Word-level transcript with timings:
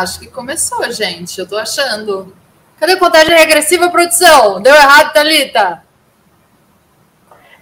acho 0.00 0.20
que 0.20 0.26
começou, 0.26 0.90
gente. 0.92 1.38
Eu 1.38 1.46
tô 1.46 1.56
achando. 1.56 2.34
Cadê 2.78 2.92
a 2.92 2.98
contagem 2.98 3.34
regressiva, 3.34 3.90
produção? 3.90 4.60
Deu 4.60 4.74
errado, 4.74 5.12
Thalita? 5.12 5.82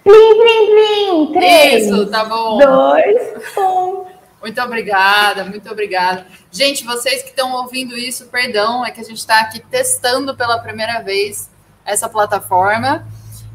Plim, 0.03 0.12
plim, 0.12 0.67
plim. 0.67 1.32
Três. 1.32 1.86
Isso, 1.86 2.07
tá 2.07 2.25
bom. 2.25 2.59
Dois, 2.59 3.57
um. 3.57 4.05
Muito 4.43 4.61
obrigada, 4.61 5.45
muito 5.45 5.71
obrigada. 5.71 6.27
Gente, 6.53 6.85
vocês 6.85 7.23
que 7.23 7.31
estão 7.31 7.55
ouvindo 7.55 7.96
isso, 7.96 8.27
perdão, 8.27 8.85
é 8.85 8.91
que 8.91 9.01
a 9.01 9.05
gente 9.05 9.16
está 9.16 9.41
aqui 9.41 9.59
testando 9.59 10.37
pela 10.37 10.59
primeira 10.59 11.01
vez 11.01 11.51
essa 11.82 12.11
plataforma. 12.11 13.07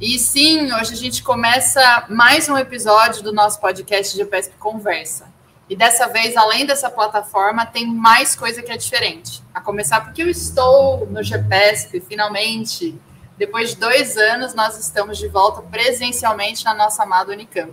E 0.01 0.17
sim, 0.17 0.73
hoje 0.73 0.93
a 0.93 0.97
gente 0.97 1.21
começa 1.21 2.05
mais 2.09 2.49
um 2.49 2.57
episódio 2.57 3.21
do 3.21 3.31
nosso 3.31 3.59
podcast 3.59 4.13
de 4.13 4.23
GPSP 4.23 4.55
Conversa. 4.57 5.28
E 5.69 5.75
dessa 5.75 6.07
vez, 6.07 6.35
além 6.35 6.65
dessa 6.65 6.89
plataforma, 6.89 7.63
tem 7.63 7.85
mais 7.85 8.35
coisa 8.35 8.63
que 8.63 8.71
é 8.71 8.77
diferente. 8.77 9.43
A 9.53 9.61
começar 9.61 10.01
porque 10.01 10.23
eu 10.23 10.27
estou 10.27 11.05
no 11.05 11.21
GPSP, 11.21 12.01
finalmente. 12.01 12.99
Depois 13.37 13.69
de 13.69 13.75
dois 13.75 14.17
anos, 14.17 14.55
nós 14.55 14.79
estamos 14.79 15.19
de 15.19 15.27
volta 15.27 15.61
presencialmente 15.61 16.65
na 16.65 16.73
nossa 16.73 17.03
amada 17.03 17.31
Unicamp. 17.31 17.71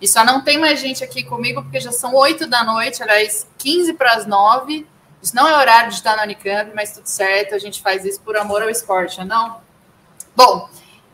E 0.00 0.08
só 0.08 0.24
não 0.24 0.42
tem 0.42 0.58
mais 0.58 0.80
gente 0.80 1.04
aqui 1.04 1.22
comigo, 1.22 1.62
porque 1.62 1.78
já 1.78 1.92
são 1.92 2.14
oito 2.14 2.46
da 2.46 2.64
noite, 2.64 3.02
aliás, 3.02 3.46
15 3.58 3.92
para 3.92 4.14
as 4.14 4.26
nove. 4.26 4.86
Isso 5.22 5.36
não 5.36 5.46
é 5.46 5.56
horário 5.56 5.90
de 5.90 5.96
estar 5.96 6.16
na 6.16 6.22
Unicamp, 6.22 6.72
mas 6.74 6.94
tudo 6.94 7.06
certo, 7.06 7.54
a 7.54 7.58
gente 7.58 7.82
faz 7.82 8.04
isso 8.04 8.20
por 8.22 8.36
amor 8.36 8.62
ao 8.62 8.70
esporte, 8.70 9.22
não? 9.22 9.56
É 9.56 9.60
Bom, 10.34 10.68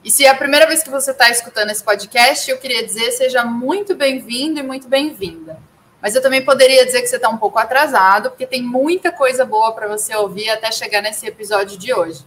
e 0.05 0.11
se 0.11 0.25
é 0.25 0.31
a 0.31 0.35
primeira 0.37 0.67
vez 0.67 0.83
que 0.85 0.91
você 0.91 1.11
está 1.11 1.29
escutando 1.31 1.71
esse 1.71 1.83
podcast, 1.83 2.49
eu 2.49 2.59
queria 2.59 2.85
dizer 2.85 3.11
seja 3.13 3.45
muito 3.45 3.95
bem-vindo 3.95 4.61
e 4.61 4.63
muito 4.63 4.89
bem-vinda. 4.89 5.59
Mas 6.03 6.17
eu 6.17 6.21
também 6.21 6.45
poderia 6.45 6.85
dizer 6.85 7.01
que 7.01 7.07
você 7.07 7.15
está 7.15 7.29
um 7.29 7.39
pouco 7.39 7.61
atrasado, 7.61 8.31
porque 8.31 8.45
tem 8.45 8.61
muita 8.61 9.13
coisa 9.13 9.45
boa 9.45 9.73
para 9.73 9.87
você 9.87 10.15
ouvir 10.17 10.51
até 10.51 10.73
chegar 10.73 11.01
nesse 11.01 11.25
episódio 11.29 11.79
de 11.79 11.95
hoje. 11.95 12.27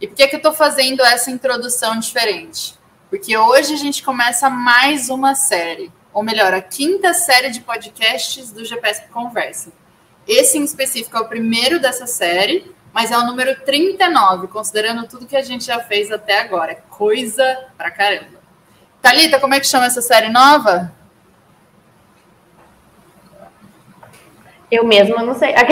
E 0.00 0.08
por 0.08 0.16
que, 0.16 0.26
que 0.26 0.36
eu 0.36 0.38
estou 0.38 0.54
fazendo 0.54 1.04
essa 1.04 1.30
introdução 1.30 1.98
diferente? 1.98 2.78
Porque 3.10 3.36
hoje 3.36 3.74
a 3.74 3.76
gente 3.76 4.02
começa 4.02 4.48
mais 4.48 5.10
uma 5.10 5.34
série, 5.34 5.92
ou 6.14 6.22
melhor, 6.22 6.54
a 6.54 6.62
quinta 6.62 7.12
série 7.12 7.50
de 7.50 7.60
podcasts 7.60 8.50
do 8.50 8.64
GPS 8.64 9.06
Conversa. 9.12 9.70
Esse 10.26 10.56
em 10.56 10.64
específico 10.64 11.14
é 11.18 11.20
o 11.20 11.28
primeiro 11.28 11.78
dessa 11.78 12.06
série, 12.06 12.74
mas 12.90 13.10
é 13.10 13.18
o 13.18 13.26
número 13.26 13.60
39, 13.66 14.48
considerando 14.48 15.06
tudo 15.06 15.26
que 15.26 15.36
a 15.36 15.42
gente 15.42 15.64
já 15.64 15.78
fez 15.80 16.10
até 16.10 16.40
agora. 16.40 16.72
É 16.72 16.82
coisa 16.88 17.66
pra 17.76 17.90
caramba. 17.90 18.40
Thalita, 19.02 19.38
como 19.38 19.52
é 19.52 19.60
que 19.60 19.66
chama 19.66 19.84
essa 19.84 20.00
série 20.00 20.30
nova? 20.30 20.90
Eu 24.74 24.84
mesma 24.84 25.22
não 25.22 25.38
sei. 25.38 25.54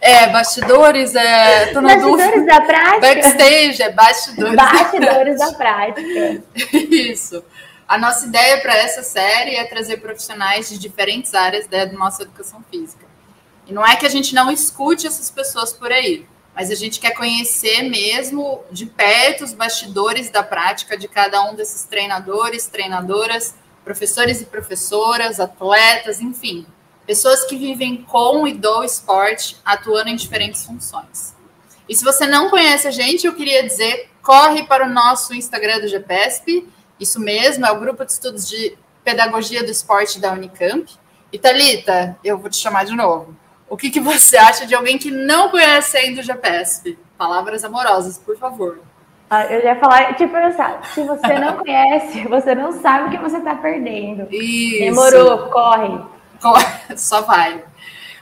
É, 0.00 0.28
bastidores, 0.28 1.14
é. 1.14 1.66
Tô 1.66 1.82
bastidores 1.82 2.32
dúvida. 2.32 2.46
da 2.46 2.60
prática. 2.62 3.00
Backstage, 3.00 3.82
é 3.82 3.92
bastidores. 3.92 4.56
Bastidores 4.56 5.38
da 5.38 5.52
prática. 5.52 6.42
Isso. 6.90 7.44
A 7.86 7.98
nossa 7.98 8.26
ideia 8.26 8.60
para 8.60 8.74
essa 8.74 9.02
série 9.02 9.56
é 9.56 9.64
trazer 9.64 9.98
profissionais 9.98 10.70
de 10.70 10.78
diferentes 10.78 11.34
áreas 11.34 11.66
da 11.66 11.86
nossa 11.92 12.22
educação 12.22 12.64
física. 12.70 13.04
E 13.66 13.72
não 13.72 13.86
é 13.86 13.94
que 13.94 14.06
a 14.06 14.08
gente 14.08 14.34
não 14.34 14.50
escute 14.50 15.06
essas 15.06 15.30
pessoas 15.30 15.72
por 15.72 15.92
aí, 15.92 16.26
mas 16.54 16.70
a 16.70 16.74
gente 16.74 16.98
quer 16.98 17.10
conhecer 17.10 17.82
mesmo 17.82 18.64
de 18.70 18.86
perto 18.86 19.44
os 19.44 19.52
bastidores 19.52 20.30
da 20.30 20.42
prática 20.42 20.96
de 20.96 21.08
cada 21.08 21.42
um 21.42 21.54
desses 21.54 21.84
treinadores, 21.84 22.66
treinadoras, 22.66 23.54
professores 23.84 24.40
e 24.40 24.46
professoras, 24.46 25.38
atletas, 25.38 26.20
enfim, 26.20 26.66
pessoas 27.10 27.42
que 27.42 27.56
vivem 27.56 28.04
com 28.04 28.46
e 28.46 28.52
do 28.52 28.84
esporte, 28.84 29.56
atuando 29.64 30.10
em 30.10 30.14
diferentes 30.14 30.64
funções. 30.64 31.34
E 31.88 31.96
se 31.96 32.04
você 32.04 32.24
não 32.24 32.48
conhece 32.48 32.86
a 32.86 32.92
gente, 32.92 33.26
eu 33.26 33.34
queria 33.34 33.64
dizer, 33.64 34.08
corre 34.22 34.62
para 34.62 34.86
o 34.86 34.88
nosso 34.88 35.34
Instagram 35.34 35.80
do 35.80 35.88
GPSP, 35.88 36.64
isso 37.00 37.18
mesmo, 37.18 37.66
é 37.66 37.72
o 37.72 37.80
Grupo 37.80 38.04
de 38.04 38.12
Estudos 38.12 38.48
de 38.48 38.78
Pedagogia 39.02 39.64
do 39.64 39.72
Esporte 39.72 40.20
da 40.20 40.30
Unicamp. 40.30 40.88
E 41.32 41.36
Thalita, 41.36 42.16
eu 42.22 42.38
vou 42.38 42.48
te 42.48 42.58
chamar 42.58 42.84
de 42.84 42.94
novo. 42.94 43.34
O 43.68 43.76
que, 43.76 43.90
que 43.90 43.98
você 43.98 44.36
acha 44.36 44.64
de 44.64 44.76
alguém 44.76 44.96
que 44.96 45.10
não 45.10 45.48
conhece 45.48 45.96
ainda 45.96 46.20
o 46.20 46.24
GPSP? 46.24 46.96
Palavras 47.18 47.64
amorosas, 47.64 48.18
por 48.18 48.38
favor. 48.38 48.78
Ah, 49.28 49.46
eu 49.46 49.60
já 49.62 49.70
ia 49.70 49.80
falar, 49.80 50.14
tipo, 50.14 50.32
se 50.94 51.02
você 51.02 51.38
não 51.40 51.56
conhece, 51.56 52.22
você 52.30 52.54
não 52.54 52.70
sabe 52.70 53.08
o 53.08 53.10
que 53.10 53.18
você 53.18 53.38
está 53.38 53.56
perdendo. 53.56 54.28
Isso. 54.32 54.78
Demorou, 54.78 55.50
corre. 55.50 56.19
Só 56.96 57.22
vai. 57.22 57.62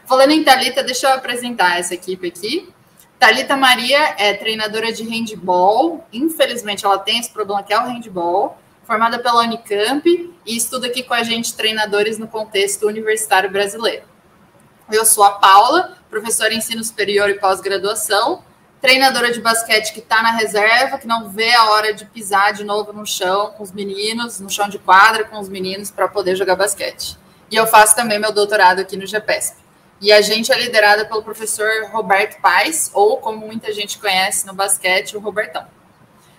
Falando 0.07 0.31
em 0.31 0.43
Talita, 0.43 0.83
deixa 0.83 1.07
eu 1.07 1.15
apresentar 1.15 1.79
essa 1.79 1.95
equipe 1.95 2.29
aqui. 2.29 2.73
Talita 3.19 3.57
Maria 3.57 4.15
é 4.17 4.33
treinadora 4.35 4.93
de 4.93 5.03
handball. 5.03 6.07
Infelizmente, 6.13 6.85
ela 6.85 6.99
tem 6.99 7.19
esse 7.19 7.31
problema 7.31 7.63
que 7.63 7.73
é 7.73 7.79
o 7.79 7.85
handball. 7.85 8.59
Formada 8.85 9.19
pela 9.19 9.43
Unicamp 9.43 10.35
e 10.47 10.57
estuda 10.57 10.87
aqui 10.87 11.03
com 11.03 11.13
a 11.13 11.23
gente 11.23 11.55
treinadores 11.55 12.17
no 12.19 12.27
contexto 12.27 12.87
universitário 12.87 13.51
brasileiro. 13.51 14.05
Eu 14.91 15.05
sou 15.05 15.25
a 15.25 15.33
Paula, 15.33 15.99
professora 16.09 16.55
em 16.55 16.59
ensino 16.59 16.83
superior 16.83 17.29
e 17.29 17.35
pós-graduação, 17.35 18.43
treinadora 18.81 19.31
de 19.31 19.43
basquete 19.43 19.93
que 19.93 19.99
está 19.99 20.23
na 20.23 20.31
reserva, 20.31 20.97
que 20.97 21.07
não 21.07 21.29
vê 21.29 21.53
a 21.53 21.71
hora 21.73 21.93
de 21.93 22.07
pisar 22.07 22.55
de 22.55 22.65
novo 22.65 22.95
no 22.95 23.05
chão 23.05 23.53
com 23.55 23.63
os 23.63 23.73
meninos, 23.73 24.41
no 24.41 24.49
chão 24.49 24.71
de 24.71 24.79
quadra 24.79 25.25
com 25.25 25.39
os 25.39 25.51
meninos 25.51 25.91
para 25.91 26.09
poder 26.09 26.37
jogar 26.37 26.57
basquete. 26.57 27.19
E 27.51 27.57
eu 27.57 27.67
faço 27.67 27.97
também 27.97 28.19
meu 28.19 28.33
doutorado 28.33 28.81
aqui 28.81 28.97
no 28.97 29.07
GPESP. 29.07 29.57
E 30.01 30.13
a 30.13 30.21
gente 30.21 30.53
é 30.53 30.59
liderada 30.59 31.05
pelo 31.05 31.23
professor 31.23 31.69
Roberto 31.91 32.41
Paes, 32.41 32.91
ou 32.95 33.17
como 33.17 33.47
muita 33.47 33.73
gente 33.73 33.99
conhece 33.99 34.47
no 34.47 34.55
basquete, 34.55 35.17
o 35.17 35.21
Robertão. 35.21 35.67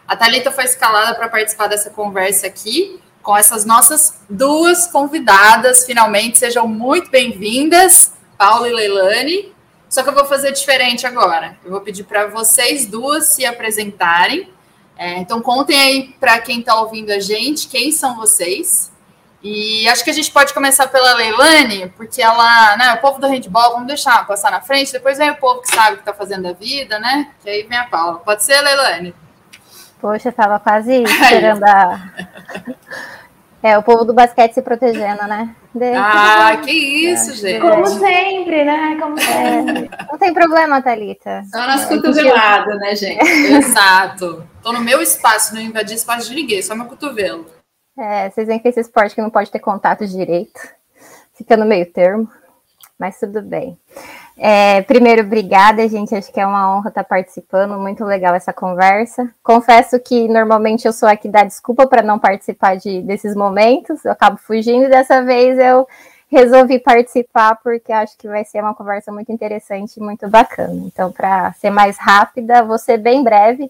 A 0.07 0.15
Thalita 0.15 0.51
foi 0.51 0.63
escalada 0.63 1.13
para 1.15 1.27
participar 1.27 1.67
dessa 1.67 1.89
conversa 1.89 2.47
aqui, 2.47 2.99
com 3.21 3.35
essas 3.35 3.65
nossas 3.65 4.21
duas 4.29 4.87
convidadas, 4.87 5.85
finalmente. 5.85 6.37
Sejam 6.37 6.67
muito 6.67 7.11
bem-vindas, 7.11 8.13
Paula 8.37 8.69
e 8.69 8.73
Leilani. 8.73 9.53
Só 9.89 10.03
que 10.03 10.09
eu 10.09 10.13
vou 10.13 10.25
fazer 10.25 10.51
diferente 10.51 11.05
agora. 11.05 11.57
Eu 11.65 11.71
vou 11.71 11.81
pedir 11.81 12.05
para 12.05 12.27
vocês 12.27 12.85
duas 12.85 13.27
se 13.27 13.45
apresentarem. 13.45 14.49
É, 14.95 15.17
então, 15.17 15.41
contem 15.41 15.79
aí 15.79 16.15
para 16.19 16.39
quem 16.39 16.59
está 16.59 16.79
ouvindo 16.79 17.11
a 17.11 17.19
gente 17.19 17.67
quem 17.67 17.91
são 17.91 18.15
vocês. 18.15 18.91
E 19.41 19.87
acho 19.87 20.03
que 20.03 20.09
a 20.09 20.13
gente 20.13 20.31
pode 20.31 20.53
começar 20.53 20.87
pela 20.87 21.13
Leilane, 21.13 21.87
porque 21.95 22.21
ela, 22.21 22.75
né, 22.75 22.93
o 22.93 22.97
povo 22.97 23.21
do 23.21 23.27
handball, 23.27 23.71
vamos 23.71 23.87
deixar 23.87 24.27
passar 24.27 24.51
na 24.51 24.59
frente, 24.59 24.91
depois 24.91 25.17
vem 25.17 25.29
o 25.29 25.37
povo 25.37 25.61
que 25.61 25.73
sabe 25.73 25.93
o 25.93 25.95
que 25.95 26.01
está 26.01 26.13
fazendo 26.13 26.47
a 26.47 26.51
vida, 26.51 26.99
né? 26.99 27.31
Que 27.41 27.49
aí 27.49 27.63
vem 27.63 27.77
a 27.77 27.85
Paula. 27.85 28.19
Pode 28.19 28.43
ser, 28.43 28.59
Leilane? 28.61 29.15
Poxa, 30.01 30.29
estava 30.29 30.59
quase 30.59 31.03
esperando 31.03 31.63
a. 31.63 32.09
É, 33.61 33.77
o 33.77 33.83
povo 33.83 34.05
do 34.05 34.13
basquete 34.13 34.53
se 34.53 34.61
protegendo, 34.61 35.23
né? 35.23 35.53
De... 35.75 35.93
Ah, 35.93 36.57
que 36.63 36.71
isso, 36.71 37.31
é. 37.31 37.35
gente. 37.35 37.61
Como 37.61 37.85
sempre, 37.85 38.63
né? 38.63 38.97
Como 38.99 39.19
sempre. 39.19 39.89
É, 39.91 40.05
não 40.11 40.17
tem 40.17 40.33
problema, 40.33 40.81
Thalita. 40.81 41.43
Só 41.51 41.67
nas 41.67 41.83
é, 41.83 41.87
cotoveladas, 41.87 42.77
né, 42.79 42.95
gente? 42.95 43.21
Exato. 43.25 44.47
Tô 44.61 44.71
no 44.71 44.79
meu 44.79 45.01
espaço, 45.01 45.53
não 45.53 45.61
invadi 45.61 45.93
espaço 45.93 46.29
de 46.29 46.35
ninguém, 46.35 46.61
só 46.61 46.73
meu 46.73 46.85
cotovelo. 46.85 47.45
É, 47.99 48.29
vocês 48.29 48.47
veem 48.47 48.59
que 48.59 48.67
esse 48.69 48.79
esporte 48.79 49.13
que 49.13 49.21
não 49.21 49.29
pode 49.29 49.51
ter 49.51 49.59
contato 49.59 50.07
direito, 50.07 50.61
fica 51.33 51.57
no 51.57 51.65
meio 51.65 51.85
termo, 51.91 52.29
mas 52.97 53.19
tudo 53.19 53.41
bem. 53.41 53.77
É, 54.37 54.81
primeiro, 54.83 55.21
obrigada, 55.21 55.85
gente. 55.87 56.15
Acho 56.15 56.31
que 56.31 56.39
é 56.39 56.47
uma 56.47 56.73
honra 56.73 56.87
estar 56.87 57.03
participando. 57.03 57.77
Muito 57.77 58.05
legal 58.05 58.33
essa 58.33 58.53
conversa. 58.53 59.29
Confesso 59.43 59.99
que 59.99 60.29
normalmente 60.29 60.85
eu 60.85 60.93
sou 60.93 61.09
aqui 61.09 61.27
da 61.27 61.43
desculpa 61.43 61.85
para 61.85 62.01
não 62.01 62.17
participar 62.17 62.77
de, 62.77 63.01
desses 63.01 63.35
momentos. 63.35 64.05
Eu 64.05 64.13
acabo 64.13 64.37
fugindo 64.37 64.87
dessa 64.87 65.21
vez 65.21 65.59
eu 65.59 65.85
resolvi 66.29 66.79
participar 66.79 67.59
porque 67.61 67.91
acho 67.91 68.17
que 68.17 68.29
vai 68.29 68.45
ser 68.45 68.61
uma 68.61 68.75
conversa 68.75 69.11
muito 69.11 69.29
interessante 69.31 69.97
e 69.97 70.03
muito 70.03 70.29
bacana. 70.29 70.85
Então, 70.85 71.11
para 71.11 71.51
ser 71.53 71.69
mais 71.69 71.97
rápida, 71.97 72.63
vou 72.63 72.77
ser 72.77 72.97
bem 72.97 73.23
breve. 73.23 73.69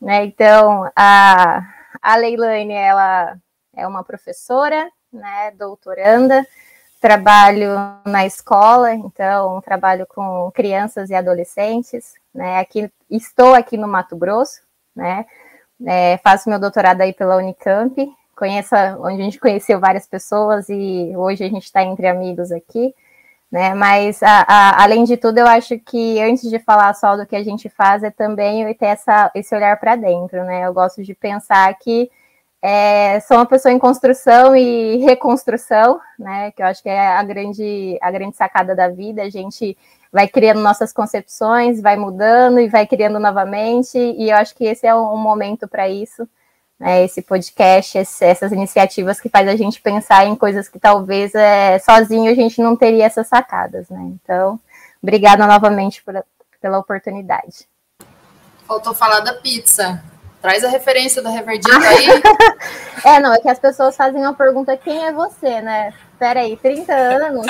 Né? 0.00 0.26
Então, 0.26 0.88
a, 0.94 1.66
a 2.00 2.16
Leilane, 2.16 2.72
ela 2.72 3.36
é 3.78 3.86
uma 3.86 4.02
professora, 4.02 4.90
né, 5.12 5.52
doutoranda, 5.56 6.44
trabalho 7.00 7.70
na 8.04 8.26
escola, 8.26 8.92
então 8.92 9.60
trabalho 9.60 10.06
com 10.06 10.50
crianças 10.52 11.10
e 11.10 11.14
adolescentes, 11.14 12.14
né, 12.34 12.58
aqui, 12.58 12.90
estou 13.08 13.54
aqui 13.54 13.76
no 13.76 13.86
Mato 13.86 14.16
Grosso, 14.16 14.60
né, 14.94 15.24
é, 15.86 16.18
faço 16.18 16.50
meu 16.50 16.58
doutorado 16.58 17.00
aí 17.00 17.12
pela 17.12 17.36
Unicamp, 17.36 17.94
conheço, 18.36 18.74
onde 19.00 19.20
a 19.20 19.24
gente 19.24 19.38
conheceu 19.38 19.78
várias 19.78 20.06
pessoas 20.06 20.68
e 20.68 21.12
hoje 21.16 21.44
a 21.44 21.48
gente 21.48 21.64
está 21.64 21.82
entre 21.84 22.08
amigos 22.08 22.50
aqui, 22.50 22.92
né, 23.50 23.74
mas 23.74 24.22
a, 24.22 24.44
a, 24.46 24.82
além 24.82 25.04
de 25.04 25.16
tudo, 25.16 25.38
eu 25.38 25.46
acho 25.46 25.78
que 25.78 26.20
antes 26.20 26.50
de 26.50 26.58
falar 26.58 26.92
só 26.94 27.16
do 27.16 27.24
que 27.24 27.36
a 27.36 27.44
gente 27.44 27.68
faz, 27.68 28.02
é 28.02 28.10
também 28.10 28.74
ter 28.74 28.86
essa, 28.86 29.30
esse 29.34 29.54
olhar 29.54 29.78
para 29.78 29.94
dentro, 29.94 30.44
né, 30.44 30.66
eu 30.66 30.74
gosto 30.74 31.02
de 31.02 31.14
pensar 31.14 31.72
que 31.78 32.10
é, 32.60 33.20
sou 33.20 33.36
uma 33.36 33.46
pessoa 33.46 33.72
em 33.72 33.78
construção 33.78 34.56
e 34.56 34.96
reconstrução, 34.98 36.00
né? 36.18 36.50
Que 36.50 36.62
eu 36.62 36.66
acho 36.66 36.82
que 36.82 36.88
é 36.88 37.16
a 37.16 37.22
grande, 37.22 37.96
a 38.00 38.10
grande 38.10 38.36
sacada 38.36 38.74
da 38.74 38.88
vida. 38.88 39.22
A 39.22 39.30
gente 39.30 39.76
vai 40.12 40.26
criando 40.26 40.60
nossas 40.60 40.92
concepções, 40.92 41.80
vai 41.80 41.96
mudando 41.96 42.58
e 42.58 42.68
vai 42.68 42.86
criando 42.86 43.20
novamente. 43.20 43.96
E 43.96 44.30
eu 44.30 44.36
acho 44.36 44.54
que 44.56 44.64
esse 44.64 44.86
é 44.86 44.94
um 44.94 45.16
momento 45.16 45.68
para 45.68 45.88
isso. 45.88 46.28
Né, 46.78 47.04
esse 47.04 47.22
podcast, 47.22 47.98
esse, 47.98 48.24
essas 48.24 48.52
iniciativas 48.52 49.20
que 49.20 49.28
faz 49.28 49.48
a 49.48 49.56
gente 49.56 49.80
pensar 49.80 50.26
em 50.26 50.36
coisas 50.36 50.68
que 50.68 50.78
talvez 50.78 51.34
é, 51.34 51.76
sozinho 51.80 52.30
a 52.30 52.34
gente 52.36 52.62
não 52.62 52.76
teria 52.76 53.04
essas 53.04 53.26
sacadas, 53.26 53.88
né? 53.88 54.00
Então, 54.22 54.60
obrigada 55.02 55.44
novamente 55.44 56.00
por, 56.04 56.24
pela 56.60 56.78
oportunidade. 56.78 57.68
Faltou 58.64 58.94
falar 58.94 59.20
da 59.20 59.34
pizza. 59.34 60.00
Traz 60.40 60.62
a 60.64 60.68
referência 60.68 61.20
do 61.20 61.30
Reverdito 61.30 61.76
aí. 61.76 62.06
é, 63.04 63.20
não, 63.20 63.34
é 63.34 63.38
que 63.38 63.48
as 63.48 63.58
pessoas 63.58 63.96
fazem 63.96 64.20
uma 64.20 64.34
pergunta: 64.34 64.76
quem 64.76 65.04
é 65.04 65.12
você, 65.12 65.60
né? 65.60 65.92
Peraí, 66.18 66.56
30 66.56 66.92
anos? 66.94 67.46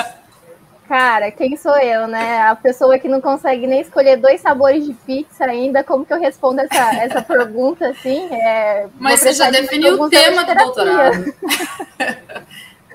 Cara, 0.87 1.29
quem 1.29 1.55
sou 1.55 1.77
eu, 1.77 2.07
né? 2.07 2.41
A 2.47 2.55
pessoa 2.55 2.97
que 2.97 3.07
não 3.07 3.21
consegue 3.21 3.67
nem 3.67 3.81
escolher 3.81 4.17
dois 4.17 4.41
sabores 4.41 4.83
de 4.83 4.93
pizza 4.93 5.45
ainda, 5.45 5.83
como 5.83 6.03
que 6.03 6.11
eu 6.11 6.19
respondo 6.19 6.61
essa, 6.61 6.95
essa 6.95 7.21
pergunta 7.21 7.87
assim? 7.89 8.27
É, 8.33 8.87
Mas 8.97 9.19
você 9.19 9.33
já 9.33 9.51
definiu 9.51 10.01
o 10.01 10.09
tema 10.09 10.43
do 10.43 10.55
doutorado. 10.55 11.33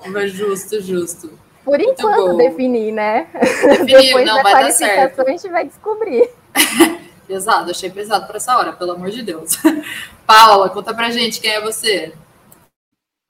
Mas 0.07 0.31
justo, 0.33 0.81
justo. 0.81 1.39
Por 1.63 1.79
enquanto 1.79 2.35
defini, 2.35 2.91
né? 2.91 3.27
Definiu, 3.33 4.01
Depois 4.01 4.27
não, 4.27 4.35
da 4.35 4.51
qualificação 4.51 5.25
a 5.25 5.29
gente 5.29 5.49
vai 5.49 5.65
descobrir. 5.65 6.29
Pesado, 7.27 7.71
achei 7.71 7.89
pesado 7.89 8.27
para 8.27 8.37
essa 8.37 8.57
hora, 8.57 8.73
pelo 8.73 8.91
amor 8.91 9.09
de 9.09 9.23
Deus. 9.23 9.57
Paula, 10.25 10.69
conta 10.69 10.93
pra 10.93 11.11
gente 11.11 11.39
quem 11.41 11.51
é 11.51 11.61
você. 11.61 12.13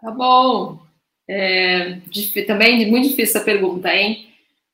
Tá 0.01 0.11
bom. 0.11 0.79
É, 1.27 1.99
também 2.45 2.89
muito 2.89 3.09
difícil 3.09 3.37
essa 3.37 3.45
pergunta, 3.45 3.93
hein? 3.93 4.27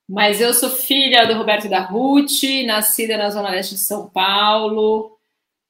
Mas 0.08 0.42
eu 0.42 0.54
sou 0.54 0.70
filha 0.70 1.26
do 1.26 1.36
Roberto 1.36 1.70
da 1.70 1.80
Ruth, 1.80 2.44
nascida 2.66 3.16
na 3.16 3.30
Zona 3.30 3.50
Leste 3.50 3.76
de 3.76 3.82
São 3.82 4.10
Paulo, 4.10 5.18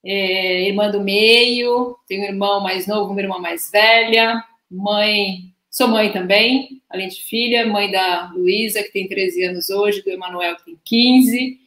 é, 0.04 0.68
irmã 0.68 0.89
do 0.89 1.00
meio, 1.00 1.95
tenho 2.07 2.24
um 2.24 2.25
irmão 2.25 2.59
mais 2.59 2.88
novo, 2.88 3.12
uma 3.12 3.21
irmã 3.21 3.38
mais 3.38 3.69
velha, 3.71 4.44
mãe, 4.69 5.54
sou 5.69 5.88
mãe 5.88 6.12
também, 6.12 6.81
além 6.89 7.07
de 7.07 7.21
filha, 7.21 7.68
mãe 7.68 7.92
da 7.92 8.31
Luísa, 8.33 8.81
que 8.81 8.92
tem 8.92 9.07
13 9.07 9.44
anos 9.44 9.69
hoje, 9.69 10.01
do 10.01 10.09
Emanuel, 10.09 10.56
que 10.56 10.65
tem 10.65 10.80
15. 10.83 11.59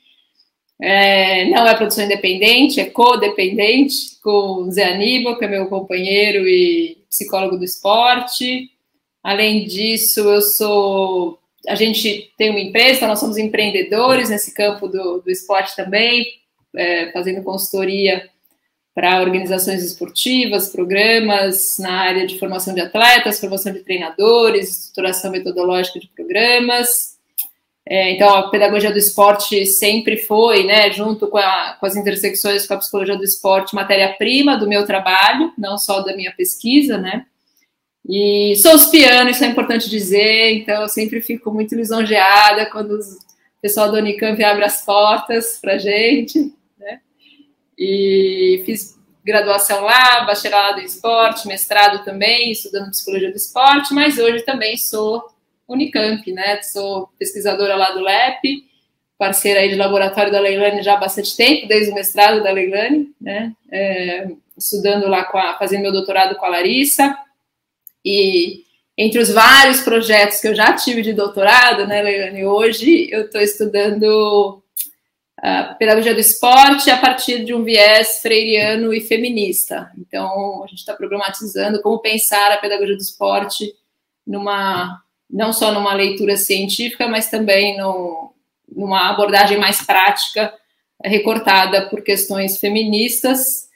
É, 0.87 1.47
não 1.47 1.67
é 1.67 1.75
produção 1.75 2.05
independente, 2.05 2.79
é 2.79 2.85
codependente 2.85 4.21
com 4.23 4.71
Zé 4.71 4.93
Aníbal, 4.93 5.39
que 5.39 5.47
é 5.47 5.49
meu 5.49 5.67
companheiro 5.67 6.47
e 6.47 6.99
psicólogo 7.09 7.57
do 7.57 7.65
esporte. 7.65 8.71
Além 9.23 9.65
disso, 9.65 10.21
eu 10.21 10.43
sou. 10.43 11.39
A 11.67 11.75
gente 11.75 12.31
tem 12.37 12.51
uma 12.51 12.61
empresa, 12.61 13.07
nós 13.07 13.19
somos 13.19 13.39
empreendedores 13.39 14.29
nesse 14.29 14.53
campo 14.53 14.87
do, 14.87 15.23
do 15.23 15.31
esporte 15.31 15.75
também, 15.75 16.27
é, 16.77 17.11
fazendo 17.13 17.43
consultoria 17.43 18.29
para 18.95 19.23
organizações 19.23 19.83
esportivas, 19.83 20.69
programas 20.69 21.79
na 21.79 21.93
área 21.93 22.27
de 22.27 22.39
formação 22.39 22.75
de 22.75 22.83
atletas, 22.83 23.41
formação 23.41 23.73
de 23.73 23.81
treinadores, 23.81 24.69
estruturação 24.69 25.31
metodológica 25.31 25.99
de 25.99 26.09
programas. 26.09 27.14
É, 27.87 28.13
então, 28.13 28.35
a 28.35 28.49
pedagogia 28.49 28.91
do 28.91 28.99
esporte 28.99 29.67
sempre 29.67 30.17
foi, 30.17 30.65
né, 30.65 30.91
junto 30.91 31.29
com, 31.29 31.37
a, 31.37 31.77
com 31.79 31.85
as 31.85 31.95
intersecções 31.95 32.67
com 32.67 32.73
a 32.73 32.79
psicologia 32.79 33.17
do 33.17 33.25
esporte, 33.25 33.75
matéria-prima 33.75 34.57
do 34.57 34.67
meu 34.67 34.87
trabalho, 34.87 35.53
não 35.59 35.77
só 35.77 36.01
da 36.01 36.17
minha 36.17 36.33
pesquisa, 36.33 36.97
né. 36.97 37.27
E 38.07 38.55
sou 38.57 38.75
os 38.75 38.87
piano, 38.87 39.31
isso 39.31 39.45
é 39.45 39.49
importante 39.49 39.89
dizer, 39.91 40.55
então 40.55 40.83
eu 40.83 40.89
sempre 40.89 41.21
fico 41.21 41.51
muito 41.51 41.75
lisonjeada 41.75 42.67
quando 42.67 42.93
o 42.93 43.01
pessoal 43.61 43.91
do 43.91 43.99
Unicamp 43.99 44.43
abre 44.43 44.65
as 44.65 44.83
portas 44.83 45.59
para 45.61 45.77
gente, 45.77 46.55
né. 46.79 47.01
E 47.79 48.63
fiz 48.65 48.99
graduação 49.23 49.83
lá, 49.83 50.25
bacharelado 50.25 50.81
em 50.81 50.85
esporte, 50.85 51.47
mestrado 51.47 52.03
também, 52.03 52.51
estudando 52.51 52.91
psicologia 52.91 53.31
do 53.31 53.37
esporte, 53.37 53.93
mas 53.93 54.19
hoje 54.19 54.43
também 54.43 54.79
sou 54.79 55.34
Unicamp, 55.69 56.31
né? 56.33 56.63
Sou 56.63 57.09
pesquisadora 57.19 57.77
lá 57.77 57.91
do 57.93 58.01
LEP, 58.01 58.65
parceira 59.19 59.61
aí 59.61 59.69
de 59.69 59.77
laboratório 59.77 60.33
da 60.33 60.41
Leilane 60.41 60.83
já 60.83 60.95
há 60.95 60.99
bastante 60.99 61.37
tempo, 61.37 61.67
desde 61.67 61.91
o 61.91 61.95
mestrado 61.95 62.43
da 62.43 62.51
Leilane, 62.51 63.13
né? 63.21 63.53
É, 63.71 64.29
estudando 64.57 65.09
lá, 65.09 65.25
com 65.25 65.39
a, 65.39 65.59
fazendo 65.59 65.83
meu 65.83 65.93
doutorado 65.93 66.37
com 66.37 66.45
a 66.45 66.51
Larissa. 66.51 67.17
E 68.05 68.65
entre 68.97 69.19
os 69.19 69.31
vários 69.31 69.81
projetos 69.81 70.41
que 70.41 70.49
eu 70.49 70.55
já 70.55 70.73
tive 70.75 71.03
de 71.03 71.13
doutorado, 71.13 71.87
né, 71.87 72.03
Leilane, 72.03 72.45
hoje 72.45 73.09
eu 73.11 73.23
estou 73.23 73.41
estudando 73.41 74.63
a 75.39 75.75
pedagogia 75.75 76.15
do 76.15 76.21
esporte 76.21 76.91
a 76.91 76.97
partir 76.97 77.45
de 77.45 77.53
um 77.53 77.65
viés 77.65 78.21
freiriano 78.23 78.95
e 78.95 79.01
feminista. 79.01 79.91
Então, 79.99 80.63
a 80.65 80.67
gente 80.67 80.79
está 80.79 80.95
problematizando 80.95 81.83
como 81.83 81.99
pensar 81.99 82.53
a 82.53 82.57
pedagogia 82.57 82.97
do 82.97 83.03
esporte 83.03 83.75
numa 84.27 85.04
não 85.35 85.53
só 85.53 85.73
numa 85.73 85.93
leitura 85.93 86.37
científica, 86.37 87.09
mas 87.09 87.29
também 87.29 87.77
no, 87.77 88.33
numa 88.69 89.11
abordagem 89.11 89.59
mais 89.59 89.83
prática, 89.83 90.55
recortada 91.03 91.89
por 91.89 92.03
questões 92.03 92.59
feministas. 92.59 93.69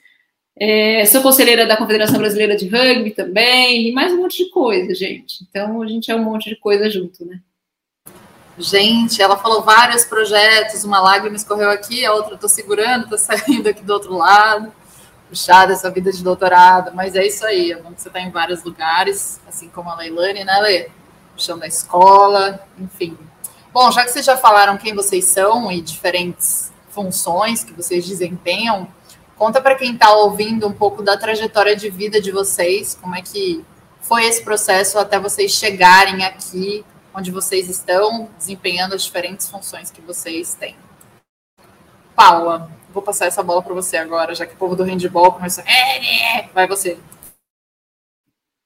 É, 0.57 1.05
sou 1.05 1.21
conselheira 1.21 1.65
da 1.65 1.75
Confederação 1.75 2.17
Brasileira 2.17 2.55
de 2.55 2.65
Rugby 2.69 3.11
também, 3.11 3.89
e 3.89 3.91
mais 3.91 4.13
um 4.13 4.21
monte 4.21 4.45
de 4.45 4.49
coisa, 4.51 4.95
gente. 4.95 5.45
Então, 5.49 5.81
a 5.81 5.87
gente 5.87 6.09
é 6.09 6.15
um 6.15 6.23
monte 6.23 6.49
de 6.49 6.55
coisa 6.55 6.89
junto, 6.89 7.25
né? 7.25 7.41
Gente, 8.57 9.21
ela 9.21 9.37
falou 9.37 9.61
vários 9.61 10.05
projetos, 10.05 10.85
uma 10.85 11.01
lágrima 11.01 11.35
escorreu 11.35 11.69
aqui, 11.69 12.05
a 12.05 12.13
outra 12.13 12.35
eu 12.35 12.37
tô 12.37 12.47
segurando, 12.47 13.09
tô 13.09 13.17
saindo 13.19 13.67
aqui 13.67 13.83
do 13.83 13.93
outro 13.93 14.15
lado. 14.15 14.71
Puxada 15.27 15.73
essa 15.73 15.91
vida 15.91 16.11
de 16.11 16.23
doutorado, 16.23 16.95
mas 16.95 17.15
é 17.15 17.27
isso 17.27 17.45
aí, 17.45 17.71
é 17.71 17.77
bom 17.77 17.93
que 17.93 18.01
você 18.01 18.09
tá 18.09 18.19
em 18.19 18.31
vários 18.31 18.63
lugares, 18.63 19.39
assim 19.47 19.69
como 19.69 19.89
a 19.89 19.95
Leilane, 19.95 20.43
né, 20.43 20.57
Lê? 20.59 20.98
Chão 21.39 21.57
da 21.57 21.67
escola, 21.67 22.65
enfim. 22.77 23.17
Bom, 23.71 23.91
já 23.91 24.03
que 24.03 24.11
vocês 24.11 24.25
já 24.25 24.35
falaram 24.35 24.77
quem 24.77 24.93
vocês 24.93 25.25
são 25.25 25.71
e 25.71 25.81
diferentes 25.81 26.71
funções 26.89 27.63
que 27.63 27.73
vocês 27.73 28.05
desempenham, 28.05 28.87
conta 29.37 29.61
para 29.61 29.75
quem 29.75 29.93
está 29.93 30.11
ouvindo 30.11 30.67
um 30.67 30.73
pouco 30.73 31.03
da 31.03 31.17
trajetória 31.17 31.75
de 31.75 31.89
vida 31.89 32.19
de 32.19 32.31
vocês, 32.31 32.97
como 32.99 33.15
é 33.15 33.21
que 33.21 33.63
foi 34.01 34.25
esse 34.25 34.43
processo 34.43 34.97
até 34.97 35.19
vocês 35.19 35.51
chegarem 35.51 36.23
aqui 36.25 36.83
onde 37.13 37.31
vocês 37.31 37.69
estão, 37.69 38.29
desempenhando 38.37 38.95
as 38.95 39.03
diferentes 39.03 39.49
funções 39.49 39.91
que 39.91 40.01
vocês 40.01 40.55
têm. 40.55 40.75
Paula, 42.15 42.71
vou 42.89 43.01
passar 43.01 43.27
essa 43.27 43.43
bola 43.43 43.61
para 43.61 43.73
você 43.73 43.97
agora, 43.97 44.35
já 44.35 44.45
que 44.45 44.53
o 44.53 44.57
povo 44.57 44.75
do 44.75 44.83
handball 44.83 45.33
começou. 45.33 45.63
É, 45.65 46.39
é, 46.39 46.49
vai 46.53 46.67
você. 46.67 46.97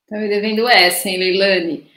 Tá 0.10 0.18
me 0.18 0.28
devendo 0.28 0.68
essa, 0.68 1.10
hein, 1.10 1.18
Leilane? 1.18 1.93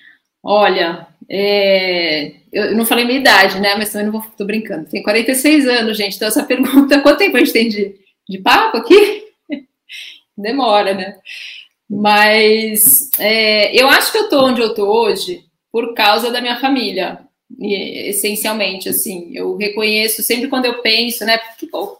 Olha, 0.48 1.08
é, 1.28 2.34
eu 2.52 2.76
não 2.76 2.86
falei 2.86 3.04
minha 3.04 3.18
idade, 3.18 3.58
né? 3.58 3.74
Mas 3.74 3.90
também 3.90 4.06
não 4.06 4.12
vou, 4.12 4.30
tô 4.38 4.44
brincando. 4.44 4.88
Tem 4.88 5.02
46 5.02 5.66
anos, 5.66 5.96
gente. 5.96 6.14
Então, 6.14 6.28
essa 6.28 6.44
pergunta, 6.46 7.00
quanto 7.00 7.18
tempo 7.18 7.36
a 7.36 7.40
gente 7.40 7.52
tem 7.52 7.68
de, 7.68 7.96
de 8.28 8.38
papo 8.38 8.76
aqui? 8.76 9.24
Demora, 10.38 10.94
né? 10.94 11.16
Mas 11.90 13.10
é, 13.18 13.74
eu 13.74 13.88
acho 13.88 14.12
que 14.12 14.18
eu 14.18 14.28
tô 14.28 14.46
onde 14.46 14.60
eu 14.60 14.72
tô 14.72 14.84
hoje 14.84 15.44
por 15.72 15.94
causa 15.94 16.30
da 16.30 16.40
minha 16.40 16.60
família, 16.60 17.18
essencialmente, 17.60 18.88
assim. 18.88 19.32
Eu 19.34 19.56
reconheço 19.56 20.22
sempre 20.22 20.46
quando 20.46 20.66
eu 20.66 20.80
penso, 20.80 21.24
né? 21.24 21.40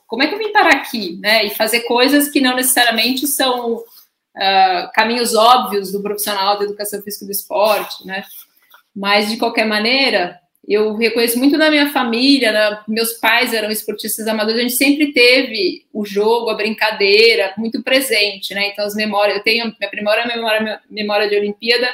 Como 0.06 0.22
é 0.22 0.28
que 0.28 0.34
eu 0.34 0.38
vim 0.38 0.52
parar 0.52 0.74
aqui, 0.74 1.18
né? 1.20 1.44
E 1.44 1.50
fazer 1.50 1.80
coisas 1.80 2.28
que 2.28 2.40
não 2.40 2.54
necessariamente 2.54 3.26
são 3.26 3.82
uh, 4.37 4.93
caminhos 4.93 5.35
óbvios 5.35 5.90
do 5.90 6.02
profissional 6.02 6.59
da 6.59 6.64
educação 6.64 7.02
física 7.02 7.25
e 7.25 7.28
do 7.28 7.33
esporte, 7.33 8.07
né? 8.07 8.23
Mas, 8.95 9.28
de 9.28 9.37
qualquer 9.37 9.66
maneira, 9.66 10.38
eu 10.66 10.97
reconheço 10.97 11.38
muito 11.38 11.57
na 11.57 11.71
minha 11.71 11.93
família, 11.93 12.83
meus 12.88 13.12
pais 13.14 13.52
eram 13.52 13.71
esportistas 13.71 14.26
amadores, 14.26 14.59
a 14.59 14.62
gente 14.62 14.75
sempre 14.75 15.12
teve 15.12 15.87
o 15.93 16.05
jogo, 16.05 16.50
a 16.50 16.55
brincadeira 16.55 17.55
muito 17.57 17.83
presente, 17.83 18.55
né? 18.55 18.69
Então, 18.69 18.85
as 18.85 18.95
memórias, 18.95 19.38
eu 19.38 19.45
tenho 19.45 19.75
minha 19.78 19.90
primeira 19.90 20.26
memória, 20.26 20.81
memória 20.90 21.28
de 21.28 21.37
Olimpíada 21.37 21.88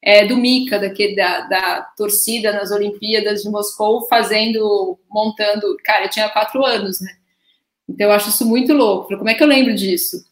é 0.00 0.24
do 0.24 0.36
daquele, 0.80 1.16
da, 1.16 1.40
da 1.42 1.82
torcida 1.96 2.52
nas 2.52 2.70
Olimpíadas 2.70 3.42
de 3.42 3.50
Moscou, 3.50 4.06
fazendo, 4.08 4.98
montando. 5.10 5.76
Cara, 5.84 6.04
eu 6.04 6.10
tinha 6.10 6.28
quatro 6.28 6.64
anos, 6.64 7.00
né? 7.00 7.10
Então, 7.88 8.06
eu 8.06 8.12
acho 8.12 8.28
isso 8.28 8.46
muito 8.46 8.72
louco. 8.72 9.16
Como 9.16 9.28
é 9.28 9.34
que 9.34 9.42
eu 9.42 9.46
lembro 9.46 9.74
disso? 9.74 10.24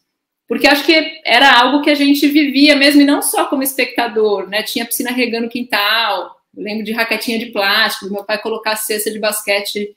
Porque 0.47 0.67
acho 0.67 0.85
que 0.85 1.21
era 1.25 1.59
algo 1.59 1.81
que 1.81 1.89
a 1.89 1.95
gente 1.95 2.27
vivia 2.27 2.75
mesmo, 2.75 3.01
e 3.01 3.05
não 3.05 3.21
só 3.21 3.45
como 3.47 3.63
espectador, 3.63 4.47
né? 4.47 4.63
Tinha 4.63 4.85
piscina 4.85 5.11
regando 5.11 5.49
quintal, 5.49 6.37
lembro 6.55 6.85
de 6.85 6.91
raquetinha 6.91 7.37
de 7.37 7.47
plástico, 7.47 8.11
meu 8.11 8.23
pai 8.23 8.41
colocar 8.41 8.75
cesta 8.75 9.11
de 9.11 9.19
basquete 9.19 9.95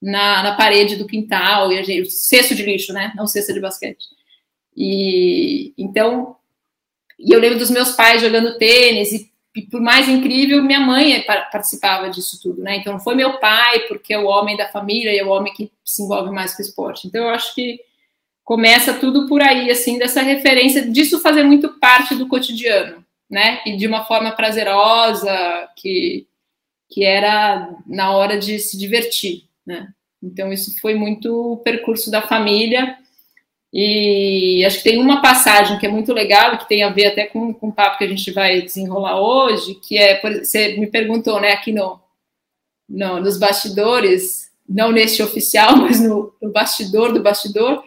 na, 0.00 0.42
na 0.42 0.54
parede 0.56 0.96
do 0.96 1.06
quintal, 1.06 1.72
e 1.72 1.78
a 1.78 1.82
gente, 1.82 2.10
cesto 2.10 2.54
de 2.54 2.62
lixo, 2.62 2.92
né? 2.92 3.12
Não 3.14 3.26
cesta 3.26 3.52
de 3.52 3.60
basquete. 3.60 4.06
E 4.76 5.74
então 5.76 6.36
e 7.20 7.32
eu 7.32 7.38
lembro 7.38 7.58
dos 7.58 7.70
meus 7.70 7.92
pais 7.92 8.22
jogando 8.22 8.56
tênis, 8.56 9.12
e, 9.12 9.30
e 9.54 9.62
por 9.62 9.80
mais 9.80 10.08
incrível, 10.08 10.62
minha 10.62 10.80
mãe 10.80 11.22
participava 11.52 12.08
disso 12.08 12.40
tudo, 12.42 12.62
né? 12.62 12.76
Então 12.76 12.94
não 12.94 13.00
foi 13.00 13.14
meu 13.14 13.38
pai, 13.38 13.80
porque 13.80 14.14
é 14.14 14.18
o 14.18 14.26
homem 14.26 14.56
da 14.56 14.68
família 14.68 15.12
e 15.12 15.18
é 15.18 15.24
o 15.24 15.28
homem 15.28 15.52
que 15.52 15.70
se 15.84 16.02
envolve 16.02 16.30
mais 16.30 16.54
com 16.54 16.62
o 16.62 16.64
esporte. 16.64 17.06
Então 17.06 17.24
eu 17.24 17.30
acho 17.30 17.54
que 17.54 17.78
começa 18.50 18.92
tudo 18.94 19.28
por 19.28 19.40
aí, 19.40 19.70
assim, 19.70 19.96
dessa 19.96 20.22
referência, 20.22 20.90
disso 20.90 21.20
fazer 21.20 21.44
muito 21.44 21.68
parte 21.78 22.16
do 22.16 22.26
cotidiano, 22.26 23.04
né? 23.30 23.60
E 23.64 23.76
de 23.76 23.86
uma 23.86 24.04
forma 24.04 24.32
prazerosa, 24.32 25.32
que, 25.76 26.26
que 26.88 27.04
era 27.04 27.72
na 27.86 28.10
hora 28.10 28.36
de 28.36 28.58
se 28.58 28.76
divertir, 28.76 29.44
né? 29.64 29.92
Então, 30.20 30.52
isso 30.52 30.76
foi 30.80 30.96
muito 30.96 31.52
o 31.52 31.58
percurso 31.58 32.10
da 32.10 32.22
família. 32.22 32.98
E 33.72 34.64
acho 34.66 34.78
que 34.78 34.90
tem 34.90 34.98
uma 34.98 35.22
passagem 35.22 35.78
que 35.78 35.86
é 35.86 35.88
muito 35.88 36.12
legal, 36.12 36.58
que 36.58 36.68
tem 36.68 36.82
a 36.82 36.90
ver 36.90 37.06
até 37.06 37.26
com, 37.26 37.54
com 37.54 37.68
o 37.68 37.72
papo 37.72 37.98
que 37.98 38.04
a 38.04 38.08
gente 38.08 38.32
vai 38.32 38.62
desenrolar 38.62 39.20
hoje, 39.20 39.76
que 39.76 39.96
é, 39.96 40.20
você 40.20 40.76
me 40.76 40.88
perguntou, 40.88 41.40
né, 41.40 41.52
aqui 41.52 41.70
no, 41.70 42.00
no 42.88 43.20
nos 43.20 43.38
bastidores, 43.38 44.50
não 44.68 44.90
neste 44.90 45.22
oficial, 45.22 45.76
mas 45.78 46.00
no, 46.00 46.34
no 46.42 46.50
bastidor 46.50 47.12
do 47.12 47.22
bastidor, 47.22 47.84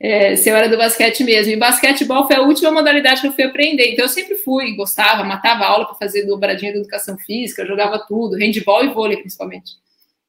é, 0.00 0.34
se 0.34 0.48
eu 0.48 0.56
era 0.56 0.66
do 0.66 0.78
basquete 0.78 1.22
mesmo. 1.22 1.52
E 1.52 1.56
basquetebol 1.56 2.26
foi 2.26 2.36
a 2.36 2.40
última 2.40 2.70
modalidade 2.70 3.20
que 3.20 3.26
eu 3.26 3.32
fui 3.32 3.44
aprender. 3.44 3.92
Então 3.92 4.06
eu 4.06 4.08
sempre 4.08 4.36
fui, 4.36 4.74
gostava, 4.74 5.22
matava 5.22 5.66
aula 5.66 5.84
para 5.84 5.94
fazer 5.96 6.24
dobradinha 6.24 6.72
de 6.72 6.78
educação 6.78 7.18
física, 7.18 7.66
jogava 7.66 7.98
tudo, 8.08 8.36
handball 8.36 8.82
e 8.82 8.88
vôlei 8.88 9.18
principalmente. 9.18 9.72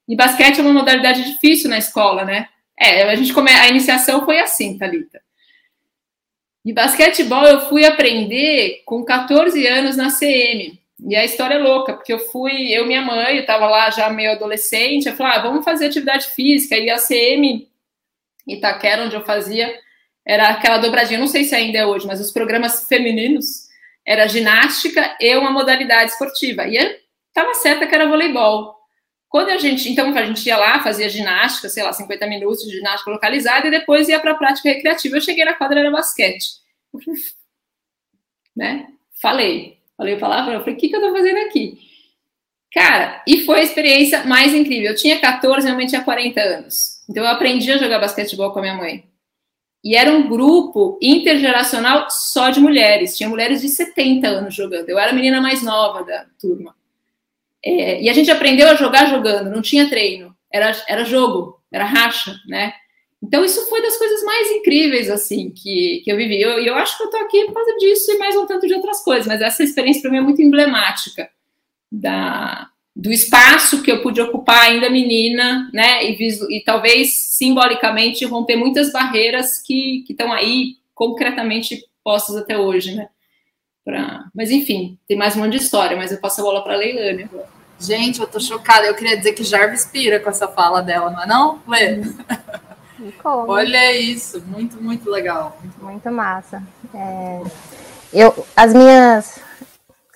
E 0.08 0.16
basquete 0.16 0.60
é 0.60 0.62
uma 0.62 0.74
modalidade 0.74 1.24
difícil 1.24 1.70
na 1.70 1.78
escola, 1.78 2.25
né? 2.25 2.50
É, 2.78 3.04
a 3.04 3.16
gente 3.16 3.32
come... 3.34 3.50
a 3.50 3.70
iniciação 3.70 4.25
foi 4.25 4.40
assim, 4.40 4.78
Talita. 4.78 5.22
E 6.66 6.74
basquetebol 6.74 7.46
eu 7.46 7.62
fui 7.62 7.86
aprender 7.86 8.82
com 8.86 9.06
14 9.06 9.66
anos 9.68 9.96
na 9.96 10.12
CM. 10.12 10.80
E 11.08 11.16
a 11.16 11.24
história 11.24 11.56
é 11.56 11.58
louca, 11.58 11.94
porque 11.94 12.13
eu 12.13 12.20
fui, 12.20 12.72
eu 12.72 12.84
e 12.84 12.88
minha 12.88 13.01
mãe, 13.01 13.38
eu 13.38 13.46
tava 13.46 13.68
lá 13.68 13.90
já 13.90 14.10
meio 14.10 14.34
adolescente, 14.34 15.08
eu 15.08 15.16
falei, 15.16 15.38
ah, 15.38 15.42
vamos 15.42 15.63
fazer 15.63 15.88
atividade 15.88 16.28
física. 16.28 16.78
E 16.78 16.90
a 16.90 16.98
CM 16.98 17.71
Itaquera, 18.48 19.03
onde 19.03 19.15
eu 19.15 19.24
fazia, 19.24 19.74
era 20.25 20.50
aquela 20.50 20.77
dobradinha, 20.77 21.19
não 21.19 21.27
sei 21.27 21.43
se 21.43 21.55
ainda 21.55 21.79
é 21.79 21.86
hoje, 21.86 22.05
mas 22.05 22.21
os 22.21 22.31
programas 22.31 22.88
femininos 22.88 23.69
era 24.05 24.27
ginástica 24.27 25.15
e 25.19 25.36
uma 25.36 25.51
modalidade 25.51 26.12
esportiva. 26.12 26.67
E 26.67 26.77
estava 27.27 27.53
certa 27.55 27.88
que 27.88 27.95
era 27.95 28.07
voleibol. 28.07 28.75
Quando 29.29 29.50
a 29.50 29.57
gente, 29.57 29.89
então 29.89 30.15
a 30.15 30.25
gente 30.25 30.45
ia 30.45 30.57
lá, 30.57 30.83
fazia 30.83 31.07
ginástica, 31.07 31.69
sei 31.69 31.83
lá, 31.83 31.93
50 31.93 32.27
minutos 32.27 32.65
de 32.65 32.71
ginástica 32.71 33.12
localizada 33.12 33.67
e 33.67 33.71
depois 33.71 34.10
ia 34.10 34.19
para 34.19 34.31
a 34.31 34.36
prática 34.36 34.69
recreativa. 34.69 35.15
Eu 35.15 35.21
cheguei 35.21 35.45
na 35.45 35.53
quadra 35.53 35.79
era 35.79 35.89
basquete. 35.89 36.60
né? 38.55 38.88
Falei, 39.21 39.77
falei 39.95 40.15
a 40.15 40.19
palavra, 40.19 40.55
eu 40.55 40.60
falei, 40.60 40.75
o 40.75 40.77
que, 40.77 40.89
que 40.89 40.95
eu 40.95 41.01
tô 41.01 41.13
fazendo 41.13 41.38
aqui? 41.45 41.79
Cara, 42.74 43.24
e 43.25 43.45
foi 43.45 43.60
a 43.62 43.63
experiência 43.63 44.24
mais 44.25 44.53
incrível. 44.53 44.91
Eu 44.91 44.95
tinha 44.95 45.19
14, 45.19 45.63
minha 45.63 45.75
mãe 45.75 45.88
tinha 45.88 46.03
40 46.03 46.41
anos. 46.41 46.90
Então 47.10 47.24
eu 47.24 47.29
aprendi 47.29 47.72
a 47.72 47.77
jogar 47.77 48.00
basquetebol 48.00 48.51
com 48.51 48.60
a 48.60 48.62
minha 48.62 48.75
mãe. 48.75 49.05
E 49.84 49.96
era 49.96 50.12
um 50.12 50.29
grupo 50.29 51.00
intergeracional 51.01 52.08
só 52.10 52.50
de 52.50 52.60
mulheres. 52.60 53.17
Tinha 53.17 53.29
mulheres 53.29 53.62
de 53.62 53.70
70 53.70 54.27
anos 54.27 54.53
jogando. 54.53 54.88
Eu 54.89 55.00
era 55.00 55.12
a 55.12 55.15
menina 55.15 55.41
mais 55.41 55.63
nova 55.63 56.03
da 56.03 56.25
turma. 56.39 56.75
É, 57.63 58.01
e 58.01 58.10
a 58.10 58.13
gente 58.13 58.31
aprendeu 58.31 58.67
a 58.67 58.75
jogar 58.75 59.05
jogando, 59.08 59.51
não 59.51 59.62
tinha 59.62 59.88
treino, 59.88 60.36
era, 60.51 60.75
era 60.88 61.05
jogo, 61.05 61.62
era 61.72 61.86
racha, 61.86 62.36
né? 62.48 62.74
Então 63.22 63.46
isso 63.46 63.70
foi 63.70 63.84
das 63.84 63.98
coisas 63.98 64.24
mais 64.24 64.50
incríveis, 64.50 65.08
assim, 65.12 65.51
que, 65.51 66.01
que 66.03 66.12
eu 66.12 66.17
vivi. 66.17 66.38
E 66.38 66.41
eu, 66.41 66.58
eu, 66.58 66.75
acho 66.75 66.98
que 66.98 67.03
eu 67.03 67.10
tô 67.12 67.17
aqui 67.17 67.46
por 67.46 67.53
causa 67.53 67.77
disso 67.77 68.12
e 68.12 68.17
mais 68.17 68.36
um 68.36 68.48
tanto 68.48 68.65
de 68.65 68.74
outras 68.74 69.03
coisas, 69.03 69.27
mas 69.27 69.41
essa 69.41 69.63
experiência 69.63 70.01
para 70.01 70.10
mim 70.10 70.17
é 70.17 70.22
muito 70.22 70.41
emblemática 70.41 71.29
da, 71.91 72.67
do 72.95 73.12
espaço 73.12 73.81
que 73.81 73.91
eu 73.91 74.01
pude 74.01 74.21
ocupar 74.21 74.63
ainda 74.63 74.89
menina, 74.89 75.69
né? 75.74 76.03
E, 76.03 76.17
e 76.50 76.63
talvez 76.63 77.13
simbolicamente 77.36 78.25
romper 78.25 78.55
muitas 78.55 78.91
barreiras 78.91 79.57
que 79.57 80.03
estão 80.10 80.31
aí 80.31 80.77
concretamente 80.93 81.83
postas 82.03 82.36
até 82.36 82.57
hoje, 82.57 82.95
né? 82.95 83.07
Pra... 83.83 84.25
Mas 84.36 84.51
enfim, 84.51 84.98
tem 85.07 85.17
mais 85.17 85.36
um 85.36 85.39
monte 85.39 85.51
de 85.51 85.63
história, 85.63 85.98
mas 85.98 86.12
eu 86.12 86.19
passo 86.19 86.41
a 86.41 86.43
bola 86.43 86.63
para 86.63 86.74
a 86.74 86.77
Leilane 86.77 87.29
Gente, 87.79 88.19
eu 88.19 88.27
tô 88.27 88.39
chocada. 88.39 88.86
Eu 88.86 88.93
queria 88.93 89.17
dizer 89.17 89.33
que 89.33 89.43
Jarvis 89.43 89.86
pira 89.86 90.19
com 90.19 90.29
essa 90.29 90.48
fala 90.48 90.81
dela, 90.81 91.10
não 91.10 91.24
é 91.24 91.25
não, 91.25 91.60
Lê? 91.67 92.01
Olha 93.24 94.00
isso, 94.00 94.39
muito, 94.45 94.79
muito 94.79 95.10
legal. 95.10 95.57
Muito, 95.60 95.83
muito 95.83 96.12
massa. 96.12 96.62
É... 96.93 97.41
Eu, 98.13 98.45
as 98.55 98.74
minhas. 98.74 99.39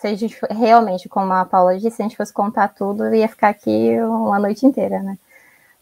Se 0.06 0.10
a 0.10 0.16
gente 0.16 0.40
realmente, 0.52 1.10
como 1.10 1.34
a 1.34 1.46
Paula 1.46 1.74
disse, 1.80 1.96
se 1.96 2.02
a 2.04 2.06
gente 2.06 2.16
fosse 2.16 2.32
contar 2.32 2.68
tudo, 2.68 3.12
ia 3.16 3.28
ficar 3.28 3.50
aqui 3.50 4.00
uma 4.02 4.38
noite 4.38 4.64
inteira, 4.64 5.02
né? 5.02 5.18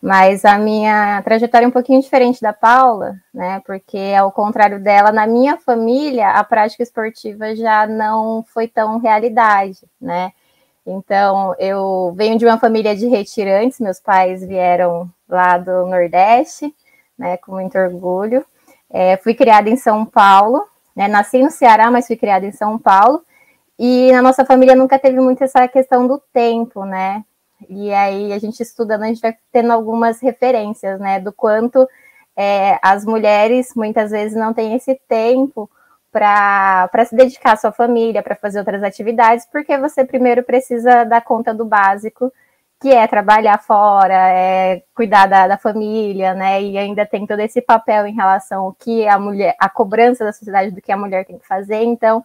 Mas 0.01 0.45
a 0.45 0.57
minha 0.57 1.21
trajetória 1.23 1.65
é 1.65 1.67
um 1.67 1.71
pouquinho 1.71 2.01
diferente 2.01 2.41
da 2.41 2.53
Paula, 2.53 3.17
né? 3.33 3.61
Porque 3.65 4.13
ao 4.17 4.31
contrário 4.31 4.81
dela, 4.81 5.11
na 5.11 5.27
minha 5.27 5.57
família, 5.57 6.29
a 6.29 6.43
prática 6.45 6.81
esportiva 6.81 7.53
já 7.53 7.85
não 7.85 8.43
foi 8.43 8.65
tão 8.65 8.97
realidade, 8.97 9.79
né? 9.99 10.31
Então, 10.87 11.53
eu 11.59 12.13
venho 12.15 12.37
de 12.37 12.45
uma 12.45 12.57
família 12.57 12.95
de 12.95 13.07
retirantes, 13.07 13.81
meus 13.81 13.99
pais 13.99 14.41
vieram 14.41 15.09
lá 15.27 15.57
do 15.57 15.85
Nordeste, 15.85 16.73
né, 17.19 17.35
com 17.35 17.55
muito 17.55 17.77
orgulho. 17.77 18.45
É, 18.89 19.17
fui 19.17 19.33
criada 19.33 19.69
em 19.69 19.75
São 19.75 20.05
Paulo, 20.05 20.65
né, 20.95 21.09
nasci 21.09 21.43
no 21.43 21.51
Ceará, 21.51 21.91
mas 21.91 22.07
fui 22.07 22.15
criada 22.15 22.45
em 22.45 22.53
São 22.53 22.79
Paulo. 22.79 23.21
E 23.77 24.11
na 24.11 24.21
nossa 24.21 24.45
família 24.45 24.75
nunca 24.75 24.99
teve 24.99 25.19
muito 25.19 25.43
essa 25.43 25.67
questão 25.67 26.07
do 26.07 26.21
tempo, 26.31 26.85
né? 26.85 27.23
E 27.69 27.93
aí 27.93 28.33
a 28.33 28.39
gente 28.39 28.61
estudando, 28.61 29.03
a 29.03 29.07
gente 29.07 29.21
vai 29.21 29.35
tendo 29.51 29.71
algumas 29.71 30.21
referências, 30.21 30.99
né, 30.99 31.19
do 31.19 31.31
quanto 31.31 31.87
é, 32.35 32.79
as 32.81 33.05
mulheres 33.05 33.73
muitas 33.75 34.11
vezes 34.11 34.35
não 34.35 34.53
têm 34.53 34.75
esse 34.75 34.95
tempo 35.07 35.69
para 36.11 37.05
se 37.07 37.15
dedicar 37.15 37.53
à 37.53 37.57
sua 37.57 37.71
família, 37.71 38.21
para 38.21 38.35
fazer 38.35 38.59
outras 38.59 38.83
atividades, 38.83 39.47
porque 39.51 39.77
você 39.77 40.05
primeiro 40.05 40.43
precisa 40.43 41.03
dar 41.03 41.21
conta 41.21 41.53
do 41.53 41.65
básico, 41.65 42.31
que 42.79 42.91
é 42.91 43.07
trabalhar 43.07 43.57
fora, 43.59 44.13
é 44.13 44.83
cuidar 44.93 45.25
da, 45.27 45.47
da, 45.47 45.57
família, 45.57 46.33
né? 46.35 46.61
E 46.61 46.77
ainda 46.77 47.05
tem 47.05 47.25
todo 47.25 47.39
esse 47.39 47.61
papel 47.61 48.05
em 48.05 48.13
relação 48.13 48.65
ao 48.65 48.73
que 48.73 49.07
a 49.07 49.17
mulher, 49.17 49.55
a 49.59 49.69
cobrança 49.69 50.23
da 50.25 50.33
sociedade 50.33 50.71
do 50.71 50.81
que 50.81 50.91
a 50.91 50.97
mulher 50.97 51.25
tem 51.25 51.39
que 51.39 51.47
fazer. 51.47 51.81
Então, 51.83 52.23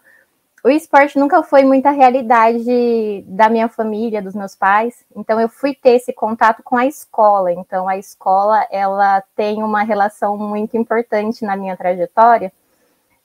o 0.69 0.71
esporte 0.71 1.19
nunca 1.19 1.43
foi 1.43 1.65
muita 1.65 1.91
realidade 1.91 3.25
da 3.27 3.49
minha 3.49 3.71
família, 3.71 4.21
dos 4.21 4.35
meus 4.35 4.55
pais. 4.55 5.03
Então 5.17 5.41
eu 5.41 5.49
fui 5.49 5.75
ter 5.75 5.93
esse 5.93 6.13
contato 6.13 6.63
com 6.63 6.77
a 6.77 6.85
escola. 6.85 7.51
Então 7.51 7.89
a 7.89 7.97
escola 7.97 8.67
ela 8.71 9.23
tem 9.35 9.63
uma 9.63 9.83
relação 9.83 10.37
muito 10.37 10.77
importante 10.77 11.43
na 11.43 11.57
minha 11.57 11.75
trajetória, 11.75 12.53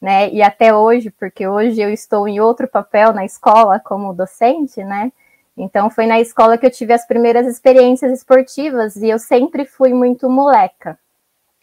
né? 0.01 0.29
E 0.29 0.41
até 0.41 0.73
hoje, 0.73 1.11
porque 1.11 1.45
hoje 1.45 1.81
eu 1.81 1.89
estou 1.89 2.29
em 2.29 2.39
outro 2.39 2.65
papel 2.65 3.11
na 3.11 3.25
escola 3.25 3.77
como 3.77 4.13
docente, 4.13 4.81
né? 4.81 5.11
Então 5.57 5.89
foi 5.89 6.05
na 6.05 6.21
escola 6.21 6.57
que 6.57 6.65
eu 6.65 6.71
tive 6.71 6.93
as 6.93 7.05
primeiras 7.05 7.45
experiências 7.45 8.13
esportivas 8.13 8.95
e 8.95 9.09
eu 9.09 9.19
sempre 9.19 9.65
fui 9.65 9.93
muito 9.93 10.29
moleca. 10.29 10.97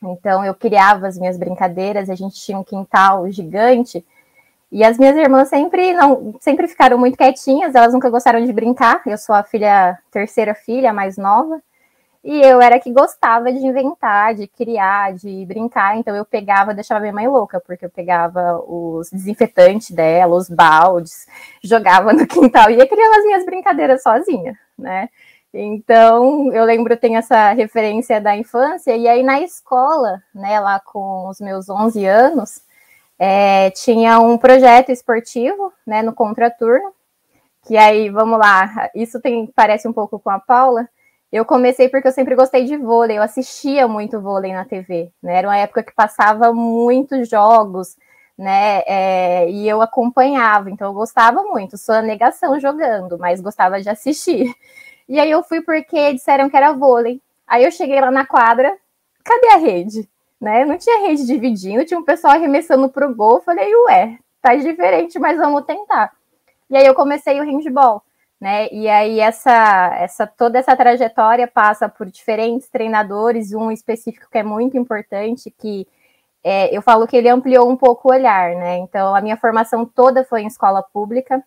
Então 0.02 0.44
eu 0.44 0.54
criava 0.54 1.06
as 1.06 1.16
minhas 1.16 1.38
brincadeiras, 1.38 2.10
a 2.10 2.14
gente 2.14 2.38
tinha 2.38 2.58
um 2.58 2.64
quintal 2.64 3.30
gigante 3.30 4.04
e 4.73 4.85
as 4.85 4.97
minhas 4.99 5.17
irmãs 5.17 5.49
sempre 5.49 5.93
não, 5.93 6.35
sempre 6.41 6.69
ficaram 6.69 6.97
muito 6.97 7.17
quietinhas, 7.17 7.75
elas 7.75 7.93
nunca 7.93 8.09
gostaram 8.09 8.45
de 8.45 8.53
brincar. 8.53 9.03
Eu 9.05 9.19
sou 9.19 9.35
a 9.35 9.43
filha, 9.43 9.99
terceira 10.11 10.55
filha, 10.55 10.93
mais 10.93 11.17
nova. 11.17 11.61
E 12.23 12.41
eu 12.43 12.61
era 12.61 12.79
que 12.79 12.93
gostava 12.93 13.50
de 13.50 13.59
inventar, 13.59 14.35
de 14.35 14.47
criar, 14.47 15.15
de 15.15 15.45
brincar. 15.47 15.97
Então 15.97 16.15
eu 16.15 16.25
pegava, 16.25 16.75
deixava 16.75 17.00
minha 17.00 17.12
mãe 17.12 17.27
louca, 17.27 17.61
porque 17.61 17.87
eu 17.87 17.91
pegava 17.91 18.62
os 18.67 19.11
desinfetantes 19.11 19.91
dela, 19.91 20.37
os 20.37 20.49
baldes, 20.49 21.27
jogava 21.65 22.12
no 22.12 22.27
quintal 22.29 22.71
e 22.71 22.77
ia 22.77 22.87
criando 22.87 23.15
as 23.15 23.25
minhas 23.25 23.45
brincadeiras 23.45 24.03
sozinha, 24.03 24.57
né? 24.79 25.09
Então, 25.53 26.53
eu 26.53 26.65
lembro, 26.65 26.97
tenho 26.97 27.19
essa 27.19 27.53
referência 27.53 28.21
da 28.21 28.37
infância, 28.37 28.97
e 28.97 29.09
aí 29.09 29.23
na 29.25 29.41
escola, 29.41 30.23
né, 30.33 30.61
lá 30.61 30.79
com 30.79 31.29
os 31.29 31.41
meus 31.41 31.69
11 31.69 32.07
anos, 32.07 32.62
é, 33.23 33.71
tinha 33.73 34.19
um 34.19 34.39
projeto 34.39 34.91
esportivo, 34.91 35.71
né, 35.87 36.00
no 36.00 36.15
contraturno, 36.15 36.95
que 37.67 37.77
aí, 37.77 38.09
vamos 38.09 38.39
lá, 38.39 38.89
isso 38.95 39.21
tem, 39.21 39.47
parece 39.55 39.87
um 39.87 39.93
pouco 39.93 40.19
com 40.19 40.31
a 40.31 40.39
Paula, 40.41 40.89
eu 41.31 41.45
comecei 41.45 41.91
porque 41.91 42.09
eu 42.09 42.12
sempre 42.12 42.35
gostei 42.35 42.65
de 42.65 42.79
vôlei, 42.79 43.19
eu 43.19 43.23
assistia 43.23 43.87
muito 43.87 44.19
vôlei 44.19 44.55
na 44.55 44.65
TV, 44.65 45.12
né, 45.23 45.37
era 45.37 45.49
uma 45.49 45.59
época 45.59 45.83
que 45.83 45.93
passava 45.93 46.50
muitos 46.55 47.29
jogos, 47.29 47.95
né, 48.39 48.81
é, 48.87 49.50
e 49.50 49.69
eu 49.69 49.83
acompanhava, 49.83 50.71
então 50.71 50.89
eu 50.89 50.95
gostava 50.95 51.43
muito, 51.43 51.77
sou 51.77 51.97
a 51.97 52.00
negação 52.00 52.59
jogando, 52.59 53.19
mas 53.19 53.39
gostava 53.43 53.83
de 53.83 53.91
assistir. 53.91 54.55
E 55.07 55.21
aí 55.21 55.31
eu 55.31 55.43
fui 55.43 55.61
porque 55.61 56.15
disseram 56.15 56.49
que 56.49 56.57
era 56.57 56.73
vôlei, 56.73 57.21
aí 57.47 57.65
eu 57.65 57.71
cheguei 57.71 58.00
lá 58.00 58.11
na 58.11 58.25
quadra, 58.25 58.75
cadê 59.23 59.49
a 59.49 59.57
rede? 59.57 60.09
Né? 60.40 60.64
Não 60.64 60.78
tinha 60.78 61.06
rede 61.06 61.26
dividindo, 61.26 61.85
tinha 61.85 62.00
um 62.00 62.04
pessoal 62.04 62.35
arremessando 62.35 62.88
pro 62.88 63.14
gol. 63.14 63.37
Eu 63.37 63.42
falei, 63.42 63.75
ué, 63.87 64.18
tá 64.40 64.54
diferente, 64.54 65.18
mas 65.18 65.37
vamos 65.38 65.64
tentar. 65.64 66.12
E 66.70 66.76
aí 66.76 66.87
eu 66.87 66.94
comecei 66.94 67.38
o 67.40 67.44
handball, 67.44 68.02
né? 68.40 68.68
E 68.73 68.88
aí 68.88 69.20
essa, 69.20 69.94
essa 69.97 70.26
toda 70.26 70.59
essa 70.59 70.76
trajetória 70.76 71.47
passa 71.47 71.88
por 71.88 72.06
diferentes 72.06 72.68
treinadores, 72.68 73.52
um 73.52 73.70
específico 73.70 74.28
que 74.30 74.38
é 74.38 74.42
muito 74.42 74.78
importante, 74.78 75.50
que 75.59 75.87
é, 76.42 76.75
eu 76.75 76.80
falo 76.80 77.06
que 77.06 77.16
ele 77.16 77.28
ampliou 77.28 77.68
um 77.68 77.76
pouco 77.76 78.09
o 78.09 78.12
olhar, 78.12 78.54
né? 78.56 78.78
Então 78.78 79.14
a 79.14 79.20
minha 79.20 79.37
formação 79.37 79.85
toda 79.85 80.25
foi 80.25 80.42
em 80.42 80.47
escola 80.47 80.82
pública, 80.82 81.44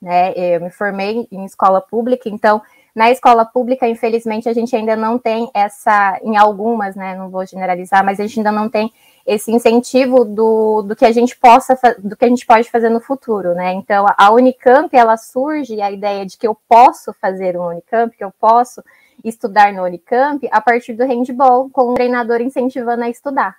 né? 0.00 0.32
Eu 0.36 0.60
me 0.60 0.70
formei 0.70 1.26
em 1.30 1.44
escola 1.44 1.80
pública, 1.80 2.28
então 2.28 2.62
na 2.94 3.10
escola 3.10 3.44
pública, 3.44 3.88
infelizmente, 3.88 4.48
a 4.48 4.52
gente 4.52 4.76
ainda 4.76 4.94
não 4.94 5.18
tem 5.18 5.50
essa, 5.54 6.20
em 6.22 6.36
algumas, 6.36 6.94
né? 6.94 7.16
Não 7.16 7.30
vou 7.30 7.46
generalizar, 7.46 8.04
mas 8.04 8.20
a 8.20 8.26
gente 8.26 8.40
ainda 8.40 8.52
não 8.52 8.68
tem 8.68 8.92
esse 9.26 9.50
incentivo 9.50 10.24
do, 10.24 10.82
do 10.82 10.96
que 10.96 11.04
a 11.04 11.12
gente 11.12 11.36
possa 11.36 11.78
do 11.98 12.16
que 12.16 12.24
a 12.24 12.28
gente 12.28 12.44
pode 12.44 12.68
fazer 12.70 12.90
no 12.90 13.00
futuro, 13.00 13.54
né? 13.54 13.72
Então 13.72 14.04
a 14.18 14.30
Unicamp 14.30 14.94
ela 14.94 15.16
surge 15.16 15.80
a 15.80 15.90
ideia 15.90 16.26
de 16.26 16.36
que 16.36 16.46
eu 16.46 16.56
posso 16.68 17.14
fazer 17.14 17.56
um 17.56 17.68
Unicamp, 17.68 18.14
que 18.16 18.24
eu 18.24 18.32
posso 18.32 18.82
estudar 19.24 19.72
no 19.72 19.84
Unicamp 19.84 20.46
a 20.50 20.60
partir 20.60 20.94
do 20.94 21.04
handball, 21.04 21.70
com 21.70 21.92
um 21.92 21.94
treinador 21.94 22.40
incentivando 22.40 23.04
a 23.04 23.08
estudar, 23.08 23.56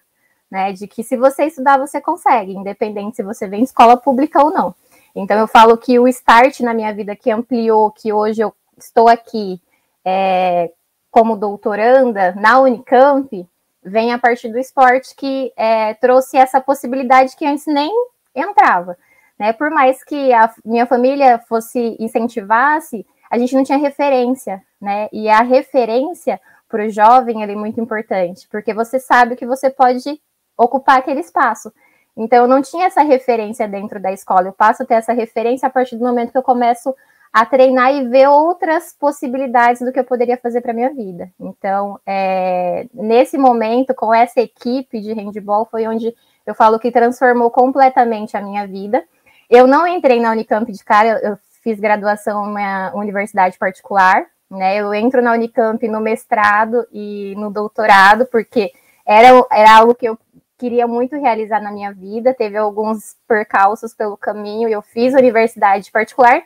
né? 0.51 0.73
De 0.73 0.85
que 0.85 1.03
se 1.03 1.17
você 1.17 1.45
estudar 1.45 1.79
você 1.79 1.99
consegue, 1.99 2.53
independente 2.53 3.15
se 3.15 3.23
você 3.23 3.47
vem 3.47 3.61
em 3.61 3.63
escola 3.63 3.97
pública 3.97 4.43
ou 4.43 4.51
não. 4.51 4.75
Então 5.15 5.39
eu 5.39 5.47
falo 5.47 5.77
que 5.77 5.97
o 5.97 6.07
start 6.07 6.59
na 6.59 6.73
minha 6.73 6.93
vida 6.93 7.15
que 7.15 7.31
ampliou, 7.31 7.89
que 7.91 8.11
hoje 8.11 8.41
eu 8.41 8.53
estou 8.77 9.07
aqui 9.07 9.61
é, 10.05 10.71
como 11.11 11.35
doutoranda 11.35 12.33
na 12.33 12.59
Unicamp, 12.59 13.47
vem 13.83 14.13
a 14.13 14.19
partir 14.19 14.49
do 14.49 14.57
esporte 14.57 15.15
que 15.15 15.51
é, 15.55 15.93
trouxe 15.95 16.37
essa 16.37 16.61
possibilidade 16.61 17.35
que 17.35 17.45
antes 17.45 17.65
nem 17.67 17.91
entrava. 18.33 18.97
Né? 19.37 19.53
Por 19.53 19.69
mais 19.69 20.03
que 20.03 20.33
a 20.33 20.51
minha 20.63 20.85
família 20.85 21.39
fosse 21.39 21.97
incentivasse, 21.99 23.05
a 23.29 23.37
gente 23.37 23.55
não 23.55 23.63
tinha 23.63 23.77
referência, 23.77 24.61
né? 24.79 25.09
E 25.11 25.27
a 25.27 25.41
referência 25.41 26.39
para 26.69 26.85
o 26.85 26.89
jovem 26.89 27.43
é 27.43 27.55
muito 27.55 27.81
importante, 27.81 28.47
porque 28.49 28.73
você 28.73 28.99
sabe 28.99 29.35
que 29.35 29.45
você 29.45 29.69
pode 29.71 30.21
ocupar 30.55 30.99
aquele 30.99 31.19
espaço. 31.19 31.73
Então, 32.15 32.43
eu 32.43 32.47
não 32.47 32.61
tinha 32.61 32.85
essa 32.85 33.01
referência 33.01 33.67
dentro 33.67 33.99
da 33.99 34.11
escola. 34.11 34.47
Eu 34.47 34.53
passo 34.53 34.83
a 34.83 34.85
ter 34.85 34.95
essa 34.95 35.13
referência 35.13 35.67
a 35.67 35.71
partir 35.71 35.95
do 35.95 36.05
momento 36.05 36.31
que 36.31 36.37
eu 36.37 36.43
começo 36.43 36.95
a 37.33 37.47
treinar 37.47 37.91
e 37.91 38.07
ver 38.07 38.29
outras 38.29 38.95
possibilidades 38.97 39.81
do 39.81 39.91
que 39.91 39.99
eu 39.99 40.03
poderia 40.03 40.37
fazer 40.37 40.61
para 40.61 40.71
minha 40.71 40.93
vida. 40.93 41.31
Então, 41.39 41.99
é, 42.05 42.85
nesse 42.93 43.39
momento, 43.39 43.95
com 43.95 44.13
essa 44.13 44.39
equipe 44.39 45.01
de 45.01 45.13
handball, 45.13 45.65
foi 45.65 45.87
onde 45.87 46.13
eu 46.45 46.53
falo 46.53 46.77
que 46.77 46.91
transformou 46.91 47.49
completamente 47.49 48.37
a 48.37 48.41
minha 48.41 48.67
vida. 48.67 49.03
Eu 49.49 49.65
não 49.65 49.87
entrei 49.87 50.19
na 50.19 50.31
Unicamp 50.31 50.71
de 50.71 50.83
cara, 50.85 51.09
eu, 51.09 51.31
eu 51.31 51.37
fiz 51.63 51.79
graduação 51.79 52.45
em 52.45 52.51
uma 52.51 52.93
universidade 52.93 53.57
particular, 53.57 54.27
né? 54.51 54.75
Eu 54.77 54.93
entro 54.93 55.19
na 55.19 55.33
Unicamp 55.33 55.87
no 55.87 55.99
mestrado 55.99 56.85
e 56.91 57.33
no 57.35 57.49
doutorado, 57.49 58.27
porque 58.27 58.71
era, 59.03 59.43
era 59.51 59.77
algo 59.77 59.95
que 59.95 60.05
eu 60.05 60.19
queria 60.55 60.85
muito 60.85 61.15
realizar 61.15 61.59
na 61.59 61.71
minha 61.71 61.91
vida. 61.91 62.31
Teve 62.31 62.57
alguns 62.57 63.15
percalços 63.27 63.95
pelo 63.95 64.15
caminho 64.15 64.69
eu 64.69 64.83
fiz 64.83 65.15
universidade 65.15 65.89
particular 65.91 66.43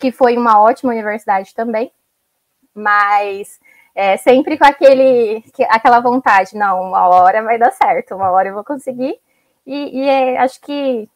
que 0.00 0.10
foi 0.10 0.36
uma 0.36 0.60
ótima 0.60 0.92
universidade 0.92 1.54
também, 1.54 1.92
mas 2.74 3.60
é, 3.94 4.16
sempre 4.16 4.56
com 4.56 4.64
aquele, 4.64 5.44
aquela 5.68 6.00
vontade, 6.00 6.56
não, 6.56 6.80
uma 6.82 7.06
hora 7.06 7.42
vai 7.42 7.58
dar 7.58 7.70
certo, 7.70 8.14
uma 8.14 8.30
hora 8.30 8.48
eu 8.48 8.54
vou 8.54 8.64
conseguir, 8.64 9.20
e, 9.66 10.00
e 10.00 10.08
é, 10.08 10.38
acho 10.38 10.60
que 10.60 11.08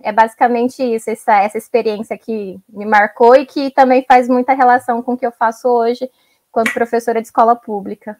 é 0.00 0.12
basicamente 0.12 0.82
isso, 0.82 1.10
essa, 1.10 1.42
essa 1.42 1.58
experiência 1.58 2.16
que 2.16 2.58
me 2.68 2.86
marcou 2.86 3.34
e 3.34 3.44
que 3.44 3.70
também 3.72 4.04
faz 4.06 4.28
muita 4.28 4.54
relação 4.54 5.02
com 5.02 5.14
o 5.14 5.18
que 5.18 5.26
eu 5.26 5.32
faço 5.32 5.68
hoje 5.68 6.08
quanto 6.52 6.72
professora 6.72 7.20
de 7.20 7.26
escola 7.26 7.56
pública. 7.56 8.18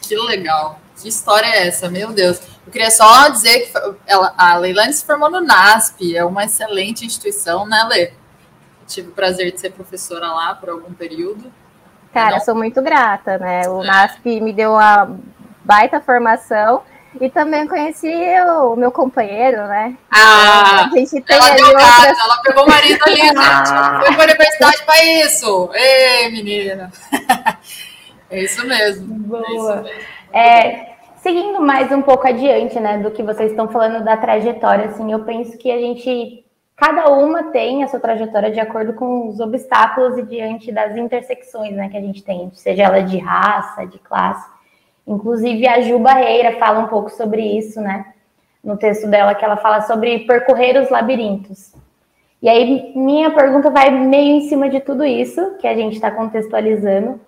Que 0.00 0.16
legal. 0.16 0.80
Que 1.00 1.08
história 1.08 1.46
é 1.46 1.66
essa? 1.68 1.90
Meu 1.90 2.12
Deus. 2.12 2.40
Eu 2.64 2.72
queria 2.72 2.90
só 2.90 3.28
dizer 3.28 3.60
que 3.60 3.72
ela, 4.06 4.32
a 4.38 4.56
Leilane 4.56 4.92
se 4.92 5.04
formou 5.04 5.30
no 5.30 5.40
NASP, 5.40 6.16
é 6.16 6.24
uma 6.24 6.44
excelente 6.44 7.04
instituição, 7.04 7.66
né, 7.66 7.84
Lê? 7.84 8.12
Tive 8.88 9.08
o 9.08 9.12
prazer 9.12 9.52
de 9.52 9.60
ser 9.60 9.70
professora 9.70 10.26
lá 10.28 10.54
por 10.54 10.68
algum 10.70 10.92
período. 10.92 11.52
Cara, 12.12 12.36
eu 12.36 12.40
sou 12.40 12.54
muito 12.54 12.82
grata, 12.82 13.38
né? 13.38 13.68
O 13.68 13.82
é. 13.82 13.86
NASP 13.86 14.40
me 14.40 14.52
deu 14.52 14.72
uma 14.72 15.16
baita 15.64 16.00
formação 16.00 16.82
e 17.20 17.28
também 17.28 17.68
conheci 17.68 18.12
o 18.62 18.74
meu 18.74 18.90
companheiro, 18.90 19.58
né? 19.66 19.96
Ah, 20.10 20.86
a 20.86 20.96
gente 20.96 21.20
tem 21.20 21.36
ela 21.36 21.50
deu 21.50 21.66
outras... 21.66 22.18
ela 22.18 22.42
pegou 22.42 22.64
o 22.64 22.68
marido 22.68 23.04
ali, 23.04 23.16
gente. 23.16 23.36
Ah. 23.36 24.00
Foi 24.04 24.14
para 24.14 24.22
a 24.22 24.26
universidade 24.26 24.82
para 24.84 25.04
isso. 25.04 25.70
Ei, 25.74 26.30
menina. 26.30 26.90
É 28.30 28.42
isso 28.42 28.62
mesmo. 28.66 29.06
Boa. 29.06 29.40
É, 29.40 29.48
isso 29.48 29.82
mesmo. 29.82 30.02
é 30.34 30.88
seguindo 31.22 31.60
mais 31.60 31.90
um 31.92 32.02
pouco 32.02 32.26
adiante, 32.26 32.78
né, 32.78 32.98
do 32.98 33.10
que 33.10 33.22
vocês 33.22 33.50
estão 33.50 33.68
falando 33.68 34.04
da 34.04 34.16
trajetória, 34.16 34.86
assim, 34.86 35.12
eu 35.12 35.20
penso 35.20 35.56
que 35.58 35.70
a 35.70 35.78
gente 35.78 36.44
cada 36.78 37.10
uma 37.10 37.50
tem 37.50 37.82
a 37.82 37.88
sua 37.88 37.98
trajetória 37.98 38.52
de 38.52 38.60
acordo 38.60 38.92
com 38.92 39.28
os 39.28 39.40
obstáculos 39.40 40.16
e 40.16 40.22
diante 40.22 40.70
das 40.70 40.96
intersecções 40.96 41.74
né, 41.74 41.88
que 41.88 41.96
a 41.96 42.00
gente 42.00 42.22
tem, 42.22 42.50
seja 42.54 42.84
ela 42.84 43.00
de 43.00 43.18
raça, 43.18 43.84
de 43.84 43.98
classe. 43.98 44.48
Inclusive, 45.04 45.66
a 45.66 45.80
Ju 45.80 45.98
Barreira 45.98 46.56
fala 46.58 46.78
um 46.78 46.86
pouco 46.86 47.10
sobre 47.10 47.42
isso, 47.42 47.80
né? 47.80 48.12
No 48.62 48.76
texto 48.76 49.08
dela, 49.08 49.34
que 49.34 49.44
ela 49.44 49.56
fala 49.56 49.80
sobre 49.82 50.20
percorrer 50.20 50.80
os 50.80 50.90
labirintos. 50.90 51.72
E 52.40 52.48
aí, 52.48 52.92
minha 52.94 53.30
pergunta 53.30 53.70
vai 53.70 53.90
meio 53.90 54.36
em 54.36 54.48
cima 54.48 54.68
de 54.68 54.80
tudo 54.80 55.04
isso 55.04 55.56
que 55.58 55.66
a 55.66 55.74
gente 55.74 55.94
está 55.94 56.10
contextualizando. 56.10 57.18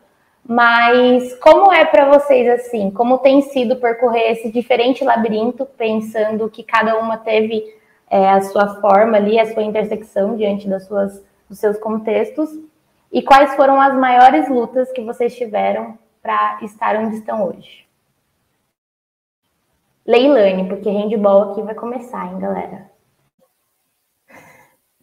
Mas 0.47 1.35
como 1.39 1.73
é 1.73 1.85
para 1.85 2.11
vocês 2.11 2.49
assim? 2.49 2.91
Como 2.91 3.19
tem 3.19 3.41
sido 3.41 3.77
percorrer 3.77 4.33
esse 4.33 4.51
diferente 4.51 5.03
labirinto, 5.03 5.65
pensando 5.65 6.49
que 6.51 6.63
cada 6.63 6.99
uma 6.99 7.17
teve 7.17 7.80
é, 8.11 8.29
a 8.29 8.41
sua 8.43 8.81
forma 8.81 9.17
ali, 9.17 9.39
a 9.39 9.55
sua 9.55 9.63
intersecção 9.63 10.37
diante 10.37 10.69
das 10.69 10.85
suas, 10.87 11.23
dos 11.49 11.59
seus 11.59 11.79
contextos 11.79 12.51
e 13.13 13.23
quais 13.23 13.55
foram 13.55 13.81
as 13.81 13.95
maiores 13.95 14.49
lutas 14.49 14.91
que 14.91 15.03
vocês 15.03 15.37
tiveram 15.37 15.97
para 16.21 16.59
estar 16.63 16.97
onde 16.97 17.17
estão 17.17 17.47
hoje. 17.47 17.89
Leilane, 20.05 20.69
porque 20.69 20.91
handball 20.91 21.53
aqui 21.53 21.63
vai 21.63 21.75
começar, 21.75 22.27
hein, 22.27 22.39
galera? 22.41 22.91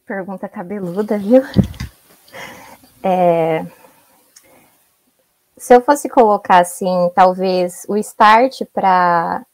Pergunta 0.05 0.49
cabeluda, 0.49 1.17
viu? 1.17 1.41
É... 3.01 3.65
Se 5.55 5.73
eu 5.73 5.81
fosse 5.81 6.09
colocar 6.09 6.59
assim, 6.59 7.09
talvez 7.15 7.85
o 7.87 7.97
start 7.97 8.61
para 8.73 9.45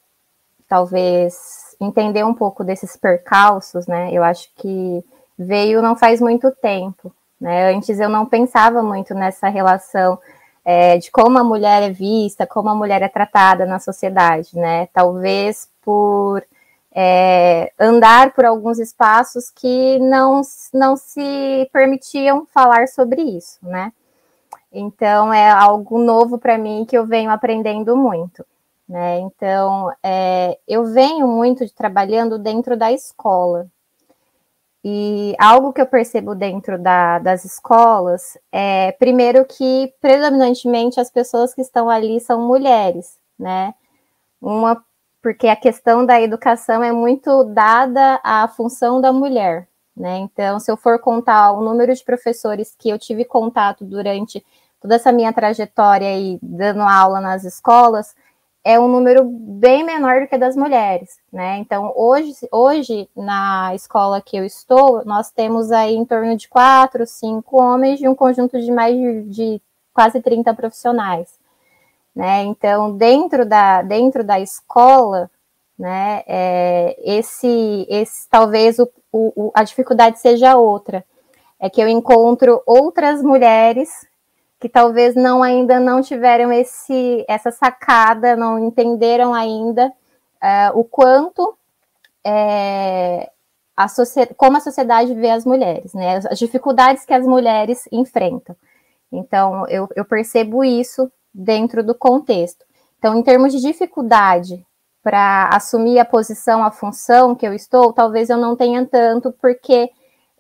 talvez 0.67 1.62
entender 1.85 2.23
um 2.23 2.33
pouco 2.33 2.63
desses 2.63 2.95
percalços, 2.95 3.87
né? 3.87 4.09
Eu 4.11 4.23
acho 4.23 4.49
que 4.55 5.03
veio 5.37 5.81
não 5.81 5.95
faz 5.95 6.21
muito 6.21 6.51
tempo, 6.51 7.11
né? 7.39 7.73
Antes 7.73 7.99
eu 7.99 8.09
não 8.09 8.25
pensava 8.25 8.81
muito 8.83 9.13
nessa 9.13 9.49
relação 9.49 10.19
é, 10.65 10.97
de 10.97 11.11
como 11.11 11.37
a 11.37 11.43
mulher 11.43 11.83
é 11.83 11.89
vista, 11.89 12.47
como 12.47 12.69
a 12.69 12.75
mulher 12.75 13.01
é 13.01 13.07
tratada 13.07 13.65
na 13.65 13.79
sociedade, 13.79 14.57
né? 14.57 14.87
Talvez 14.93 15.69
por 15.81 16.43
é, 16.95 17.71
andar 17.79 18.33
por 18.33 18.45
alguns 18.45 18.79
espaços 18.79 19.49
que 19.49 19.99
não, 19.99 20.41
não 20.73 20.95
se 20.95 21.69
permitiam 21.73 22.45
falar 22.53 22.87
sobre 22.87 23.21
isso, 23.21 23.57
né? 23.61 23.91
Então 24.71 25.33
é 25.33 25.49
algo 25.49 25.99
novo 25.99 26.37
para 26.37 26.57
mim 26.57 26.85
que 26.87 26.97
eu 26.97 27.05
venho 27.05 27.29
aprendendo 27.29 27.95
muito. 27.95 28.45
Né? 28.87 29.19
Então, 29.19 29.89
é, 30.03 30.57
eu 30.67 30.85
venho 30.85 31.27
muito 31.27 31.65
de 31.65 31.73
trabalhando 31.73 32.37
dentro 32.37 32.75
da 32.75 32.91
escola. 32.91 33.67
E 34.83 35.33
algo 35.39 35.71
que 35.71 35.79
eu 35.79 35.85
percebo 35.85 36.35
dentro 36.35 36.77
da, 36.77 37.17
das 37.17 37.45
escolas 37.45 38.37
é, 38.51 38.91
primeiro, 38.93 39.45
que 39.45 39.93
predominantemente 40.01 40.99
as 40.99 41.09
pessoas 41.09 41.53
que 41.53 41.61
estão 41.61 41.89
ali 41.89 42.19
são 42.19 42.45
mulheres, 42.45 43.17
né? 43.39 43.73
Uma, 44.41 44.83
porque 45.21 45.47
a 45.47 45.55
questão 45.55 46.05
da 46.05 46.21
educação 46.21 46.83
é 46.83 46.91
muito 46.91 47.45
dada 47.45 48.19
à 48.25 48.45
função 48.49 48.99
da 48.99 49.13
mulher, 49.13 49.69
né? 49.95 50.17
Então, 50.17 50.59
se 50.59 50.69
eu 50.69 50.75
for 50.75 50.99
contar 50.99 51.53
o 51.53 51.61
número 51.61 51.95
de 51.95 52.03
professores 52.03 52.75
que 52.77 52.89
eu 52.89 52.99
tive 52.99 53.23
contato 53.23 53.85
durante 53.85 54.45
toda 54.81 54.95
essa 54.95 55.13
minha 55.13 55.31
trajetória 55.31 56.09
aí 56.09 56.37
dando 56.41 56.81
aula 56.81 57.21
nas 57.21 57.45
escolas, 57.45 58.13
é 58.63 58.79
um 58.79 58.87
número 58.87 59.25
bem 59.25 59.83
menor 59.83 60.21
do 60.21 60.27
que 60.27 60.37
das 60.37 60.55
mulheres, 60.55 61.17
né? 61.31 61.57
Então, 61.57 61.91
hoje, 61.95 62.33
hoje, 62.49 63.09
na 63.15 63.75
escola 63.75 64.21
que 64.21 64.37
eu 64.37 64.45
estou, 64.45 65.03
nós 65.05 65.29
temos 65.31 65.71
aí 65.71 65.95
em 65.95 66.05
torno 66.05 66.35
de 66.37 66.47
quatro, 66.47 67.05
cinco 67.05 67.61
homens 67.61 68.01
e 68.01 68.07
um 68.07 68.15
conjunto 68.15 68.59
de 68.59 68.71
mais 68.71 68.95
de, 68.95 69.23
de 69.23 69.61
quase 69.93 70.21
30 70.21 70.53
profissionais, 70.53 71.37
né? 72.15 72.43
Então, 72.43 72.95
dentro 72.95 73.45
da, 73.45 73.81
dentro 73.81 74.23
da 74.23 74.39
escola, 74.39 75.29
né? 75.77 76.23
É, 76.25 76.95
esse, 77.03 77.85
esse 77.89 78.29
talvez 78.29 78.79
o, 78.79 78.89
o, 79.11 79.51
a 79.53 79.63
dificuldade 79.63 80.19
seja 80.19 80.55
outra, 80.55 81.03
é 81.59 81.69
que 81.69 81.81
eu 81.81 81.87
encontro 81.87 82.61
outras 82.65 83.21
mulheres 83.21 83.89
que 84.63 84.69
talvez 84.69 85.13
não 85.13 85.43
ainda 85.43 85.77
não 85.77 86.01
tiveram 86.01 86.49
esse 86.49 87.25
essa 87.27 87.51
sacada, 87.51 88.33
não 88.33 88.57
entenderam 88.57 89.33
ainda 89.33 89.87
uh, 90.41 90.79
o 90.79 90.85
quanto 90.85 91.57
é, 92.25 93.29
a 93.75 93.87
como 94.37 94.55
a 94.55 94.61
sociedade 94.61 95.13
vê 95.15 95.31
as 95.31 95.43
mulheres, 95.43 95.93
né? 95.93 96.15
As 96.31 96.39
dificuldades 96.39 97.03
que 97.03 97.13
as 97.13 97.27
mulheres 97.27 97.89
enfrentam. 97.91 98.55
Então, 99.11 99.67
eu, 99.67 99.89
eu 99.97 100.05
percebo 100.05 100.63
isso 100.63 101.11
dentro 101.33 101.83
do 101.83 101.93
contexto. 101.93 102.63
Então, 102.97 103.13
em 103.15 103.21
termos 103.21 103.51
de 103.51 103.59
dificuldade 103.59 104.65
para 105.03 105.49
assumir 105.49 105.99
a 105.99 106.05
posição, 106.05 106.63
a 106.63 106.71
função 106.71 107.35
que 107.35 107.45
eu 107.45 107.53
estou, 107.53 107.91
talvez 107.91 108.29
eu 108.29 108.37
não 108.37 108.55
tenha 108.55 108.85
tanto, 108.85 109.29
porque 109.41 109.89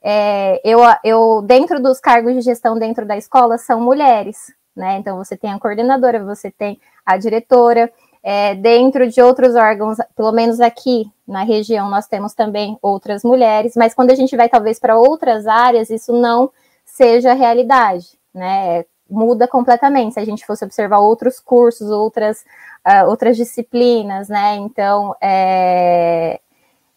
é, 0.03 0.59
eu, 0.63 0.79
eu, 1.03 1.41
dentro 1.41 1.81
dos 1.81 1.99
cargos 1.99 2.33
de 2.33 2.41
gestão 2.41 2.77
dentro 2.77 3.05
da 3.05 3.17
escola, 3.17 3.57
são 3.57 3.79
mulheres, 3.79 4.53
né? 4.75 4.97
Então, 4.97 5.17
você 5.17 5.37
tem 5.37 5.53
a 5.53 5.59
coordenadora, 5.59 6.23
você 6.23 6.51
tem 6.51 6.79
a 7.05 7.17
diretora, 7.17 7.91
é, 8.21 8.55
dentro 8.55 9.07
de 9.09 9.21
outros 9.21 9.55
órgãos, 9.55 9.97
pelo 10.15 10.31
menos 10.31 10.61
aqui 10.61 11.11
na 11.27 11.43
região, 11.43 11.89
nós 11.89 12.07
temos 12.07 12.33
também 12.33 12.77
outras 12.81 13.23
mulheres, 13.23 13.73
mas 13.75 13.93
quando 13.93 14.11
a 14.11 14.15
gente 14.15 14.35
vai 14.35 14.47
talvez 14.47 14.79
para 14.79 14.97
outras 14.97 15.45
áreas, 15.45 15.89
isso 15.89 16.13
não 16.13 16.49
seja 16.85 17.33
realidade, 17.33 18.17
né? 18.33 18.85
Muda 19.09 19.47
completamente 19.47 20.13
se 20.13 20.19
a 20.19 20.25
gente 20.25 20.45
fosse 20.45 20.63
observar 20.65 20.99
outros 20.99 21.39
cursos, 21.39 21.89
outras, 21.89 22.45
uh, 22.87 23.07
outras 23.09 23.37
disciplinas, 23.37 24.29
né? 24.29 24.55
Então, 24.55 25.15
é, 25.21 26.39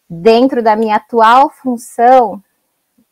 dentro 0.09 0.63
da 0.63 0.75
minha 0.75 0.95
atual 0.95 1.49
função, 1.49 2.41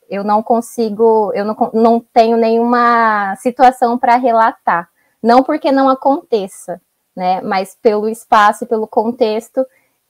eu 0.10 0.24
não 0.24 0.42
consigo, 0.44 1.32
eu 1.34 1.46
não, 1.46 1.56
não 1.74 2.00
tenho 2.00 2.38
nenhuma 2.38 3.36
situação 3.38 3.98
para 3.98 4.16
relatar. 4.16 4.90
Não 5.22 5.44
porque 5.44 5.72
não 5.72 5.90
aconteça, 5.90 6.82
né? 7.16 7.42
Mas 7.42 7.78
pelo 7.82 8.08
espaço 8.08 8.64
e 8.64 8.68
pelo 8.68 8.88
contexto 8.88 9.66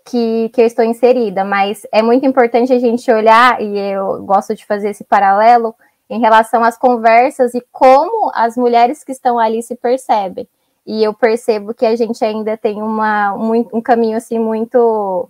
que, 0.05 0.49
que 0.49 0.62
eu 0.62 0.65
estou 0.65 0.84
inserida. 0.86 1.43
Mas 1.43 1.88
é 1.91 2.01
muito 2.01 2.25
importante 2.25 2.73
a 2.73 2.79
gente 2.79 3.12
olhar, 3.12 3.62
e 3.62 3.77
eu 3.77 4.23
gosto 4.23 4.53
de 4.53 4.65
fazer 4.65 4.89
esse 4.89 5.03
paralelo, 5.03 5.73
em 6.10 6.19
relação 6.19 6.63
às 6.63 6.77
conversas 6.77 7.53
e 7.55 7.65
como 7.71 8.31
as 8.36 8.55
mulheres 8.55 9.03
que 9.03 9.12
estão 9.12 9.39
ali 9.39 9.63
se 9.63 9.75
percebem. 9.75 10.47
E 10.86 11.03
eu 11.03 11.13
percebo 11.13 11.73
que 11.73 11.86
a 11.86 11.95
gente 11.95 12.23
ainda 12.23 12.55
tem 12.55 12.81
uma, 12.81 13.34
um, 13.34 13.53
um 13.73 13.81
caminho 13.81 14.17
assim 14.17 14.38
muito 14.38 15.27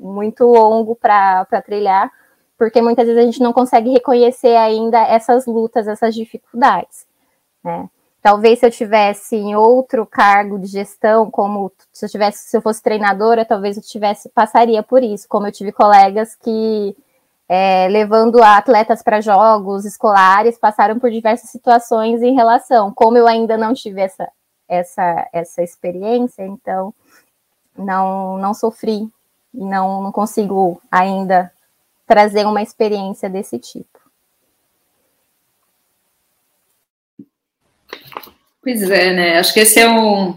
muito 0.00 0.44
longo 0.44 0.94
para 0.94 1.44
trilhar, 1.64 2.12
porque 2.58 2.82
muitas 2.82 3.06
vezes 3.06 3.22
a 3.22 3.24
gente 3.24 3.40
não 3.40 3.52
consegue 3.52 3.90
reconhecer 3.90 4.56
ainda 4.56 5.00
essas 5.00 5.46
lutas, 5.46 5.86
essas 5.86 6.14
dificuldades. 6.14 7.06
Né? 7.62 7.88
Talvez 8.20 8.58
se 8.58 8.66
eu 8.66 8.70
tivesse 8.70 9.36
em 9.36 9.54
outro 9.54 10.04
cargo 10.04 10.58
de 10.58 10.66
gestão, 10.66 11.30
como 11.30 11.70
se 11.92 12.04
eu 12.04 12.10
tivesse, 12.10 12.48
se 12.48 12.56
eu 12.56 12.60
fosse 12.60 12.82
treinadora, 12.82 13.44
talvez 13.44 13.76
eu 13.76 13.82
tivesse 13.82 14.28
passaria 14.30 14.82
por 14.82 15.02
isso. 15.04 15.28
Como 15.28 15.46
eu 15.46 15.52
tive 15.52 15.70
colegas 15.70 16.34
que 16.34 16.96
é, 17.48 17.88
levando 17.88 18.42
atletas 18.42 19.02
para 19.02 19.20
jogos 19.20 19.84
escolares 19.84 20.58
passaram 20.58 20.98
por 20.98 21.10
diversas 21.10 21.50
situações 21.50 22.20
em 22.20 22.34
relação. 22.34 22.92
Como 22.92 23.16
eu 23.16 23.28
ainda 23.28 23.56
não 23.56 23.72
tive 23.72 24.00
essa 24.00 24.28
essa 24.68 25.28
essa 25.32 25.62
experiência, 25.62 26.44
então 26.44 26.92
não 27.76 28.36
não 28.36 28.52
sofri 28.52 29.08
não, 29.52 30.02
não 30.02 30.12
consigo 30.12 30.80
ainda 30.90 31.50
trazer 32.08 32.46
uma 32.46 32.62
experiência 32.62 33.28
desse 33.28 33.58
tipo. 33.58 33.98
Pois 38.62 38.82
é, 38.90 39.12
né? 39.12 39.38
Acho 39.38 39.54
que 39.54 39.60
esse 39.60 39.78
é 39.78 39.88
um, 39.88 40.34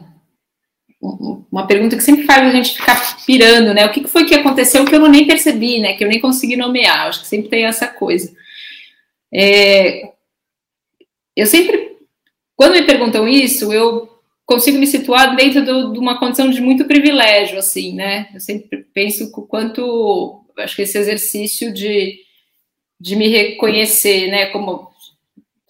uma 1.51 1.65
pergunta 1.65 1.95
que 1.95 2.03
sempre 2.03 2.25
faz 2.25 2.45
a 2.45 2.51
gente 2.51 2.75
ficar 2.75 3.17
pirando, 3.25 3.73
né? 3.73 3.85
O 3.85 3.91
que 3.91 4.07
foi 4.07 4.25
que 4.25 4.35
aconteceu 4.35 4.85
que 4.85 4.93
eu 4.93 4.99
não 4.99 5.09
nem 5.09 5.25
percebi, 5.25 5.79
né? 5.79 5.93
Que 5.93 6.03
eu 6.03 6.09
nem 6.09 6.19
consegui 6.19 6.55
nomear. 6.55 7.07
Acho 7.07 7.21
que 7.21 7.27
sempre 7.27 7.49
tem 7.49 7.65
essa 7.65 7.87
coisa. 7.87 8.31
É, 9.33 10.11
eu 11.35 11.47
sempre, 11.47 11.97
quando 12.55 12.73
me 12.73 12.83
perguntam 12.83 13.27
isso, 13.27 13.73
eu 13.73 14.11
consigo 14.45 14.77
me 14.77 14.85
situar 14.85 15.35
dentro 15.35 15.63
do, 15.63 15.93
de 15.93 15.99
uma 15.99 16.19
condição 16.19 16.49
de 16.49 16.61
muito 16.61 16.85
privilégio, 16.85 17.57
assim, 17.57 17.95
né? 17.95 18.29
Eu 18.33 18.39
sempre 18.39 18.85
penso 18.93 19.31
o 19.33 19.47
quanto, 19.47 20.40
acho 20.57 20.75
que 20.75 20.81
esse 20.83 20.97
exercício 20.97 21.73
de, 21.73 22.19
de 22.99 23.15
me 23.15 23.27
reconhecer, 23.27 24.27
né? 24.29 24.47
Como 24.47 24.91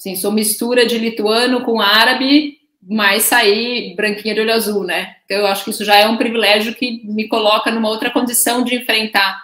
Assim, 0.01 0.15
sou 0.15 0.31
mistura 0.31 0.83
de 0.83 0.97
lituano 0.97 1.63
com 1.63 1.79
árabe, 1.79 2.57
mas 2.81 3.25
saí 3.25 3.93
branquinha 3.95 4.33
de 4.33 4.41
olho 4.41 4.51
azul, 4.51 4.83
né? 4.83 5.17
Então, 5.25 5.37
eu 5.37 5.45
acho 5.45 5.63
que 5.63 5.69
isso 5.69 5.85
já 5.85 5.95
é 5.95 6.07
um 6.07 6.17
privilégio 6.17 6.73
que 6.73 7.05
me 7.05 7.27
coloca 7.27 7.69
numa 7.69 7.87
outra 7.87 8.09
condição 8.09 8.63
de 8.63 8.73
enfrentar 8.73 9.39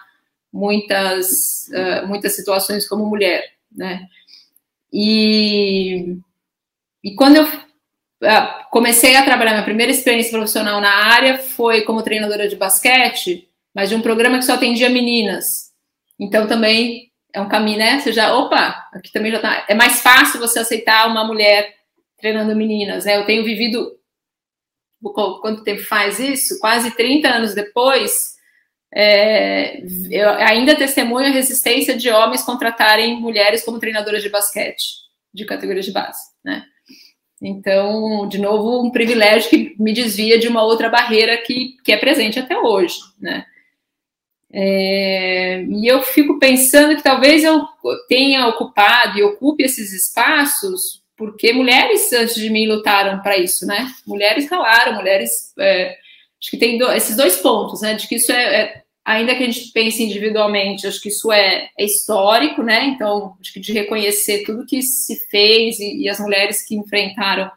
muitas, 0.52 1.67
uh, 1.67 2.08
muitas 2.08 2.36
situações 2.36 2.89
como 2.89 3.06
mulher, 3.06 3.43
né? 3.71 4.08
E, 4.91 6.17
e 7.04 7.13
quando 7.13 7.36
eu 7.36 7.43
uh, 7.43 8.69
comecei 8.71 9.15
a 9.15 9.23
trabalhar, 9.23 9.52
minha 9.52 9.63
primeira 9.63 9.91
experiência 9.91 10.32
profissional 10.32 10.82
na 10.82 11.06
área 11.06 11.38
foi 11.38 11.82
como 11.82 12.02
treinadora 12.02 12.47
de 12.47 12.56
basquete, 12.56 13.47
mas 13.78 13.90
de 13.90 13.96
um 13.96 14.02
programa 14.02 14.40
que 14.40 14.46
só 14.46 14.56
atendia 14.56 14.90
meninas. 14.90 15.72
Então, 16.20 16.48
também 16.48 17.12
é 17.32 17.40
um 17.40 17.48
caminho, 17.48 17.78
né? 17.78 18.00
Você 18.00 18.12
já, 18.12 18.36
opa, 18.36 18.90
aqui 18.92 19.12
também 19.12 19.32
já 19.32 19.38
tá. 19.38 19.68
É 19.70 19.76
mais 19.76 20.02
fácil 20.02 20.40
você 20.40 20.58
aceitar 20.58 21.08
uma 21.08 21.24
mulher 21.24 21.76
treinando 22.18 22.56
meninas, 22.56 23.06
né? 23.06 23.18
Eu 23.18 23.26
tenho 23.28 23.46
vivido. 23.46 23.96
Quanto 25.00 25.63
tempo 25.63 25.84
faz 25.84 26.20
isso? 26.20 26.60
Quase 26.60 26.90
30 26.90 27.28
anos 27.28 27.54
depois, 27.54 28.38
é, 28.92 29.80
eu 30.10 30.28
ainda 30.28 30.76
testemunho 30.76 31.28
a 31.28 31.32
resistência 31.32 31.96
de 31.96 32.10
homens 32.10 32.42
contratarem 32.42 33.22
mulheres 33.22 33.63
como 33.63 33.78
treinadoras 33.80 34.24
de 34.24 34.30
basquete, 34.30 34.86
de 35.32 35.46
categoria 35.46 35.84
de 35.84 35.92
base, 35.92 36.18
né? 36.44 36.63
Então, 37.40 38.28
de 38.28 38.40
novo, 38.40 38.84
um 38.84 38.90
privilégio 38.90 39.52
que 39.52 39.76
me 39.78 39.94
desvia 39.94 40.40
de 40.40 40.48
uma 40.48 40.63
outra 40.63 40.90
barreira 40.90 41.38
que, 41.38 41.78
que 41.84 41.92
é 41.92 41.98
presente 41.98 42.40
até 42.40 42.58
hoje, 42.58 42.98
né? 43.22 43.46
É, 44.51 45.63
e 45.63 45.88
eu 45.88 46.01
fico 46.01 46.39
pensando 46.39 46.95
que 46.95 47.03
talvez 47.03 47.43
eu 47.43 47.67
tenha 48.07 48.47
ocupado 48.47 49.19
e 49.19 49.23
ocupe 49.23 49.63
esses 49.63 49.91
espaços 49.91 51.01
porque 51.17 51.51
mulheres 51.51 52.13
antes 52.13 52.36
de 52.36 52.49
mim 52.49 52.67
lutaram 52.67 53.19
para 53.21 53.38
isso, 53.38 53.65
né? 53.65 53.91
Mulheres 54.05 54.47
calaram, 54.47 54.93
mulheres. 54.93 55.51
É, 55.57 55.97
acho 56.39 56.51
que 56.51 56.57
tem 56.57 56.77
do, 56.77 56.89
esses 56.91 57.17
dois 57.17 57.38
pontos, 57.38 57.81
né? 57.81 57.95
De 57.95 58.07
que 58.07 58.15
isso 58.15 58.31
é, 58.31 58.62
é, 58.62 58.83
ainda 59.03 59.36
que 59.36 59.41
a 59.41 59.45
gente 59.47 59.71
pense 59.71 60.03
individualmente, 60.03 60.86
acho 60.86 61.01
que 61.01 61.10
isso 61.10 61.31
é, 61.31 61.69
é, 61.77 61.83
histórico, 61.83 62.62
né? 62.62 62.86
Então, 62.86 63.36
acho 63.41 63.51
que 63.51 63.60
de 63.60 63.73
reconhecer 63.73 64.43
tudo 64.43 64.65
que 64.65 64.83
se 64.83 65.27
fez 65.27 65.79
e, 65.79 66.03
e 66.03 66.10
as 66.10 66.19
mulheres 66.19 66.62
que 66.62 66.75
enfrentaram 66.75 67.51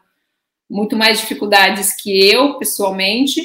muito 0.67 0.97
mais 0.97 1.19
dificuldades 1.19 1.93
que 1.95 2.31
eu, 2.31 2.57
pessoalmente. 2.57 3.41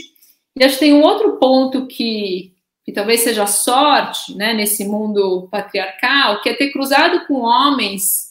E 0.59 0.65
acho 0.65 0.79
que 0.79 0.87
tem 0.87 0.95
um 0.95 1.03
outro 1.03 1.37
ponto 1.39 1.87
que, 1.87 2.55
que 2.87 2.93
talvez 2.93 3.23
seja 3.23 3.49
sorte, 3.49 4.33
né, 4.37 4.55
nesse 4.55 4.85
mundo 4.85 5.49
patriarcal, 5.51 6.41
que 6.41 6.49
é 6.49 6.55
ter 6.55 6.71
cruzado 6.71 7.27
com 7.27 7.41
homens, 7.41 8.31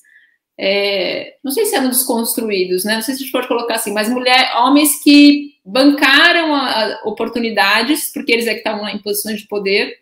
é, 0.58 1.36
não 1.44 1.52
sei 1.52 1.65
se 1.65 1.76
eram 1.76 1.89
desconstruídos, 1.89 2.86
né, 2.86 2.96
não 2.96 3.02
sei 3.02 3.13
se 3.13 3.22
a 3.22 3.24
gente 3.26 3.34
pode 3.34 3.50
colocar 3.50 3.76
assim, 3.76 3.91
mas 3.94 4.10
mulher, 4.10 4.54
homens 4.56 5.04
que 5.04 5.56
bancaram 5.65 6.56
a, 6.56 6.86
a 6.86 7.02
oportunidades, 7.04 8.13
porque 8.13 8.32
eles 8.32 8.48
é 8.48 8.54
que 8.54 8.60
estavam 8.60 8.88
em 8.88 8.98
posições 9.00 9.41
de 9.41 9.48
poder, 9.50 9.94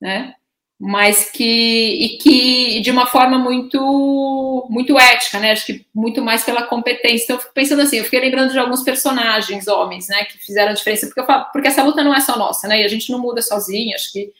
né, 0.00 0.32
mas 0.80 1.28
que 1.30 1.44
e 1.44 2.18
que 2.18 2.80
de 2.80 2.90
uma 2.90 3.06
forma 3.06 3.36
muito 3.36 4.66
muito 4.70 4.96
ética, 4.96 5.40
né? 5.40 5.50
Acho 5.50 5.66
que 5.66 5.84
muito 5.92 6.22
mais 6.22 6.44
pela 6.44 6.62
competência. 6.62 7.24
Então 7.24 7.36
eu 7.36 7.40
fico 7.40 7.52
pensando 7.52 7.82
assim, 7.82 7.96
eu 7.96 8.04
fiquei 8.04 8.20
lembrando 8.20 8.52
de 8.52 8.58
alguns 8.58 8.82
personagens 8.82 9.66
homens, 9.66 10.06
né, 10.08 10.24
que 10.24 10.38
fizeram 10.38 10.70
a 10.70 10.74
diferença, 10.74 11.06
porque 11.06 11.24
falo, 11.24 11.46
porque 11.52 11.66
essa 11.66 11.82
luta 11.82 12.04
não 12.04 12.14
é 12.14 12.20
só 12.20 12.38
nossa, 12.38 12.68
né? 12.68 12.82
E 12.82 12.84
a 12.84 12.88
gente 12.88 13.10
não 13.10 13.18
muda 13.18 13.42
sozinho, 13.42 13.94
acho 13.94 14.12
que 14.12 14.32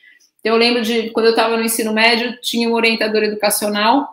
eu 0.45 0.57
lembro 0.57 0.83
de 0.83 1.11
quando 1.11 1.27
eu 1.27 1.33
estava 1.33 1.57
no 1.57 1.65
ensino 1.65 1.93
médio, 1.93 2.39
tinha 2.41 2.69
um 2.69 2.75
orientador 2.75 3.23
educacional 3.25 4.09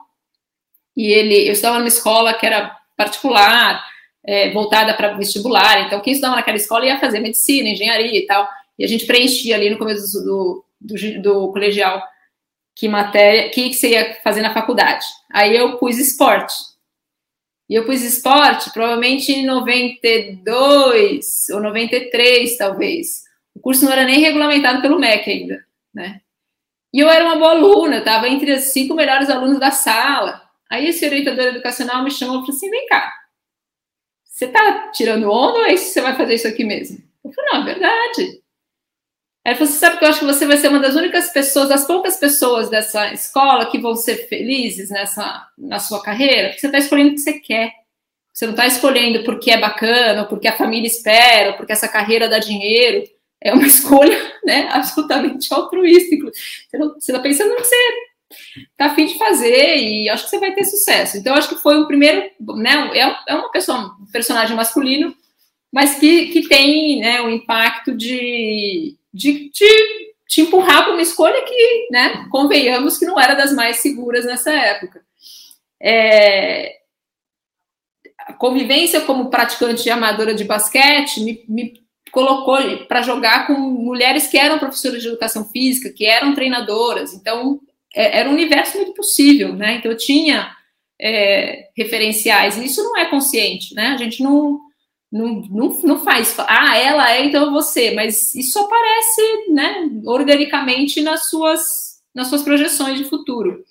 e 0.97 1.11
ele 1.11 1.47
eu 1.47 1.51
estava 1.51 1.77
numa 1.77 1.87
escola 1.87 2.33
que 2.33 2.45
era 2.45 2.75
particular, 2.97 3.83
é, 4.25 4.49
voltada 4.51 4.95
para 4.95 5.13
vestibular, 5.13 5.85
então 5.85 6.01
quem 6.01 6.13
estudava 6.13 6.37
naquela 6.37 6.57
escola 6.57 6.87
ia 6.87 6.99
fazer 6.99 7.19
medicina, 7.19 7.69
engenharia 7.69 8.17
e 8.17 8.25
tal. 8.25 8.49
E 8.79 8.83
a 8.83 8.87
gente 8.87 9.05
preenchia 9.05 9.55
ali 9.55 9.69
no 9.69 9.77
começo 9.77 10.23
do, 10.23 10.65
do, 10.81 11.21
do 11.21 11.51
colegial 11.51 12.01
que 12.75 12.87
matéria, 12.87 13.49
que, 13.49 13.69
que 13.69 13.75
você 13.75 13.91
ia 13.91 14.15
fazer 14.21 14.41
na 14.41 14.53
faculdade. 14.53 15.05
Aí 15.31 15.55
eu 15.55 15.77
pus 15.77 15.97
esporte. 15.97 16.53
E 17.69 17.75
eu 17.75 17.85
pus 17.85 18.01
esporte 18.01 18.71
provavelmente 18.71 19.31
em 19.31 19.45
92 19.45 21.49
ou 21.51 21.61
93, 21.61 22.57
talvez. 22.57 23.23
O 23.55 23.59
curso 23.59 23.85
não 23.85 23.91
era 23.91 24.03
nem 24.03 24.19
regulamentado 24.19 24.81
pelo 24.81 24.99
MEC 24.99 25.31
ainda, 25.31 25.65
né? 25.93 26.21
E 26.93 26.99
eu 26.99 27.09
era 27.09 27.25
uma 27.25 27.37
boa 27.37 27.51
aluna, 27.51 27.97
estava 27.97 28.27
entre 28.27 28.51
as 28.51 28.65
cinco 28.65 28.93
melhores 28.93 29.29
alunos 29.29 29.59
da 29.59 29.71
sala. 29.71 30.41
Aí 30.69 30.87
esse 30.87 31.05
orientador 31.05 31.45
educacional 31.45 32.03
me 32.03 32.11
chamou 32.11 32.37
e 32.37 32.39
falou 32.41 32.55
assim: 32.55 32.69
vem 32.69 32.85
cá, 32.87 33.11
você 34.35 34.45
está 34.45 34.91
tirando 34.91 35.31
onda 35.31 35.59
ou 35.59 35.65
é 35.65 35.73
isso 35.73 35.93
você 35.93 36.01
vai 36.01 36.15
fazer 36.15 36.35
isso 36.35 36.47
aqui 36.47 36.65
mesmo? 36.65 37.01
Eu 37.23 37.31
falei, 37.31 37.51
não, 37.53 37.61
é 37.61 37.65
verdade. 37.65 38.43
Ele 39.45 39.55
falou, 39.55 39.71
você 39.71 39.79
sabe 39.79 39.99
que 39.99 40.03
eu 40.03 40.09
acho 40.09 40.19
que 40.19 40.25
você 40.25 40.47
vai 40.47 40.57
ser 40.57 40.69
uma 40.69 40.79
das 40.79 40.95
únicas 40.95 41.29
pessoas, 41.29 41.69
das 41.69 41.85
poucas 41.85 42.17
pessoas 42.17 42.67
dessa 42.67 43.13
escola 43.13 43.69
que 43.69 43.77
vão 43.77 43.95
ser 43.95 44.27
felizes 44.27 44.89
nessa, 44.89 45.47
na 45.55 45.77
sua 45.77 46.01
carreira, 46.01 46.47
porque 46.47 46.61
você 46.61 46.65
está 46.65 46.79
escolhendo 46.79 47.11
o 47.11 47.13
que 47.13 47.21
você 47.21 47.33
quer. 47.33 47.71
Você 48.33 48.45
não 48.45 48.53
está 48.53 48.65
escolhendo 48.65 49.23
porque 49.23 49.51
é 49.51 49.57
bacana, 49.57 50.25
porque 50.25 50.47
a 50.47 50.57
família 50.57 50.87
espera, 50.87 51.53
porque 51.53 51.71
essa 51.71 51.87
carreira 51.87 52.27
dá 52.27 52.39
dinheiro. 52.39 53.07
É 53.39 53.53
uma 53.53 53.65
escolha 53.67 54.19
né, 54.43 54.67
absolutamente 54.71 55.53
altruísta. 55.53 56.15
Você 56.95 57.11
está 57.11 57.19
pensando 57.19 57.51
no 57.51 57.57
que 57.57 57.63
você 57.63 57.75
está 58.71 58.87
afim 58.87 59.05
de 59.05 59.17
fazer 59.17 59.77
e 59.77 60.09
acho 60.09 60.23
que 60.23 60.31
você 60.31 60.39
vai 60.39 60.53
ter 60.53 60.65
sucesso. 60.65 61.17
Então, 61.17 61.35
acho 61.35 61.49
que 61.49 61.61
foi 61.61 61.77
o 61.77 61.87
primeiro, 61.87 62.29
né? 62.57 62.89
É, 62.93 63.15
é 63.29 63.35
uma 63.35 63.51
pessoa, 63.51 63.95
um 64.01 64.11
personagem 64.11 64.55
masculino, 64.55 65.15
mas 65.71 65.99
que, 65.99 66.27
que 66.27 66.47
tem 66.47 66.99
né, 66.99 67.21
o 67.21 67.29
impacto 67.29 67.95
de, 67.95 68.97
de, 69.15 69.49
de 69.51 70.13
te 70.27 70.41
empurrar 70.41 70.83
para 70.83 70.93
uma 70.93 71.01
escolha 71.01 71.41
que, 71.43 71.87
né, 71.91 72.27
convenhamos 72.29 72.97
que 72.97 73.05
não 73.05 73.19
era 73.19 73.33
das 73.33 73.53
mais 73.53 73.77
seguras 73.77 74.25
nessa 74.25 74.51
época. 74.51 75.01
É, 75.81 76.77
a 78.19 78.33
convivência 78.33 79.01
como 79.01 79.29
praticante 79.29 79.87
e 79.87 79.91
amadora 79.91 80.33
de 80.33 80.43
basquete 80.43 81.21
me, 81.21 81.45
me 81.47 81.85
colocou 82.11 82.57
para 82.87 83.01
jogar 83.01 83.45
com 83.45 83.53
mulheres 83.53 84.27
que 84.27 84.37
eram 84.37 84.59
professoras 84.59 85.01
de 85.01 85.07
educação 85.07 85.45
física, 85.45 85.91
que 85.91 86.05
eram 86.05 86.33
treinadoras. 86.33 87.13
Então, 87.13 87.59
é, 87.93 88.19
era 88.19 88.29
um 88.29 88.33
universo 88.33 88.77
muito 88.77 88.93
possível, 88.93 89.53
né? 89.53 89.75
Então, 89.75 89.91
eu 89.91 89.97
tinha 89.97 90.55
é, 90.99 91.69
referenciais, 91.77 92.57
e 92.57 92.65
isso 92.65 92.83
não 92.83 92.97
é 92.97 93.05
consciente, 93.05 93.75
né? 93.75 93.87
A 93.87 93.97
gente 93.97 94.23
não, 94.23 94.59
não, 95.11 95.41
não, 95.49 95.81
não 95.83 96.03
faz, 96.03 96.35
ah, 96.39 96.77
ela 96.77 97.11
é, 97.11 97.25
então 97.25 97.51
você, 97.51 97.93
mas 97.93 98.33
isso 98.33 98.59
aparece, 98.59 99.49
né, 99.49 99.89
organicamente 100.05 101.01
nas 101.01 101.29
suas, 101.29 101.61
nas 102.13 102.27
suas 102.27 102.43
projeções 102.43 102.97
de 102.97 103.05
futuro. 103.05 103.63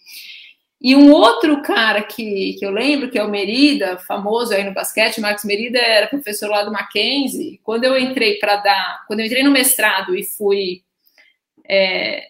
E 0.80 0.94
um 0.94 1.10
outro 1.12 1.62
cara 1.62 2.02
que, 2.02 2.56
que 2.58 2.64
eu 2.64 2.70
lembro, 2.70 3.10
que 3.10 3.18
é 3.18 3.24
o 3.24 3.30
Merida, 3.30 3.96
famoso 3.96 4.52
aí 4.52 4.62
no 4.64 4.74
basquete, 4.74 5.18
Max 5.18 5.42
Merida 5.42 5.78
era 5.78 6.08
professor 6.08 6.50
lá 6.50 6.62
do 6.62 6.70
Mackenzie. 6.70 7.58
Quando 7.62 7.84
eu 7.84 7.96
entrei 7.96 8.38
para 8.38 8.56
dar, 8.56 9.04
quando 9.06 9.20
eu 9.20 9.26
entrei 9.26 9.42
no 9.42 9.50
mestrado 9.50 10.14
e 10.14 10.22
fui 10.22 10.82
é, 11.66 12.28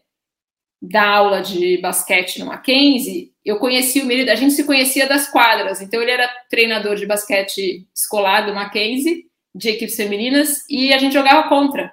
dar 0.80 1.08
aula 1.08 1.42
de 1.42 1.78
basquete 1.78 2.38
no 2.38 2.46
Mackenzie, 2.46 3.33
eu 3.44 3.58
conheci 3.58 4.00
o 4.00 4.06
Merida, 4.06 4.32
a 4.32 4.36
gente 4.36 4.54
se 4.54 4.64
conhecia 4.64 5.06
das 5.06 5.28
quadras. 5.28 5.80
Então 5.80 6.00
ele 6.00 6.10
era 6.10 6.28
treinador 6.48 6.96
de 6.96 7.06
basquete 7.06 7.86
escolar 7.94 8.46
do 8.46 8.54
Mackenzie, 8.54 9.26
de 9.54 9.68
equipes 9.68 9.96
femininas, 9.96 10.64
e 10.68 10.92
a 10.92 10.98
gente 10.98 11.12
jogava 11.12 11.48
contra. 11.48 11.92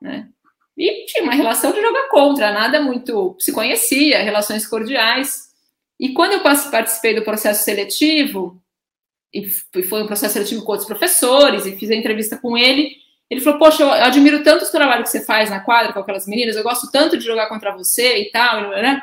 Né? 0.00 0.28
E 0.76 1.06
tinha 1.06 1.24
uma 1.24 1.34
relação 1.34 1.72
de 1.72 1.80
jogar 1.80 2.08
contra, 2.08 2.52
nada 2.52 2.80
muito. 2.80 3.36
Se 3.38 3.52
conhecia, 3.52 4.22
relações 4.22 4.66
cordiais. 4.66 5.48
E 5.98 6.12
quando 6.12 6.32
eu 6.32 6.40
participei 6.40 7.14
do 7.14 7.24
processo 7.24 7.64
seletivo, 7.64 8.62
e 9.32 9.48
foi 9.82 10.02
um 10.02 10.06
processo 10.06 10.34
seletivo 10.34 10.64
com 10.64 10.72
outros 10.72 10.88
professores, 10.88 11.66
e 11.66 11.76
fiz 11.76 11.90
a 11.90 11.94
entrevista 11.94 12.36
com 12.36 12.56
ele, 12.56 12.96
ele 13.30 13.40
falou: 13.40 13.58
Poxa, 13.58 13.82
eu 13.82 13.90
admiro 13.90 14.42
tanto 14.42 14.64
o 14.64 14.70
trabalho 14.70 15.02
que 15.02 15.10
você 15.10 15.24
faz 15.24 15.50
na 15.50 15.60
quadra 15.60 15.92
com 15.92 16.00
aquelas 16.00 16.26
meninas, 16.26 16.56
eu 16.56 16.62
gosto 16.62 16.90
tanto 16.90 17.16
de 17.16 17.24
jogar 17.24 17.48
contra 17.48 17.76
você 17.76 18.18
e 18.22 18.30
tal, 18.30 18.70
né? 18.70 19.02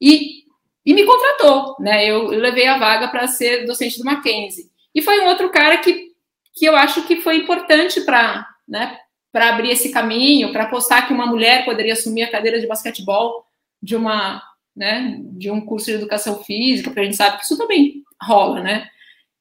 E, 0.00 0.43
e 0.84 0.92
me 0.92 1.04
contratou, 1.04 1.76
né? 1.80 2.06
Eu, 2.06 2.28
levei 2.28 2.66
a 2.66 2.78
vaga 2.78 3.08
para 3.08 3.26
ser 3.26 3.64
docente 3.66 3.98
do 3.98 4.04
Mackenzie. 4.04 4.70
E 4.94 5.00
foi 5.00 5.20
um 5.20 5.26
outro 5.26 5.50
cara 5.50 5.78
que, 5.78 6.12
que 6.54 6.66
eu 6.66 6.76
acho 6.76 7.06
que 7.06 7.20
foi 7.20 7.36
importante 7.36 8.00
para 8.02 8.46
né, 8.68 8.98
abrir 9.32 9.70
esse 9.70 9.90
caminho, 9.90 10.52
para 10.52 10.64
apostar 10.64 11.06
que 11.06 11.12
uma 11.12 11.26
mulher 11.26 11.64
poderia 11.64 11.94
assumir 11.94 12.22
a 12.22 12.30
cadeira 12.30 12.60
de 12.60 12.66
basquetebol 12.66 13.44
de 13.82 13.96
uma 13.96 14.42
né, 14.76 15.20
de 15.32 15.50
um 15.50 15.60
curso 15.60 15.86
de 15.86 15.92
educação 15.92 16.42
física, 16.42 16.90
porque 16.90 17.00
a 17.00 17.04
gente 17.04 17.16
sabe 17.16 17.38
que 17.38 17.44
isso 17.44 17.56
também 17.56 18.02
rola, 18.20 18.60
né? 18.60 18.88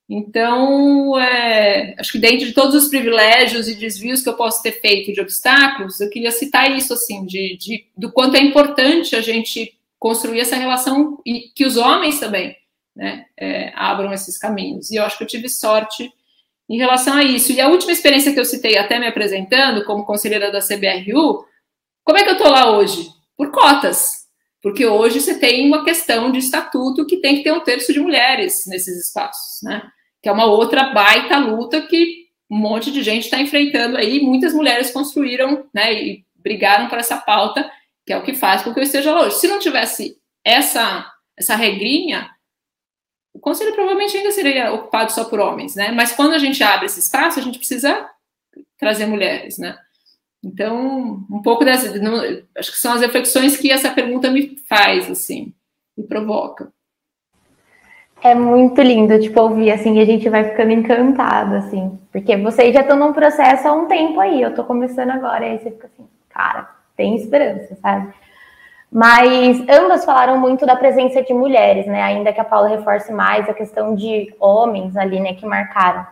Então, 0.08 1.18
é, 1.18 1.96
acho 1.98 2.12
que 2.12 2.20
dentro 2.20 2.46
de 2.46 2.54
todos 2.54 2.76
os 2.76 2.90
privilégios 2.90 3.68
e 3.68 3.76
desvios 3.76 4.22
que 4.22 4.30
eu 4.30 4.36
posso 4.36 4.62
ter 4.62 4.74
feito 4.74 5.12
de 5.12 5.22
obstáculos, 5.22 6.00
eu 6.00 6.10
queria 6.10 6.32
citar 6.32 6.70
isso, 6.72 6.94
assim, 6.94 7.26
de, 7.26 7.58
de 7.58 7.86
do 7.98 8.12
quanto 8.12 8.36
é 8.36 8.42
importante 8.42 9.16
a 9.16 9.22
gente 9.22 9.76
construir 10.04 10.42
essa 10.42 10.58
relação 10.58 11.18
e 11.26 11.50
que 11.56 11.66
os 11.66 11.78
homens 11.78 12.20
também 12.20 12.54
né, 12.94 13.26
é, 13.40 13.72
abram 13.74 14.12
esses 14.12 14.38
caminhos. 14.38 14.92
E 14.92 14.98
eu 14.98 15.06
acho 15.06 15.18
que 15.18 15.24
eu 15.24 15.28
tive 15.28 15.48
sorte 15.48 16.12
em 16.70 16.78
relação 16.78 17.14
a 17.14 17.24
isso. 17.24 17.54
E 17.54 17.62
a 17.62 17.70
última 17.70 17.94
experiência 17.94 18.34
que 18.34 18.40
eu 18.40 18.44
citei, 18.44 18.78
até 18.78 19.00
me 19.00 19.08
apresentando 19.08 19.86
como 19.86 20.06
conselheira 20.06 20.52
da 20.52 20.60
CBRU, 20.60 21.46
como 22.04 22.18
é 22.18 22.24
que 22.24 22.30
eu 22.32 22.34
estou 22.34 22.50
lá 22.50 22.70
hoje? 22.78 23.08
Por 23.38 23.50
cotas. 23.50 24.28
Porque 24.62 24.86
hoje 24.86 25.22
você 25.22 25.40
tem 25.40 25.66
uma 25.66 25.86
questão 25.86 26.34
de 26.34 26.40
estatuto 26.40 27.06
que 27.06 27.22
tem 27.22 27.38
que 27.38 27.44
ter 27.44 27.54
um 27.54 27.62
terço 27.62 27.94
de 27.94 28.02
mulheres 28.02 28.66
nesses 28.68 29.08
espaços, 29.08 29.64
né? 29.64 29.84
Que 30.22 30.28
é 30.28 30.34
uma 30.34 30.48
outra 30.48 30.92
baita 30.92 31.38
luta 31.38 31.82
que 31.82 32.26
um 32.52 32.58
monte 32.58 32.92
de 32.92 33.02
gente 33.02 33.24
está 33.24 33.40
enfrentando 33.40 33.96
aí. 33.96 34.20
Muitas 34.20 34.54
mulheres 34.54 34.92
construíram, 34.92 35.64
né, 35.74 35.94
e 35.94 36.26
brigaram 36.36 36.90
por 36.90 36.98
essa 36.98 37.16
pauta, 37.16 37.72
que 38.06 38.14
é 38.14 38.18
o 38.18 38.24
que 38.24 38.34
faz 38.34 38.62
com 38.62 38.74
que 38.74 38.80
eu 38.80 38.84
esteja 38.84 39.12
lá 39.12 39.22
hoje. 39.24 39.38
Se 39.38 39.48
não 39.48 39.60
tivesse 39.60 40.18
essa, 40.44 41.12
essa 41.38 41.56
regrinha, 41.56 42.30
o 43.34 43.40
conselho 43.40 43.74
provavelmente 43.74 44.16
ainda 44.16 44.32
seria 44.32 44.72
ocupado 44.72 45.12
só 45.12 45.26
por 45.26 45.40
homens, 45.40 45.76
né? 45.76 45.92
Mas 45.92 46.12
quando 46.12 46.34
a 46.34 46.40
gente 46.40 46.64
abre 46.64 46.86
esse 46.86 47.00
espaço, 47.00 47.40
a 47.40 47.42
gente 47.42 47.58
precisa 47.58 48.08
trazer 48.78 49.06
mulheres, 49.06 49.58
né? 49.58 49.78
Então, 50.44 51.26
um 51.32 51.42
pouco 51.42 51.64
dessa, 51.64 51.98
não, 52.00 52.16
acho 52.58 52.72
que 52.72 52.78
são 52.78 52.94
as 52.94 53.02
reflexões 53.02 53.56
que 53.56 53.72
essa 53.72 53.90
pergunta 53.90 54.30
me 54.30 54.58
faz, 54.68 55.10
assim, 55.10 55.54
me 55.98 56.04
provoca. 56.04 56.72
É 58.22 58.36
muito 58.36 58.82
lindo, 58.82 59.20
tipo, 59.20 59.40
ouvir, 59.40 59.72
assim, 59.72 60.00
a 60.00 60.06
gente 60.06 60.30
vai 60.30 60.50
ficando 60.50 60.72
encantado, 60.72 61.56
assim, 61.56 61.98
porque 62.12 62.36
vocês 62.38 62.74
já 62.74 62.82
estão 62.82 62.98
num 62.98 63.14
processo 63.14 63.68
há 63.68 63.74
um 63.74 63.88
tempo 63.88 64.20
aí, 64.20 64.42
eu 64.42 64.54
tô 64.54 64.64
começando 64.66 65.12
agora, 65.12 65.46
e 65.46 65.52
aí 65.52 65.60
você 65.60 65.72
fica 65.72 65.88
assim, 65.88 66.08
cara, 66.30 66.70
tem 66.96 67.16
esperança, 67.16 67.76
sabe? 67.76 68.14
Mas 68.92 69.60
ambas 69.68 70.06
falaram 70.06 70.38
muito 70.38 70.66
da 70.66 70.76
presença 70.76 71.24
de 71.24 71.34
mulheres, 71.34 71.88
né, 71.88 72.02
ainda 72.02 72.32
que 72.32 72.40
a 72.40 72.46
Paula 72.46 72.68
reforce 72.68 73.12
mais 73.12 73.50
a 73.50 73.54
questão 73.54 73.96
de 73.96 74.34
homens 74.40 74.96
ali, 74.96 75.20
né, 75.20 75.34
que 75.34 75.46
marcaram. 75.46 76.06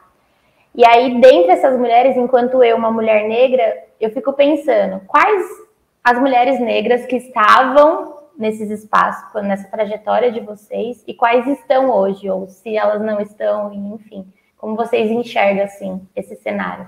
E 0.74 0.84
aí, 0.86 1.22
dentre 1.22 1.52
essas 1.52 1.78
mulheres, 1.78 2.18
enquanto 2.18 2.64
eu, 2.64 2.78
uma 2.78 2.90
mulher 2.90 3.28
negra, 3.28 3.84
eu 4.00 4.10
fico 4.10 4.34
pensando, 4.34 5.02
quais 5.06 5.46
as 6.04 6.20
mulheres 6.20 6.60
negras 6.60 7.06
que 7.06 7.18
estavam 7.18 8.16
nesses 8.36 8.72
espaços, 8.72 9.44
nessa 9.44 9.68
trajetória 9.70 10.32
de 10.32 10.40
vocês, 10.40 11.04
e 11.06 11.14
quais 11.14 11.46
estão 11.46 11.92
hoje, 11.92 12.28
ou 12.30 12.48
se 12.48 12.76
elas 12.76 13.02
não 13.02 13.22
estão, 13.22 13.72
enfim, 13.72 14.26
como 14.58 14.76
vocês 14.76 15.12
enxergam, 15.12 15.66
assim, 15.66 16.02
esse 16.16 16.36
cenário? 16.38 16.88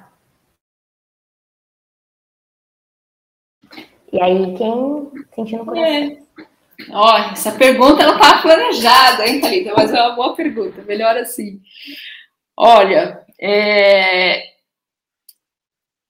E 4.14 4.22
aí, 4.22 4.56
quem 4.56 5.26
sentindo 5.34 5.66
coração? 5.66 5.84
É. 5.84 7.32
Essa 7.32 7.52
pergunta 7.54 8.04
ela 8.04 8.14
estava 8.14 8.42
planejada, 8.44 9.28
hein, 9.28 9.42
Thalita? 9.42 9.74
Mas 9.76 9.92
é 9.92 10.00
uma 10.00 10.16
boa 10.16 10.36
pergunta, 10.36 10.84
melhor 10.84 11.18
assim. 11.18 11.60
Olha, 12.56 13.26
é... 13.42 14.44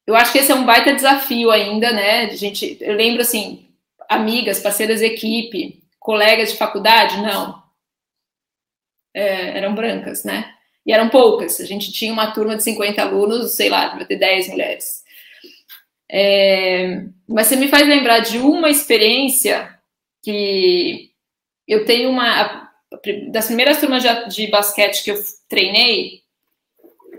eu 0.05 0.15
acho 0.15 0.33
que 0.33 0.39
esse 0.39 0.51
é 0.51 0.55
um 0.55 0.65
baita 0.65 0.93
desafio 0.93 1.49
ainda, 1.49 1.93
né? 1.93 2.25
A 2.25 2.35
gente, 2.35 2.77
eu 2.81 2.93
lembro 2.93 3.21
assim, 3.21 3.69
amigas, 4.09 4.59
parceiras 4.59 4.99
de 4.99 5.05
equipe, 5.05 5.81
colegas 5.97 6.51
de 6.51 6.57
faculdade, 6.57 7.21
não. 7.21 7.63
É, 9.15 9.59
eram 9.59 9.73
brancas, 9.73 10.25
né? 10.25 10.53
E 10.85 10.91
eram 10.91 11.07
poucas. 11.07 11.61
A 11.61 11.65
gente 11.65 11.93
tinha 11.93 12.11
uma 12.11 12.31
turma 12.31 12.57
de 12.57 12.63
50 12.63 13.01
alunos, 13.01 13.51
sei 13.53 13.69
lá, 13.69 13.87
devia 13.87 14.05
ter 14.05 14.17
10 14.17 14.49
mulheres. 14.49 15.02
É, 16.15 17.05
mas 17.27 17.47
você 17.47 17.55
me 17.55 17.67
faz 17.67 17.87
lembrar 17.87 18.19
de 18.19 18.37
uma 18.37 18.69
experiência 18.69 19.67
que 20.21 21.09
eu 21.67 21.85
tenho 21.85 22.07
uma. 22.11 22.69
Das 23.31 23.47
primeiras 23.47 23.79
turmas 23.79 24.03
de, 24.03 24.29
de 24.29 24.47
basquete 24.47 25.03
que 25.03 25.09
eu 25.09 25.15
treinei, 25.49 26.21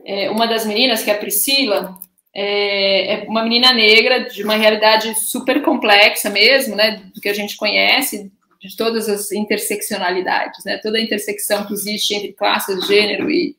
é, 0.06 0.30
uma 0.30 0.46
das 0.46 0.64
meninas, 0.64 1.02
que 1.02 1.10
é 1.10 1.14
a 1.14 1.18
Priscila, 1.18 1.98
é, 2.32 3.14
é, 3.14 3.24
uma 3.24 3.42
menina 3.42 3.72
negra 3.72 4.20
de 4.28 4.44
uma 4.44 4.54
realidade 4.54 5.12
super 5.16 5.60
complexa 5.62 6.30
mesmo, 6.30 6.76
né, 6.76 7.02
do 7.12 7.20
que 7.20 7.28
a 7.28 7.34
gente 7.34 7.56
conhece, 7.56 8.30
de 8.60 8.76
todas 8.76 9.08
as 9.08 9.32
interseccionalidades, 9.32 10.64
né, 10.64 10.78
toda 10.78 10.98
a 10.98 11.02
intersecção 11.02 11.66
que 11.66 11.72
existe 11.72 12.14
entre 12.14 12.32
classes, 12.32 12.86
gênero 12.86 13.28
e, 13.28 13.56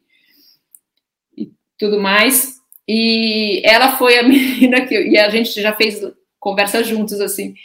e 1.37 1.51
tudo 1.77 1.99
mais. 1.99 2.55
E 2.87 3.61
ela 3.63 3.97
foi 3.97 4.17
a 4.17 4.23
menina 4.27 4.85
que 4.85 4.95
e 4.95 5.17
a 5.17 5.29
gente 5.29 5.61
já 5.61 5.73
fez 5.73 6.01
conversa 6.39 6.83
juntos 6.83 7.19
assim. 7.19 7.55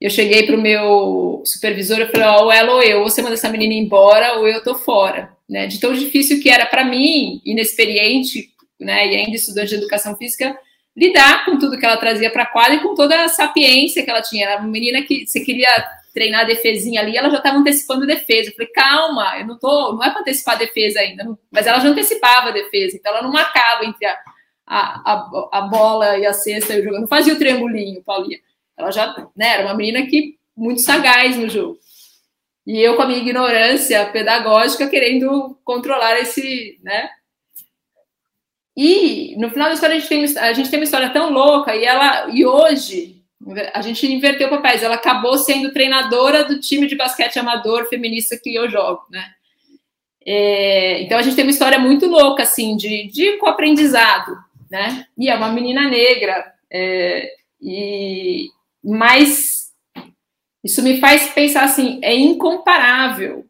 Eu 0.00 0.08
cheguei 0.08 0.46
para 0.46 0.56
o 0.56 0.60
meu 0.60 1.42
supervisor 1.44 2.00
e 2.00 2.06
falei: 2.06 2.28
ou 2.42 2.50
ela 2.50 2.74
ou 2.74 2.82
eu, 2.82 3.02
você 3.02 3.20
manda 3.20 3.34
essa 3.34 3.50
menina 3.50 3.74
embora 3.74 4.38
ou 4.38 4.48
eu 4.48 4.62
tô 4.62 4.74
fora, 4.74 5.30
né? 5.48 5.66
De 5.66 5.78
tão 5.78 5.92
difícil 5.92 6.40
que 6.40 6.48
era 6.48 6.64
para 6.64 6.84
mim, 6.84 7.40
inexperiente, 7.44 8.50
né? 8.78 9.06
E 9.08 9.16
ainda 9.16 9.36
estudante 9.36 9.70
de 9.70 9.74
educação 9.76 10.16
física, 10.16 10.56
lidar 10.96 11.44
com 11.44 11.58
tudo 11.58 11.78
que 11.78 11.84
ela 11.84 11.98
trazia 11.98 12.30
para 12.30 12.44
a 12.44 12.46
quadra 12.46 12.76
e 12.76 12.80
com 12.80 12.94
toda 12.94 13.24
a 13.24 13.28
sapiência 13.28 14.02
que 14.02 14.10
ela 14.10 14.22
tinha. 14.22 14.46
Era 14.46 14.60
uma 14.60 14.68
menina 14.68 15.02
que 15.02 15.26
você 15.26 15.40
queria 15.40 15.68
treinar 16.14 16.40
a 16.40 16.44
defesinha 16.44 17.00
ali, 17.00 17.16
ela 17.16 17.30
já 17.30 17.38
estava 17.38 17.58
antecipando 17.58 18.06
defesa. 18.06 18.50
Eu 18.50 18.54
falei, 18.54 18.72
calma, 18.72 19.38
eu 19.38 19.46
não 19.46 19.58
tô, 19.58 19.92
não 19.92 20.02
é 20.02 20.10
para 20.10 20.20
antecipar 20.20 20.54
a 20.54 20.58
defesa 20.58 21.00
ainda, 21.00 21.24
mas 21.50 21.66
ela 21.66 21.78
já 21.78 21.88
antecipava 21.88 22.48
a 22.48 22.52
defesa, 22.52 22.96
então 22.96 23.12
ela 23.12 23.22
não 23.22 23.30
marcava 23.30 23.84
entre 23.84 24.04
a, 24.06 24.16
a, 24.70 25.12
a, 25.12 25.48
a 25.52 25.60
bola 25.62 26.16
e 26.16 26.24
a 26.24 26.32
cesta 26.32 26.72
e 26.72 26.80
o 26.80 26.84
jogo, 26.84 27.00
não 27.00 27.08
fazia 27.08 27.34
o 27.34 27.38
triangulinho, 27.38 28.04
Paulinha. 28.04 28.38
Ela 28.76 28.92
já 28.92 29.28
né, 29.36 29.54
era 29.54 29.64
uma 29.64 29.74
menina 29.74 30.06
que 30.06 30.38
muito 30.56 30.80
sagaz 30.80 31.36
no 31.36 31.48
jogo. 31.48 31.76
E 32.64 32.78
eu, 32.78 32.94
com 32.94 33.02
a 33.02 33.06
minha 33.06 33.18
ignorância 33.18 34.06
pedagógica, 34.06 34.88
querendo 34.88 35.58
controlar 35.64 36.20
esse, 36.20 36.78
né? 36.84 37.10
E 38.76 39.34
no 39.38 39.50
final 39.50 39.66
da 39.66 39.74
história 39.74 39.96
a 39.96 39.98
gente 39.98 40.08
tem, 40.08 40.38
a 40.38 40.52
gente 40.52 40.70
tem 40.70 40.78
uma 40.78 40.84
história 40.84 41.10
tão 41.10 41.32
louca 41.32 41.74
e 41.74 41.84
ela 41.84 42.30
e 42.30 42.46
hoje 42.46 43.24
a 43.74 43.80
gente 43.80 44.06
inverteu 44.06 44.48
papéis. 44.48 44.84
Ela 44.84 44.94
acabou 44.94 45.36
sendo 45.36 45.72
treinadora 45.72 46.44
do 46.44 46.60
time 46.60 46.86
de 46.86 46.94
basquete 46.94 47.40
amador 47.40 47.88
feminista 47.88 48.38
que 48.38 48.54
eu 48.54 48.70
jogo, 48.70 49.02
né? 49.10 49.32
É, 50.24 51.02
então 51.02 51.18
a 51.18 51.22
gente 51.22 51.34
tem 51.34 51.44
uma 51.44 51.50
história 51.50 51.78
muito 51.78 52.06
louca 52.06 52.44
assim 52.44 52.76
de, 52.76 53.08
de 53.08 53.40
aprendizado, 53.46 54.36
né? 54.70 55.06
E 55.18 55.28
é 55.28 55.34
uma 55.34 55.52
menina 55.52 55.88
negra 55.88 56.54
é, 56.70 57.34
e 57.60 58.48
mas 58.82 59.70
isso 60.62 60.82
me 60.82 61.00
faz 61.00 61.32
pensar 61.32 61.64
assim, 61.64 61.98
é 62.02 62.14
incomparável 62.14 63.46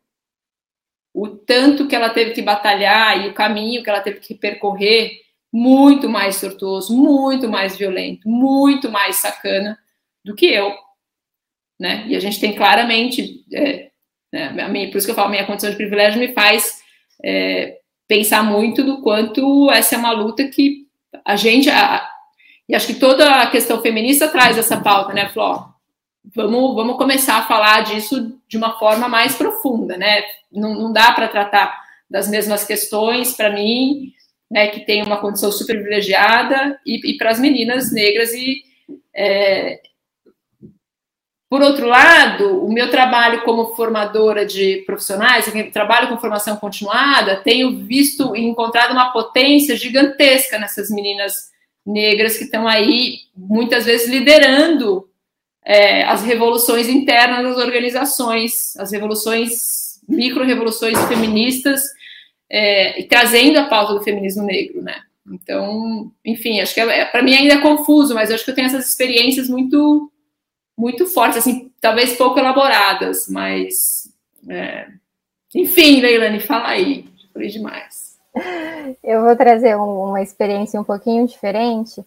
o 1.13 1.29
tanto 1.29 1.89
que 1.89 1.95
ela 1.95 2.11
teve 2.11 2.33
que 2.33 2.43
batalhar 2.43 3.25
e 3.25 3.29
o 3.29 3.35
caminho 3.35 3.83
que 3.83 3.91
ela 3.91 4.01
teve 4.01 4.21
que 4.21 4.35
percorrer, 4.35 5.21
muito 5.53 6.09
mais 6.09 6.41
tortuoso, 6.41 6.97
muito 6.97 7.49
mais 7.49 7.77
violento, 7.77 8.29
muito 8.29 8.89
mais 8.89 9.17
sacana 9.17 9.77
do 10.25 10.35
que 10.35 10.47
eu, 10.47 10.73
né? 11.79 12.07
E 12.07 12.15
a 12.15 12.21
gente 12.21 12.39
tem 12.39 12.55
claramente, 12.55 13.45
é, 13.53 13.91
né, 14.33 14.69
minha, 14.69 14.89
por 14.89 14.99
isso 14.99 15.07
que 15.07 15.11
eu 15.11 15.17
falo, 15.17 15.31
minha 15.31 15.47
condição 15.47 15.71
de 15.71 15.77
privilégio 15.77 16.21
me 16.21 16.33
faz 16.33 16.81
é, 17.25 17.79
pensar 18.07 18.45
muito 18.45 18.85
do 18.85 19.03
quanto 19.03 19.69
essa 19.73 19.97
é 19.97 19.99
uma 19.99 20.13
luta 20.13 20.47
que 20.49 20.80
a 21.25 21.37
gente, 21.37 21.69
a, 21.71 22.09
e 22.69 22.75
acho 22.75 22.87
que 22.87 22.95
toda 22.95 23.43
a 23.43 23.51
questão 23.51 23.83
feminista 23.83 24.29
traz 24.29 24.57
essa 24.57 24.81
pauta, 24.81 25.13
né, 25.13 25.29
Flor? 25.29 25.69
Vamos, 26.35 26.75
vamos 26.75 26.97
começar 26.97 27.39
a 27.39 27.47
falar 27.47 27.83
disso 27.83 28.39
de 28.47 28.57
uma 28.57 28.79
forma 28.79 29.09
mais 29.09 29.35
profunda, 29.35 29.97
né? 29.97 30.23
Não, 30.53 30.75
não 30.75 30.93
dá 30.93 31.13
para 31.13 31.29
tratar 31.29 31.77
das 32.09 32.29
mesmas 32.29 32.65
questões 32.65 33.35
para 33.35 33.51
mim, 33.51 34.13
né, 34.51 34.67
que 34.69 34.81
tem 34.81 35.03
uma 35.03 35.21
condição 35.21 35.53
super 35.53 35.77
privilegiada, 35.77 36.79
e, 36.85 37.01
e 37.13 37.17
para 37.17 37.31
as 37.31 37.39
meninas 37.39 37.93
negras. 37.93 38.33
E, 38.33 38.63
é... 39.15 39.81
por 41.51 41.61
outro 41.63 41.89
lado, 41.89 42.65
o 42.65 42.73
meu 42.73 42.91
trabalho 42.91 43.43
como 43.43 43.75
formadora 43.75 44.47
de 44.47 44.85
profissionais, 44.87 45.53
trabalho 45.73 46.09
com 46.09 46.17
formação 46.17 46.57
continuada, 46.57 47.43
tenho 47.43 47.77
visto 47.79 48.37
e 48.37 48.45
encontrado 48.45 48.93
uma 48.93 49.11
potência 49.13 49.77
gigantesca 49.77 50.61
nessas 50.61 50.89
meninas 50.91 51.51
negras 51.85 52.39
que 52.39 52.45
estão 52.45 52.69
aí 52.69 53.23
muitas 53.37 53.85
vezes 53.85 54.09
liderando 54.09 55.09
é, 55.65 56.05
as 56.05 56.23
revoluções 56.23 56.89
internas 56.89 57.43
das 57.43 57.59
organizações, 57.59 58.77
as 58.77 58.93
revoluções, 58.93 59.99
micro-revoluções 60.09 60.99
feministas, 61.07 61.83
é, 62.49 63.01
e 63.01 63.05
trazendo 63.09 63.59
a 63.59 63.65
pauta 63.65 63.95
do 63.95 64.05
feminismo 64.05 64.45
negro, 64.45 64.83
né? 64.83 65.01
Então, 65.33 66.13
enfim, 66.25 66.61
acho 66.61 66.75
que 66.75 66.81
é, 66.81 67.05
para 67.07 67.23
mim 67.23 67.35
ainda 67.35 67.55
é 67.55 67.61
confuso, 67.61 68.15
mas 68.15 68.31
acho 68.31 68.45
que 68.45 68.51
eu 68.51 68.55
tenho 68.55 68.67
essas 68.67 68.89
experiências 68.89 69.49
muito, 69.49 70.11
muito 70.81 71.07
fortes, 71.07 71.37
assim, 71.37 71.71
talvez 71.79 72.17
pouco 72.17 72.39
elaboradas, 72.39 73.29
mas, 73.29 74.11
é... 74.49 74.89
enfim, 75.55 76.01
Leilani, 76.01 76.41
fala 76.41 76.69
aí, 76.69 77.07
falei 77.35 77.49
demais. 77.49 78.19
Eu 79.05 79.23
vou 79.23 79.37
trazer 79.37 79.77
uma 79.77 80.23
experiência 80.23 80.81
um 80.81 80.85
pouquinho 80.85 81.27
diferente, 81.27 82.03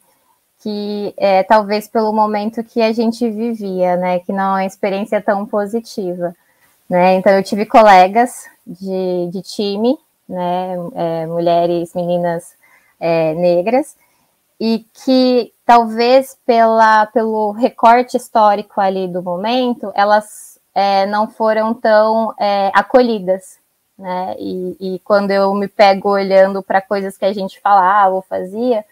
que 0.62 1.14
é 1.18 1.44
talvez 1.44 1.88
pelo 1.88 2.12
momento 2.12 2.64
que 2.64 2.82
a 2.82 2.92
gente 2.92 3.30
vivia, 3.30 3.96
né? 3.98 4.20
Que 4.20 4.32
não 4.32 4.58
é 4.58 4.62
uma 4.62 4.66
experiência 4.66 5.22
tão 5.22 5.46
positiva, 5.46 6.34
né? 6.90 7.16
Então 7.16 7.32
eu 7.34 7.44
tive 7.44 7.66
colegas 7.66 8.46
de, 8.66 9.30
de 9.32 9.42
time, 9.42 9.98
né? 10.28 10.76
É, 10.96 11.26
mulheres, 11.28 11.94
meninas 11.94 12.56
é, 13.00 13.36
negras, 13.36 13.96
e 14.60 14.86
que 14.94 15.53
talvez 15.66 16.38
pela, 16.46 17.06
pelo 17.08 17.52
recorte 17.52 18.18
histórico 18.18 18.80
ali 18.80 19.08
do 19.08 19.22
momento, 19.24 19.92
elas 19.96 20.60
é, 20.74 21.06
não 21.06 21.28
foram 21.30 21.74
tão 21.74 22.34
é, 22.40 22.72
acolhidas, 22.74 23.60
né? 23.98 24.36
E, 24.40 24.96
e 24.96 25.00
quando 25.00 25.32
eu 25.32 25.54
me 25.54 25.68
pego 25.68 26.10
olhando 26.10 26.62
para 26.62 26.82
coisas 26.82 27.18
que 27.18 27.26
a 27.26 27.34
gente 27.34 27.62
falava 27.62 28.16
ou 28.16 28.22
fazia, 28.22 28.84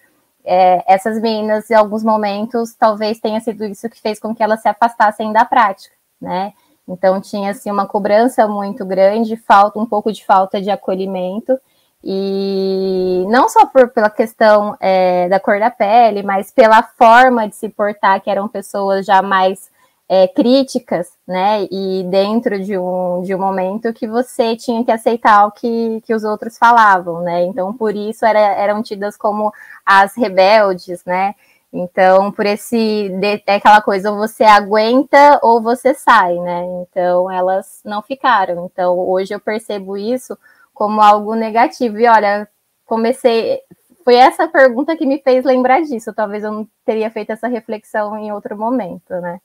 é, 0.43 0.83
essas 0.91 1.21
meninas, 1.21 1.69
em 1.69 1.75
alguns 1.75 2.03
momentos, 2.03 2.73
talvez 2.73 3.19
tenha 3.19 3.39
sido 3.39 3.65
isso 3.65 3.89
que 3.89 3.99
fez 3.99 4.19
com 4.19 4.33
que 4.33 4.43
elas 4.43 4.61
se 4.61 4.69
afastassem 4.69 5.31
da 5.31 5.45
prática, 5.45 5.95
né? 6.19 6.53
Então 6.87 7.21
tinha 7.21 7.51
assim 7.51 7.69
uma 7.71 7.87
cobrança 7.87 8.47
muito 8.47 8.85
grande, 8.85 9.35
falta 9.35 9.79
um 9.79 9.85
pouco 9.85 10.11
de 10.11 10.25
falta 10.25 10.61
de 10.61 10.69
acolhimento 10.69 11.59
e 12.03 13.25
não 13.29 13.47
só 13.47 13.65
por, 13.65 13.89
pela 13.89 14.09
questão 14.09 14.75
é, 14.79 15.29
da 15.29 15.39
cor 15.39 15.59
da 15.59 15.69
pele, 15.69 16.23
mas 16.23 16.51
pela 16.51 16.81
forma 16.81 17.47
de 17.47 17.55
se 17.55 17.69
portar, 17.69 18.21
que 18.21 18.29
eram 18.29 18.47
pessoas 18.47 19.05
já 19.05 19.21
mais 19.21 19.69
é, 20.09 20.27
críticas, 20.27 21.13
né? 21.27 21.67
E 21.71 22.03
dentro 22.09 22.61
de 22.61 22.77
um, 22.77 23.21
de 23.21 23.33
um 23.33 23.39
momento 23.39 23.93
que 23.93 24.07
você 24.07 24.55
tinha 24.57 24.83
que 24.83 24.91
aceitar 24.91 25.45
o 25.45 25.51
que, 25.51 26.01
que 26.05 26.13
os 26.13 26.23
outros 26.23 26.57
falavam, 26.57 27.21
né? 27.21 27.43
Então, 27.43 27.73
por 27.73 27.95
isso 27.95 28.25
era, 28.25 28.39
eram 28.39 28.83
tidas 28.83 29.15
como 29.15 29.53
as 29.85 30.15
rebeldes, 30.17 31.05
né? 31.05 31.35
Então, 31.71 32.31
por 32.31 32.45
esse 32.45 33.09
é 33.47 33.55
aquela 33.55 33.81
coisa, 33.81 34.11
ou 34.11 34.17
você 34.17 34.43
aguenta 34.43 35.39
ou 35.41 35.61
você 35.61 35.93
sai, 35.93 36.35
né? 36.39 36.65
Então, 36.81 37.31
elas 37.31 37.81
não 37.85 38.01
ficaram. 38.01 38.65
Então, 38.65 38.97
hoje 38.99 39.33
eu 39.33 39.39
percebo 39.39 39.97
isso 39.97 40.37
como 40.81 40.99
algo 40.99 41.35
negativo. 41.35 41.99
E 41.99 42.07
olha, 42.07 42.49
comecei. 42.87 43.61
Foi 44.03 44.15
essa 44.15 44.47
pergunta 44.47 44.97
que 44.97 45.05
me 45.05 45.19
fez 45.19 45.45
lembrar 45.45 45.79
disso. 45.83 46.11
Talvez 46.11 46.43
eu 46.43 46.51
não 46.51 46.67
teria 46.83 47.11
feito 47.11 47.29
essa 47.29 47.47
reflexão 47.47 48.17
em 48.17 48.31
outro 48.31 48.57
momento, 48.57 49.13
né? 49.21 49.39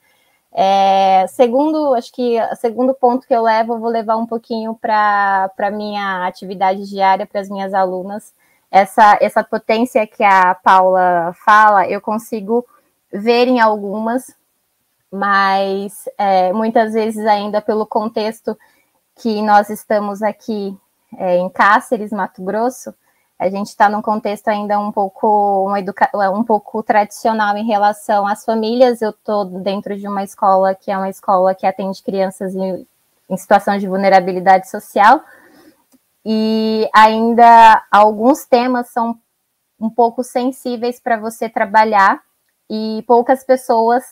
É, 0.51 1.27
segundo, 1.29 1.93
acho 1.93 2.11
que 2.11 2.39
segundo 2.57 2.95
ponto 2.95 3.27
que 3.27 3.35
eu 3.35 3.43
levo, 3.43 3.75
eu 3.75 3.79
vou 3.79 3.91
levar 3.91 4.17
um 4.17 4.27
pouquinho 4.27 4.75
para 4.77 5.51
a 5.59 5.71
minha 5.71 6.27
atividade 6.27 6.89
diária, 6.89 7.27
para 7.27 7.43
as 7.43 7.51
minhas 7.51 7.75
alunas. 7.75 8.33
Essa, 8.71 9.19
essa 9.21 9.45
potência 9.45 10.07
que 10.07 10.25
a 10.25 10.55
Paula 10.55 11.35
fala, 11.45 11.87
eu 11.87 12.01
consigo 12.01 12.67
ver 13.13 13.47
em 13.47 13.61
algumas, 13.61 14.35
mas 15.13 16.09
é, 16.17 16.51
muitas 16.55 16.95
vezes 16.95 17.27
ainda 17.27 17.61
pelo 17.61 17.87
contexto 17.87 18.57
que 19.17 19.43
nós 19.43 19.69
estamos 19.69 20.23
aqui 20.23 20.75
é, 21.17 21.37
em 21.37 21.49
Cáceres, 21.49 22.11
Mato 22.11 22.43
Grosso, 22.43 22.95
a 23.39 23.51
gente 23.51 23.67
está 23.67 23.89
num 23.89 24.01
contexto 24.01 24.49
ainda 24.49 24.79
um 24.79 24.91
pouco, 24.91 25.71
um 26.35 26.43
pouco 26.43 26.83
tradicional 26.83 27.55
em 27.57 27.67
relação 27.67 28.27
às 28.27 28.45
famílias. 28.45 29.03
Eu 29.03 29.11
estou 29.11 29.45
dentro 29.45 29.95
de 29.95 30.09
uma 30.09 30.25
escola 30.25 30.75
que 30.75 30.91
é 30.91 30.97
uma 30.97 31.11
escola 31.11 31.55
que 31.55 31.67
atende 31.67 32.03
crianças 32.03 32.55
em, 32.55 32.87
em 33.29 33.37
situação 33.37 33.77
de 33.77 33.87
vulnerabilidade 33.87 34.71
social, 34.71 35.21
e 36.25 36.89
ainda 36.95 37.85
alguns 37.91 38.47
temas 38.47 38.89
são 38.89 39.19
um 39.79 39.91
pouco 39.91 40.25
sensíveis 40.25 40.99
para 40.99 41.19
você 41.19 41.49
trabalhar, 41.49 42.23
e 42.69 43.05
poucas 43.07 43.45
pessoas 43.45 44.03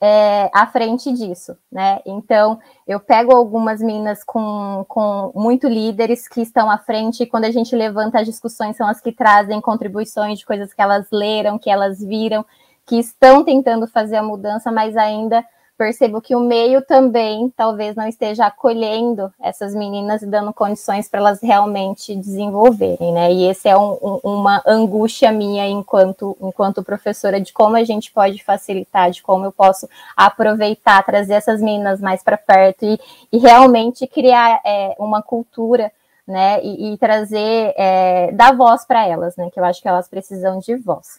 é, 0.00 0.50
à 0.52 0.66
frente 0.66 1.12
disso, 1.12 1.56
né? 1.70 2.00
Então, 2.04 2.58
eu 2.86 3.00
pego 3.00 3.34
algumas 3.34 3.80
meninas 3.80 4.22
com, 4.22 4.84
com 4.88 5.32
muito 5.34 5.68
líderes 5.68 6.28
que 6.28 6.42
estão 6.42 6.70
à 6.70 6.78
frente, 6.78 7.22
e 7.22 7.26
quando 7.26 7.44
a 7.44 7.50
gente 7.50 7.74
levanta 7.74 8.20
as 8.20 8.26
discussões, 8.26 8.76
são 8.76 8.86
as 8.86 9.00
que 9.00 9.12
trazem 9.12 9.60
contribuições 9.60 10.38
de 10.38 10.46
coisas 10.46 10.74
que 10.74 10.82
elas 10.82 11.06
leram, 11.10 11.58
que 11.58 11.70
elas 11.70 12.00
viram, 12.00 12.44
que 12.86 12.96
estão 12.96 13.44
tentando 13.44 13.86
fazer 13.86 14.16
a 14.16 14.22
mudança, 14.22 14.70
mas 14.70 14.96
ainda 14.96 15.44
percebo 15.76 16.20
que 16.20 16.36
o 16.36 16.40
meio 16.40 16.82
também 16.82 17.52
talvez 17.56 17.96
não 17.96 18.06
esteja 18.06 18.46
acolhendo 18.46 19.32
essas 19.40 19.74
meninas 19.74 20.22
e 20.22 20.26
dando 20.26 20.52
condições 20.52 21.08
para 21.08 21.20
elas 21.20 21.42
realmente 21.42 22.14
desenvolverem, 22.14 23.12
né? 23.12 23.32
E 23.32 23.46
esse 23.46 23.68
é 23.68 23.76
um, 23.76 23.98
um, 24.02 24.20
uma 24.22 24.62
angústia 24.66 25.32
minha 25.32 25.66
enquanto, 25.66 26.36
enquanto 26.40 26.82
professora 26.82 27.40
de 27.40 27.52
como 27.52 27.76
a 27.76 27.84
gente 27.84 28.12
pode 28.12 28.42
facilitar, 28.42 29.10
de 29.10 29.22
como 29.22 29.44
eu 29.44 29.52
posso 29.52 29.88
aproveitar, 30.16 31.02
trazer 31.04 31.34
essas 31.34 31.60
meninas 31.60 32.00
mais 32.00 32.22
para 32.22 32.36
perto 32.36 32.84
e, 32.84 32.98
e, 33.32 33.38
realmente 33.38 34.06
criar 34.06 34.60
é, 34.64 34.94
uma 34.98 35.22
cultura, 35.22 35.90
né? 36.26 36.62
E, 36.62 36.92
e 36.92 36.98
trazer, 36.98 37.74
é, 37.76 38.30
dar 38.32 38.56
voz 38.56 38.84
para 38.84 39.06
elas, 39.06 39.36
né? 39.36 39.50
Que 39.52 39.58
eu 39.58 39.64
acho 39.64 39.82
que 39.82 39.88
elas 39.88 40.08
precisam 40.08 40.60
de 40.60 40.76
voz. 40.76 41.18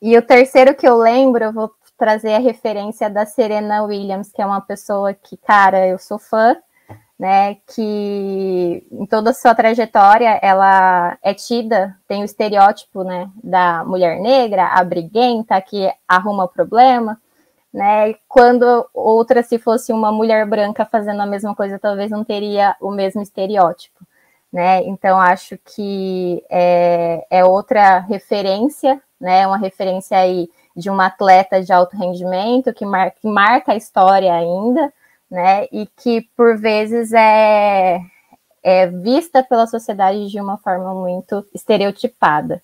E 0.00 0.16
o 0.16 0.22
terceiro 0.22 0.74
que 0.74 0.86
eu 0.86 0.96
lembro, 0.96 1.42
eu 1.44 1.52
vou 1.52 1.70
trazer 1.98 2.34
a 2.34 2.38
referência 2.38 3.10
da 3.10 3.26
Serena 3.26 3.82
Williams, 3.82 4.30
que 4.32 4.40
é 4.40 4.46
uma 4.46 4.60
pessoa 4.60 5.12
que, 5.12 5.36
cara, 5.36 5.86
eu 5.86 5.98
sou 5.98 6.18
fã, 6.18 6.56
né? 7.18 7.56
Que 7.66 8.86
em 8.90 9.04
toda 9.06 9.30
a 9.30 9.34
sua 9.34 9.54
trajetória 9.54 10.38
ela 10.40 11.18
é 11.22 11.34
tida, 11.34 11.96
tem 12.06 12.22
o 12.22 12.24
estereótipo, 12.24 13.02
né, 13.02 13.28
da 13.42 13.84
mulher 13.84 14.20
negra, 14.20 14.68
a 14.68 14.84
briguenta, 14.84 15.60
que 15.60 15.92
arruma 16.06 16.46
problema, 16.46 17.20
né? 17.74 18.14
Quando 18.28 18.88
outra, 18.94 19.42
se 19.42 19.58
fosse 19.58 19.92
uma 19.92 20.12
mulher 20.12 20.46
branca 20.46 20.86
fazendo 20.86 21.20
a 21.20 21.26
mesma 21.26 21.54
coisa, 21.54 21.78
talvez 21.78 22.10
não 22.10 22.24
teria 22.24 22.76
o 22.80 22.90
mesmo 22.90 23.20
estereótipo. 23.22 24.06
Né? 24.50 24.82
Então 24.84 25.20
acho 25.20 25.58
que 25.58 26.42
é, 26.48 27.26
é 27.30 27.44
outra 27.44 27.98
referência, 27.98 29.00
né? 29.20 29.46
Uma 29.46 29.58
referência 29.58 30.16
aí 30.16 30.48
de 30.78 30.88
uma 30.88 31.06
atleta 31.06 31.60
de 31.60 31.72
alto 31.72 31.96
rendimento 31.96 32.72
que, 32.72 32.86
mar 32.86 33.10
que 33.10 33.26
marca 33.26 33.72
a 33.72 33.76
história 33.76 34.32
ainda, 34.32 34.92
né? 35.28 35.66
E 35.72 35.86
que 35.86 36.22
por 36.36 36.56
vezes 36.56 37.12
é, 37.12 38.00
é 38.62 38.86
vista 38.86 39.42
pela 39.42 39.66
sociedade 39.66 40.28
de 40.28 40.40
uma 40.40 40.56
forma 40.56 40.94
muito 40.94 41.44
estereotipada. 41.52 42.62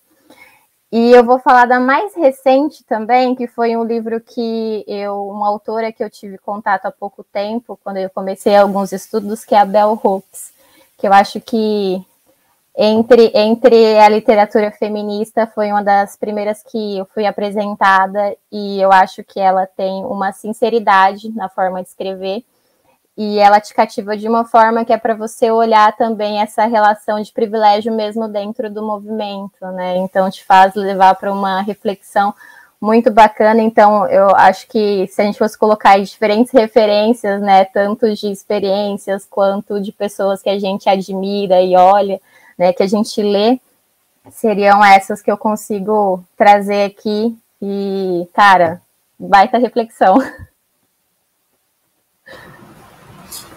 E 0.91 1.11
eu 1.11 1.25
vou 1.25 1.39
falar 1.39 1.65
da 1.65 1.77
mais 1.77 2.15
recente 2.15 2.85
também, 2.85 3.35
que 3.35 3.47
foi 3.47 3.75
um 3.75 3.83
livro 3.83 4.21
que 4.21 4.85
eu, 4.87 5.27
uma 5.27 5.47
autora 5.49 5.91
que 5.91 6.01
eu 6.01 6.09
tive 6.09 6.37
contato 6.37 6.85
há 6.85 6.91
pouco 6.91 7.21
tempo, 7.21 7.77
quando 7.83 7.97
eu 7.97 8.09
comecei 8.09 8.55
alguns 8.55 8.93
estudos, 8.93 9.43
que 9.43 9.53
é 9.53 9.59
a 9.59 9.65
Bell 9.65 9.99
Hooks, 10.01 10.53
que 10.97 11.05
eu 11.05 11.11
acho 11.11 11.41
que 11.41 12.01
entre, 12.77 13.31
entre 13.33 13.97
a 13.99 14.09
literatura 14.09 14.69
feminista 14.71 15.47
foi 15.47 15.71
uma 15.71 15.83
das 15.83 16.17
primeiras 16.17 16.61
que 16.61 16.97
eu 16.97 17.05
fui 17.05 17.25
apresentada 17.25 18.35
e 18.51 18.81
eu 18.81 18.91
acho 18.91 19.23
que 19.23 19.39
ela 19.39 19.65
tem 19.65 20.03
uma 20.05 20.33
sinceridade 20.33 21.29
na 21.33 21.47
forma 21.47 21.81
de 21.81 21.87
escrever 21.89 22.43
e 23.17 23.39
ela 23.39 23.61
te 23.61 23.73
cativa 23.73 24.17
de 24.17 24.27
uma 24.27 24.43
forma 24.43 24.83
que 24.83 24.91
é 24.91 24.97
para 24.97 25.13
você 25.13 25.49
olhar 25.49 25.95
também 25.95 26.41
essa 26.41 26.65
relação 26.65 27.21
de 27.21 27.31
privilégio 27.31 27.93
mesmo 27.93 28.27
dentro 28.27 28.69
do 28.69 28.85
movimento, 28.85 29.65
né? 29.67 29.95
Então 29.97 30.29
te 30.29 30.43
faz 30.43 30.75
levar 30.75 31.15
para 31.15 31.31
uma 31.31 31.61
reflexão 31.61 32.33
muito 32.81 33.09
bacana. 33.09 33.61
Então 33.61 34.05
eu 34.07 34.35
acho 34.35 34.67
que 34.67 35.07
se 35.07 35.21
a 35.21 35.25
gente 35.25 35.37
fosse 35.37 35.57
colocar 35.57 35.97
diferentes 35.97 36.51
referências, 36.51 37.41
né, 37.41 37.63
tanto 37.63 38.13
de 38.13 38.27
experiências 38.27 39.25
quanto 39.25 39.79
de 39.79 39.93
pessoas 39.93 40.41
que 40.41 40.49
a 40.49 40.59
gente 40.59 40.89
admira 40.89 41.61
e 41.61 41.73
olha, 41.77 42.19
né, 42.57 42.73
que 42.73 42.83
a 42.83 42.87
gente 42.87 43.21
lê, 43.21 43.59
seriam 44.31 44.83
essas 44.83 45.21
que 45.21 45.31
eu 45.31 45.37
consigo 45.37 46.23
trazer 46.37 46.83
aqui 46.83 47.37
e, 47.61 48.27
cara, 48.33 48.81
baita 49.19 49.57
reflexão. 49.57 50.17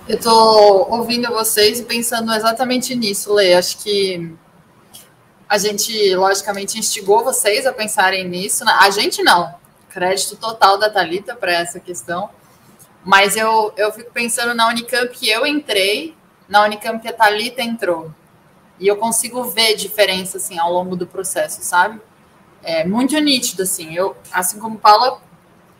Eu 0.09 0.17
estou 0.17 0.91
ouvindo 0.91 1.29
vocês 1.29 1.81
e 1.81 1.85
pensando 1.85 2.33
exatamente 2.33 2.95
nisso, 2.95 3.35
Lê. 3.35 3.53
Acho 3.53 3.77
que 3.79 4.35
a 5.47 5.59
gente, 5.59 6.15
logicamente, 6.15 6.79
instigou 6.79 7.23
vocês 7.23 7.67
a 7.67 7.75
pensarem 7.75 8.27
nisso. 8.27 8.65
Né? 8.65 8.73
A 8.81 8.89
gente 8.89 9.23
não. 9.23 9.55
Crédito 9.91 10.37
total 10.37 10.79
da 10.79 10.89
Talita 10.89 11.37
para 11.37 11.53
essa 11.53 11.79
questão. 11.79 12.31
Mas 13.05 13.37
eu, 13.37 13.73
eu 13.77 13.93
fico 13.93 14.11
pensando 14.11 14.55
na 14.55 14.69
Unicamp 14.69 15.09
que 15.09 15.29
eu 15.29 15.47
entrei, 15.47 16.17
na 16.49 16.65
Unicamp 16.65 17.03
que 17.03 17.09
a 17.09 17.13
Talita 17.13 17.63
entrou. 17.63 18.11
E 18.79 18.87
eu 18.87 18.97
consigo 18.97 19.45
ver 19.45 19.75
diferença 19.75 20.37
assim 20.37 20.59
ao 20.59 20.73
longo 20.73 20.97
do 20.97 21.07
processo, 21.07 21.63
sabe? 21.63 22.01
É 22.63 22.85
muito 22.85 23.19
nítido 23.19 23.63
assim. 23.63 23.95
Eu, 23.95 24.17
assim 24.33 24.59
como 24.59 24.79
Paula, 24.79 25.21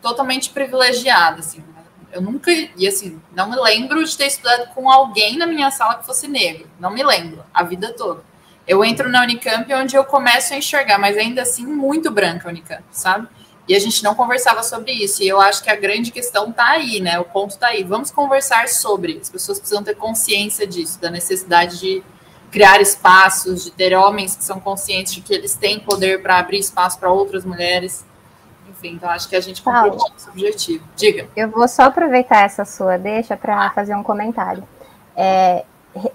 totalmente 0.03 0.51
privilegiada 0.51 1.41
assim. 1.41 1.63
Eu 2.11 2.23
nunca 2.23 2.51
e 2.51 2.89
assim, 2.89 3.21
não 3.35 3.51
me 3.51 3.57
lembro 3.57 4.03
de 4.05 4.17
ter 4.17 4.27
estudado 4.27 4.73
com 4.75 4.91
alguém 4.91 5.37
na 5.37 5.47
minha 5.47 5.71
sala 5.71 5.97
que 5.97 6.07
fosse 6.07 6.27
negro. 6.27 6.69
Não 6.81 6.91
me 6.91 7.03
lembro 7.03 7.45
a 7.53 7.63
vida 7.63 7.93
toda. 7.93 8.23
Eu 8.67 8.85
entro 8.85 9.09
na 9.09 9.23
Unicamp 9.23 9.73
onde 9.75 9.97
eu 9.97 10.05
começo 10.05 10.53
a 10.53 10.57
enxergar, 10.57 10.99
mas 10.99 11.17
ainda 11.17 11.43
assim 11.43 11.67
muito 11.67 12.11
branca 12.11 12.49
a 12.49 12.51
Unicamp, 12.51 12.85
sabe? 12.91 13.29
E 13.67 13.75
a 13.75 13.79
gente 13.79 14.03
não 14.03 14.15
conversava 14.15 14.63
sobre 14.63 14.93
isso. 14.93 15.23
E 15.23 15.29
eu 15.29 15.41
acho 15.41 15.63
que 15.63 15.71
a 15.71 15.77
grande 15.77 16.11
questão 16.11 16.49
está 16.49 16.71
aí, 16.71 17.01
né? 17.01 17.19
O 17.19 17.25
ponto 17.25 17.51
está 17.51 17.69
aí. 17.69 17.85
Vamos 17.85 18.11
conversar 18.11 18.67
sobre. 18.69 19.19
As 19.21 19.29
pessoas 19.29 19.59
precisam 19.59 19.85
ter 19.85 19.95
consciência 19.95 20.67
disso, 20.67 20.99
da 20.99 21.11
necessidade 21.11 21.79
de 21.79 22.03
criar 22.51 22.81
espaços, 22.81 23.65
de 23.65 23.71
ter 23.71 23.95
homens 23.95 24.37
que 24.37 24.45
são 24.45 24.61
conscientes 24.61 25.15
de 25.15 25.21
que 25.21 25.35
eles 25.35 25.55
têm 25.55 25.81
poder 25.81 26.23
para 26.23 26.39
abrir 26.39 26.59
espaço 26.59 26.99
para 26.99 27.11
outras 27.11 27.45
mulheres. 27.45 28.05
Enfim, 28.69 28.95
então 28.95 29.09
acho 29.11 29.29
que 29.29 29.37
a 29.37 29.41
gente 29.41 29.63
cumpriu 29.63 29.97
esse 30.17 30.29
objetivo. 30.29 30.85
Diga. 30.97 31.29
Eu 31.37 31.51
vou 31.51 31.67
só 31.67 31.85
aproveitar 31.85 32.45
essa 32.45 32.65
sua 32.65 32.97
deixa 32.97 33.37
para 33.37 33.71
fazer 33.71 33.95
um 33.95 34.03
comentário. 34.03 34.63
É, 35.17 35.65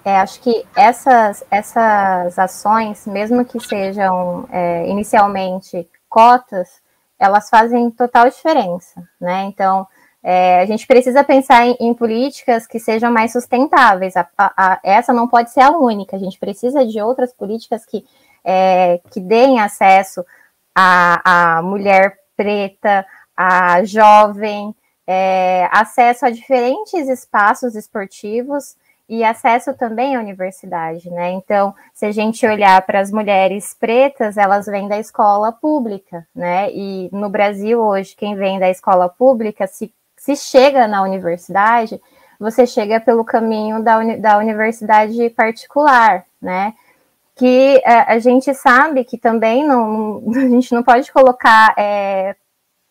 é, 0.05 0.19
acho 0.19 0.39
que 0.39 0.65
essas, 0.75 1.43
essas 1.51 2.39
ações, 2.39 3.05
mesmo 3.05 3.43
que 3.43 3.59
sejam 3.59 4.47
é, 4.51 4.87
inicialmente 4.87 5.87
cotas, 6.07 6.81
elas 7.19 7.49
fazem 7.49 7.89
total 7.91 8.29
diferença, 8.29 9.01
né? 9.19 9.43
Então, 9.43 9.87
é, 10.23 10.61
a 10.61 10.65
gente 10.65 10.87
precisa 10.87 11.21
pensar 11.21 11.67
em, 11.67 11.75
em, 11.81 11.93
políticas 11.93 12.65
que 12.65 12.79
sejam 12.79 13.11
mais 13.11 13.33
sustentáveis. 13.33 14.15
A, 14.15 14.25
a, 14.37 14.53
a, 14.55 14.79
essa 14.81 15.11
não 15.11 15.27
pode 15.27 15.51
ser 15.51 15.59
a 15.59 15.71
única. 15.71 16.15
A 16.15 16.19
gente 16.19 16.39
precisa 16.39 16.85
de 16.85 17.01
outras 17.01 17.33
políticas 17.33 17.85
que, 17.85 18.05
é, 18.43 19.01
que 19.11 19.19
deem 19.19 19.59
acesso 19.59 20.25
à, 20.73 21.59
mulher 21.61 22.17
preta, 22.37 23.05
à 23.35 23.83
jovem, 23.83 24.73
é, 25.05 25.67
acesso 25.71 26.25
a 26.25 26.29
diferentes 26.29 27.09
espaços 27.09 27.75
esportivos 27.75 28.77
e 29.09 29.25
acesso 29.25 29.73
também 29.73 30.15
à 30.15 30.19
universidade, 30.21 31.09
né? 31.09 31.31
Então, 31.31 31.75
se 31.93 32.05
a 32.05 32.11
gente 32.13 32.47
olhar 32.47 32.81
para 32.83 33.01
as 33.01 33.11
mulheres 33.11 33.75
pretas, 33.77 34.37
elas 34.37 34.65
vêm 34.65 34.87
da 34.87 34.97
escola 34.97 35.51
pública, 35.51 36.25
né? 36.33 36.71
E 36.71 37.09
no 37.11 37.29
Brasil 37.29 37.81
hoje, 37.81 38.15
quem 38.15 38.35
vem 38.35 38.57
da 38.57 38.69
escola 38.69 39.09
pública 39.09 39.67
se 39.67 39.93
se 40.23 40.37
chega 40.37 40.87
na 40.87 41.01
universidade, 41.01 42.01
você 42.39 42.65
chega 42.65 42.97
pelo 43.01 43.25
caminho 43.25 43.83
da, 43.83 43.97
uni 43.97 44.15
da 44.15 44.37
universidade 44.37 45.29
particular, 45.31 46.23
né? 46.41 46.73
Que 47.35 47.81
é, 47.83 48.13
a 48.13 48.17
gente 48.19 48.53
sabe 48.53 49.03
que 49.03 49.17
também 49.17 49.67
não, 49.67 50.23
a 50.33 50.47
gente 50.47 50.73
não 50.73 50.81
pode 50.81 51.11
colocar 51.11 51.73
é, 51.77 52.37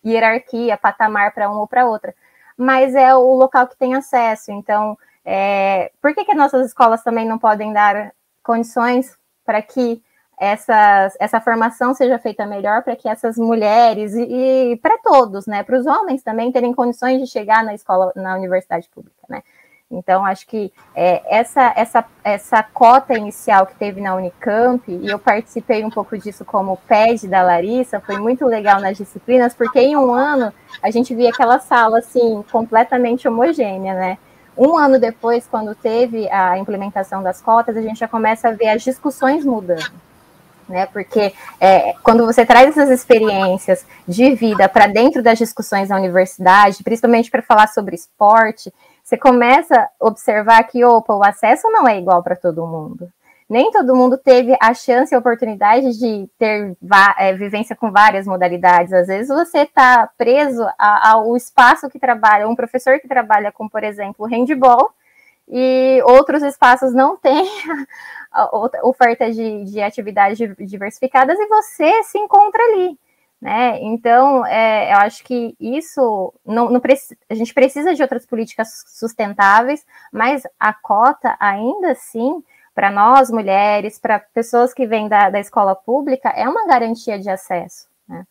hierarquia, 0.04 0.76
patamar 0.76 1.32
para 1.32 1.48
uma 1.48 1.60
ou 1.60 1.66
para 1.66 1.86
outra, 1.86 2.14
mas 2.54 2.94
é 2.94 3.14
o 3.14 3.32
local 3.34 3.66
que 3.66 3.78
tem 3.78 3.94
acesso. 3.94 4.52
Então, 4.52 4.98
é, 5.24 5.90
por 6.02 6.14
que, 6.14 6.26
que 6.26 6.34
nossas 6.34 6.66
escolas 6.66 7.02
também 7.02 7.26
não 7.26 7.38
podem 7.38 7.72
dar 7.72 8.12
condições 8.42 9.16
para 9.42 9.62
que 9.62 10.02
essas, 10.38 11.16
essa 11.20 11.40
formação 11.40 11.94
seja 11.94 12.18
feita 12.18 12.44
melhor 12.46 12.82
para 12.82 12.96
que 12.96 13.08
essas 13.08 13.36
mulheres 13.36 14.14
e, 14.14 14.72
e 14.72 14.76
para 14.76 14.98
todos, 14.98 15.46
né, 15.46 15.62
para 15.62 15.78
os 15.78 15.86
homens 15.86 16.22
também 16.22 16.50
terem 16.50 16.74
condições 16.74 17.20
de 17.20 17.26
chegar 17.26 17.64
na 17.64 17.74
escola, 17.74 18.12
na 18.16 18.34
universidade 18.34 18.88
pública, 18.92 19.22
né. 19.28 19.42
Então, 19.94 20.24
acho 20.24 20.46
que 20.46 20.72
é, 20.94 21.22
essa, 21.28 21.70
essa, 21.76 22.04
essa 22.24 22.62
cota 22.62 23.12
inicial 23.12 23.66
que 23.66 23.74
teve 23.74 24.00
na 24.00 24.14
Unicamp, 24.14 24.90
e 24.90 25.06
eu 25.06 25.18
participei 25.18 25.84
um 25.84 25.90
pouco 25.90 26.16
disso 26.16 26.46
como 26.46 26.78
PED 26.88 27.28
da 27.28 27.42
Larissa, 27.42 28.00
foi 28.00 28.18
muito 28.18 28.46
legal 28.46 28.80
nas 28.80 28.96
disciplinas, 28.96 29.52
porque 29.52 29.80
em 29.80 29.94
um 29.94 30.10
ano 30.10 30.50
a 30.82 30.90
gente 30.90 31.14
via 31.14 31.28
aquela 31.28 31.58
sala, 31.58 31.98
assim, 31.98 32.42
completamente 32.50 33.28
homogênea, 33.28 33.92
né? 33.92 34.18
Um 34.56 34.78
ano 34.78 34.98
depois, 34.98 35.46
quando 35.46 35.74
teve 35.74 36.26
a 36.30 36.58
implementação 36.58 37.22
das 37.22 37.42
cotas, 37.42 37.76
a 37.76 37.82
gente 37.82 38.00
já 38.00 38.08
começa 38.08 38.48
a 38.48 38.52
ver 38.52 38.70
as 38.70 38.82
discussões 38.82 39.44
mudando 39.44 39.92
né? 40.72 40.86
Porque 40.86 41.32
é, 41.60 41.92
quando 42.02 42.24
você 42.26 42.44
traz 42.44 42.70
essas 42.70 42.90
experiências 42.90 43.86
de 44.08 44.34
vida 44.34 44.68
para 44.68 44.86
dentro 44.86 45.22
das 45.22 45.38
discussões 45.38 45.90
da 45.90 45.96
universidade, 45.96 46.82
principalmente 46.82 47.30
para 47.30 47.42
falar 47.42 47.68
sobre 47.68 47.94
esporte, 47.94 48.72
você 49.04 49.16
começa 49.16 49.74
a 49.76 49.88
observar 50.00 50.64
que, 50.64 50.84
opa, 50.84 51.14
o 51.14 51.22
acesso 51.22 51.70
não 51.70 51.86
é 51.86 51.98
igual 51.98 52.22
para 52.22 52.34
todo 52.34 52.66
mundo. 52.66 53.08
nem 53.48 53.70
todo 53.70 53.94
mundo 53.94 54.16
teve 54.16 54.56
a 54.58 54.72
chance 54.72 55.12
e 55.12 55.14
a 55.14 55.18
oportunidade 55.18 55.98
de 55.98 56.26
ter 56.38 56.74
é, 57.18 57.34
vivência 57.34 57.76
com 57.76 57.90
várias 57.90 58.26
modalidades. 58.26 58.94
Às 58.94 59.08
vezes 59.08 59.28
você 59.28 59.58
está 59.58 60.08
preso 60.16 60.66
ao 60.78 61.36
espaço 61.36 61.90
que 61.90 61.98
trabalha, 61.98 62.48
um 62.48 62.56
professor 62.56 62.98
que 62.98 63.06
trabalha 63.06 63.52
com, 63.52 63.68
por 63.68 63.84
exemplo, 63.84 64.26
handball, 64.26 64.90
e 65.55 66.03
outros 66.05 66.42
espaços 66.42 66.94
não 66.94 67.14
têm 67.14 67.46
oferta 68.82 69.30
de, 69.30 69.64
de 69.64 69.82
atividades 69.82 70.38
diversificadas 70.59 71.38
e 71.38 71.46
você 71.46 72.03
se 72.05 72.18
encontra 72.18 72.62
ali. 72.62 72.98
Né? 73.38 73.78
Então, 73.82 74.46
é, 74.46 74.94
eu 74.94 74.96
acho 74.98 75.22
que 75.24 75.55
isso 75.61 76.32
não, 76.46 76.70
não 76.70 76.80
a 77.28 77.34
gente 77.34 77.53
precisa 77.53 77.94
de 77.94 78.00
outras 78.00 78.24
políticas 78.24 78.82
sustentáveis, 78.86 79.84
mas 80.11 80.44
a 80.59 80.72
cota, 80.72 81.36
ainda 81.38 81.90
assim, 81.90 82.42
para 82.74 82.90
nós 82.90 83.30
mulheres, 83.30 83.98
para 83.98 84.20
pessoas 84.20 84.72
que 84.72 84.86
vêm 84.86 85.07
da, 85.07 85.28
da 85.28 85.38
escola 85.40 85.74
pública, 85.74 86.30
é 86.30 86.48
uma 86.48 86.66
garantia 86.66 87.18
de 87.18 87.28
acesso. 87.28 87.88
Né? 88.09 88.24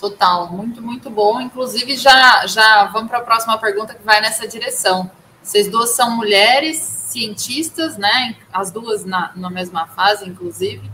Total, 0.00 0.50
muito, 0.50 0.82
muito 0.82 1.08
bom. 1.08 1.40
Inclusive, 1.40 1.94
já, 1.94 2.44
já 2.48 2.86
vamos 2.86 3.08
para 3.08 3.18
a 3.18 3.22
próxima 3.22 3.56
pergunta 3.58 3.94
que 3.94 4.02
vai 4.02 4.20
nessa 4.20 4.48
direção. 4.48 5.08
Vocês 5.46 5.68
duas 5.68 5.90
são 5.90 6.10
mulheres 6.16 6.76
cientistas, 6.76 7.96
né? 7.96 8.34
As 8.52 8.72
duas 8.72 9.04
na, 9.04 9.30
na 9.36 9.48
mesma 9.48 9.86
fase, 9.86 10.28
inclusive. 10.28 10.90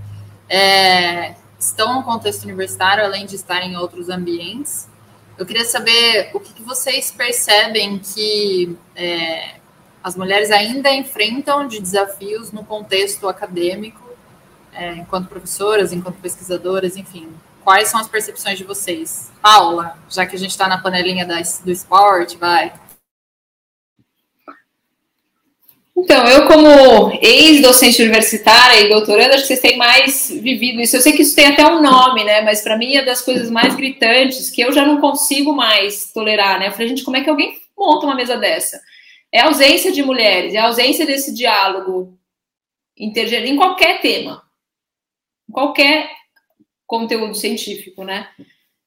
É, 0.46 1.34
estão 1.58 1.94
no 1.94 2.02
contexto 2.02 2.44
universitário, 2.44 3.02
além 3.02 3.24
de 3.24 3.34
estar 3.34 3.62
em 3.62 3.78
outros 3.78 4.10
ambientes. 4.10 4.86
Eu 5.38 5.46
queria 5.46 5.64
saber 5.64 6.32
o 6.34 6.38
que, 6.38 6.52
que 6.52 6.62
vocês 6.62 7.10
percebem 7.10 7.98
que 7.98 8.76
é, 8.94 9.54
as 10.04 10.16
mulheres 10.16 10.50
ainda 10.50 10.92
enfrentam 10.92 11.66
de 11.66 11.80
desafios 11.80 12.52
no 12.52 12.62
contexto 12.62 13.26
acadêmico, 13.30 14.06
é, 14.74 14.96
enquanto 14.96 15.28
professoras, 15.28 15.94
enquanto 15.94 16.16
pesquisadoras, 16.16 16.98
enfim. 16.98 17.30
Quais 17.64 17.88
são 17.88 17.98
as 17.98 18.06
percepções 18.06 18.58
de 18.58 18.64
vocês? 18.64 19.32
Paula, 19.40 19.96
já 20.10 20.26
que 20.26 20.36
a 20.36 20.38
gente 20.38 20.50
está 20.50 20.68
na 20.68 20.76
panelinha 20.76 21.26
do 21.26 21.70
esporte, 21.70 22.36
vai. 22.36 22.74
Então, 25.96 26.26
eu 26.26 26.46
como 26.46 27.12
ex-docente 27.20 28.02
universitária 28.02 28.80
e 28.80 28.88
doutoranda, 28.88 29.34
acho 29.34 29.42
que 29.42 29.48
vocês 29.48 29.60
têm 29.60 29.76
mais 29.76 30.30
vivido 30.30 30.80
isso. 30.80 30.96
Eu 30.96 31.02
sei 31.02 31.12
que 31.12 31.22
isso 31.22 31.36
tem 31.36 31.46
até 31.46 31.66
um 31.66 31.82
nome, 31.82 32.24
né? 32.24 32.40
Mas 32.40 32.62
para 32.62 32.78
mim 32.78 32.96
é 32.96 33.04
das 33.04 33.20
coisas 33.20 33.50
mais 33.50 33.74
gritantes 33.74 34.50
que 34.50 34.62
eu 34.62 34.72
já 34.72 34.86
não 34.86 35.00
consigo 35.00 35.52
mais 35.52 36.10
tolerar, 36.12 36.58
né? 36.58 36.68
Eu 36.68 36.72
falei, 36.72 36.88
gente, 36.88 37.04
como 37.04 37.16
é 37.16 37.22
que 37.22 37.28
alguém 37.28 37.60
monta 37.76 38.06
uma 38.06 38.14
mesa 38.14 38.36
dessa? 38.38 38.80
É 39.30 39.40
a 39.40 39.46
ausência 39.46 39.92
de 39.92 40.02
mulheres, 40.02 40.54
é 40.54 40.58
a 40.58 40.66
ausência 40.66 41.06
desse 41.06 41.32
diálogo 41.32 42.18
intergênero 42.96 43.52
em 43.52 43.56
qualquer 43.56 44.00
tema, 44.00 44.42
em 45.48 45.52
qualquer 45.52 46.10
conteúdo 46.86 47.34
científico, 47.34 48.02
né? 48.02 48.28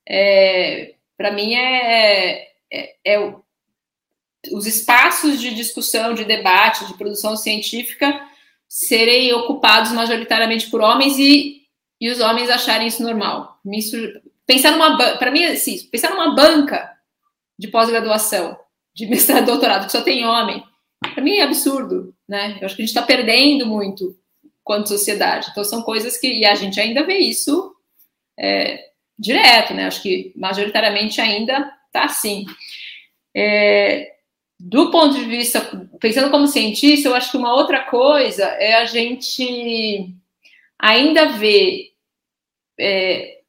É, 0.08 0.95
para 1.18 1.32
mim 1.32 1.53
é, 1.56 2.47
é, 2.72 2.95
é 3.03 3.36
os 4.51 4.65
espaços 4.65 5.39
de 5.39 5.53
discussão, 5.53 6.13
de 6.13 6.25
debate, 6.25 6.85
de 6.85 6.93
produção 6.95 7.35
científica 7.35 8.21
serem 8.67 9.33
ocupados 9.33 9.91
majoritariamente 9.91 10.69
por 10.69 10.81
homens 10.81 11.17
e, 11.17 11.61
e 11.99 12.09
os 12.09 12.19
homens 12.19 12.49
acharem 12.49 12.87
isso 12.87 13.03
normal. 13.03 13.59
Pensar 14.45 14.71
numa 14.71 15.17
para 15.17 15.31
mim 15.31 15.45
assim, 15.45 15.77
pensar 15.91 16.11
numa 16.11 16.35
banca 16.35 16.91
de 17.57 17.67
pós-graduação, 17.67 18.57
de 18.93 19.05
mestrado 19.07 19.45
doutorado 19.45 19.85
que 19.85 19.91
só 19.91 20.01
tem 20.01 20.25
homem, 20.25 20.63
para 21.13 21.23
mim 21.23 21.37
é 21.37 21.43
absurdo, 21.43 22.13
né? 22.27 22.57
Eu 22.59 22.65
acho 22.65 22.75
que 22.75 22.81
a 22.81 22.85
gente 22.85 22.95
está 22.95 23.03
perdendo 23.03 23.65
muito 23.65 24.17
quanto 24.63 24.89
sociedade. 24.89 25.49
Então 25.51 25.63
são 25.63 25.83
coisas 25.83 26.17
que 26.17 26.27
e 26.27 26.45
a 26.45 26.55
gente 26.55 26.79
ainda 26.79 27.03
vê 27.03 27.17
isso 27.17 27.73
é, 28.37 28.89
direto, 29.17 29.73
né? 29.73 29.85
Acho 29.85 30.01
que 30.01 30.33
majoritariamente 30.35 31.21
ainda 31.21 31.71
está 31.87 32.05
assim. 32.05 32.45
É, 33.33 34.14
do 34.60 34.89
ponto 34.89 35.16
de 35.16 35.26
vista, 35.26 35.89
pensando 35.99 36.32
como 36.32 36.47
cientista, 36.47 37.10
eu 37.10 37.16
acho 37.16 37.32
que 37.32 37.38
uma 37.38 37.53
outra 37.53 37.84
coisa 37.84 38.43
é 38.43 38.76
a 38.76 38.86
gente 38.86 40.14
ainda 40.80 41.34
ver 41.34 41.93
é, 42.80 43.39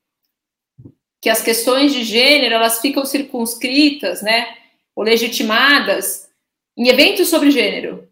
que 1.20 1.30
as 1.30 1.42
questões 1.42 1.92
de 1.92 2.04
gênero 2.04 2.54
elas 2.54 2.80
ficam 2.80 3.04
circunscritas, 3.04 4.22
né, 4.22 4.56
ou 4.94 5.04
legitimadas 5.04 6.30
em 6.76 6.88
eventos 6.88 7.28
sobre 7.28 7.50
gênero, 7.50 8.08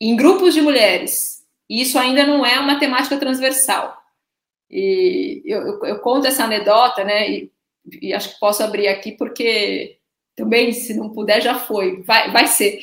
em 0.00 0.14
grupos 0.16 0.54
de 0.54 0.60
mulheres. 0.60 1.44
E 1.68 1.82
isso 1.82 1.98
ainda 1.98 2.24
não 2.24 2.46
é 2.46 2.58
uma 2.60 2.78
temática 2.78 3.18
transversal. 3.18 3.96
E 4.70 5.42
eu, 5.44 5.62
eu, 5.66 5.84
eu 5.84 5.98
conto 6.00 6.26
essa 6.26 6.44
anedota, 6.44 7.02
né, 7.04 7.30
e, 7.30 7.52
e 8.00 8.12
acho 8.12 8.34
que 8.34 8.40
posso 8.40 8.62
abrir 8.62 8.88
aqui 8.88 9.12
porque 9.12 9.98
também, 10.36 10.72
se 10.72 10.94
não 10.94 11.08
puder, 11.08 11.40
já 11.40 11.58
foi, 11.58 12.02
vai, 12.02 12.30
vai 12.30 12.46
ser. 12.46 12.78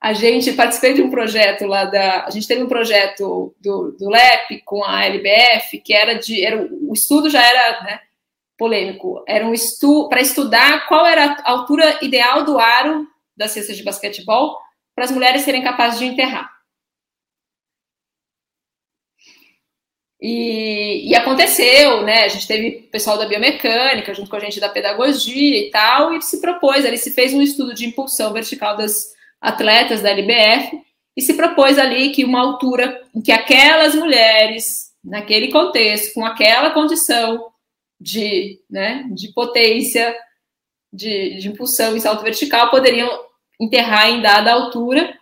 A 0.00 0.12
gente 0.12 0.52
participei 0.54 0.94
de 0.94 1.02
um 1.02 1.10
projeto 1.10 1.66
lá 1.66 1.84
da. 1.84 2.24
A 2.24 2.30
gente 2.30 2.48
teve 2.48 2.62
um 2.62 2.68
projeto 2.68 3.54
do, 3.60 3.94
do 3.98 4.08
LEP 4.08 4.62
com 4.64 4.82
a 4.82 5.04
LBF, 5.04 5.78
que 5.78 5.94
era 5.94 6.14
de. 6.14 6.44
Era, 6.44 6.68
o 6.70 6.92
estudo 6.92 7.30
já 7.30 7.42
era 7.46 7.84
né, 7.84 8.00
polêmico. 8.58 9.22
Era 9.28 9.46
um 9.46 9.54
estudo 9.54 10.08
para 10.08 10.20
estudar 10.20 10.88
qual 10.88 11.06
era 11.06 11.36
a 11.44 11.50
altura 11.50 11.98
ideal 12.02 12.44
do 12.44 12.58
aro 12.58 13.06
das 13.36 13.52
cestas 13.52 13.76
de 13.76 13.82
basquetebol 13.82 14.56
para 14.94 15.04
as 15.04 15.10
mulheres 15.10 15.42
serem 15.42 15.62
capazes 15.62 15.98
de 15.98 16.06
enterrar. 16.06 16.50
E, 20.22 21.08
e, 21.08 21.14
aconteceu, 21.14 22.02
né? 22.02 22.24
A 22.24 22.28
gente 22.28 22.46
teve 22.46 22.88
pessoal 22.92 23.16
da 23.16 23.26
biomecânica 23.26 24.12
junto 24.12 24.28
com 24.28 24.36
a 24.36 24.40
gente 24.40 24.60
da 24.60 24.68
pedagogia 24.68 25.58
e 25.58 25.70
tal, 25.70 26.12
e 26.12 26.20
se 26.20 26.40
propôs, 26.42 26.84
ali 26.84 26.98
se 26.98 27.12
fez 27.12 27.32
um 27.32 27.40
estudo 27.40 27.72
de 27.72 27.86
impulsão 27.86 28.32
vertical 28.32 28.76
das 28.76 29.14
atletas 29.40 30.02
da 30.02 30.10
LBF 30.10 30.78
e 31.16 31.22
se 31.22 31.34
propôs 31.34 31.78
ali 31.78 32.10
que 32.10 32.24
uma 32.24 32.40
altura 32.40 33.02
em 33.14 33.22
que 33.22 33.32
aquelas 33.32 33.94
mulheres, 33.94 34.90
naquele 35.02 35.50
contexto, 35.50 36.12
com 36.12 36.26
aquela 36.26 36.70
condição 36.70 37.50
de, 37.98 38.60
né, 38.70 39.06
de 39.12 39.32
potência, 39.32 40.14
de, 40.92 41.36
de 41.38 41.48
impulsão 41.48 41.96
em 41.96 42.00
salto 42.00 42.22
vertical, 42.22 42.70
poderiam 42.70 43.08
enterrar 43.58 44.10
em 44.10 44.20
dada 44.20 44.52
altura. 44.52 45.18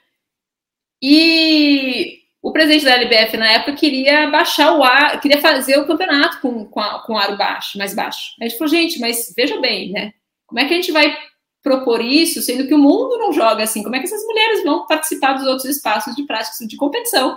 E 1.01 2.19
o 2.49 2.53
presidente 2.53 2.85
da 2.85 2.95
LBF 2.95 3.37
na 3.37 3.53
época 3.53 3.75
queria 3.75 4.29
baixar 4.31 4.73
o 4.73 4.83
ar, 4.83 5.21
queria 5.21 5.39
fazer 5.39 5.79
o 5.79 5.87
campeonato 5.87 6.41
com, 6.41 6.65
com, 6.65 6.81
a, 6.81 7.03
com 7.03 7.19
aro 7.19 7.37
baixo, 7.37 7.77
mais 7.77 7.95
baixo. 7.95 8.35
A 8.41 8.45
gente 8.45 8.57
falou, 8.57 8.71
gente, 8.71 8.99
mas 8.99 9.33
veja 9.37 9.61
bem, 9.61 9.93
né? 9.93 10.13
Como 10.47 10.59
é 10.59 10.65
que 10.65 10.73
a 10.73 10.77
gente 10.77 10.91
vai 10.91 11.15
propor 11.63 12.01
isso, 12.01 12.41
sendo 12.41 12.67
que 12.67 12.73
o 12.73 12.79
mundo 12.79 13.19
não 13.19 13.35
joga 13.35 13.63
assim? 13.65 13.83
Como 13.83 13.95
é 13.95 13.99
que 13.99 14.07
essas 14.07 14.25
mulheres 14.25 14.65
vão 14.65 14.87
participar 14.87 15.35
dos 15.35 15.47
outros 15.47 15.67
espaços 15.67 16.17
de 16.17 16.23
prática 16.23 16.67
de 16.67 16.77
competição? 16.77 17.37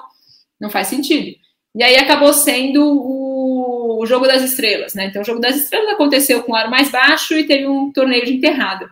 Não 0.60 0.70
faz 0.70 0.88
sentido. 0.88 1.36
E 1.76 1.84
aí 1.84 1.98
acabou 1.98 2.32
sendo 2.34 2.82
o, 2.82 4.02
o 4.02 4.06
jogo 4.06 4.26
das 4.26 4.42
estrelas, 4.44 4.94
né? 4.94 5.06
Então, 5.08 5.22
o 5.22 5.26
jogo 5.26 5.42
das 5.42 5.58
estrelas 5.58 5.90
aconteceu 5.90 6.42
com 6.44 6.56
aro 6.56 6.70
mais 6.70 6.90
baixo 6.90 7.34
e 7.34 7.46
teve 7.46 7.68
um 7.68 7.92
torneio 7.92 8.26
de 8.26 8.34
enterrada. 8.36 8.90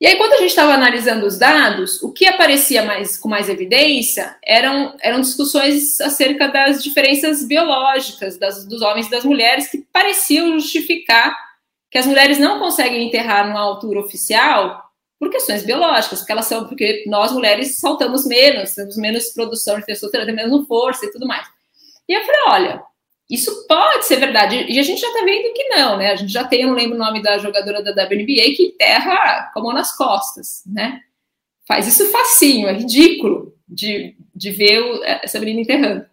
E 0.00 0.06
aí, 0.06 0.16
quando 0.16 0.34
a 0.34 0.36
gente 0.36 0.50
estava 0.50 0.72
analisando 0.72 1.26
os 1.26 1.38
dados, 1.38 2.00
o 2.02 2.12
que 2.12 2.24
aparecia 2.24 2.84
mais 2.84 3.16
com 3.16 3.28
mais 3.28 3.48
evidência 3.48 4.36
eram, 4.44 4.96
eram 5.00 5.20
discussões 5.20 6.00
acerca 6.00 6.46
das 6.46 6.82
diferenças 6.84 7.44
biológicas 7.44 8.38
das, 8.38 8.64
dos 8.64 8.80
homens 8.80 9.08
e 9.08 9.10
das 9.10 9.24
mulheres 9.24 9.68
que 9.68 9.78
pareciam 9.92 10.52
justificar 10.58 11.36
que 11.90 11.98
as 11.98 12.06
mulheres 12.06 12.38
não 12.38 12.60
conseguem 12.60 13.08
enterrar 13.08 13.48
numa 13.48 13.60
altura 13.60 14.00
oficial 14.00 14.88
por 15.18 15.30
questões 15.30 15.64
biológicas, 15.64 16.20
porque 16.20 16.32
elas 16.32 16.46
são, 16.46 16.68
porque 16.68 17.04
nós 17.08 17.32
mulheres 17.32 17.78
saltamos 17.78 18.24
menos, 18.24 18.74
temos 18.74 18.96
menos 18.96 19.30
produção 19.30 19.80
de 19.80 19.86
testosterona, 19.86 20.32
menos 20.32 20.66
força 20.68 21.06
e 21.06 21.10
tudo 21.10 21.26
mais. 21.26 21.44
E 22.08 22.12
eu 22.16 22.24
falei, 22.24 22.40
olha, 22.48 22.82
isso 23.28 23.66
pode 23.66 24.06
ser 24.06 24.16
verdade. 24.16 24.64
E 24.68 24.78
a 24.78 24.82
gente 24.82 25.00
já 25.00 25.12
tá 25.12 25.22
vendo 25.22 25.52
que 25.52 25.68
não, 25.68 25.98
né? 25.98 26.12
A 26.12 26.16
gente 26.16 26.32
já 26.32 26.44
tem, 26.44 26.62
eu 26.62 26.68
não 26.68 26.74
lembro 26.74 26.96
o 26.96 26.98
nome 26.98 27.22
da 27.22 27.36
jogadora 27.38 27.82
da 27.82 27.90
WNBA, 27.90 28.54
que 28.56 28.72
enterra 28.74 29.50
com 29.52 29.60
a 29.60 29.62
mão 29.62 29.72
nas 29.72 29.94
costas, 29.94 30.62
né? 30.66 31.02
Faz 31.66 31.86
isso 31.86 32.10
facinho, 32.10 32.68
é 32.68 32.72
ridículo 32.72 33.54
de, 33.68 34.16
de 34.34 34.50
ver 34.50 34.80
o, 34.80 35.04
essa 35.04 35.38
menina 35.38 35.60
enterrando. 35.60 36.06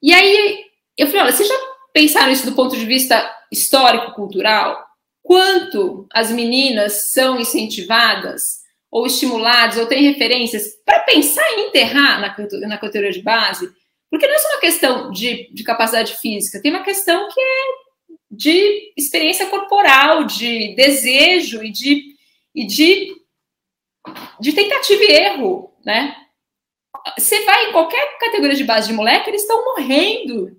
E 0.00 0.12
aí 0.12 0.64
eu 0.96 1.08
falei, 1.08 1.22
olha, 1.22 1.32
vocês 1.32 1.48
já 1.48 1.54
pensaram 1.92 2.30
isso 2.30 2.46
do 2.46 2.54
ponto 2.54 2.76
de 2.76 2.86
vista 2.86 3.28
histórico-cultural? 3.50 4.86
Quanto 5.22 6.06
as 6.12 6.30
meninas 6.30 7.10
são 7.12 7.40
incentivadas 7.40 8.60
ou 8.88 9.06
estimuladas 9.06 9.78
ou 9.78 9.86
têm 9.86 10.04
referências 10.04 10.76
para 10.84 11.00
pensar 11.00 11.44
em 11.54 11.68
enterrar 11.68 12.20
na, 12.20 12.68
na 12.68 12.78
categoria 12.78 13.12
de 13.12 13.22
base? 13.22 13.68
Porque 14.10 14.26
não 14.26 14.34
é 14.34 14.38
só 14.38 14.48
uma 14.48 14.60
questão 14.60 15.10
de, 15.10 15.48
de 15.52 15.62
capacidade 15.62 16.16
física, 16.16 16.60
tem 16.60 16.70
uma 16.70 16.82
questão 16.82 17.28
que 17.28 17.40
é 17.40 17.90
de 18.30 18.92
experiência 18.96 19.46
corporal, 19.46 20.24
de 20.24 20.74
desejo 20.74 21.62
e 21.62 21.70
de, 21.70 22.14
e 22.54 22.66
de, 22.66 23.14
de 24.40 24.52
tentativa 24.52 25.02
e 25.02 25.12
erro, 25.12 25.74
né? 25.84 26.16
Você 27.18 27.44
vai 27.44 27.68
em 27.68 27.72
qualquer 27.72 28.18
categoria 28.18 28.56
de 28.56 28.64
base 28.64 28.88
de 28.88 28.94
moleque, 28.94 29.30
eles 29.30 29.42
estão 29.42 29.64
morrendo 29.64 30.56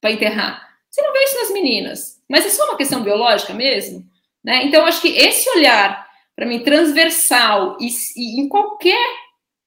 para 0.00 0.12
enterrar. 0.12 0.72
Você 0.90 1.00
não 1.00 1.12
vê 1.12 1.24
isso 1.24 1.38
nas 1.38 1.50
meninas. 1.50 2.22
Mas 2.28 2.44
é 2.44 2.50
só 2.50 2.64
uma 2.64 2.76
questão 2.76 3.02
biológica 3.02 3.54
mesmo? 3.54 4.06
Né? 4.44 4.64
Então, 4.64 4.84
acho 4.84 5.00
que 5.00 5.08
esse 5.08 5.48
olhar, 5.50 6.06
para 6.36 6.46
mim, 6.46 6.62
transversal 6.62 7.78
e, 7.80 7.88
e, 8.16 8.40
em 8.40 8.48
qualquer 8.48 9.02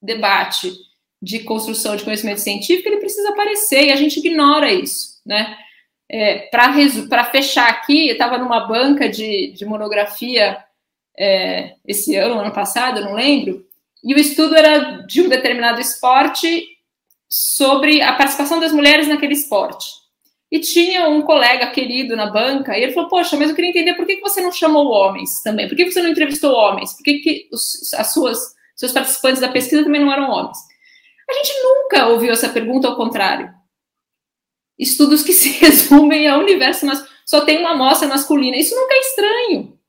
debate 0.02 0.72
de 1.22 1.40
construção 1.40 1.96
de 1.96 2.04
conhecimento 2.04 2.42
científico, 2.42 2.88
ele 2.88 2.98
precisa 2.98 3.30
aparecer 3.30 3.86
e 3.86 3.92
a 3.92 3.96
gente 3.96 4.20
ignora 4.20 4.72
isso. 4.72 5.22
Né? 5.26 5.58
É, 6.10 6.50
para 6.50 7.26
fechar 7.26 7.70
aqui, 7.70 8.08
eu 8.08 8.14
estava 8.14 8.38
numa 8.38 8.68
banca 8.68 9.10
de, 9.10 9.54
de 9.54 9.66
monografia 9.66 10.58
é, 11.18 11.76
esse 11.86 12.16
ano, 12.16 12.40
ano 12.40 12.52
passado, 12.52 13.02
não 13.02 13.14
lembro, 13.14 13.66
e 14.04 14.14
o 14.14 14.20
estudo 14.20 14.56
era 14.56 15.02
de 15.08 15.22
um 15.22 15.30
determinado 15.30 15.82
esporte 15.82 16.64
sobre 17.28 18.02
a 18.02 18.14
participação 18.14 18.60
das 18.60 18.72
mulheres 18.72 19.08
naquele 19.08 19.34
esporte. 19.34 19.88
E 20.52 20.60
tinha 20.60 21.10
um 21.10 21.24
colega 21.24 21.68
querido 21.72 22.16
na 22.16 22.28
banca, 22.28 22.78
e 22.78 22.84
ele 22.84 22.92
falou: 22.92 23.10
Poxa, 23.10 23.36
mas 23.36 23.50
eu 23.50 23.56
queria 23.56 23.72
entender 23.72 23.96
por 23.96 24.06
que, 24.06 24.18
que 24.18 24.22
você 24.22 24.42
não 24.42 24.52
chamou 24.52 24.88
homens 24.88 25.42
também? 25.42 25.68
Por 25.68 25.76
que 25.76 25.92
você 25.92 26.02
não 26.04 26.10
entrevistou 26.10 26.54
homens? 26.54 26.94
Por 26.94 27.04
que, 27.04 27.16
que 27.16 27.50
os, 27.52 27.94
as 27.96 28.14
suas, 28.14 28.54
seus 28.76 28.92
participantes 28.92 29.42
da 29.42 29.50
pesquisa 29.50 29.84
também 29.84 30.02
não 30.02 30.14
eram 30.14 30.30
homens? 30.30 30.58
A 31.30 31.34
gente 31.34 31.54
nunca 31.64 32.08
ouviu 32.08 32.32
essa 32.32 32.50
pergunta, 32.50 32.88
ao 32.88 32.96
contrário. 32.96 33.54
Estudos 34.78 35.24
que 35.24 35.34
se 35.34 35.50
resumem 35.60 36.28
ao 36.28 36.40
universo, 36.40 36.86
mas 36.86 37.06
só 37.26 37.42
tem 37.42 37.60
uma 37.60 37.72
amostra 37.72 38.08
masculina. 38.08 38.58
Isso 38.58 38.76
nunca 38.76 38.94
é 38.94 39.00
estranho. 39.00 39.80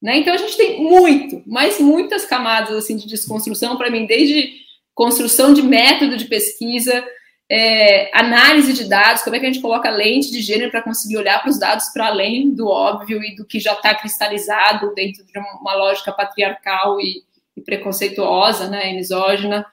Né? 0.00 0.18
Então 0.18 0.34
a 0.34 0.36
gente 0.36 0.56
tem 0.56 0.82
muito, 0.82 1.42
mas 1.46 1.80
muitas 1.80 2.24
camadas 2.24 2.76
assim 2.76 2.96
de 2.96 3.06
desconstrução 3.06 3.76
para 3.76 3.90
mim, 3.90 4.06
desde 4.06 4.52
construção 4.94 5.52
de 5.52 5.62
método 5.62 6.16
de 6.16 6.26
pesquisa, 6.26 7.04
é, 7.50 8.10
análise 8.16 8.72
de 8.72 8.84
dados, 8.84 9.22
como 9.22 9.36
é 9.36 9.38
que 9.38 9.46
a 9.46 9.52
gente 9.52 9.62
coloca 9.62 9.90
lente 9.90 10.30
de 10.30 10.40
gênero 10.40 10.70
para 10.70 10.82
conseguir 10.82 11.16
olhar 11.16 11.40
para 11.40 11.50
os 11.50 11.58
dados 11.58 11.88
para 11.92 12.06
além 12.06 12.52
do 12.52 12.66
óbvio 12.66 13.22
e 13.22 13.36
do 13.36 13.44
que 13.44 13.60
já 13.60 13.72
está 13.72 13.94
cristalizado 13.94 14.94
dentro 14.94 15.24
de 15.24 15.38
uma 15.38 15.74
lógica 15.74 16.12
patriarcal 16.12 17.00
e, 17.00 17.22
e 17.56 17.60
preconceituosa, 17.60 18.68
né, 18.68 18.92
misógina. 18.92 19.64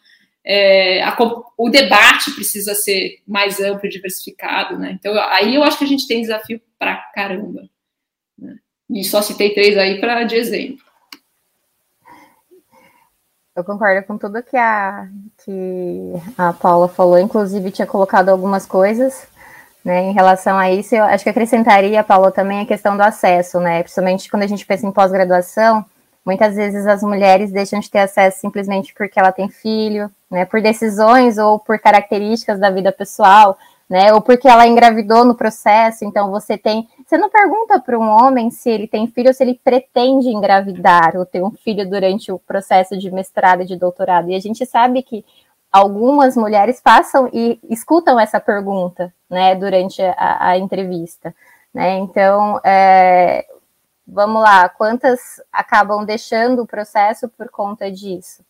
É, 0.45 1.01
a, 1.03 1.15
o 1.57 1.69
debate 1.69 2.31
precisa 2.31 2.75
ser 2.75 3.21
mais 3.25 3.59
amplo 3.61 3.85
e 3.85 3.89
diversificado, 3.89 4.77
né? 4.77 4.97
Então 4.99 5.13
aí 5.29 5.55
eu 5.55 5.63
acho 5.63 5.77
que 5.77 5.85
a 5.85 5.87
gente 5.87 6.07
tem 6.07 6.21
desafio 6.21 6.61
para 6.77 6.97
caramba. 7.13 7.69
Né? 8.37 8.55
E 8.89 9.03
só 9.03 9.21
citei 9.21 9.53
três 9.53 9.77
aí 9.77 9.99
para 9.99 10.23
de 10.23 10.35
exemplo. 10.35 10.83
Eu 13.55 13.63
concordo 13.63 14.05
com 14.07 14.17
tudo 14.17 14.41
que 14.41 14.57
a, 14.57 15.07
que 15.45 16.13
a 16.35 16.51
Paula 16.53 16.87
falou, 16.87 17.19
inclusive 17.19 17.69
tinha 17.69 17.85
colocado 17.85 18.29
algumas 18.29 18.65
coisas 18.65 19.27
né, 19.85 20.01
em 20.05 20.13
relação 20.13 20.57
a 20.57 20.71
isso. 20.71 20.95
Eu 20.95 21.03
acho 21.03 21.23
que 21.23 21.29
acrescentaria, 21.29 22.03
Paula, 22.03 22.31
também 22.31 22.61
a 22.61 22.65
questão 22.65 22.97
do 22.97 23.03
acesso, 23.03 23.59
né? 23.59 23.83
Principalmente 23.83 24.29
quando 24.29 24.43
a 24.43 24.47
gente 24.47 24.65
pensa 24.65 24.87
em 24.87 24.91
pós-graduação, 24.91 25.85
muitas 26.25 26.55
vezes 26.55 26.87
as 26.87 27.03
mulheres 27.03 27.51
deixam 27.51 27.79
de 27.79 27.91
ter 27.91 27.99
acesso 27.99 28.39
simplesmente 28.39 28.93
porque 28.93 29.19
ela 29.19 29.31
tem 29.31 29.49
filho, 29.49 30.09
né? 30.33 30.43
Por 30.43 30.61
decisões 30.61 31.37
ou 31.37 31.59
por 31.59 31.79
características 31.79 32.59
da 32.59 32.69
vida 32.69 32.91
pessoal 32.91 33.57
né? 33.93 34.13
Ou 34.13 34.21
porque 34.21 34.47
ela 34.47 34.65
engravidou 34.65 35.23
no 35.23 35.35
processo, 35.35 36.03
então 36.03 36.31
você 36.31 36.57
tem. 36.57 36.87
Você 37.05 37.17
não 37.17 37.29
pergunta 37.29 37.79
para 37.79 37.97
um 37.97 38.09
homem 38.09 38.49
se 38.49 38.67
ele 38.69 38.87
tem 38.87 39.05
filho 39.07 39.27
ou 39.27 39.33
se 39.33 39.43
ele 39.43 39.59
pretende 39.63 40.29
engravidar 40.29 41.15
ou 41.15 41.25
ter 41.25 41.43
um 41.43 41.51
filho 41.51 41.87
durante 41.87 42.31
o 42.31 42.39
processo 42.39 42.97
de 42.97 43.11
mestrado 43.11 43.61
e 43.61 43.65
de 43.65 43.75
doutorado. 43.75 44.29
E 44.29 44.35
a 44.35 44.39
gente 44.39 44.65
sabe 44.65 45.03
que 45.03 45.23
algumas 45.71 46.35
mulheres 46.35 46.81
passam 46.81 47.29
e 47.31 47.59
escutam 47.69 48.19
essa 48.19 48.39
pergunta, 48.39 49.13
né, 49.29 49.55
durante 49.55 50.01
a, 50.01 50.49
a 50.49 50.57
entrevista, 50.57 51.35
né? 51.73 51.97
Então, 51.97 52.59
é, 52.63 53.45
vamos 54.07 54.41
lá, 54.41 54.69
quantas 54.69 55.41
acabam 55.51 56.05
deixando 56.05 56.63
o 56.63 56.67
processo 56.67 57.29
por 57.29 57.49
conta 57.49 57.91
disso? 57.91 58.43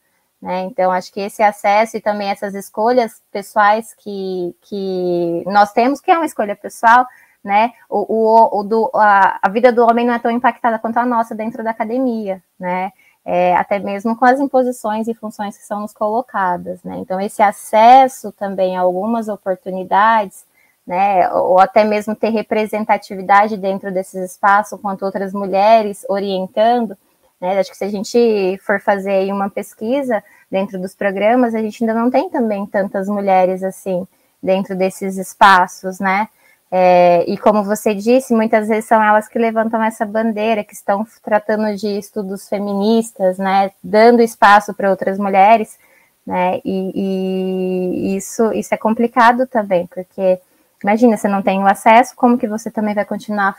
Né? 0.44 0.64
Então, 0.64 0.92
acho 0.92 1.10
que 1.14 1.22
esse 1.22 1.42
acesso 1.42 1.96
e 1.96 2.02
também 2.02 2.28
essas 2.28 2.54
escolhas 2.54 3.22
pessoais 3.32 3.94
que, 3.94 4.54
que 4.64 5.42
nós 5.48 5.72
temos, 5.72 6.02
que 6.02 6.12
é 6.12 6.18
uma 6.18 6.26
escolha 6.26 6.54
pessoal, 6.54 7.08
né? 7.42 7.72
O, 7.90 8.00
o, 8.14 8.60
o 8.60 8.64
do, 8.64 8.92
a, 8.94 9.40
a, 9.42 9.48
vida 9.48 9.72
do 9.72 9.86
homem 9.86 10.06
não 10.06 10.14
é 10.14 10.20
tão 10.20 10.30
impactada 10.30 10.78
quanto 10.78 10.98
a 10.98 11.06
nossa 11.06 11.34
dentro 11.34 11.64
da 11.64 11.70
academia, 11.72 12.44
né? 12.60 12.92
É, 13.24 13.56
até 13.56 13.80
mesmo 13.80 14.18
com 14.18 14.26
as 14.26 14.38
imposições 14.38 15.08
e 15.08 15.14
funções 15.14 15.58
que 15.58 15.64
são 15.64 15.80
nos 15.80 15.94
colocadas, 15.94 16.84
né? 16.84 16.98
Então, 16.98 17.22
esse 17.22 17.42
acesso 17.42 18.30
também 18.34 18.76
a 18.76 18.82
algumas 18.82 19.30
oportunidades, 19.30 20.46
né? 20.86 21.32
Ou 21.32 21.58
até 21.58 21.86
mesmo 21.86 22.16
ter 22.18 22.32
representatividade 22.32 23.56
dentro 23.56 23.94
desses 23.94 24.32
espaços, 24.32 24.78
quanto 24.82 25.06
outras 25.06 25.32
mulheres 25.32 26.06
orientando, 26.10 26.98
né? 27.44 27.60
Acho 27.60 27.72
que 27.72 27.78
se 27.78 27.84
a 27.84 27.90
gente 27.90 28.58
for 28.64 28.80
fazer 28.80 29.30
uma 29.34 29.50
pesquisa 29.50 30.24
dentro 30.50 30.80
dos 30.80 30.96
programas, 30.96 31.54
a 31.54 31.62
gente 31.62 31.84
ainda 31.84 31.94
não 31.94 32.10
tem 32.10 32.30
também 32.30 32.66
tantas 32.66 33.10
mulheres 33.10 33.62
assim 33.64 34.08
dentro 34.42 34.78
desses 34.78 35.18
espaços, 35.18 36.00
né? 36.00 36.30
É, 36.72 37.26
e 37.30 37.38
como 37.38 37.62
você 37.62 37.94
disse, 37.94 38.34
muitas 38.34 38.70
vezes 38.70 38.86
são 38.86 39.04
elas 39.04 39.28
que 39.28 39.38
levantam 39.38 39.84
essa 39.84 40.06
bandeira, 40.06 40.64
que 40.64 40.74
estão 40.74 41.06
tratando 41.22 41.76
de 41.76 41.88
estudos 42.00 42.48
feministas, 42.48 43.38
né? 43.38 43.72
Dando 43.84 44.22
espaço 44.22 44.74
para 44.74 44.90
outras 44.90 45.20
mulheres, 45.20 45.78
né? 46.26 46.62
E, 46.64 46.92
e, 46.96 48.16
isso, 48.16 48.54
isso 48.54 48.74
é 48.74 48.78
complicado 48.78 49.46
também, 49.48 49.86
porque 49.88 50.40
imagina, 50.82 51.18
você 51.18 51.28
não 51.28 51.42
tem 51.42 51.60
o 51.62 51.68
acesso, 51.68 52.16
como 52.16 52.38
que 52.38 52.48
você 52.48 52.72
também 52.72 52.96
vai 52.96 53.04
continuar 53.04 53.58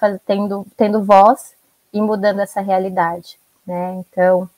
tendo 0.74 1.04
voz 1.04 1.52
e 1.92 2.00
mudando 2.00 2.40
essa 2.40 2.62
realidade? 2.62 3.43
Né? 3.66 3.94
Então, 4.00 4.48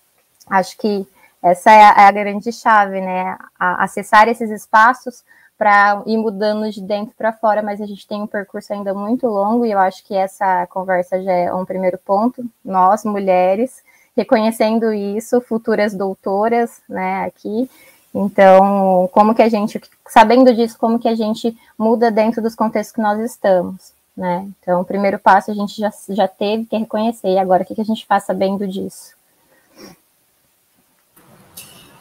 acho 0.49 0.77
que 0.79 1.07
essa 1.43 1.71
é 1.71 1.83
a, 1.83 1.95
é 2.03 2.07
a 2.07 2.13
grande 2.13 2.53
chave, 2.53 3.01
né? 3.01 3.37
A, 3.59 3.85
acessar 3.85 4.29
esses 4.29 4.51
espaços 4.51 5.23
para 5.59 6.03
ir 6.07 6.19
mudando 6.19 6.71
de 6.71 6.83
dentro 6.83 7.15
para 7.17 7.33
fora, 7.33 7.63
mas 7.63 7.81
a 7.81 7.87
gente 7.87 8.07
tem 8.07 8.21
um 8.21 8.27
percurso 8.27 8.73
ainda 8.73 8.93
muito 8.93 9.27
longo 9.27 9.65
e 9.65 9.73
eu 9.73 9.79
acho 9.79 10.05
que 10.05 10.15
essa 10.15 10.67
conversa 10.67 11.23
já 11.23 11.33
é 11.33 11.53
um 11.53 11.65
primeiro 11.65 11.99
ponto. 11.99 12.45
Nós, 12.65 13.05
mulheres, 13.05 13.83
reconhecendo 14.17 14.93
isso, 14.93 15.41
futuras 15.41 15.95
doutoras, 15.95 16.83
né, 16.89 17.25
aqui. 17.25 17.71
Então, 18.15 19.09
como 19.13 19.35
que 19.35 19.43
a 19.43 19.49
gente, 19.49 19.81
sabendo 20.09 20.55
disso, 20.55 20.79
como 20.79 20.99
que 20.99 21.09
a 21.09 21.15
gente 21.15 21.57
muda 21.79 22.11
dentro 22.11 22.43
dos 22.43 22.55
contextos 22.55 22.95
que 22.95 23.01
nós 23.01 23.19
estamos? 23.21 23.96
Né? 24.17 24.49
Então, 24.61 24.81
o 24.81 24.85
primeiro 24.85 25.19
passo 25.19 25.51
a 25.51 25.55
gente 25.55 25.79
já, 25.79 25.93
já 26.09 26.27
teve 26.27 26.64
que 26.64 26.77
reconhecer, 26.77 27.29
e 27.29 27.39
agora 27.39 27.62
o 27.62 27.67
que, 27.67 27.75
que 27.75 27.81
a 27.81 27.85
gente 27.85 28.07
faz 28.07 28.25
sabendo 28.25 28.67
disso? 28.67 29.14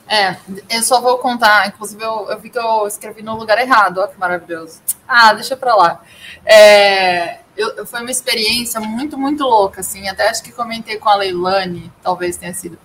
É, 0.07 0.37
eu 0.69 0.83
só 0.83 1.01
vou 1.01 1.17
contar, 1.17 1.67
inclusive 1.67 2.01
eu, 2.03 2.29
eu 2.29 2.39
vi 2.39 2.49
que 2.49 2.59
eu 2.59 2.87
escrevi 2.87 3.23
no 3.23 3.35
lugar 3.35 3.57
errado, 3.57 3.97
olha 3.97 4.07
que 4.07 4.19
maravilhoso. 4.19 4.79
Ah, 5.07 5.33
deixa 5.33 5.57
pra 5.57 5.75
lá. 5.75 6.01
É, 6.45 7.39
eu, 7.57 7.85
foi 7.87 8.01
uma 8.01 8.11
experiência 8.11 8.79
muito, 8.79 9.17
muito 9.17 9.43
louca, 9.43 9.81
assim, 9.81 10.07
até 10.07 10.29
acho 10.29 10.43
que 10.43 10.51
comentei 10.51 10.97
com 10.97 11.09
a 11.09 11.15
Leilani, 11.15 11.91
talvez 12.03 12.37
tenha 12.37 12.53
sido. 12.53 12.77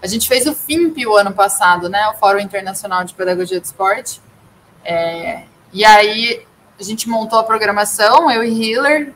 A 0.00 0.06
gente 0.06 0.28
fez 0.28 0.46
o 0.46 0.54
FIMP 0.54 1.04
o 1.06 1.16
ano 1.16 1.32
passado, 1.32 1.88
né, 1.88 2.08
o 2.08 2.14
Fórum 2.14 2.40
Internacional 2.40 3.04
de 3.04 3.14
Pedagogia 3.14 3.60
de 3.60 3.66
Esporte, 3.66 4.20
é, 4.84 5.44
e 5.72 5.84
aí 5.84 6.46
a 6.82 6.84
gente 6.84 7.08
montou 7.08 7.38
a 7.38 7.44
programação, 7.44 8.28
eu 8.30 8.42
e 8.42 8.50
Hiller. 8.50 9.14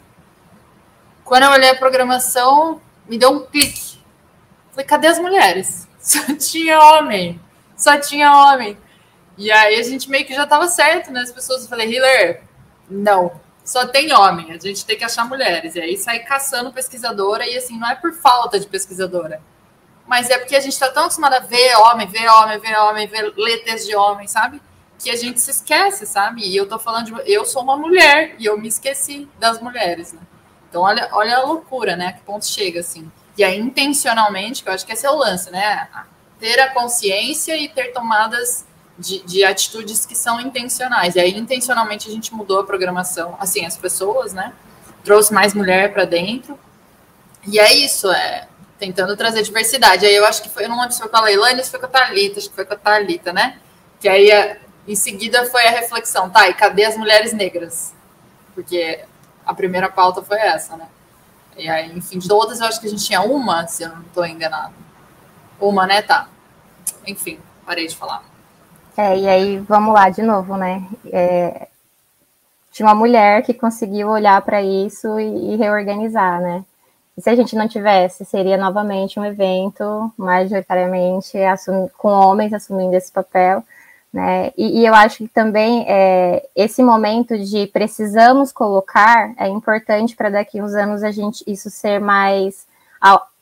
Quando 1.24 1.42
eu 1.42 1.50
olhei 1.50 1.70
a 1.70 1.74
programação, 1.74 2.80
me 3.08 3.18
deu 3.18 3.30
um 3.30 3.40
clique. 3.44 3.98
Falei, 4.70 4.86
cadê 4.86 5.08
as 5.08 5.18
mulheres? 5.18 5.88
Só 5.98 6.20
tinha 6.36 6.78
homem. 6.78 7.40
Só 7.76 7.98
tinha 7.98 8.32
homem. 8.32 8.78
E 9.36 9.50
aí 9.50 9.80
a 9.80 9.82
gente 9.82 10.08
meio 10.08 10.24
que 10.24 10.32
já 10.32 10.44
estava 10.44 10.68
certo, 10.68 11.10
né? 11.10 11.20
As 11.20 11.32
pessoas, 11.32 11.64
eu 11.64 11.68
falei, 11.68 11.92
Hiller, 11.92 12.42
não, 12.88 13.32
só 13.64 13.84
tem 13.84 14.14
homem, 14.14 14.52
a 14.52 14.58
gente 14.58 14.86
tem 14.86 14.96
que 14.96 15.04
achar 15.04 15.28
mulheres. 15.28 15.74
E 15.74 15.80
aí 15.80 15.96
sair 15.98 16.20
caçando 16.20 16.72
pesquisadora, 16.72 17.46
e 17.46 17.56
assim, 17.56 17.78
não 17.78 17.90
é 17.90 17.96
por 17.96 18.12
falta 18.12 18.58
de 18.58 18.66
pesquisadora, 18.66 19.42
mas 20.06 20.30
é 20.30 20.38
porque 20.38 20.56
a 20.56 20.60
gente 20.60 20.72
está 20.72 20.88
tão 20.88 21.02
acostumado 21.02 21.34
a 21.34 21.40
ver 21.40 21.74
homem, 21.78 22.06
ver 22.06 22.28
homem, 22.28 22.58
ver 22.60 22.78
homem, 22.78 23.06
ver 23.08 23.34
letras 23.36 23.84
de 23.84 23.94
homem, 23.94 24.28
sabe? 24.28 24.62
Que 24.98 25.10
a 25.10 25.16
gente 25.16 25.40
se 25.40 25.50
esquece, 25.50 26.06
sabe? 26.06 26.42
E 26.42 26.56
eu 26.56 26.68
tô 26.68 26.78
falando 26.78 27.06
de. 27.06 27.32
Eu 27.32 27.44
sou 27.44 27.62
uma 27.62 27.76
mulher 27.76 28.34
e 28.38 28.46
eu 28.46 28.58
me 28.58 28.68
esqueci 28.68 29.28
das 29.38 29.60
mulheres, 29.60 30.12
né? 30.12 30.20
Então, 30.68 30.82
olha, 30.82 31.08
olha 31.12 31.36
a 31.36 31.44
loucura, 31.44 31.96
né? 31.96 32.12
Que 32.12 32.20
ponto 32.22 32.46
chega, 32.46 32.80
assim. 32.80 33.10
E 33.36 33.44
aí, 33.44 33.58
intencionalmente, 33.58 34.62
que 34.62 34.68
eu 34.68 34.72
acho 34.72 34.84
que 34.84 34.92
esse 34.92 35.06
é 35.06 35.10
o 35.10 35.16
lance, 35.16 35.50
né? 35.50 35.88
Ter 36.40 36.58
a 36.60 36.72
consciência 36.72 37.56
e 37.56 37.68
ter 37.68 37.92
tomadas 37.92 38.66
de, 38.98 39.22
de 39.24 39.44
atitudes 39.44 40.06
que 40.06 40.14
são 40.14 40.40
intencionais. 40.40 41.14
E 41.14 41.20
aí, 41.20 41.36
intencionalmente, 41.36 42.08
a 42.08 42.12
gente 42.12 42.34
mudou 42.34 42.60
a 42.60 42.64
programação, 42.64 43.36
assim, 43.38 43.64
as 43.64 43.76
pessoas, 43.76 44.32
né? 44.32 44.52
Trouxe 45.04 45.32
mais 45.32 45.54
mulher 45.54 45.92
para 45.92 46.04
dentro. 46.04 46.58
E 47.46 47.58
é 47.58 47.72
isso, 47.74 48.10
é 48.10 48.48
tentando 48.78 49.16
trazer 49.16 49.42
diversidade. 49.42 50.04
Aí 50.04 50.14
eu 50.14 50.24
acho 50.26 50.42
que 50.42 50.48
foi, 50.48 50.64
eu 50.64 50.68
não 50.68 50.76
lembro 50.76 50.92
se 50.92 51.00
foi 51.00 51.08
com 51.08 51.16
a 51.16 51.22
Leilani, 51.22 51.64
se 51.64 51.70
foi 51.70 51.80
com 51.80 51.86
a 51.86 51.88
Thalita, 51.88 52.38
acho 52.38 52.48
que 52.48 52.54
foi 52.54 52.64
com 52.64 52.74
a 52.74 52.76
Thalita, 52.76 53.32
né? 53.32 53.58
Que 54.00 54.08
aí 54.08 54.30
Em 54.86 54.94
seguida 54.94 55.46
foi 55.46 55.66
a 55.66 55.70
reflexão, 55.70 56.30
tá, 56.30 56.48
e 56.48 56.54
cadê 56.54 56.84
as 56.84 56.96
mulheres 56.96 57.32
negras? 57.32 57.92
Porque 58.54 59.04
a 59.44 59.52
primeira 59.52 59.88
pauta 59.88 60.22
foi 60.22 60.38
essa, 60.38 60.76
né? 60.76 60.88
E 61.56 61.68
aí, 61.68 61.96
enfim, 61.96 62.18
de 62.18 62.28
todas 62.28 62.60
eu 62.60 62.66
acho 62.66 62.80
que 62.80 62.86
a 62.86 62.90
gente 62.90 63.04
tinha 63.04 63.22
uma, 63.22 63.66
se 63.66 63.82
eu 63.82 63.88
não 63.88 64.02
estou 64.02 64.26
enganado. 64.26 64.74
Uma, 65.58 65.86
né? 65.86 66.02
Tá. 66.02 66.28
Enfim, 67.06 67.38
parei 67.64 67.86
de 67.86 67.96
falar. 67.96 68.22
É, 68.96 69.18
e 69.18 69.28
aí, 69.28 69.58
vamos 69.60 69.94
lá 69.94 70.08
de 70.08 70.22
novo, 70.22 70.56
né? 70.56 70.86
É, 71.12 71.68
tinha 72.72 72.86
uma 72.86 72.94
mulher 72.94 73.42
que 73.42 73.54
conseguiu 73.54 74.08
olhar 74.08 74.40
para 74.42 74.62
isso 74.62 75.18
e, 75.18 75.54
e, 75.54 75.56
reorganizar, 75.56 76.40
né? 76.40 76.64
E 77.16 77.22
se 77.22 77.30
a 77.30 77.34
gente 77.34 77.56
não 77.56 77.66
tivesse, 77.66 78.24
seria 78.26 78.58
novamente 78.58 79.18
um 79.18 79.24
evento 79.24 80.12
majoritariamente 80.16 81.38
com 81.96 82.08
homens 82.08 82.52
assumindo 82.52 82.94
esse 82.94 83.10
papel, 83.10 83.64
né? 84.16 84.50
E, 84.56 84.80
e 84.80 84.86
eu 84.86 84.94
acho 84.94 85.18
que 85.18 85.28
também 85.28 85.84
é, 85.86 86.48
esse 86.56 86.82
momento 86.82 87.38
de 87.38 87.66
precisamos 87.66 88.50
colocar 88.50 89.34
é 89.36 89.46
importante 89.46 90.16
para 90.16 90.30
daqui 90.30 90.62
uns 90.62 90.72
anos 90.72 91.02
a 91.02 91.10
gente 91.10 91.44
isso 91.46 91.68
ser 91.68 92.00
mais 92.00 92.66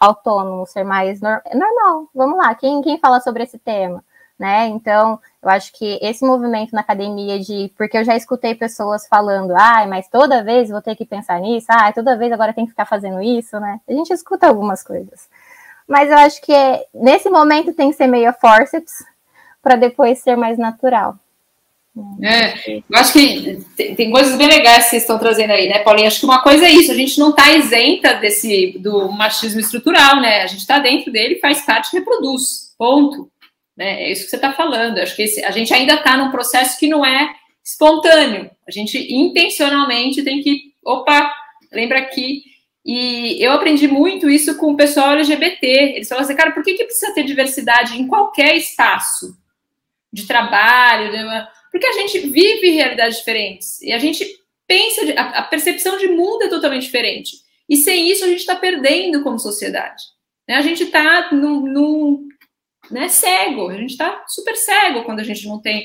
autônomo, 0.00 0.66
ser 0.66 0.82
mais 0.82 1.20
no, 1.20 1.28
normal. 1.54 2.08
Vamos 2.12 2.36
lá, 2.38 2.52
quem, 2.56 2.82
quem 2.82 2.98
fala 2.98 3.20
sobre 3.20 3.44
esse 3.44 3.56
tema? 3.56 4.02
Né? 4.36 4.66
Então, 4.66 5.20
eu 5.40 5.48
acho 5.48 5.72
que 5.74 5.96
esse 6.02 6.26
movimento 6.26 6.72
na 6.72 6.80
academia 6.80 7.38
de. 7.38 7.72
Porque 7.78 7.96
eu 7.96 8.04
já 8.04 8.16
escutei 8.16 8.52
pessoas 8.52 9.06
falando, 9.06 9.52
ai, 9.52 9.84
ah, 9.84 9.86
mas 9.86 10.08
toda 10.08 10.42
vez 10.42 10.70
vou 10.70 10.82
ter 10.82 10.96
que 10.96 11.06
pensar 11.06 11.40
nisso, 11.40 11.68
ah, 11.70 11.92
toda 11.92 12.18
vez 12.18 12.32
agora 12.32 12.52
tem 12.52 12.64
que 12.64 12.72
ficar 12.72 12.84
fazendo 12.84 13.22
isso, 13.22 13.60
né? 13.60 13.80
A 13.88 13.92
gente 13.92 14.12
escuta 14.12 14.48
algumas 14.48 14.82
coisas. 14.82 15.28
Mas 15.86 16.10
eu 16.10 16.18
acho 16.18 16.42
que 16.42 16.52
é, 16.52 16.84
nesse 16.92 17.30
momento 17.30 17.72
tem 17.72 17.90
que 17.90 17.96
ser 17.96 18.08
meio 18.08 18.32
forceps, 18.32 19.04
para 19.64 19.74
depois 19.74 20.18
ser 20.18 20.36
mais 20.36 20.58
natural. 20.58 21.18
É, 22.20 22.68
eu 22.68 22.82
acho 22.98 23.12
que 23.12 23.64
tem, 23.76 24.10
coisas 24.10 24.36
bem 24.36 24.48
legais 24.48 24.84
que 24.84 24.90
vocês 24.90 25.02
estão 25.02 25.18
trazendo 25.18 25.52
aí, 25.52 25.68
né, 25.68 25.78
Paulinha? 25.78 26.08
Acho 26.08 26.20
que 26.20 26.26
uma 26.26 26.42
coisa 26.42 26.66
é 26.66 26.70
isso, 26.70 26.90
a 26.90 26.94
gente 26.94 27.18
não 27.20 27.30
está 27.30 27.52
isenta 27.52 28.14
desse 28.14 28.76
do 28.78 29.10
machismo 29.12 29.60
estrutural, 29.60 30.20
né? 30.20 30.42
A 30.42 30.46
gente 30.48 30.60
está 30.60 30.80
dentro 30.80 31.12
dele, 31.12 31.38
faz 31.38 31.64
parte, 31.64 31.96
reproduz. 31.96 32.74
Ponto. 32.76 33.30
Né? 33.76 34.02
É 34.02 34.12
isso 34.12 34.24
que 34.24 34.30
você 34.30 34.36
está 34.36 34.52
falando. 34.52 34.98
Acho 34.98 35.14
que 35.14 35.22
esse, 35.22 35.44
a 35.44 35.52
gente 35.52 35.72
ainda 35.72 35.94
está 35.94 36.16
num 36.16 36.32
processo 36.32 36.78
que 36.78 36.88
não 36.88 37.06
é 37.06 37.32
espontâneo. 37.64 38.50
A 38.66 38.72
gente 38.72 38.98
intencionalmente 39.12 40.22
tem 40.24 40.42
que, 40.42 40.72
opa, 40.84 41.32
lembra 41.72 42.00
aqui. 42.00 42.42
E 42.84 43.38
eu 43.40 43.52
aprendi 43.52 43.86
muito 43.86 44.28
isso 44.28 44.56
com 44.58 44.72
o 44.72 44.76
pessoal 44.76 45.12
LGBT. 45.12 45.66
Eles 45.66 46.08
falam 46.08 46.24
assim, 46.24 46.34
cara, 46.34 46.50
por 46.50 46.64
que, 46.64 46.74
que 46.74 46.84
precisa 46.84 47.14
ter 47.14 47.22
diversidade 47.22 48.00
em 48.00 48.08
qualquer 48.08 48.56
espaço? 48.56 49.43
De 50.14 50.26
trabalho, 50.26 51.12
né? 51.12 51.48
porque 51.70 51.86
a 51.86 51.92
gente 51.92 52.20
vive 52.20 52.70
realidades 52.70 53.18
diferentes 53.18 53.82
e 53.82 53.92
a 53.92 53.98
gente 53.98 54.24
pensa, 54.66 55.00
a, 55.16 55.42
percepção 55.42 55.98
de 55.98 56.06
mundo 56.06 56.44
é 56.44 56.48
totalmente 56.48 56.84
diferente. 56.84 57.38
E 57.68 57.76
sem 57.76 58.08
isso 58.10 58.24
a 58.24 58.28
gente 58.28 58.40
está 58.40 58.54
perdendo 58.54 59.22
como 59.24 59.38
sociedade. 59.38 60.02
Né? 60.48 60.54
A 60.54 60.62
gente 60.62 60.84
está 60.84 61.32
num, 61.32 62.28
né, 62.90 63.08
cego, 63.08 63.70
a 63.70 63.76
gente 63.76 63.90
está 63.90 64.24
super 64.28 64.56
cego 64.56 65.02
quando 65.02 65.18
a 65.20 65.24
gente 65.24 65.46
não 65.48 65.60
tem 65.60 65.84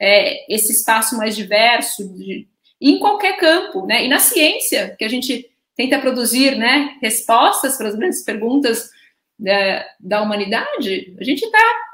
é, 0.00 0.52
esse 0.52 0.72
espaço 0.72 1.16
mais 1.16 1.36
diverso 1.36 2.08
de, 2.16 2.48
em 2.80 2.98
qualquer 2.98 3.36
campo, 3.36 3.86
né? 3.86 4.04
E 4.04 4.08
na 4.08 4.18
ciência, 4.18 4.96
que 4.98 5.04
a 5.04 5.08
gente 5.08 5.48
tenta 5.76 5.98
produzir 5.98 6.56
né, 6.56 6.96
respostas 7.00 7.76
para 7.76 7.88
as 7.88 7.94
grandes 7.94 8.24
perguntas 8.24 8.90
da, 9.38 9.86
da 10.00 10.22
humanidade, 10.22 11.14
a 11.18 11.24
gente 11.24 11.44
está 11.44 11.87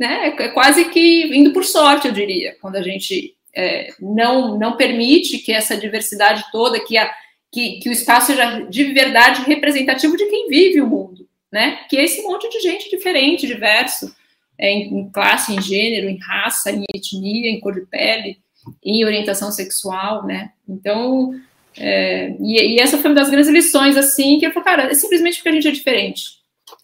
né? 0.00 0.34
É 0.38 0.48
quase 0.48 0.86
que 0.86 1.26
indo 1.36 1.52
por 1.52 1.62
sorte, 1.62 2.08
eu 2.08 2.14
diria, 2.14 2.56
quando 2.58 2.76
a 2.76 2.82
gente 2.82 3.36
é, 3.54 3.92
não, 4.00 4.58
não 4.58 4.74
permite 4.74 5.36
que 5.36 5.52
essa 5.52 5.76
diversidade 5.76 6.42
toda, 6.50 6.82
que, 6.82 6.96
a, 6.96 7.12
que, 7.52 7.80
que 7.80 7.88
o 7.90 7.92
espaço 7.92 8.28
seja 8.28 8.60
de 8.60 8.84
verdade 8.94 9.42
representativo 9.42 10.16
de 10.16 10.24
quem 10.24 10.48
vive 10.48 10.80
o 10.80 10.86
mundo, 10.86 11.28
né? 11.52 11.80
Que 11.90 11.98
é 11.98 12.04
esse 12.04 12.22
monte 12.22 12.48
de 12.48 12.60
gente 12.60 12.88
diferente, 12.88 13.46
diverso, 13.46 14.16
é, 14.56 14.72
em, 14.72 15.00
em 15.00 15.10
classe, 15.10 15.52
em 15.52 15.60
gênero, 15.60 16.08
em 16.08 16.16
raça, 16.16 16.72
em 16.72 16.84
etnia, 16.94 17.50
em 17.50 17.60
cor 17.60 17.74
de 17.74 17.82
pele, 17.82 18.38
em 18.82 19.04
orientação 19.04 19.52
sexual, 19.52 20.24
né? 20.24 20.52
Então, 20.66 21.38
é, 21.76 22.34
e, 22.40 22.74
e, 22.74 22.80
essa 22.80 22.96
foi 22.96 23.10
uma 23.10 23.20
das 23.20 23.28
grandes 23.28 23.50
lições, 23.50 23.98
assim, 23.98 24.38
que 24.38 24.46
eu 24.46 24.52
falei, 24.52 24.64
cara, 24.64 24.82
é 24.90 24.94
simplesmente 24.94 25.36
porque 25.36 25.50
a 25.50 25.52
gente 25.52 25.68
é 25.68 25.72
diferente. 25.72 26.38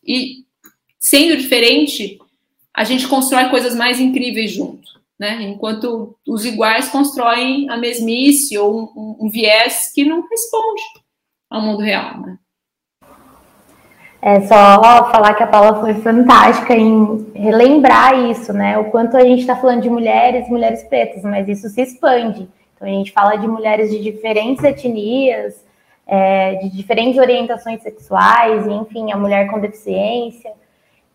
E 0.07 0.45
sendo 0.99 1.37
diferente, 1.39 2.19
a 2.77 2.85
gente 2.85 3.09
constrói 3.09 3.49
coisas 3.49 3.74
mais 3.74 3.99
incríveis 3.99 4.53
junto, 4.53 4.87
né? 5.18 5.41
Enquanto 5.41 6.14
os 6.29 6.45
iguais 6.45 6.91
constroem 6.91 7.70
a 7.70 7.79
mesmice 7.79 8.59
ou 8.59 8.93
um, 8.95 9.16
um, 9.18 9.31
viés 9.31 9.91
que 9.95 10.05
não 10.05 10.29
responde 10.29 10.83
ao 11.49 11.62
mundo 11.62 11.81
real, 11.81 12.20
né? 12.20 12.39
É 14.20 14.41
só 14.43 14.83
falar 15.11 15.35
que 15.35 15.43
a 15.43 15.47
Paula 15.47 15.81
foi 15.81 15.95
fantástica 15.95 16.74
em 16.74 17.31
relembrar 17.35 18.29
isso, 18.31 18.53
né? 18.53 18.77
O 18.77 18.91
quanto 18.91 19.16
a 19.16 19.24
gente 19.24 19.41
está 19.41 19.57
falando 19.57 19.81
de 19.81 19.89
mulheres, 19.89 20.49
mulheres 20.49 20.83
pretas, 20.83 21.22
mas 21.22 21.49
isso 21.49 21.70
se 21.70 21.81
expande. 21.81 22.47
Então 22.74 22.87
a 22.87 22.91
gente 22.91 23.11
fala 23.11 23.37
de 23.37 23.49
mulheres 23.49 23.91
de 23.91 24.03
diferentes 24.03 24.62
etnias, 24.62 25.64
é, 26.07 26.57
de 26.57 26.77
diferentes 26.77 27.18
orientações 27.18 27.81
sexuais, 27.81 28.66
enfim, 28.66 29.12
a 29.12 29.16
mulher 29.16 29.51
com 29.51 29.61
deficiência. 29.61 30.53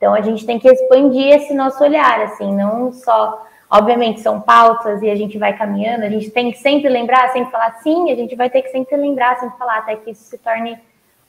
Então 0.02 0.16
a 0.16 0.22
gente 0.22 0.48
tem 0.48 0.58
que 0.58 0.68
expandir 0.68 1.28
esse 1.28 1.54
nosso 1.54 1.84
olhar, 1.84 2.22
assim, 2.22 2.52
não 2.52 2.92
só, 2.92 3.46
obviamente 3.70 4.20
são 4.20 4.42
pautas 4.42 5.00
e 5.04 5.08
a 5.12 5.16
gente 5.16 5.38
vai 5.38 5.56
caminhando, 5.56 6.04
a 6.04 6.10
gente 6.10 6.32
tem 6.32 6.52
que 6.52 6.58
sempre 6.58 6.90
lembrar, 6.90 7.32
sempre 7.32 7.52
falar 7.52 7.80
sim, 7.84 8.12
a 8.12 8.16
gente 8.16 8.36
vai 8.36 8.50
ter 8.50 8.64
que 8.64 8.70
sempre 8.70 8.98
lembrar, 8.98 9.40
sempre 9.40 9.60
falar 9.60 9.78
até 9.78 9.96
que 9.96 10.10
isso 10.10 10.24
se 10.24 10.40
torne 10.40 10.76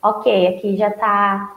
ok, 0.02 0.56
aqui 0.56 0.74
já 0.74 0.88
está 0.88 1.54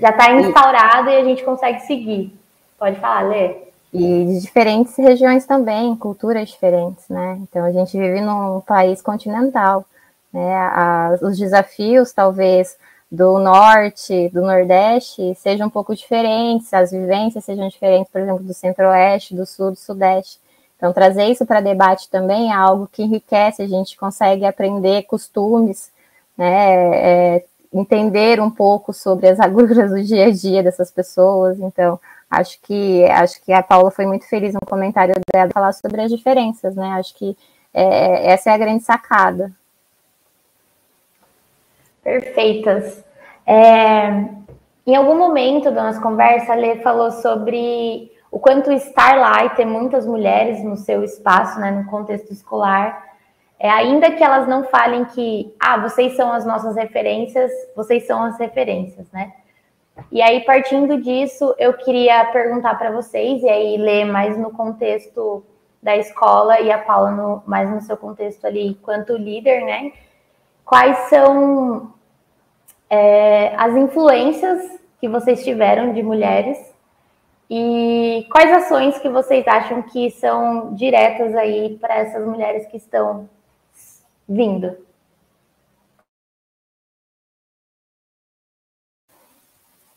já 0.00 0.10
tá 0.10 0.32
instaurado 0.32 1.08
e 1.08 1.16
a 1.16 1.22
gente 1.22 1.44
consegue 1.44 1.78
seguir. 1.82 2.36
Pode 2.76 2.98
falar, 2.98 3.28
Lê. 3.28 3.58
E 3.94 4.24
de 4.24 4.40
diferentes 4.40 4.96
regiões 4.96 5.46
também, 5.46 5.94
culturas 5.94 6.48
diferentes, 6.48 7.08
né? 7.08 7.38
Então 7.42 7.64
a 7.64 7.70
gente 7.70 7.96
vive 7.96 8.20
num 8.20 8.60
país 8.62 9.00
continental, 9.00 9.84
né? 10.32 10.56
As, 10.74 11.22
os 11.22 11.38
desafios, 11.38 12.12
talvez, 12.12 12.76
do 13.12 13.38
norte, 13.38 14.30
do 14.30 14.40
nordeste, 14.40 15.34
sejam 15.34 15.66
um 15.66 15.70
pouco 15.70 15.94
diferentes, 15.94 16.72
as 16.72 16.92
vivências 16.92 17.44
sejam 17.44 17.68
diferentes, 17.68 18.10
por 18.10 18.22
exemplo, 18.22 18.42
do 18.42 18.54
centro-oeste, 18.54 19.36
do 19.36 19.44
sul, 19.44 19.72
do 19.72 19.76
sudeste. 19.76 20.40
Então, 20.78 20.94
trazer 20.94 21.26
isso 21.26 21.44
para 21.44 21.60
debate 21.60 22.08
também 22.08 22.50
é 22.50 22.54
algo 22.54 22.88
que 22.90 23.02
enriquece, 23.02 23.60
a 23.60 23.68
gente 23.68 23.98
consegue 23.98 24.46
aprender 24.46 25.02
costumes, 25.02 25.92
né, 26.38 27.36
é, 27.36 27.44
entender 27.70 28.40
um 28.40 28.50
pouco 28.50 28.94
sobre 28.94 29.28
as 29.28 29.38
agruras 29.40 29.90
do 29.90 30.02
dia 30.02 30.28
a 30.28 30.30
dia 30.30 30.62
dessas 30.62 30.90
pessoas. 30.90 31.60
Então, 31.60 32.00
acho 32.30 32.58
que 32.62 33.04
acho 33.04 33.42
que 33.44 33.52
a 33.52 33.62
Paula 33.62 33.90
foi 33.90 34.06
muito 34.06 34.26
feliz 34.26 34.54
no 34.54 34.60
comentário 34.66 35.14
dela 35.30 35.50
falar 35.52 35.72
sobre 35.74 36.00
as 36.00 36.10
diferenças, 36.10 36.74
né? 36.74 36.88
Acho 36.92 37.14
que 37.14 37.36
é, 37.74 38.32
essa 38.32 38.50
é 38.50 38.54
a 38.54 38.58
grande 38.58 38.82
sacada. 38.82 39.52
Perfeitas. 42.02 43.04
É, 43.46 44.08
em 44.86 44.96
algum 44.96 45.16
momento 45.16 45.70
da 45.70 45.84
nossa 45.84 46.00
conversa, 46.00 46.52
a 46.52 46.56
Lê 46.56 46.76
falou 46.80 47.10
sobre 47.10 48.10
o 48.30 48.40
quanto 48.40 48.72
estar 48.72 49.16
lá 49.18 49.44
e 49.44 49.50
ter 49.50 49.64
muitas 49.64 50.06
mulheres 50.06 50.64
no 50.64 50.76
seu 50.76 51.04
espaço, 51.04 51.60
né, 51.60 51.70
no 51.70 51.84
contexto 51.88 52.32
escolar, 52.32 53.10
é, 53.58 53.70
ainda 53.70 54.10
que 54.10 54.24
elas 54.24 54.48
não 54.48 54.64
falem 54.64 55.04
que, 55.04 55.54
ah, 55.60 55.78
vocês 55.78 56.16
são 56.16 56.32
as 56.32 56.44
nossas 56.44 56.74
referências, 56.74 57.52
vocês 57.76 58.04
são 58.06 58.24
as 58.24 58.36
referências, 58.38 59.08
né? 59.12 59.32
E 60.10 60.20
aí, 60.20 60.40
partindo 60.40 61.00
disso, 61.00 61.54
eu 61.58 61.74
queria 61.74 62.24
perguntar 62.32 62.74
para 62.76 62.90
vocês, 62.90 63.42
e 63.42 63.48
aí 63.48 63.76
ler 63.76 64.06
mais 64.06 64.36
no 64.36 64.50
contexto 64.50 65.44
da 65.80 65.96
escola 65.96 66.58
e 66.60 66.72
a 66.72 66.78
Paula 66.78 67.10
no, 67.10 67.42
mais 67.46 67.70
no 67.70 67.80
seu 67.82 67.96
contexto 67.96 68.44
ali, 68.46 68.74
quanto 68.82 69.16
líder, 69.16 69.62
né? 69.64 69.92
quais 70.64 70.96
são 71.10 71.91
é, 72.92 73.54
as 73.56 73.74
influências 73.74 74.78
que 75.00 75.08
vocês 75.08 75.42
tiveram 75.42 75.94
de 75.94 76.02
mulheres 76.02 76.58
e 77.48 78.26
quais 78.30 78.52
ações 78.52 78.98
que 78.98 79.08
vocês 79.08 79.48
acham 79.48 79.80
que 79.80 80.10
são 80.10 80.74
diretas 80.74 81.34
aí 81.34 81.78
para 81.80 81.94
essas 81.94 82.26
mulheres 82.26 82.66
que 82.66 82.76
estão 82.76 83.28
vindo? 84.28 84.76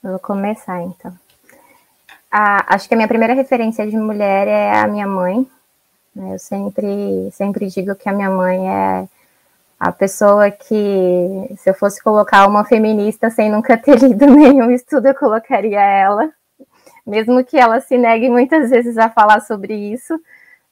vou 0.01 0.19
começar 0.19 0.81
então. 0.83 1.11
Ah, 2.31 2.75
acho 2.75 2.87
que 2.87 2.93
a 2.93 2.97
minha 2.97 3.07
primeira 3.07 3.33
referência 3.33 3.85
de 3.87 3.97
mulher 3.97 4.47
é 4.47 4.77
a 4.77 4.87
minha 4.87 5.07
mãe. 5.07 5.49
Né? 6.15 6.35
Eu 6.35 6.39
sempre, 6.39 7.31
sempre 7.31 7.67
digo 7.67 7.95
que 7.95 8.07
a 8.07 8.13
minha 8.13 8.29
mãe 8.29 8.69
é 8.69 9.07
a 9.79 9.91
pessoa 9.91 10.49
que, 10.51 11.55
se 11.57 11.69
eu 11.69 11.73
fosse 11.73 12.01
colocar 12.03 12.47
uma 12.47 12.65
feminista 12.65 13.29
sem 13.29 13.49
nunca 13.51 13.77
ter 13.77 13.97
lido 13.99 14.25
nenhum 14.27 14.71
estudo, 14.71 15.07
eu 15.07 15.15
colocaria 15.15 15.81
ela, 15.81 16.31
mesmo 17.05 17.43
que 17.43 17.57
ela 17.57 17.79
se 17.81 17.97
negue 17.97 18.29
muitas 18.29 18.69
vezes 18.69 18.97
a 18.97 19.09
falar 19.09 19.41
sobre 19.41 19.73
isso, 19.75 20.19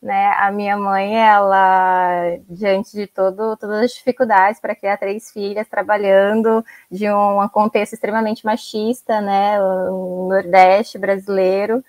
né? 0.02 0.34
A 0.40 0.52
minha 0.52 0.78
mãe, 0.78 1.16
ela, 1.18 2.38
diante 2.50 2.92
de 2.94 3.08
todo, 3.08 3.56
todas 3.58 3.84
as 3.84 3.94
dificuldades 3.94 4.60
para 4.60 4.76
criar 4.76 4.98
três 4.98 5.32
filhas, 5.32 5.68
trabalhando 5.68 6.64
de 6.92 7.10
um 7.10 7.48
contexto 7.50 7.94
extremamente 7.94 8.46
machista, 8.46 9.22
né? 9.22 9.62
O 9.62 10.28
Nordeste 10.30 10.98
brasileiro, 10.98 11.84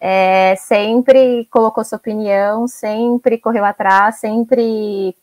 é, 0.00 0.56
sempre 0.56 1.46
colocou 1.50 1.84
sua 1.84 1.98
opinião, 1.98 2.66
sempre 2.66 3.38
correu 3.38 3.64
atrás, 3.64 4.16
sempre 4.16 5.14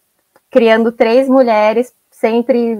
criando 0.49 0.91
três 0.91 1.27
mulheres, 1.27 1.93
sempre 2.11 2.79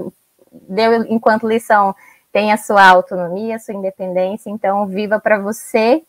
deu 0.52 1.04
enquanto 1.04 1.48
lição 1.48 1.96
tem 2.32 2.52
a 2.52 2.58
sua 2.58 2.88
autonomia, 2.88 3.56
a 3.56 3.60
sua 3.60 3.74
independência, 3.74 4.50
então 4.50 4.86
viva 4.86 5.20
para 5.20 5.40
você 5.40 6.04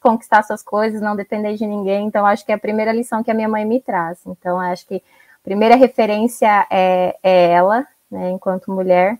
conquistar 0.00 0.42
suas 0.44 0.62
coisas, 0.62 1.00
não 1.00 1.16
depender 1.16 1.54
de 1.54 1.66
ninguém. 1.66 2.06
Então, 2.06 2.24
acho 2.24 2.46
que 2.46 2.52
é 2.52 2.54
a 2.54 2.58
primeira 2.58 2.92
lição 2.92 3.24
que 3.24 3.30
a 3.30 3.34
minha 3.34 3.48
mãe 3.48 3.64
me 3.64 3.80
traz. 3.80 4.18
Então, 4.24 4.60
acho 4.60 4.86
que 4.86 4.96
a 4.96 5.42
primeira 5.42 5.74
referência 5.74 6.66
é, 6.70 7.16
é 7.22 7.50
ela, 7.50 7.86
né, 8.08 8.30
enquanto 8.30 8.70
mulher. 8.70 9.18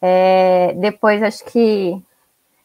É, 0.00 0.74
depois, 0.76 1.22
acho 1.22 1.44
que 1.46 2.00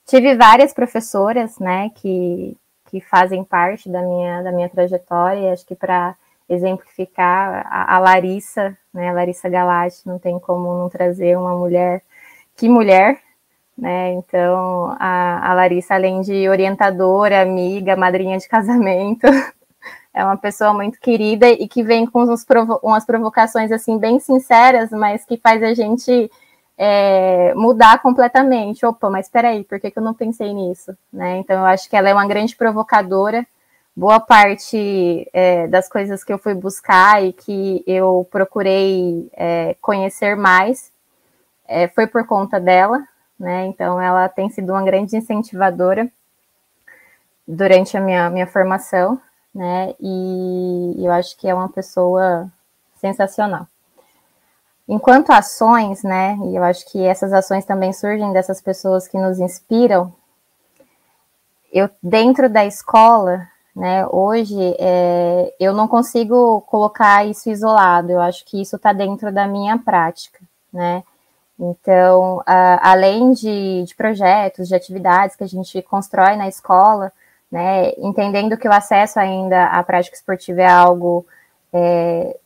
tive 0.06 0.36
várias 0.36 0.72
professoras, 0.72 1.58
né, 1.58 1.90
que, 1.96 2.56
que 2.92 3.02
fazem 3.02 3.44
parte 3.44 3.90
da 3.90 4.04
minha, 4.04 4.44
da 4.44 4.52
minha 4.52 4.70
trajetória, 4.70 5.52
acho 5.52 5.66
que 5.66 5.76
para 5.76 6.16
exemplificar 6.50 7.66
a, 7.68 7.96
a, 7.96 8.00
Larissa, 8.00 8.78
né, 8.94 9.10
a 9.10 9.14
Larissa 9.14 9.48
Galati, 9.48 10.06
não 10.06 10.18
tem 10.18 10.40
como 10.40 10.78
não 10.78 10.90
trazer 10.90 11.38
uma 11.38 11.56
mulher 11.56 12.02
que 12.56 12.68
mulher, 12.68 13.20
né? 13.78 14.14
Então, 14.14 14.96
a, 15.00 15.52
a 15.52 15.54
Larissa, 15.54 15.96
além 15.96 16.22
de 16.22 16.50
orientadora, 16.50 17.42
amiga, 17.42 17.96
madrinha 17.96 18.38
de 18.38 18.48
casamento, 18.50 19.26
é 20.14 20.24
uma 20.24 20.36
pessoa 20.38 20.74
muito 20.74 21.00
querida 21.00 21.48
e 21.50 21.68
que 21.68 21.84
vem 21.84 22.06
com 22.06 22.24
uns 22.24 22.44
provo 22.44 22.80
umas 22.84 23.06
provocações 23.06 23.72
assim 23.72 23.98
bem 23.98 24.20
sinceras, 24.20 24.90
mas 24.92 25.24
que 25.26 25.38
faz 25.38 25.64
a 25.64 25.74
gente 25.74 26.30
é, 26.78 27.54
mudar 27.56 28.02
completamente. 28.02 28.86
Opa, 28.86 29.10
mas 29.10 29.28
espera 29.28 29.50
aí, 29.50 29.64
por 29.64 29.80
que, 29.80 29.92
que 29.92 30.00
eu 30.00 30.04
não 30.04 30.14
pensei 30.14 30.54
nisso? 30.54 30.98
Né? 31.12 31.38
Então, 31.38 31.60
eu 31.60 31.66
acho 31.66 31.90
que 31.90 31.96
ela 31.96 32.10
é 32.10 32.14
uma 32.14 32.28
grande 32.28 32.56
provocadora. 32.56 33.46
Boa 34.00 34.22
parte 34.22 35.30
é, 35.34 35.68
das 35.68 35.90
coisas 35.90 36.24
que 36.24 36.32
eu 36.32 36.40
fui 36.40 36.54
buscar 36.54 37.22
e 37.22 37.34
que 37.34 37.84
eu 37.86 38.26
procurei 38.32 39.30
é, 39.34 39.76
conhecer 39.82 40.38
mais 40.38 40.90
é, 41.68 41.86
foi 41.90 42.08
por 42.08 42.26
conta 42.26 42.62
dela, 42.62 43.06
né? 43.38 43.66
Então 43.66 44.02
ela 44.02 44.30
tem 44.30 44.50
sido 44.50 44.72
uma 44.72 44.84
grande 44.84 45.18
incentivadora 45.18 46.10
durante 47.46 47.98
a 47.98 48.00
minha, 48.00 48.30
minha 48.30 48.48
formação, 48.48 49.20
né? 49.54 49.94
E 50.00 50.96
eu 51.06 51.12
acho 51.12 51.38
que 51.38 51.50
é 51.50 51.54
uma 51.54 51.68
pessoa 51.68 52.50
sensacional. 53.02 53.68
Enquanto 54.88 55.32
ações, 55.32 56.04
né? 56.04 56.38
E 56.46 56.56
eu 56.56 56.64
acho 56.64 56.90
que 56.90 57.04
essas 57.04 57.34
ações 57.34 57.66
também 57.66 57.92
surgem 57.92 58.32
dessas 58.32 58.62
pessoas 58.62 59.10
que 59.10 59.18
nos 59.18 59.40
inspiram. 59.40 60.14
Eu 61.70 61.90
dentro 62.02 62.50
da 62.50 62.66
escola, 62.66 63.46
né? 63.80 64.06
Hoje 64.12 64.76
é, 64.78 65.54
eu 65.58 65.74
não 65.74 65.88
consigo 65.88 66.60
colocar 66.68 67.26
isso 67.26 67.50
isolado. 67.50 68.12
Eu 68.12 68.20
acho 68.20 68.44
que 68.44 68.62
isso 68.62 68.76
está 68.76 68.92
dentro 68.92 69.32
da 69.32 69.48
minha 69.48 69.78
prática, 69.78 70.40
né? 70.72 71.02
Então, 71.58 72.44
a, 72.46 72.92
além 72.92 73.32
de, 73.32 73.86
de, 73.86 73.96
projetos, 73.96 74.68
de 74.68 74.76
atividades 74.76 75.38
que 75.38 75.46
a 75.46 75.48
gente 75.48 75.82
constrói 75.82 76.36
na 76.36 76.50
escola, 76.50 77.10
né, 77.50 77.92
entendendo 77.98 78.58
que 78.58 78.68
o 78.68 78.74
acesso 78.74 79.18
ainda 79.18 79.68
à 79.68 79.82
prática 79.82 80.16
esportiva 80.16 80.62
é 80.62 80.68
algo 80.68 81.26
é, 81.72 82.38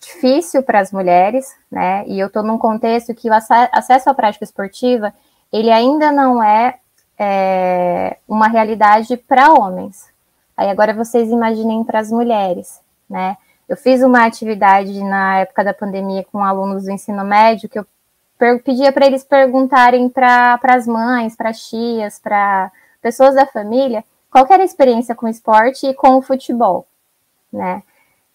difícil 0.00 0.62
para 0.62 0.80
as 0.80 0.92
mulheres, 0.92 1.46
né, 1.70 2.04
e 2.06 2.18
eu 2.20 2.28
estou 2.28 2.42
num 2.42 2.58
contexto 2.58 3.14
que 3.14 3.28
o 3.30 3.34
acesso 3.34 4.08
à 4.08 4.14
prática 4.14 4.44
esportiva, 4.44 5.12
ele 5.52 5.70
ainda 5.70 6.12
não 6.12 6.42
é, 6.42 6.78
é 7.18 8.18
uma 8.28 8.48
realidade 8.48 9.16
para 9.16 9.52
homens. 9.52 10.06
Aí 10.58 10.68
agora 10.68 10.92
vocês 10.92 11.30
imaginem 11.30 11.84
para 11.84 12.00
as 12.00 12.10
mulheres, 12.10 12.80
né, 13.08 13.36
eu 13.68 13.76
fiz 13.76 14.02
uma 14.02 14.24
atividade 14.24 15.04
na 15.04 15.40
época 15.40 15.62
da 15.62 15.74
pandemia 15.74 16.26
com 16.32 16.42
alunos 16.42 16.84
do 16.84 16.90
ensino 16.90 17.22
médio 17.22 17.68
que 17.68 17.78
eu 17.78 17.86
pedia 18.64 18.90
para 18.90 19.06
eles 19.06 19.22
perguntarem 19.22 20.08
para 20.08 20.58
as 20.64 20.86
mães, 20.86 21.36
para 21.36 21.52
tias, 21.52 22.18
para 22.18 22.72
pessoas 23.02 23.34
da 23.34 23.44
família, 23.44 24.02
qual 24.30 24.46
era 24.50 24.62
a 24.62 24.66
experiência 24.66 25.14
com 25.14 25.26
o 25.26 25.28
esporte 25.28 25.86
e 25.86 25.94
com 25.94 26.16
o 26.16 26.22
futebol, 26.22 26.86
né? 27.52 27.82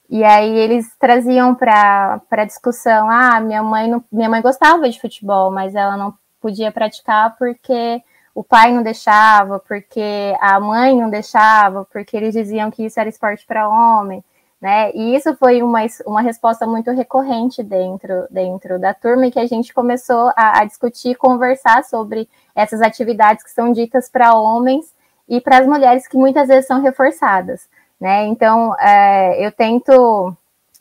E 0.09 0.23
aí 0.23 0.55
eles 0.55 0.93
traziam 0.99 1.55
para 1.55 2.21
a 2.29 2.45
discussão, 2.45 3.09
ah, 3.09 3.39
minha 3.39 3.63
mãe 3.63 3.89
não, 3.89 4.03
minha 4.11 4.29
mãe 4.29 4.41
gostava 4.41 4.87
de 4.87 4.99
futebol, 4.99 5.49
mas 5.49 5.73
ela 5.73 5.97
não 5.97 6.13
podia 6.39 6.71
praticar 6.71 7.35
porque 7.37 8.03
o 8.33 8.43
pai 8.43 8.71
não 8.71 8.83
deixava, 8.83 9.59
porque 9.59 10.35
a 10.39 10.59
mãe 10.59 10.99
não 10.99 11.09
deixava, 11.09 11.85
porque 11.85 12.17
eles 12.17 12.33
diziam 12.33 12.71
que 12.71 12.85
isso 12.85 12.99
era 12.99 13.09
esporte 13.09 13.45
para 13.45 13.69
homem 13.69 14.23
né? 14.63 14.91
E 14.93 15.13
isso 15.13 15.35
foi 15.35 15.61
uma, 15.61 15.81
uma 16.05 16.21
resposta 16.21 16.65
muito 16.65 16.89
recorrente 16.91 17.61
dentro, 17.61 18.25
dentro 18.31 18.79
da 18.79 18.93
turma 18.93 19.25
e 19.27 19.31
que 19.31 19.39
a 19.39 19.45
gente 19.45 19.73
começou 19.73 20.31
a, 20.37 20.61
a 20.61 20.63
discutir, 20.63 21.15
conversar 21.17 21.83
sobre 21.83 22.29
essas 22.55 22.81
atividades 22.81 23.43
que 23.43 23.51
são 23.51 23.73
ditas 23.73 24.07
para 24.07 24.33
homens 24.33 24.85
e 25.27 25.41
para 25.41 25.57
as 25.57 25.67
mulheres 25.67 26.07
que 26.07 26.15
muitas 26.15 26.47
vezes 26.47 26.65
são 26.65 26.81
reforçadas, 26.81 27.67
né? 27.99 28.25
Então, 28.27 28.73
é, 28.79 29.45
eu 29.45 29.51
tento, 29.51 30.33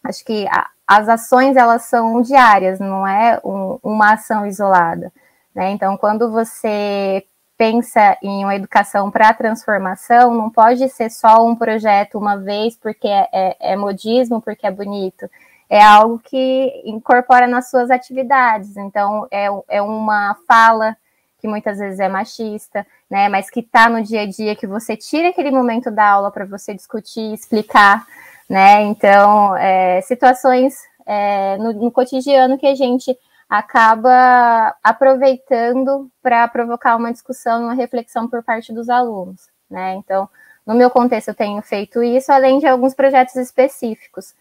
acho 0.04 0.24
que 0.24 0.46
a, 0.46 0.68
as 0.86 1.08
ações 1.08 1.56
elas 1.56 1.82
são 1.82 2.22
diárias, 2.22 2.78
não 2.78 3.04
é 3.04 3.40
um, 3.44 3.80
uma 3.82 4.12
ação 4.12 4.46
isolada, 4.46 5.12
né? 5.52 5.72
Então, 5.72 5.96
quando 5.96 6.30
você 6.30 7.24
pensa 7.62 8.18
em 8.20 8.42
uma 8.42 8.56
educação 8.56 9.08
para 9.08 9.32
transformação, 9.32 10.34
não 10.34 10.50
pode 10.50 10.88
ser 10.88 11.08
só 11.08 11.46
um 11.46 11.54
projeto 11.54 12.18
uma 12.18 12.36
vez 12.36 12.76
porque 12.76 13.06
é, 13.06 13.28
é, 13.32 13.56
é, 13.60 13.76
modismo, 13.76 14.42
porque 14.42 14.66
é 14.66 14.70
bonito. 14.72 15.30
É 15.70 15.80
algo 15.80 16.18
que 16.18 16.82
incorpora 16.84 17.46
nas 17.46 17.70
suas 17.70 17.88
atividades. 17.88 18.76
Então, 18.76 19.28
é, 19.30 19.46
é 19.68 19.80
uma 19.80 20.36
fala 20.44 20.96
que 21.40 21.46
muitas 21.46 21.78
vezes 21.78 22.00
é 22.00 22.08
machista, 22.08 22.84
né? 23.08 23.28
Mas 23.28 23.48
que 23.48 23.60
está 23.60 23.88
no 23.88 24.02
dia 24.02 24.22
a 24.22 24.26
dia, 24.26 24.56
que 24.56 24.66
você 24.66 24.96
tira 24.96 25.28
aquele 25.28 25.52
momento 25.52 25.88
da 25.88 26.08
aula 26.08 26.32
para 26.32 26.44
você 26.44 26.74
discutir, 26.74 27.32
explicar, 27.32 28.04
né? 28.50 28.82
Então, 28.82 29.56
é, 29.56 30.00
situações 30.00 30.74
é, 31.06 31.56
no, 31.58 31.72
no 31.74 31.92
cotidiano 31.92 32.58
que 32.58 32.66
a 32.66 32.74
gente 32.74 33.16
acaba 33.52 34.74
aproveitando 34.82 36.10
para 36.22 36.48
provocar 36.48 36.96
uma 36.96 37.12
discussão, 37.12 37.64
uma 37.64 37.74
reflexão 37.74 38.26
por 38.26 38.42
parte 38.42 38.72
dos 38.72 38.88
alunos, 38.88 39.46
né? 39.70 39.94
Então, 39.96 40.26
no 40.66 40.74
meu 40.74 40.88
contexto, 40.88 41.28
eu 41.28 41.34
tenho 41.34 41.60
feito 41.60 42.02
isso, 42.02 42.32
além 42.32 42.58
de 42.58 42.66
alguns 42.66 42.94
projetos 42.94 43.36
específicos. 43.36 44.34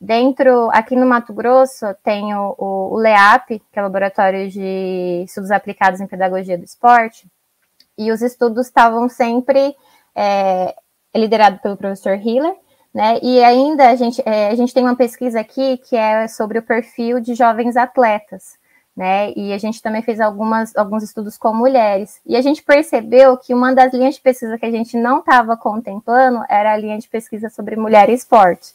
Dentro, 0.00 0.70
aqui 0.72 0.94
no 0.94 1.04
Mato 1.04 1.32
Grosso, 1.32 1.86
tenho 2.04 2.54
o, 2.56 2.94
o 2.94 2.96
LEAP, 2.98 3.48
que 3.48 3.78
é 3.78 3.80
o 3.80 3.84
Laboratório 3.86 4.48
de 4.48 5.24
Estudos 5.26 5.50
Aplicados 5.50 6.00
em 6.00 6.06
Pedagogia 6.06 6.56
do 6.56 6.64
Esporte, 6.64 7.26
e 7.98 8.12
os 8.12 8.22
estudos 8.22 8.66
estavam 8.66 9.08
sempre 9.08 9.74
é, 10.14 10.72
liderado 11.12 11.58
pelo 11.58 11.76
professor 11.76 12.14
Hiller, 12.16 12.54
né? 12.94 13.18
E 13.22 13.42
ainda 13.42 13.88
a 13.88 13.96
gente, 13.96 14.22
é, 14.26 14.48
a 14.48 14.54
gente 14.54 14.74
tem 14.74 14.82
uma 14.82 14.96
pesquisa 14.96 15.40
aqui 15.40 15.78
que 15.78 15.96
é 15.96 16.28
sobre 16.28 16.58
o 16.58 16.62
perfil 16.62 17.20
de 17.20 17.34
jovens 17.34 17.76
atletas, 17.76 18.58
né? 18.94 19.32
E 19.34 19.52
a 19.52 19.58
gente 19.58 19.80
também 19.80 20.02
fez 20.02 20.20
algumas, 20.20 20.76
alguns 20.76 21.02
estudos 21.02 21.38
com 21.38 21.54
mulheres. 21.54 22.20
E 22.26 22.36
a 22.36 22.42
gente 22.42 22.62
percebeu 22.62 23.38
que 23.38 23.54
uma 23.54 23.74
das 23.74 23.92
linhas 23.94 24.16
de 24.16 24.20
pesquisa 24.20 24.58
que 24.58 24.66
a 24.66 24.70
gente 24.70 24.96
não 24.96 25.20
estava 25.20 25.56
contemplando 25.56 26.44
era 26.48 26.74
a 26.74 26.76
linha 26.76 26.98
de 26.98 27.08
pesquisa 27.08 27.48
sobre 27.48 27.76
mulher 27.76 28.10
e 28.10 28.14
esporte. 28.14 28.74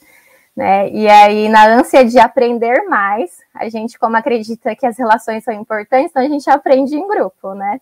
Né? 0.56 0.90
E 0.90 1.08
aí, 1.08 1.48
na 1.50 1.68
ânsia 1.68 2.04
de 2.04 2.18
aprender 2.18 2.86
mais, 2.86 3.38
a 3.54 3.70
gente, 3.70 4.00
como 4.00 4.18
acredita 4.18 4.76
que 4.76 4.88
as 4.88 4.98
relações 4.98 5.44
são 5.44 5.54
importantes, 5.54 6.10
então 6.10 6.24
a 6.24 6.28
gente 6.28 6.50
aprende 6.50 6.96
em 6.96 7.08
grupo, 7.08 7.54
né? 7.54 7.80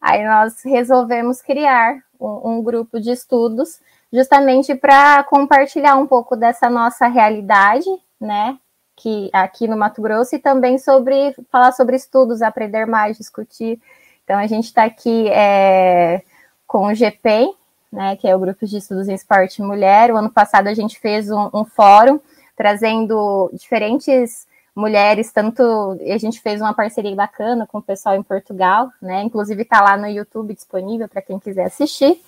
Aí 0.00 0.26
nós 0.26 0.62
resolvemos 0.64 1.42
criar 1.42 1.98
um, 2.18 2.52
um 2.52 2.62
grupo 2.62 2.98
de 2.98 3.10
estudos 3.10 3.78
justamente 4.14 4.76
para 4.76 5.24
compartilhar 5.24 5.96
um 5.96 6.06
pouco 6.06 6.36
dessa 6.36 6.70
nossa 6.70 7.08
realidade, 7.08 7.90
né? 8.20 8.56
Que 8.94 9.28
aqui 9.32 9.66
no 9.66 9.76
Mato 9.76 10.00
Grosso 10.00 10.36
e 10.36 10.38
também 10.38 10.78
sobre 10.78 11.34
falar 11.50 11.72
sobre 11.72 11.96
estudos, 11.96 12.40
aprender 12.40 12.86
mais, 12.86 13.18
discutir. 13.18 13.80
Então 14.22 14.38
a 14.38 14.46
gente 14.46 14.66
está 14.66 14.84
aqui 14.84 15.28
é, 15.30 16.22
com 16.64 16.86
o 16.86 16.94
GP, 16.94 17.52
né? 17.92 18.14
Que 18.14 18.28
é 18.28 18.36
o 18.36 18.38
grupo 18.38 18.64
de 18.64 18.76
estudos 18.76 19.08
em 19.08 19.14
esporte 19.14 19.60
e 19.60 19.64
mulher. 19.64 20.12
O 20.12 20.16
ano 20.16 20.30
passado 20.30 20.68
a 20.68 20.74
gente 20.74 21.00
fez 21.00 21.28
um, 21.28 21.50
um 21.52 21.64
fórum 21.64 22.20
trazendo 22.56 23.50
diferentes 23.52 24.46
mulheres, 24.76 25.32
tanto 25.32 25.98
a 26.00 26.18
gente 26.18 26.40
fez 26.40 26.60
uma 26.60 26.72
parceria 26.72 27.14
bacana 27.16 27.66
com 27.66 27.78
o 27.78 27.82
pessoal 27.82 28.14
em 28.14 28.22
Portugal, 28.22 28.92
né? 29.02 29.22
Inclusive 29.22 29.62
está 29.62 29.80
lá 29.82 29.96
no 29.96 30.06
YouTube 30.06 30.54
disponível 30.54 31.08
para 31.08 31.20
quem 31.20 31.40
quiser 31.40 31.64
assistir. 31.64 32.22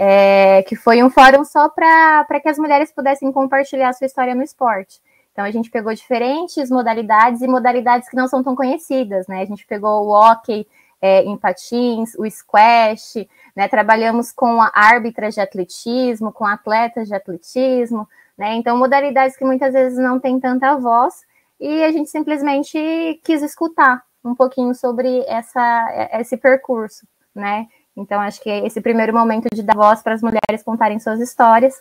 É, 0.00 0.62
que 0.62 0.76
foi 0.76 1.02
um 1.02 1.10
fórum 1.10 1.44
só 1.44 1.68
para 1.68 2.40
que 2.40 2.48
as 2.48 2.56
mulheres 2.56 2.92
pudessem 2.92 3.32
compartilhar 3.32 3.92
sua 3.92 4.06
história 4.06 4.32
no 4.32 4.44
esporte. 4.44 5.00
Então 5.32 5.44
a 5.44 5.50
gente 5.50 5.70
pegou 5.70 5.92
diferentes 5.92 6.70
modalidades 6.70 7.42
e 7.42 7.48
modalidades 7.48 8.08
que 8.08 8.16
não 8.16 8.28
são 8.28 8.42
tão 8.42 8.54
conhecidas, 8.54 9.26
né? 9.26 9.42
A 9.42 9.44
gente 9.44 9.66
pegou 9.66 10.06
o 10.06 10.10
hockey 10.10 10.68
é, 11.02 11.24
em 11.24 11.36
patins, 11.36 12.14
o 12.16 12.30
squash, 12.30 13.28
né? 13.56 13.66
Trabalhamos 13.66 14.30
com 14.30 14.60
árbitras 14.72 15.34
de 15.34 15.40
atletismo, 15.40 16.32
com 16.32 16.46
atletas 16.46 17.08
de 17.08 17.14
atletismo, 17.16 18.08
né? 18.36 18.54
Então 18.54 18.78
modalidades 18.78 19.36
que 19.36 19.44
muitas 19.44 19.72
vezes 19.72 19.98
não 19.98 20.20
têm 20.20 20.38
tanta 20.38 20.76
voz 20.76 21.24
e 21.58 21.82
a 21.82 21.90
gente 21.90 22.08
simplesmente 22.08 23.20
quis 23.24 23.42
escutar 23.42 24.04
um 24.24 24.34
pouquinho 24.34 24.72
sobre 24.76 25.24
essa, 25.26 26.08
esse 26.12 26.36
percurso, 26.36 27.04
né? 27.34 27.66
Então, 27.98 28.20
acho 28.20 28.40
que 28.40 28.48
esse 28.48 28.80
primeiro 28.80 29.12
momento 29.12 29.48
de 29.52 29.62
dar 29.62 29.76
voz 29.76 30.02
para 30.02 30.14
as 30.14 30.22
mulheres 30.22 30.62
contarem 30.64 30.98
suas 30.98 31.20
histórias, 31.20 31.74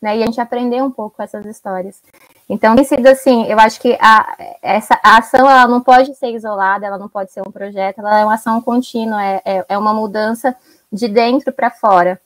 né? 0.00 0.16
E 0.16 0.22
a 0.22 0.26
gente 0.26 0.40
aprender 0.40 0.82
um 0.82 0.90
pouco 0.90 1.20
essas 1.22 1.44
histórias. 1.46 2.00
Então, 2.48 2.76
tem 2.76 2.84
sido 2.84 3.06
assim, 3.06 3.44
eu 3.46 3.58
acho 3.58 3.80
que 3.80 3.96
a, 4.00 4.36
essa 4.62 4.98
a 5.02 5.18
ação 5.18 5.50
ela 5.50 5.66
não 5.66 5.80
pode 5.80 6.14
ser 6.14 6.30
isolada, 6.30 6.86
ela 6.86 6.98
não 6.98 7.08
pode 7.08 7.32
ser 7.32 7.40
um 7.40 7.50
projeto, 7.50 7.98
ela 7.98 8.20
é 8.20 8.24
uma 8.24 8.34
ação 8.34 8.60
contínua, 8.60 9.22
é, 9.22 9.42
é, 9.44 9.64
é 9.70 9.78
uma 9.78 9.92
mudança 9.92 10.54
de 10.92 11.08
dentro 11.08 11.52
para 11.52 11.70
fora. 11.70 12.20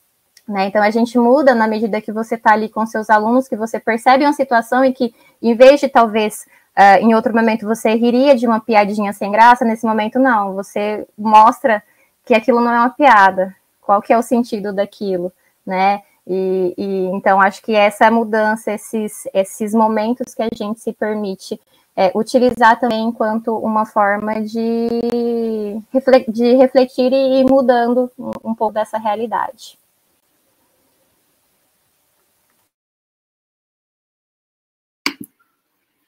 Né? 0.47 0.67
Então 0.67 0.83
a 0.83 0.91
gente 0.91 1.19
muda 1.19 1.55
na 1.55 1.69
medida 1.69 2.01
que 2.01 2.11
você 2.11 2.35
está 2.35 2.53
ali 2.53 2.69
com 2.69 2.85
seus 2.87 3.11
alunos, 3.11 3.49
que 3.49 3.57
você 3.57 3.79
percebe 3.79 4.25
uma 4.25 4.33
situação 4.33 4.85
e 4.85 4.93
que, 4.93 5.15
em 5.43 5.55
vez 5.55 5.79
de 5.79 5.89
talvez 5.89 6.47
uh, 6.77 7.03
em 7.03 7.15
outro 7.15 7.35
momento 7.35 7.67
você 7.67 7.95
riria 7.95 8.35
de 8.35 8.47
uma 8.47 8.59
piadinha 8.59 9.13
sem 9.13 9.31
graça, 9.31 9.65
nesse 9.65 9.87
momento 9.87 10.19
não, 10.19 10.55
você 10.55 11.07
mostra 11.17 11.83
que 12.29 12.35
aquilo 12.35 12.61
não 12.61 12.71
é 12.71 12.79
uma 12.79 12.91
piada, 12.91 13.57
qual 13.81 14.03
que 14.03 14.13
é 14.13 14.19
o 14.19 14.23
sentido 14.23 14.71
daquilo, 14.71 15.33
né? 15.67 16.03
E, 16.27 16.75
e 16.77 17.07
então 17.07 17.41
acho 17.41 17.63
que 17.63 17.75
essa 17.75 18.11
mudança, 18.11 18.71
esses, 18.71 19.27
esses 19.33 19.73
momentos 19.73 20.35
que 20.35 20.43
a 20.43 20.49
gente 20.55 20.79
se 20.79 20.93
permite 20.93 21.59
é, 21.97 22.13
utilizar 22.15 22.79
também 22.79 23.03
enquanto 23.03 23.57
uma 23.57 23.87
forma 23.87 24.43
de, 24.43 25.81
de 26.29 26.55
refletir 26.57 27.11
e 27.15 27.41
ir 27.41 27.45
mudando 27.47 28.11
um, 28.45 28.55
pouco 28.55 28.75
dessa 28.75 28.99
realidade. 28.99 29.79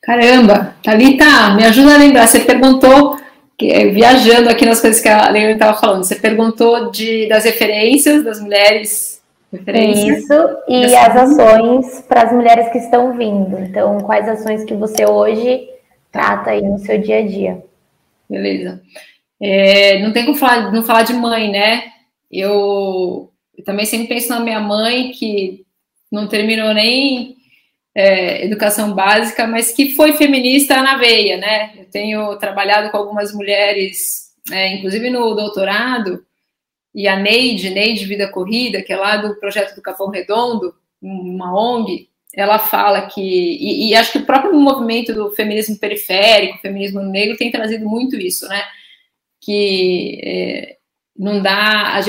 Caramba, 0.02 0.74
Thalita, 0.82 1.54
me 1.54 1.64
ajuda 1.64 1.94
a 1.94 1.98
lembrar. 1.98 2.26
Você 2.26 2.40
perguntou 2.40 3.18
viajando 3.68 4.48
aqui 4.48 4.64
nas 4.64 4.80
coisas 4.80 5.00
que 5.00 5.08
a 5.08 5.28
Leila 5.30 5.52
estava 5.52 5.78
falando, 5.78 6.04
você 6.04 6.16
perguntou 6.16 6.90
de, 6.90 7.28
das 7.28 7.44
referências 7.44 8.24
das 8.24 8.40
mulheres. 8.40 9.20
Referências, 9.52 10.22
Isso, 10.22 10.32
e 10.68 10.94
as 10.94 11.16
ações 11.16 12.02
para 12.08 12.22
as 12.22 12.32
mulheres 12.32 12.70
que 12.70 12.78
estão 12.78 13.16
vindo. 13.16 13.58
Então, 13.58 13.98
quais 13.98 14.28
ações 14.28 14.64
que 14.64 14.74
você 14.74 15.04
hoje 15.04 15.68
trata 16.12 16.50
aí 16.50 16.62
no 16.62 16.78
seu 16.78 16.98
dia 16.98 17.18
a 17.18 17.26
dia? 17.26 17.62
Beleza. 18.28 18.80
É, 19.40 19.98
não 20.00 20.12
tem 20.12 20.24
como 20.24 20.36
falar, 20.36 20.72
não 20.72 20.82
falar 20.82 21.02
de 21.02 21.14
mãe, 21.14 21.50
né? 21.50 21.84
Eu, 22.30 23.30
eu 23.56 23.64
também 23.64 23.86
sempre 23.86 24.06
penso 24.06 24.28
na 24.28 24.38
minha 24.38 24.60
mãe, 24.60 25.10
que 25.10 25.64
não 26.12 26.28
terminou 26.28 26.72
nem 26.72 27.36
é, 27.94 28.44
educação 28.44 28.94
básica, 28.94 29.46
mas 29.46 29.72
que 29.72 29.94
foi 29.94 30.12
feminista 30.12 30.80
na 30.82 30.96
veia, 30.96 31.36
né? 31.36 31.72
Eu 31.76 31.84
tenho 31.86 32.36
trabalhado 32.38 32.90
com 32.90 32.96
algumas 32.96 33.34
mulheres, 33.34 34.30
é, 34.50 34.74
inclusive 34.74 35.10
no 35.10 35.34
doutorado, 35.34 36.24
e 36.94 37.06
a 37.06 37.16
Neide, 37.16 37.70
Neide 37.70 38.04
Vida 38.04 38.28
Corrida, 38.28 38.82
que 38.82 38.92
é 38.92 38.96
lá 38.96 39.16
do 39.16 39.34
projeto 39.36 39.74
do 39.74 39.82
Capão 39.82 40.08
Redondo, 40.08 40.74
uma 41.00 41.52
ONG, 41.54 42.08
ela 42.34 42.58
fala 42.58 43.08
que, 43.08 43.20
e, 43.20 43.88
e, 43.88 43.94
acho 43.94 44.12
que 44.12 44.18
o 44.18 44.26
próprio 44.26 44.54
movimento 44.54 45.12
do 45.12 45.30
feminismo 45.32 45.78
periférico, 45.78 46.60
feminismo 46.60 47.00
negro, 47.00 47.36
tem 47.36 47.50
trazido 47.50 47.88
muito 47.88 48.16
isso, 48.16 48.46
né? 48.48 48.62
Que 49.40 50.20
é, 50.22 50.76
não 51.16 51.42
dá. 51.42 51.96
A, 51.96 52.00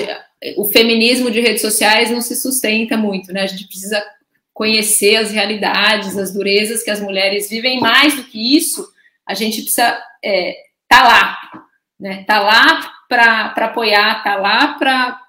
o 0.58 0.66
feminismo 0.66 1.32
de 1.32 1.40
redes 1.40 1.62
sociais 1.62 2.12
não 2.12 2.22
se 2.22 2.36
sustenta 2.36 2.98
muito, 2.98 3.34
né? 3.34 3.42
A 3.42 3.48
gente 3.48 3.68
precisa 3.68 4.04
conhecer 4.62 5.16
as 5.16 5.32
realidades, 5.32 6.16
as 6.16 6.32
durezas 6.32 6.84
que 6.84 6.92
as 6.92 7.00
mulheres 7.00 7.50
vivem. 7.50 7.80
Mais 7.80 8.16
do 8.16 8.24
que 8.26 8.56
isso, 8.56 8.88
a 9.26 9.34
gente 9.34 9.60
precisa 9.60 9.88
estar 9.88 10.06
é, 10.24 10.56
tá 10.88 11.02
lá, 11.02 11.38
né? 12.00 12.24
Tá 12.26 12.40
lá 12.40 12.94
para 13.10 13.66
apoiar, 13.66 14.24
tá 14.24 14.36
lá 14.36 14.76
para 14.76 15.20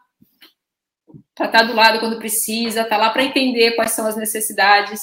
estar 1.31 1.49
tá 1.49 1.63
do 1.63 1.73
lado 1.73 1.99
quando 1.99 2.19
precisa, 2.19 2.85
tá 2.85 2.99
lá 2.99 3.09
para 3.09 3.25
entender 3.25 3.71
quais 3.71 3.93
são 3.93 4.07
as 4.07 4.17
necessidades. 4.17 5.01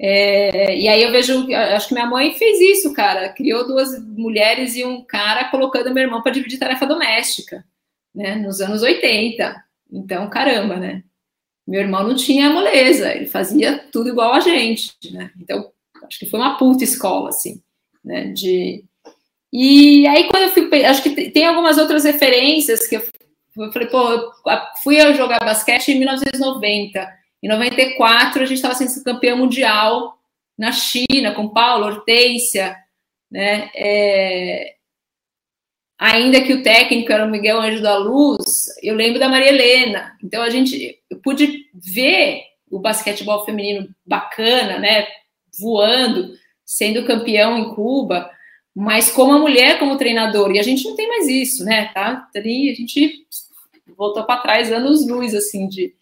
É, 0.00 0.76
e 0.76 0.88
aí 0.88 1.02
eu 1.02 1.10
vejo, 1.10 1.52
acho 1.52 1.88
que 1.88 1.94
minha 1.94 2.06
mãe 2.06 2.34
fez 2.34 2.60
isso, 2.60 2.94
cara, 2.94 3.28
criou 3.30 3.66
duas 3.66 4.00
mulheres 4.06 4.76
e 4.76 4.84
um 4.84 5.04
cara 5.04 5.46
colocando 5.50 5.92
meu 5.92 6.04
irmão 6.04 6.22
para 6.22 6.30
dividir 6.30 6.60
tarefa 6.60 6.86
doméstica, 6.86 7.64
né, 8.14 8.36
nos 8.36 8.60
anos 8.60 8.82
80. 8.82 9.64
Então, 9.90 10.30
caramba, 10.30 10.76
né? 10.76 11.02
Meu 11.68 11.82
irmão 11.82 12.02
não 12.02 12.16
tinha 12.16 12.48
moleza, 12.48 13.14
ele 13.14 13.26
fazia 13.26 13.78
tudo 13.92 14.08
igual 14.08 14.32
a 14.32 14.40
gente, 14.40 14.94
né? 15.12 15.30
Então, 15.38 15.70
acho 16.02 16.18
que 16.18 16.24
foi 16.24 16.40
uma 16.40 16.56
puta 16.56 16.82
escola, 16.82 17.28
assim, 17.28 17.62
né? 18.02 18.28
De... 18.28 18.82
E 19.52 20.06
aí, 20.06 20.28
quando 20.28 20.44
eu 20.44 20.48
fui. 20.48 20.84
Acho 20.84 21.02
que 21.02 21.30
tem 21.30 21.44
algumas 21.44 21.76
outras 21.76 22.04
referências 22.04 22.86
que 22.86 22.96
eu, 22.96 23.02
eu 23.58 23.70
falei, 23.70 23.88
pô, 23.88 24.12
eu 24.12 24.32
fui 24.82 24.98
a 24.98 25.12
jogar 25.12 25.40
basquete 25.40 25.92
em 25.92 25.98
1990. 25.98 27.18
Em 27.42 27.48
94, 27.48 28.42
a 28.42 28.46
gente 28.46 28.56
estava 28.56 28.74
sendo 28.74 29.04
campeão 29.04 29.36
mundial 29.36 30.18
na 30.56 30.72
China, 30.72 31.34
com 31.34 31.50
Paulo, 31.50 31.84
Hortência, 31.84 32.76
né? 33.30 33.70
É, 33.74 34.74
ainda 35.98 36.40
que 36.40 36.52
o 36.52 36.62
técnico 36.62 37.12
era 37.12 37.24
o 37.24 37.30
Miguel 37.30 37.60
Anjo 37.60 37.82
da 37.82 37.96
Luz, 37.96 38.66
eu 38.82 38.94
lembro 38.94 39.18
da 39.18 39.28
Maria 39.28 39.48
Helena. 39.48 40.16
Então 40.22 40.42
a 40.42 40.48
gente 40.48 40.98
eu 41.10 41.18
pude 41.18 41.66
ver 41.74 42.42
o 42.70 42.78
basquetebol 42.78 43.44
feminino 43.44 43.88
bacana, 44.06 44.78
né, 44.78 45.06
voando, 45.58 46.34
sendo 46.64 47.04
campeão 47.04 47.58
em 47.58 47.74
Cuba, 47.74 48.30
mas 48.74 49.10
como 49.10 49.32
a 49.32 49.38
mulher 49.38 49.78
como 49.78 49.96
treinador, 49.96 50.52
e 50.52 50.58
a 50.58 50.62
gente 50.62 50.84
não 50.84 50.94
tem 50.94 51.08
mais 51.08 51.26
isso, 51.26 51.64
né, 51.64 51.90
tá? 51.92 52.28
A 52.34 52.40
gente 52.40 53.26
voltou 53.96 54.22
para 54.24 54.40
trás 54.40 54.70
anos 54.70 55.06
luz 55.08 55.34
assim 55.34 55.66
de 55.66 55.94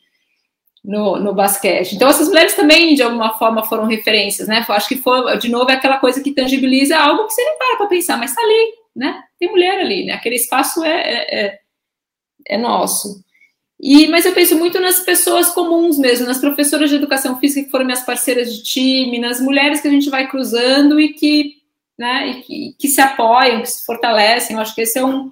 no, 0.85 1.19
no 1.19 1.35
basquete. 1.35 1.95
Então 1.95 2.09
essas 2.09 2.29
mulheres 2.29 2.55
também 2.55 2.95
de 2.95 3.03
alguma 3.03 3.39
forma 3.39 3.65
foram 3.65 3.87
referências, 3.87 4.47
né? 4.47 4.65
Acho 4.69 4.89
que 4.89 4.97
foi 4.97 5.39
de 5.39 5.49
novo 5.49 5.71
é 5.71 5.75
aquela 5.75 5.99
coisa 5.99 6.23
que 6.23 6.33
tangibiliza 6.33 6.99
algo 6.99 7.27
que 7.27 7.33
você 7.33 7.43
não 7.43 7.59
para 7.59 7.77
para 7.79 7.87
pensar, 7.87 8.19
mas 8.19 8.35
tá 8.35 8.43
ali, 8.43 8.73
né? 8.97 9.23
Tem 9.39 9.51
mulher 9.51 9.79
ali, 9.79 10.07
né? 10.07 10.15
Aquele 10.15 10.37
espaço 10.37 10.83
é, 10.83 10.91
é, 10.91 11.45
é, 11.45 11.59
é 12.49 12.59
nosso. 12.59 13.23
E, 13.79 14.09
mas 14.09 14.25
eu 14.25 14.33
penso 14.33 14.57
muito 14.57 14.81
nas 14.81 15.01
pessoas 15.01 15.51
comuns 15.51 15.99
mesmo, 15.99 16.27
nas 16.27 16.39
professoras 16.39 16.89
de 16.89 16.97
educação 16.97 17.39
física 17.39 17.67
que 17.67 17.71
foram 17.71 17.85
minhas 17.85 18.05
parceiras 18.05 18.55
de 18.55 18.63
time, 18.63 19.19
nas 19.19 19.39
mulheres 19.39 19.83
que 19.83 19.89
a 19.89 19.91
gente 19.91 20.09
vai 20.09 20.27
cruzando 20.27 20.99
e 20.99 21.13
que, 21.13 21.57
né, 21.99 22.29
e 22.29 22.43
que, 22.43 22.77
que 22.79 22.89
se 22.89 23.03
apoiam, 23.03 23.61
que 23.61 23.71
se 23.71 23.85
fortalecem. 23.85 24.57
Eu 24.57 24.63
acho 24.63 24.75
que 24.75 24.81
esse 24.81 24.99
é 24.99 25.05
um, 25.05 25.31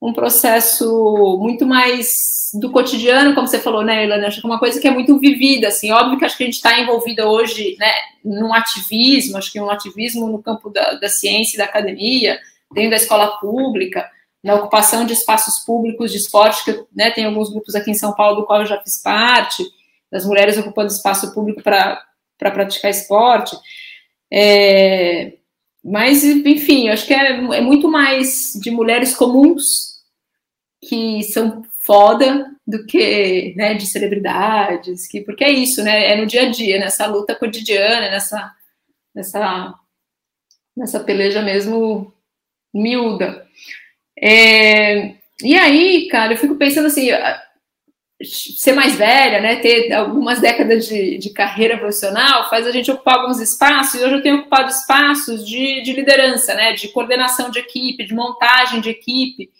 um 0.00 0.14
processo 0.14 1.38
muito 1.38 1.66
mais 1.66 2.50
do 2.54 2.70
cotidiano, 2.70 3.34
como 3.34 3.46
você 3.46 3.58
falou, 3.58 3.84
né, 3.84 4.06
Ilana? 4.06 4.28
Acho 4.28 4.40
que 4.40 4.46
é 4.46 4.50
uma 4.50 4.58
coisa 4.58 4.80
que 4.80 4.88
é 4.88 4.90
muito 4.90 5.18
vivida, 5.18 5.68
assim. 5.68 5.90
Óbvio 5.90 6.18
que 6.18 6.24
acho 6.24 6.38
que 6.38 6.44
a 6.44 6.46
gente 6.46 6.56
está 6.56 6.80
envolvida 6.80 7.28
hoje, 7.28 7.76
né, 7.78 7.92
num 8.24 8.54
ativismo, 8.54 9.36
acho 9.36 9.52
que 9.52 9.60
um 9.60 9.70
ativismo 9.70 10.28
no 10.28 10.42
campo 10.42 10.70
da, 10.70 10.94
da 10.94 11.10
ciência 11.10 11.56
e 11.56 11.58
da 11.58 11.64
academia, 11.64 12.40
dentro 12.72 12.90
da 12.90 12.96
escola 12.96 13.38
pública, 13.38 14.08
na 14.42 14.54
ocupação 14.54 15.04
de 15.04 15.12
espaços 15.12 15.64
públicos 15.64 16.12
de 16.12 16.18
esporte, 16.18 16.64
que 16.64 16.84
né, 16.94 17.10
tem 17.10 17.24
alguns 17.24 17.50
grupos 17.50 17.74
aqui 17.74 17.90
em 17.90 17.94
São 17.94 18.14
Paulo 18.14 18.40
do 18.40 18.46
qual 18.46 18.60
eu 18.60 18.66
já 18.66 18.80
fiz 18.80 19.02
parte, 19.02 19.64
das 20.10 20.24
mulheres 20.24 20.56
ocupando 20.56 20.92
espaço 20.92 21.34
público 21.34 21.62
para 21.62 22.00
praticar 22.38 22.90
esporte. 22.90 23.56
É, 24.32 25.34
mas, 25.84 26.24
enfim, 26.24 26.88
acho 26.88 27.06
que 27.06 27.14
é, 27.14 27.30
é 27.32 27.60
muito 27.60 27.88
mais 27.88 28.52
de 28.60 28.70
mulheres 28.70 29.14
comuns 29.14 29.96
que 30.80 31.22
são 31.24 31.62
foda 31.84 32.50
do 32.66 32.84
que 32.84 33.54
né, 33.56 33.74
de 33.74 33.86
celebridades, 33.86 35.06
que, 35.06 35.20
porque 35.20 35.44
é 35.44 35.50
isso, 35.50 35.82
né? 35.82 36.12
É 36.12 36.16
no 36.16 36.26
dia 36.26 36.42
a 36.42 36.50
dia, 36.50 36.78
nessa 36.78 37.06
luta 37.06 37.34
cotidiana, 37.34 38.10
nessa, 38.10 38.52
nessa, 39.14 39.74
nessa 40.76 41.00
peleja 41.00 41.40
mesmo 41.42 42.12
miúda. 42.82 43.46
É, 44.20 45.14
e 45.42 45.54
aí, 45.56 46.08
cara, 46.08 46.32
eu 46.32 46.36
fico 46.36 46.54
pensando 46.56 46.86
assim, 46.86 47.10
ser 48.22 48.72
mais 48.72 48.96
velha, 48.96 49.40
né, 49.40 49.56
ter 49.56 49.92
algumas 49.92 50.40
décadas 50.40 50.88
de, 50.88 51.18
de 51.18 51.30
carreira 51.30 51.76
profissional, 51.76 52.48
faz 52.48 52.66
a 52.66 52.72
gente 52.72 52.90
ocupar 52.90 53.18
alguns 53.18 53.40
espaços, 53.40 54.00
e 54.00 54.04
hoje 54.04 54.14
eu 54.14 54.22
tenho 54.22 54.38
ocupado 54.38 54.70
espaços 54.70 55.46
de, 55.46 55.82
de 55.82 55.92
liderança, 55.92 56.54
né, 56.54 56.72
de 56.72 56.88
coordenação 56.88 57.50
de 57.50 57.58
equipe, 57.58 58.06
de 58.06 58.14
montagem 58.14 58.80
de 58.80 58.88
equipe, 58.88 59.50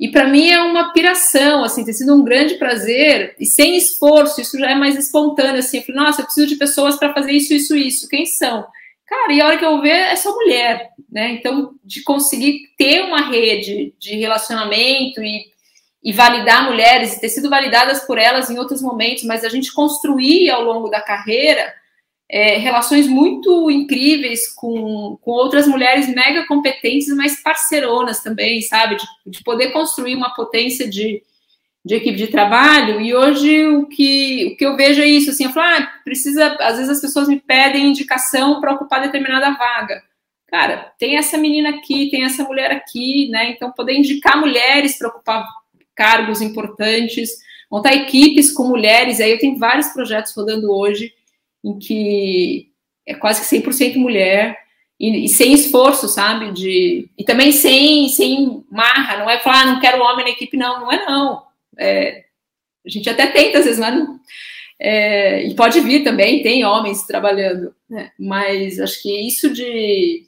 E 0.00 0.08
para 0.08 0.26
mim 0.26 0.48
é 0.48 0.62
uma 0.62 0.94
piração, 0.94 1.62
assim, 1.62 1.84
tem 1.84 1.92
sido 1.92 2.14
um 2.14 2.24
grande 2.24 2.54
prazer 2.54 3.36
e 3.38 3.44
sem 3.44 3.76
esforço, 3.76 4.40
isso 4.40 4.58
já 4.58 4.70
é 4.70 4.74
mais 4.74 4.96
espontâneo, 4.96 5.58
assim. 5.58 5.84
Eu 5.86 5.94
nossa, 5.94 6.22
eu 6.22 6.24
preciso 6.24 6.46
de 6.46 6.56
pessoas 6.56 6.96
para 6.96 7.12
fazer 7.12 7.32
isso, 7.32 7.52
isso, 7.52 7.76
isso. 7.76 8.08
Quem 8.08 8.24
são? 8.24 8.66
Cara, 9.10 9.32
e 9.32 9.40
a 9.40 9.46
hora 9.46 9.58
que 9.58 9.64
eu 9.64 9.80
ver 9.82 9.88
é 9.88 10.14
só 10.14 10.32
mulher, 10.32 10.92
né? 11.10 11.32
Então, 11.32 11.74
de 11.84 12.00
conseguir 12.04 12.68
ter 12.78 13.02
uma 13.02 13.28
rede 13.28 13.92
de 13.98 14.14
relacionamento 14.14 15.20
e, 15.20 15.46
e 16.00 16.12
validar 16.12 16.70
mulheres, 16.70 17.16
e 17.16 17.20
ter 17.20 17.28
sido 17.28 17.50
validadas 17.50 18.04
por 18.04 18.18
elas 18.18 18.48
em 18.48 18.58
outros 18.60 18.80
momentos, 18.80 19.24
mas 19.24 19.44
a 19.44 19.48
gente 19.48 19.72
construir 19.72 20.48
ao 20.50 20.62
longo 20.62 20.88
da 20.88 21.00
carreira 21.00 21.74
é, 22.30 22.56
relações 22.58 23.08
muito 23.08 23.68
incríveis 23.68 24.46
com, 24.54 25.18
com 25.20 25.32
outras 25.32 25.66
mulheres 25.66 26.06
mega 26.14 26.46
competentes, 26.46 27.08
mas 27.08 27.42
parceironas 27.42 28.22
também, 28.22 28.62
sabe? 28.62 28.94
De, 28.94 29.04
de 29.26 29.42
poder 29.42 29.72
construir 29.72 30.14
uma 30.14 30.32
potência 30.34 30.88
de, 30.88 31.20
de 31.84 31.94
equipe 31.94 32.16
de 32.16 32.26
trabalho. 32.26 33.00
E 33.00 33.14
hoje 33.14 33.66
o 33.66 33.86
que, 33.86 34.52
o 34.52 34.56
que 34.56 34.64
eu 34.64 34.76
vejo 34.76 35.00
é 35.00 35.06
isso, 35.06 35.30
assim, 35.30 35.44
eu 35.44 35.50
falo, 35.50 35.66
ah, 35.66 35.92
precisa, 36.04 36.56
às 36.60 36.76
vezes 36.76 36.90
as 36.90 37.00
pessoas 37.00 37.28
me 37.28 37.40
pedem 37.40 37.88
indicação 37.88 38.60
para 38.60 38.72
ocupar 38.72 39.00
determinada 39.00 39.50
vaga. 39.52 40.02
Cara, 40.46 40.92
tem 40.98 41.16
essa 41.16 41.38
menina 41.38 41.70
aqui, 41.70 42.10
tem 42.10 42.24
essa 42.24 42.42
mulher 42.42 42.72
aqui, 42.72 43.28
né? 43.28 43.50
Então, 43.50 43.70
poder 43.70 43.94
indicar 43.94 44.38
mulheres 44.38 44.98
para 44.98 45.08
ocupar 45.08 45.46
cargos 45.94 46.40
importantes, 46.40 47.30
montar 47.70 47.94
equipes 47.94 48.50
com 48.50 48.64
mulheres, 48.64 49.20
aí 49.20 49.30
eu 49.30 49.38
tenho 49.38 49.56
vários 49.58 49.88
projetos 49.88 50.34
rodando 50.34 50.72
hoje 50.72 51.12
em 51.62 51.78
que 51.78 52.70
é 53.06 53.14
quase 53.14 53.40
que 53.40 53.56
100% 53.56 53.96
mulher 53.96 54.58
e, 54.98 55.24
e, 55.24 55.28
sem 55.28 55.52
esforço, 55.52 56.08
sabe? 56.08 56.52
De, 56.52 57.08
e 57.16 57.24
também 57.24 57.52
sem, 57.52 58.08
sem 58.08 58.64
marra, 58.70 59.18
não 59.18 59.30
é 59.30 59.38
falar, 59.38 59.62
ah, 59.62 59.66
não 59.66 59.80
quero 59.80 60.02
homem 60.02 60.24
na 60.24 60.32
equipe, 60.32 60.56
não, 60.56 60.80
não 60.80 60.92
é 60.92 61.04
não. 61.06 61.49
É, 61.80 62.24
a 62.84 62.88
gente 62.88 63.08
até 63.08 63.26
tenta 63.26 63.58
às 63.58 63.64
vezes, 63.64 63.80
mas 63.80 63.94
não, 63.94 64.20
é, 64.78 65.44
e 65.44 65.54
pode 65.54 65.78
vir 65.80 66.02
também, 66.02 66.42
tem 66.42 66.64
homens 66.64 67.06
trabalhando, 67.06 67.74
né? 67.88 68.10
mas 68.18 68.80
acho 68.80 69.02
que 69.02 69.26
isso 69.26 69.52
de, 69.52 70.26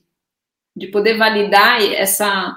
de 0.76 0.88
poder 0.88 1.16
validar 1.16 1.82
essa, 1.94 2.56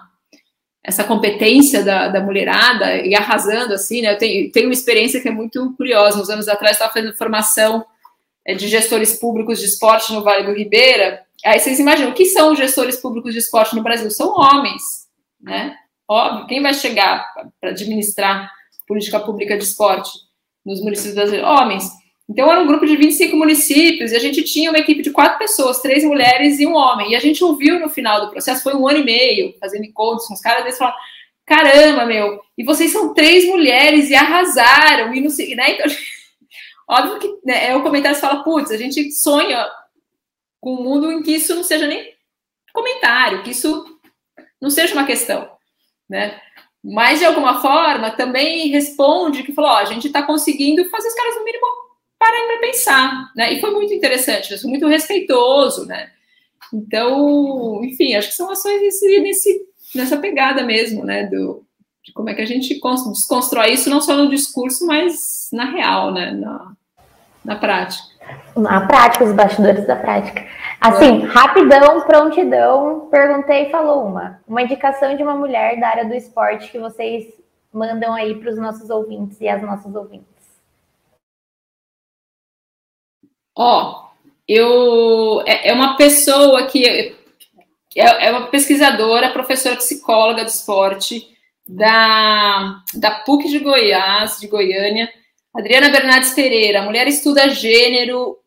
essa 0.83 1.05
competência 1.05 1.83
da, 1.83 2.09
da 2.09 2.19
mulherada 2.19 2.97
e 2.97 3.15
arrasando 3.15 3.73
assim, 3.73 4.01
né? 4.01 4.13
Eu 4.13 4.17
tenho, 4.17 4.51
tenho 4.51 4.67
uma 4.67 4.73
experiência 4.73 5.21
que 5.21 5.29
é 5.29 5.31
muito 5.31 5.73
curiosa. 5.75 6.21
Uns 6.21 6.29
anos 6.29 6.47
atrás, 6.47 6.75
estava 6.75 6.93
fazendo 6.93 7.17
formação 7.17 7.85
é, 8.45 8.53
de 8.53 8.67
gestores 8.67 9.17
públicos 9.17 9.59
de 9.59 9.65
esporte 9.65 10.13
no 10.13 10.21
Vale 10.21 10.45
do 10.45 10.53
Ribeira. 10.53 11.25
Aí 11.45 11.59
vocês 11.59 11.79
imaginam, 11.79 12.11
o 12.11 12.13
que 12.13 12.25
são 12.25 12.55
gestores 12.55 12.97
públicos 12.97 13.33
de 13.33 13.39
esporte 13.39 13.75
no 13.75 13.81
Brasil? 13.81 14.11
São 14.11 14.35
homens, 14.35 15.07
né? 15.41 15.75
Óbvio, 16.07 16.45
quem 16.45 16.61
vai 16.61 16.73
chegar 16.73 17.25
para 17.59 17.71
administrar 17.71 18.51
política 18.87 19.19
pública 19.19 19.57
de 19.57 19.63
esporte 19.63 20.11
nos 20.65 20.81
municípios 20.81 21.15
brasileiros? 21.15 21.49
Homens. 21.49 21.89
Então, 22.27 22.49
era 22.51 22.59
um 22.59 22.67
grupo 22.67 22.85
de 22.85 22.95
25 22.95 23.35
municípios 23.35 24.11
e 24.11 24.15
a 24.15 24.19
gente 24.19 24.43
tinha 24.43 24.71
uma 24.71 24.79
equipe 24.79 25.03
de 25.03 25.11
quatro 25.11 25.37
pessoas, 25.37 25.81
três 25.81 26.03
mulheres 26.03 26.59
e 26.59 26.65
um 26.65 26.73
homem. 26.73 27.11
E 27.11 27.15
a 27.15 27.19
gente 27.19 27.43
ouviu 27.43 27.79
no 27.79 27.89
final 27.89 28.21
do 28.21 28.31
processo, 28.31 28.63
foi 28.63 28.75
um 28.75 28.87
ano 28.87 28.99
e 28.99 29.03
meio, 29.03 29.55
fazendo 29.59 29.85
encontros 29.85 30.27
com 30.27 30.33
os 30.33 30.41
caras, 30.41 30.63
eles 30.63 30.77
falaram, 30.77 30.97
caramba, 31.45 32.05
meu, 32.05 32.41
e 32.57 32.63
vocês 32.63 32.91
são 32.91 33.13
três 33.13 33.45
mulheres 33.45 34.09
e 34.09 34.15
arrasaram, 34.15 35.13
e 35.13 35.21
não 35.21 35.29
sei, 35.29 35.53
né? 35.53 35.73
Então, 35.73 35.85
Óbvio 36.87 37.19
que 37.19 37.39
né, 37.43 37.69
é 37.69 37.75
o 37.75 37.81
comentário 37.81 38.15
que 38.15 38.21
fala, 38.21 38.43
putz, 38.43 38.69
a 38.69 38.77
gente 38.77 39.11
sonha 39.11 39.67
com 40.61 40.75
um 40.75 40.83
mundo 40.83 41.11
em 41.11 41.23
que 41.23 41.31
isso 41.31 41.55
não 41.55 41.63
seja 41.63 41.87
nem 41.87 42.13
comentário, 42.71 43.43
que 43.43 43.51
isso 43.51 43.99
não 44.61 44.69
seja 44.69 44.93
uma 44.93 45.05
questão, 45.05 45.49
né? 46.07 46.39
Mas, 46.85 47.17
de 47.17 47.25
alguma 47.25 47.59
forma, 47.61 48.11
também 48.11 48.67
responde 48.67 49.41
que 49.41 49.53
falou, 49.53 49.71
a 49.71 49.85
gente 49.85 50.05
está 50.05 50.21
conseguindo 50.21 50.87
fazer 50.89 51.07
os 51.07 51.15
caras, 51.15 51.35
no 51.35 51.43
mínimo, 51.43 51.65
pararem 52.19 52.47
para 52.47 52.59
pensar, 52.59 53.31
né? 53.35 53.53
E 53.53 53.59
foi 53.59 53.71
muito 53.71 53.91
interessante, 53.91 54.55
foi 54.59 54.69
muito 54.69 54.87
respeitoso, 54.87 55.87
né? 55.87 56.11
Então, 56.71 57.83
enfim, 57.83 58.13
acho 58.13 58.27
que 58.27 58.35
são 58.35 58.51
ações 58.51 58.81
nesse, 58.81 59.19
nesse, 59.19 59.61
nessa 59.95 60.17
pegada 60.17 60.63
mesmo, 60.63 61.03
né? 61.03 61.23
Do, 61.25 61.65
de 62.03 62.13
como 62.13 62.29
é 62.29 62.35
que 62.35 62.41
a 62.41 62.45
gente 62.45 62.79
desconstrói 62.79 63.71
isso 63.71 63.89
não 63.89 63.99
só 63.99 64.15
no 64.15 64.29
discurso, 64.29 64.85
mas 64.85 65.49
na 65.51 65.65
real, 65.65 66.13
né? 66.13 66.33
Na, 66.33 66.71
na 67.43 67.55
prática. 67.55 68.14
Na 68.55 68.87
prática, 68.87 69.25
os 69.25 69.33
bastidores 69.33 69.85
da 69.85 69.95
prática. 69.95 70.45
Assim, 70.79 71.23
é. 71.23 71.25
rapidão, 71.25 72.01
prontidão, 72.01 73.07
perguntei 73.11 73.67
e 73.67 73.71
falou 73.71 74.05
uma. 74.05 74.41
Uma 74.47 74.61
indicação 74.61 75.15
de 75.15 75.23
uma 75.23 75.35
mulher 75.35 75.79
da 75.79 75.89
área 75.89 76.05
do 76.05 76.13
esporte 76.13 76.71
que 76.71 76.79
vocês 76.79 77.25
mandam 77.73 78.13
aí 78.13 78.35
para 78.35 78.49
os 78.49 78.57
nossos 78.57 78.89
ouvintes 78.89 79.41
e 79.41 79.49
as 79.49 79.61
nossas 79.61 79.93
ouvintes. 79.93 80.33
Ó, 83.57 83.91
oh, 83.91 84.05
eu 84.47 85.41
é, 85.45 85.69
é, 85.69 85.73
uma 85.73 85.97
pessoa 85.97 86.67
que 86.67 86.85
é, 87.95 88.27
é 88.27 88.31
uma 88.31 88.47
pesquisadora, 88.47 89.31
professora 89.31 89.77
psicóloga 89.77 90.43
de 90.43 90.51
esporte 90.51 91.35
da, 91.67 92.81
da 92.93 93.11
PUC 93.21 93.49
de 93.49 93.59
Goiás, 93.59 94.39
de 94.39 94.47
Goiânia, 94.47 95.09
Adriana 95.55 95.89
Bernardes 95.89 96.33
Pereira, 96.33 96.81
mulher 96.81 97.07
estuda 97.07 97.47
gênero, 97.47 98.37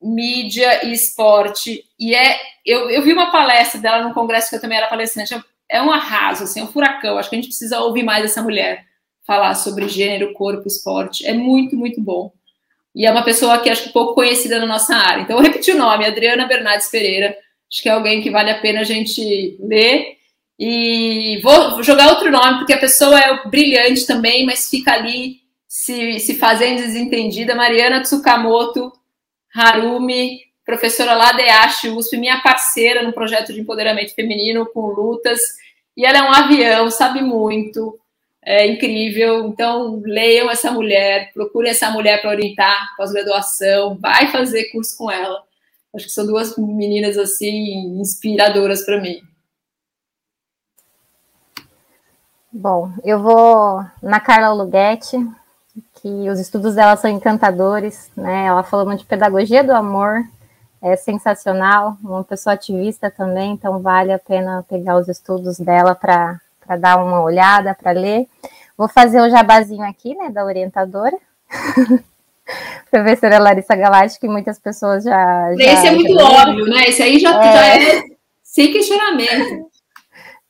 mídia 0.00 0.86
e 0.86 0.92
esporte, 0.92 1.84
e 1.98 2.14
é, 2.14 2.38
eu, 2.64 2.88
eu 2.88 3.02
vi 3.02 3.12
uma 3.12 3.32
palestra 3.32 3.80
dela 3.80 4.06
no 4.06 4.14
congresso 4.14 4.48
que 4.48 4.56
eu 4.56 4.60
também 4.60 4.78
era 4.78 4.86
palestrante, 4.86 5.34
é 5.68 5.82
um 5.82 5.90
arraso, 5.90 6.44
assim, 6.44 6.60
é 6.60 6.64
um 6.64 6.68
furacão, 6.68 7.18
acho 7.18 7.28
que 7.28 7.36
a 7.36 7.38
gente 7.38 7.48
precisa 7.48 7.80
ouvir 7.80 8.04
mais 8.04 8.24
essa 8.24 8.42
mulher 8.42 8.84
falar 9.26 9.54
sobre 9.54 9.88
gênero, 9.88 10.32
corpo, 10.34 10.66
esporte, 10.66 11.26
é 11.26 11.32
muito, 11.32 11.76
muito 11.76 12.00
bom. 12.00 12.32
E 12.94 13.06
é 13.06 13.10
uma 13.10 13.22
pessoa 13.22 13.58
que 13.58 13.70
acho 13.70 13.84
que 13.84 13.92
pouco 13.92 14.14
conhecida 14.14 14.58
na 14.58 14.66
nossa 14.66 14.94
área. 14.94 15.22
Então, 15.22 15.38
eu 15.38 15.42
repeti 15.42 15.72
o 15.72 15.78
nome, 15.78 16.04
Adriana 16.04 16.46
Bernardes 16.46 16.88
Pereira, 16.90 17.36
acho 17.70 17.82
que 17.82 17.88
é 17.88 17.92
alguém 17.92 18.20
que 18.20 18.30
vale 18.30 18.50
a 18.50 18.60
pena 18.60 18.80
a 18.80 18.84
gente 18.84 19.56
ler 19.60 20.18
e 20.58 21.40
vou 21.42 21.82
jogar 21.82 22.10
outro 22.10 22.30
nome, 22.30 22.58
porque 22.58 22.72
a 22.72 22.78
pessoa 22.78 23.18
é 23.18 23.48
brilhante 23.48 24.06
também, 24.06 24.44
mas 24.44 24.68
fica 24.68 24.92
ali 24.92 25.41
se, 25.72 26.20
se 26.20 26.34
fazendo 26.34 26.82
desentendida. 26.82 27.54
Mariana 27.54 28.02
Tsukamoto 28.02 28.92
Harumi, 29.54 30.40
professora 30.66 31.14
lá 31.14 31.32
da 31.32 31.42
EASH 31.42 31.84
USP, 31.84 32.18
minha 32.18 32.42
parceira 32.42 33.02
no 33.02 33.10
projeto 33.10 33.54
de 33.54 33.62
empoderamento 33.62 34.14
feminino 34.14 34.66
com 34.66 34.88
lutas. 34.88 35.40
E 35.96 36.04
ela 36.04 36.18
é 36.18 36.22
um 36.22 36.30
avião, 36.30 36.90
sabe 36.90 37.22
muito, 37.22 37.98
é 38.44 38.66
incrível. 38.66 39.46
Então, 39.46 40.02
leiam 40.04 40.50
essa 40.50 40.70
mulher, 40.70 41.32
procurem 41.32 41.70
essa 41.70 41.90
mulher 41.90 42.20
para 42.20 42.32
orientar 42.32 42.94
pós-graduação, 42.94 43.96
vai 43.98 44.30
fazer 44.30 44.64
curso 44.64 44.94
com 44.98 45.10
ela. 45.10 45.42
Acho 45.94 46.04
que 46.04 46.12
são 46.12 46.26
duas 46.26 46.54
meninas 46.58 47.16
assim 47.16 47.98
inspiradoras 47.98 48.84
para 48.84 49.00
mim. 49.00 49.22
Bom, 52.52 52.92
eu 53.02 53.22
vou 53.22 53.82
na 54.02 54.20
Carla 54.20 54.52
Luguetti, 54.52 55.16
que 55.94 56.28
os 56.28 56.38
estudos 56.38 56.74
dela 56.74 56.96
são 56.96 57.10
encantadores, 57.10 58.10
né? 58.16 58.46
Ela 58.46 58.62
falou 58.62 58.86
muito 58.86 59.00
de 59.00 59.06
pedagogia 59.06 59.64
do 59.64 59.72
amor, 59.72 60.22
é 60.82 60.96
sensacional, 60.96 61.96
uma 62.02 62.24
pessoa 62.24 62.54
ativista 62.54 63.10
também, 63.10 63.52
então 63.52 63.80
vale 63.80 64.12
a 64.12 64.18
pena 64.18 64.64
pegar 64.68 64.96
os 64.96 65.08
estudos 65.08 65.58
dela 65.58 65.94
para 65.94 66.40
dar 66.78 67.02
uma 67.02 67.22
olhada, 67.22 67.74
para 67.74 67.92
ler. 67.92 68.26
Vou 68.76 68.88
fazer 68.88 69.20
o 69.20 69.30
jabazinho 69.30 69.84
aqui, 69.84 70.14
né, 70.14 70.30
da 70.30 70.44
orientadora. 70.44 71.16
Professora 72.90 73.38
Larissa 73.38 73.76
Galati, 73.76 74.18
que 74.18 74.28
muitas 74.28 74.58
pessoas 74.58 75.04
já. 75.04 75.52
Esse 75.54 75.62
é 75.62 75.76
já, 75.76 75.86
é 75.86 75.94
muito 75.94 76.14
já 76.14 76.28
óbvio, 76.28 76.66
né? 76.66 76.82
Esse 76.88 77.02
aí 77.02 77.18
já 77.18 77.30
é, 77.30 77.52
já 77.52 77.66
é 77.66 78.04
sem 78.42 78.72
questionamento 78.72 79.71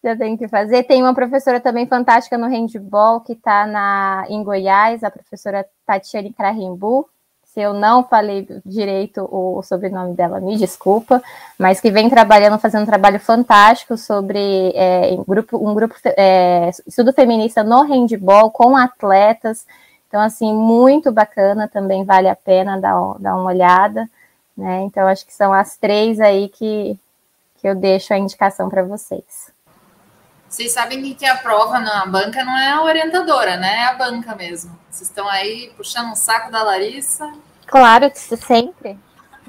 já 0.02 0.16
tem 0.16 0.36
que 0.36 0.48
fazer. 0.48 0.82
Tem 0.82 1.02
uma 1.02 1.14
professora 1.14 1.60
também 1.60 1.86
fantástica 1.86 2.36
no 2.36 2.48
handball 2.48 3.20
que 3.20 3.34
está 3.34 4.24
em 4.28 4.42
Goiás, 4.42 5.04
a 5.04 5.10
professora 5.10 5.64
Tatiane 5.86 6.32
Krahenbu. 6.32 7.08
Se 7.44 7.60
eu 7.60 7.74
não 7.74 8.02
falei 8.02 8.48
direito 8.64 9.28
o 9.30 9.62
sobrenome 9.62 10.14
dela, 10.14 10.40
me 10.40 10.56
desculpa, 10.56 11.22
mas 11.58 11.82
que 11.82 11.90
vem 11.90 12.08
trabalhando, 12.08 12.58
fazendo 12.58 12.84
um 12.84 12.86
trabalho 12.86 13.20
fantástico 13.20 13.98
sobre 13.98 14.72
é, 14.74 15.12
um 15.12 15.22
grupo, 15.22 15.58
um 15.58 15.74
grupo 15.74 15.94
é, 16.16 16.70
estudo 16.86 17.12
feminista 17.12 17.62
no 17.62 17.82
handball 17.82 18.50
com 18.50 18.74
atletas. 18.74 19.66
Então, 20.08 20.20
assim, 20.20 20.52
muito 20.52 21.12
bacana, 21.12 21.68
também 21.68 22.04
vale 22.04 22.28
a 22.28 22.36
pena 22.36 22.80
dar, 22.80 22.94
dar 23.18 23.36
uma 23.36 23.50
olhada. 23.50 24.08
Né? 24.56 24.82
Então, 24.84 25.06
acho 25.06 25.26
que 25.26 25.34
são 25.34 25.52
as 25.52 25.76
três 25.76 26.20
aí 26.20 26.48
que, 26.48 26.98
que 27.60 27.68
eu 27.68 27.74
deixo 27.74 28.14
a 28.14 28.18
indicação 28.18 28.70
para 28.70 28.82
vocês. 28.82 29.52
Vocês 30.52 30.70
sabem 30.70 31.14
que 31.14 31.24
a 31.24 31.34
prova 31.38 31.80
na 31.80 32.04
banca 32.04 32.44
não 32.44 32.58
é 32.58 32.72
a 32.72 32.82
orientadora, 32.82 33.56
né? 33.56 33.74
É 33.74 33.84
a 33.84 33.94
banca 33.94 34.34
mesmo. 34.34 34.78
Vocês 34.90 35.08
estão 35.08 35.26
aí 35.26 35.72
puxando 35.78 36.10
um 36.10 36.14
saco 36.14 36.52
da 36.52 36.62
Larissa. 36.62 37.32
Claro, 37.66 38.12
sempre. 38.14 38.98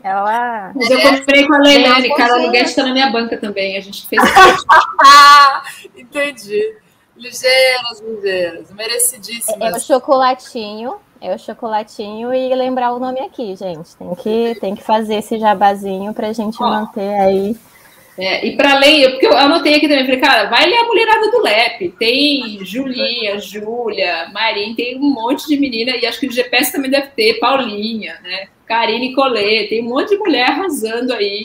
Ela. 0.02 0.72
Mas 0.74 0.90
eu 0.90 1.02
comprei 1.02 1.46
com 1.46 1.56
a 1.56 1.58
Leilane, 1.58 2.16
Carol 2.16 2.44
Luguete 2.44 2.70
está 2.70 2.84
na 2.84 2.94
minha 2.94 3.12
banca 3.12 3.36
também. 3.36 3.76
A 3.76 3.82
gente 3.82 4.08
fez. 4.08 4.22
Entendi. 5.94 6.74
Ligeiras, 7.18 8.00
ligeiras, 8.00 8.72
merecidíssimas. 8.72 9.74
É 9.74 9.78
o 9.78 9.82
chocolatinho, 9.82 10.96
é 11.20 11.36
o 11.36 11.38
chocolatinho 11.38 12.34
e 12.34 12.56
lembrar 12.56 12.94
o 12.94 13.00
nome 13.00 13.20
aqui, 13.20 13.58
gente. 13.58 13.94
Tem 13.98 14.16
que, 14.16 14.56
tem 14.62 14.74
que 14.74 14.82
fazer 14.82 15.16
esse 15.16 15.38
jabazinho 15.38 16.14
para 16.14 16.30
a 16.30 16.34
gente 16.34 16.64
Ó, 16.64 16.66
manter 16.66 17.14
aí. 17.20 17.58
É, 18.18 18.46
e 18.46 18.56
para 18.56 18.74
além, 18.74 19.10
porque 19.12 19.26
eu 19.26 19.36
anotei 19.36 19.76
aqui 19.76 19.88
também, 19.88 20.06
falei, 20.06 20.20
cara, 20.20 20.50
vai 20.50 20.68
ler 20.68 20.78
a 20.78 20.86
mulherada 20.86 21.32
do 21.32 21.42
LEP. 21.42 21.90
Tem 21.98 22.64
Julinha, 22.64 23.40
Júlia, 23.40 24.30
Marinha, 24.32 24.76
tem 24.76 24.98
um 24.98 25.10
monte 25.10 25.48
de 25.48 25.58
menina, 25.58 25.98
e 25.98 26.06
acho 26.06 26.20
que 26.20 26.28
o 26.28 26.32
GPS 26.32 26.72
também 26.72 26.92
deve 26.92 27.08
ter, 27.08 27.40
Paulinha, 27.40 28.20
né? 28.22 28.48
Karine 28.66 29.14
Collet, 29.14 29.68
tem 29.68 29.84
um 29.84 29.90
monte 29.90 30.10
de 30.10 30.18
mulher 30.18 30.50
arrasando 30.50 31.14
aí. 31.14 31.44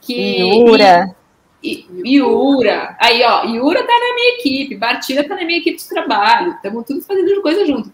Que, 0.00 0.40
Yura. 0.40 1.14
E, 1.62 1.86
Yura. 2.04 2.96
Aí, 3.00 3.22
ó, 3.22 3.44
Yura 3.44 3.84
tá 3.84 3.92
na 3.92 4.14
minha 4.14 4.34
equipe, 4.38 4.74
Bartira 4.74 5.22
tá 5.22 5.36
na 5.36 5.44
minha 5.44 5.60
equipe 5.60 5.78
de 5.78 5.88
trabalho. 5.88 6.52
Estamos 6.52 6.84
tudo 6.84 7.00
fazendo 7.02 7.40
coisa 7.40 7.64
junto. 7.64 7.92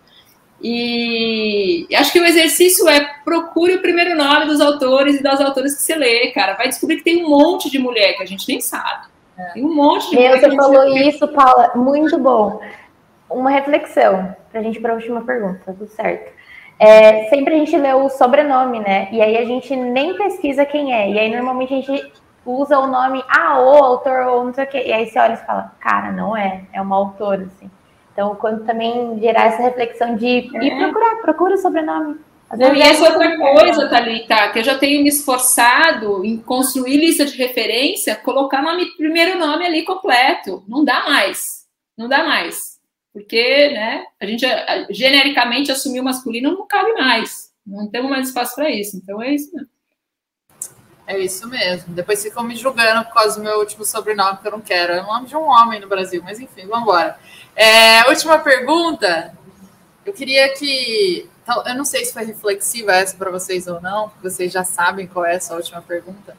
E 0.61 1.87
acho 1.95 2.13
que 2.13 2.21
o 2.21 2.25
exercício 2.25 2.89
é 2.89 3.01
procure 3.25 3.77
o 3.77 3.81
primeiro 3.81 4.17
nome 4.17 4.47
dos 4.47 4.61
autores 4.61 5.21
e 5.21 5.23
das 5.23 5.41
autoras 5.41 5.77
que 5.77 5.83
você 5.83 5.95
lê, 5.95 6.33
cara. 6.33 6.55
Vai 6.55 6.69
descobrir 6.69 6.97
que 6.97 7.05
tem 7.05 7.25
um 7.25 7.29
monte 7.29 7.71
de 7.71 7.79
mulher 7.79 8.15
que 8.15 8.23
a 8.23 8.27
gente 8.27 8.49
nem 8.49 8.61
sabe. 8.61 9.07
Tem 9.55 9.65
um 9.65 9.73
monte 9.73 10.11
de 10.11 10.17
Meu, 10.17 10.31
mulher. 10.31 10.41
Você 10.41 10.57
falou 10.57 10.97
isso, 10.97 11.29
Paula, 11.29 11.73
muito 11.77 12.19
bom. 12.19 12.61
Uma 13.31 13.51
reflexão 13.51 14.35
para 14.51 14.61
a 14.61 14.63
gente 14.63 14.81
para 14.81 14.93
a 14.93 14.97
última 14.97 15.21
pergunta, 15.23 15.61
tudo 15.65 15.87
certo. 15.87 16.33
É, 16.81 17.29
sempre 17.29 17.55
a 17.55 17.59
gente 17.59 17.77
lê 17.77 17.93
o 17.93 18.09
sobrenome, 18.09 18.81
né? 18.81 19.09
E 19.13 19.21
aí 19.21 19.37
a 19.37 19.45
gente 19.45 19.75
nem 19.77 20.17
pesquisa 20.17 20.65
quem 20.65 20.93
é. 20.93 21.11
E 21.11 21.19
aí 21.19 21.31
normalmente 21.31 21.73
a 21.73 21.77
gente 21.77 22.13
usa 22.45 22.79
o 22.79 22.87
nome, 22.87 23.23
ah, 23.29 23.61
o 23.61 23.85
autor, 23.85 24.27
ou 24.27 24.45
não 24.45 24.55
sei 24.55 24.65
o 24.65 24.67
quê. 24.67 24.85
E 24.87 24.93
aí 24.93 25.07
você 25.07 25.19
olha 25.19 25.35
e 25.35 25.47
fala, 25.47 25.73
cara, 25.79 26.11
não 26.11 26.37
é, 26.37 26.63
é 26.73 26.81
uma 26.81 26.97
autora, 26.97 27.45
assim. 27.45 27.71
Então, 28.19 28.35
quando 28.35 28.67
também 28.67 29.17
gerar 29.21 29.45
essa 29.45 29.63
reflexão 29.63 30.17
de 30.17 30.27
é. 30.27 30.65
ir 30.65 30.77
procurar, 30.77 31.23
procura 31.23 31.55
o 31.55 31.57
sobrenome. 31.57 32.19
Não, 32.51 32.75
e 32.75 32.83
essa 32.83 33.13
outra 33.13 33.37
coisa, 33.37 33.89
Thalita, 33.89 34.51
que 34.51 34.59
eu 34.59 34.65
já 34.65 34.77
tenho 34.77 35.05
me 35.05 35.09
esforçado 35.09 36.25
em 36.25 36.37
construir 36.37 36.97
lista 36.97 37.25
de 37.25 37.37
referência, 37.37 38.17
colocar 38.17 38.61
nome, 38.61 38.87
primeiro 38.97 39.39
nome 39.39 39.65
ali 39.65 39.85
completo. 39.85 40.65
Não 40.67 40.85
dá 40.85 41.05
mais. 41.05 41.65
Não 41.97 42.09
dá 42.09 42.25
mais. 42.25 42.81
Porque, 43.13 43.71
né, 43.71 44.05
a 44.21 44.27
gente 44.27 44.45
genericamente 44.91 45.71
assumiu 45.71 46.03
masculino 46.03 46.51
não 46.51 46.67
cabe 46.67 46.95
mais. 46.95 47.53
Não 47.65 47.89
temos 47.89 48.11
mais 48.11 48.27
espaço 48.27 48.57
para 48.57 48.69
isso. 48.69 48.97
Então 48.97 49.23
é 49.23 49.33
isso 49.33 49.55
mesmo. 49.55 49.69
É 51.09 51.19
isso 51.19 51.49
mesmo. 51.49 51.95
Depois 51.95 52.23
ficam 52.23 52.43
me 52.43 52.55
julgando 52.55 53.03
por 53.07 53.15
causa 53.15 53.37
do 53.37 53.43
meu 53.43 53.59
último 53.61 53.83
sobrenome, 53.83 54.37
que 54.43 54.47
eu 54.47 54.53
não 54.53 54.61
quero. 54.61 54.93
É 54.93 55.03
o 55.03 55.07
nome 55.07 55.27
de 55.27 55.35
um 55.35 55.45
homem 55.45 55.81
no 55.81 55.89
Brasil, 55.89 56.21
mas 56.23 56.39
enfim, 56.39 56.67
vamos 56.67 56.83
embora. 56.83 57.19
É, 57.57 58.07
última 58.11 58.39
pergunta. 58.39 59.35
Eu 60.05 60.13
queria 60.13 60.53
que. 60.53 61.27
Eu 61.65 61.75
não 61.75 61.85
sei 61.87 62.05
se 62.05 62.13
foi 62.13 62.27
reflexiva 62.27 62.93
essa 62.93 63.17
para 63.17 63.31
vocês 63.31 63.67
ou 63.67 63.81
não, 63.81 64.11
porque 64.11 64.29
vocês 64.29 64.53
já 64.53 64.65
sabem 64.65 65.07
qual 65.07 65.25
é 65.25 65.37
essa 65.37 65.55
última 65.55 65.81
pergunta. 65.81 66.37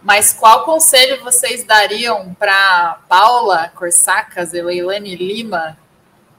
Mas 0.00 0.32
qual 0.32 0.64
conselho 0.64 1.20
vocês 1.24 1.64
dariam 1.64 2.32
para 2.34 3.00
Paula 3.08 3.72
Corsacas 3.74 4.54
e 4.54 4.62
Leilane 4.62 5.16
Lima, 5.16 5.76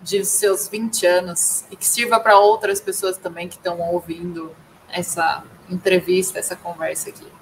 de 0.02 0.24
seus 0.24 0.70
20 0.70 1.06
anos, 1.06 1.66
e 1.70 1.76
que 1.76 1.86
sirva 1.86 2.18
para 2.18 2.40
outras 2.40 2.80
pessoas 2.80 3.18
também 3.18 3.50
que 3.50 3.56
estão 3.56 3.82
ouvindo 3.82 4.56
essa 4.88 5.44
entrevista, 5.70 6.40
essa 6.40 6.56
conversa 6.56 7.10
aqui? 7.10 7.33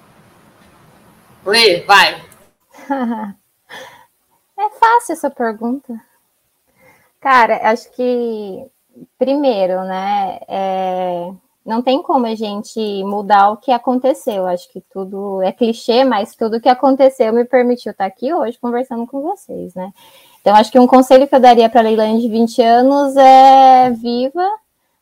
Lê, 1.44 1.80
vai. 1.80 2.14
é 4.58 4.70
fácil 4.70 5.12
essa 5.12 5.30
pergunta. 5.30 6.00
Cara, 7.20 7.70
acho 7.70 7.90
que 7.92 8.64
primeiro, 9.18 9.84
né? 9.84 10.38
É, 10.48 11.30
não 11.64 11.82
tem 11.82 12.02
como 12.02 12.26
a 12.26 12.34
gente 12.34 12.80
mudar 13.04 13.50
o 13.50 13.56
que 13.56 13.70
aconteceu. 13.70 14.46
Acho 14.46 14.70
que 14.72 14.80
tudo 14.92 15.42
é 15.42 15.52
clichê, 15.52 16.04
mas 16.04 16.34
tudo 16.34 16.60
que 16.60 16.68
aconteceu 16.68 17.32
me 17.32 17.44
permitiu 17.44 17.92
estar 17.92 18.06
aqui 18.06 18.32
hoje 18.32 18.58
conversando 18.58 19.06
com 19.06 19.22
vocês, 19.22 19.74
né? 19.74 19.92
Então, 20.40 20.54
acho 20.56 20.72
que 20.72 20.78
um 20.78 20.88
conselho 20.88 21.28
que 21.28 21.34
eu 21.34 21.40
daria 21.40 21.68
para 21.68 21.80
a 21.80 21.84
Leilane 21.84 22.20
de 22.20 22.28
20 22.28 22.62
anos 22.62 23.16
é 23.16 23.90
viva, 23.90 24.44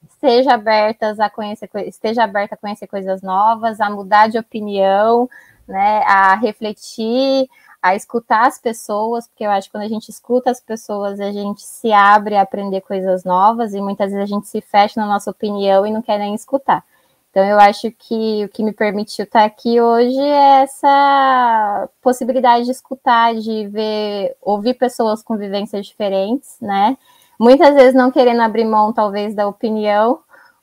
esteja 0.06 0.52
aberta 0.52 1.14
a 1.18 1.30
conhecer, 1.30 1.70
esteja 1.86 2.24
aberta 2.24 2.54
a 2.54 2.58
conhecer 2.58 2.86
coisas 2.86 3.22
novas, 3.22 3.80
a 3.80 3.88
mudar 3.88 4.28
de 4.28 4.38
opinião, 4.38 5.28
né, 5.70 6.02
a 6.06 6.34
refletir, 6.34 7.48
a 7.82 7.94
escutar 7.94 8.46
as 8.46 8.58
pessoas, 8.58 9.26
porque 9.26 9.44
eu 9.44 9.50
acho 9.50 9.68
que 9.68 9.72
quando 9.72 9.84
a 9.84 9.88
gente 9.88 10.10
escuta 10.10 10.50
as 10.50 10.60
pessoas, 10.60 11.18
a 11.18 11.32
gente 11.32 11.62
se 11.62 11.92
abre 11.92 12.36
a 12.36 12.42
aprender 12.42 12.82
coisas 12.82 13.24
novas 13.24 13.72
e 13.72 13.80
muitas 13.80 14.12
vezes 14.12 14.24
a 14.30 14.34
gente 14.34 14.48
se 14.48 14.60
fecha 14.60 15.00
na 15.00 15.06
nossa 15.06 15.30
opinião 15.30 15.86
e 15.86 15.90
não 15.90 16.02
quer 16.02 16.18
nem 16.18 16.34
escutar. 16.34 16.84
Então, 17.30 17.44
eu 17.44 17.60
acho 17.60 17.90
que 17.92 18.44
o 18.44 18.48
que 18.48 18.62
me 18.62 18.72
permitiu 18.72 19.24
estar 19.24 19.44
aqui 19.44 19.80
hoje 19.80 20.18
é 20.18 20.62
essa 20.62 21.88
possibilidade 22.02 22.64
de 22.64 22.72
escutar, 22.72 23.34
de 23.36 23.68
ver, 23.68 24.36
ouvir 24.42 24.74
pessoas 24.74 25.22
com 25.22 25.36
vivências 25.36 25.86
diferentes, 25.86 26.56
né? 26.60 26.98
Muitas 27.38 27.74
vezes 27.74 27.94
não 27.94 28.10
querendo 28.10 28.42
abrir 28.42 28.64
mão, 28.64 28.92
talvez, 28.92 29.32
da 29.32 29.46
opinião, 29.46 30.18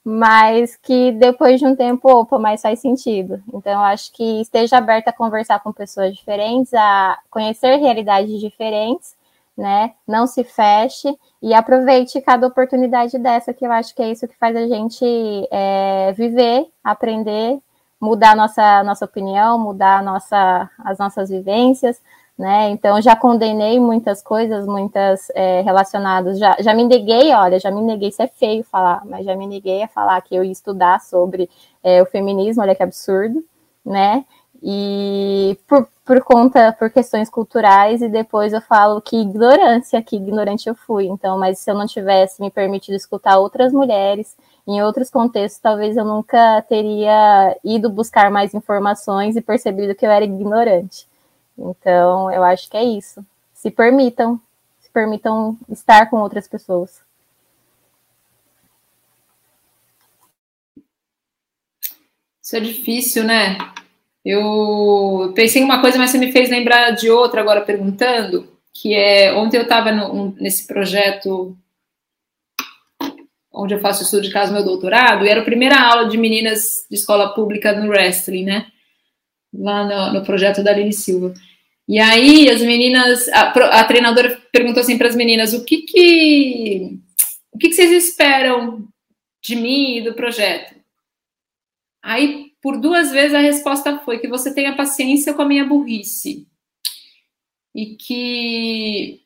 mas 0.09 0.77
que 0.77 1.11
depois 1.11 1.59
de 1.59 1.67
um 1.67 1.75
tempo, 1.75 2.09
opa, 2.09 2.39
mais 2.39 2.61
faz 2.61 2.79
sentido. 2.79 3.43
Então, 3.53 3.83
acho 3.83 4.09
que 4.13 4.39
esteja 4.39 4.77
aberta 4.77 5.09
a 5.09 5.13
conversar 5.13 5.59
com 5.59 5.73
pessoas 5.73 6.15
diferentes, 6.15 6.73
a 6.73 7.19
conhecer 7.29 7.75
realidades 7.75 8.39
diferentes, 8.39 9.17
né? 9.57 9.95
Não 10.07 10.25
se 10.25 10.45
feche 10.45 11.13
e 11.41 11.53
aproveite 11.53 12.21
cada 12.21 12.47
oportunidade 12.47 13.17
dessa, 13.17 13.53
que 13.53 13.67
eu 13.67 13.71
acho 13.73 13.93
que 13.93 14.01
é 14.01 14.09
isso 14.09 14.25
que 14.29 14.37
faz 14.37 14.55
a 14.55 14.65
gente 14.65 15.05
é, 15.51 16.13
viver, 16.13 16.67
aprender, 16.81 17.59
mudar 17.99 18.33
nossa, 18.33 18.83
nossa 18.85 19.03
opinião, 19.03 19.59
mudar 19.59 20.01
nossa, 20.01 20.69
as 20.85 20.97
nossas 20.99 21.29
vivências, 21.29 22.01
né? 22.37 22.69
Então 22.69 23.01
já 23.01 23.15
condenei 23.15 23.79
muitas 23.79 24.21
coisas, 24.21 24.67
muitas 24.67 25.29
é, 25.33 25.61
relacionadas, 25.61 26.37
já, 26.37 26.55
já 26.59 26.73
me 26.73 26.83
neguei, 26.83 27.33
olha, 27.33 27.59
já 27.59 27.71
me 27.71 27.81
neguei, 27.81 28.09
isso 28.09 28.21
é 28.21 28.27
feio 28.27 28.63
falar, 28.63 29.03
mas 29.05 29.25
já 29.25 29.35
me 29.35 29.47
neguei 29.47 29.81
a 29.83 29.87
falar 29.87 30.21
que 30.21 30.35
eu 30.35 30.43
ia 30.43 30.51
estudar 30.51 31.01
sobre 31.01 31.49
é, 31.83 32.01
o 32.01 32.05
feminismo, 32.05 32.61
olha 32.61 32.75
que 32.75 32.83
absurdo, 32.83 33.43
né? 33.83 34.23
E 34.61 35.57
por, 35.67 35.87
por 36.05 36.21
conta, 36.23 36.71
por 36.73 36.89
questões 36.89 37.29
culturais, 37.29 38.01
e 38.01 38.09
depois 38.09 38.53
eu 38.53 38.61
falo 38.61 39.01
que 39.01 39.17
ignorância, 39.17 40.01
que 40.01 40.15
ignorante 40.15 40.67
eu 40.67 40.75
fui. 40.75 41.05
Então, 41.07 41.37
mas 41.37 41.59
se 41.59 41.69
eu 41.69 41.75
não 41.75 41.85
tivesse 41.85 42.41
me 42.41 42.49
permitido 42.49 42.95
escutar 42.95 43.37
outras 43.37 43.71
mulheres 43.71 44.35
em 44.65 44.81
outros 44.81 45.09
contextos, 45.09 45.61
talvez 45.61 45.95
eu 45.95 46.05
nunca 46.05 46.61
teria 46.63 47.55
ido 47.63 47.89
buscar 47.89 48.31
mais 48.31 48.53
informações 48.53 49.35
e 49.35 49.41
percebido 49.41 49.95
que 49.95 50.05
eu 50.05 50.11
era 50.11 50.25
ignorante. 50.25 51.07
Então, 51.57 52.31
eu 52.31 52.43
acho 52.43 52.69
que 52.69 52.77
é 52.77 52.83
isso. 52.83 53.25
Se 53.53 53.71
permitam, 53.71 54.39
se 54.79 54.89
permitam 54.91 55.57
estar 55.69 56.09
com 56.09 56.17
outras 56.17 56.47
pessoas. 56.47 57.01
Isso 62.41 62.55
é 62.55 62.59
difícil, 62.59 63.23
né? 63.23 63.57
Eu 64.23 65.33
pensei 65.35 65.61
em 65.61 65.65
uma 65.65 65.81
coisa, 65.81 65.97
mas 65.97 66.11
você 66.11 66.17
me 66.17 66.31
fez 66.31 66.49
lembrar 66.49 66.91
de 66.91 67.09
outra 67.09 67.41
agora 67.41 67.61
perguntando, 67.61 68.53
que 68.73 68.93
é 68.93 69.33
ontem 69.33 69.57
eu 69.57 69.63
estava 69.63 69.91
nesse 70.39 70.67
projeto 70.67 71.57
onde 73.51 73.73
eu 73.73 73.79
faço 73.79 74.03
estudo 74.03 74.21
de 74.21 74.31
caso 74.31 74.53
meu 74.53 74.63
doutorado, 74.63 75.25
e 75.25 75.29
era 75.29 75.41
a 75.41 75.45
primeira 75.45 75.79
aula 75.79 76.07
de 76.07 76.17
meninas 76.17 76.85
de 76.89 76.95
escola 76.95 77.33
pública 77.33 77.73
no 77.73 77.89
wrestling, 77.89 78.45
né? 78.45 78.67
Lá 79.53 79.83
no, 79.83 80.19
no 80.19 80.25
projeto 80.25 80.63
da 80.63 80.71
Aline 80.71 80.93
Silva. 80.93 81.33
E 81.87 81.99
aí 81.99 82.49
as 82.49 82.61
meninas, 82.61 83.27
a, 83.29 83.49
a 83.79 83.83
treinadora 83.85 84.41
perguntou 84.51 84.81
assim 84.81 84.97
para 84.97 85.07
as 85.07 85.15
meninas, 85.15 85.53
o 85.53 85.63
que 85.63 85.83
que 85.83 86.99
o 87.51 87.57
que, 87.57 87.69
que 87.69 87.73
vocês 87.73 87.91
esperam 87.91 88.87
de 89.41 89.55
mim 89.55 89.97
e 89.97 90.01
do 90.01 90.13
projeto? 90.13 90.75
Aí 92.03 92.51
por 92.61 92.79
duas 92.79 93.11
vezes 93.11 93.33
a 93.33 93.39
resposta 93.39 93.99
foi 93.99 94.19
que 94.19 94.27
você 94.27 94.53
tenha 94.53 94.75
paciência 94.75 95.33
com 95.33 95.41
a 95.41 95.47
minha 95.47 95.65
burrice 95.65 96.45
e 97.73 97.95
que 97.95 99.21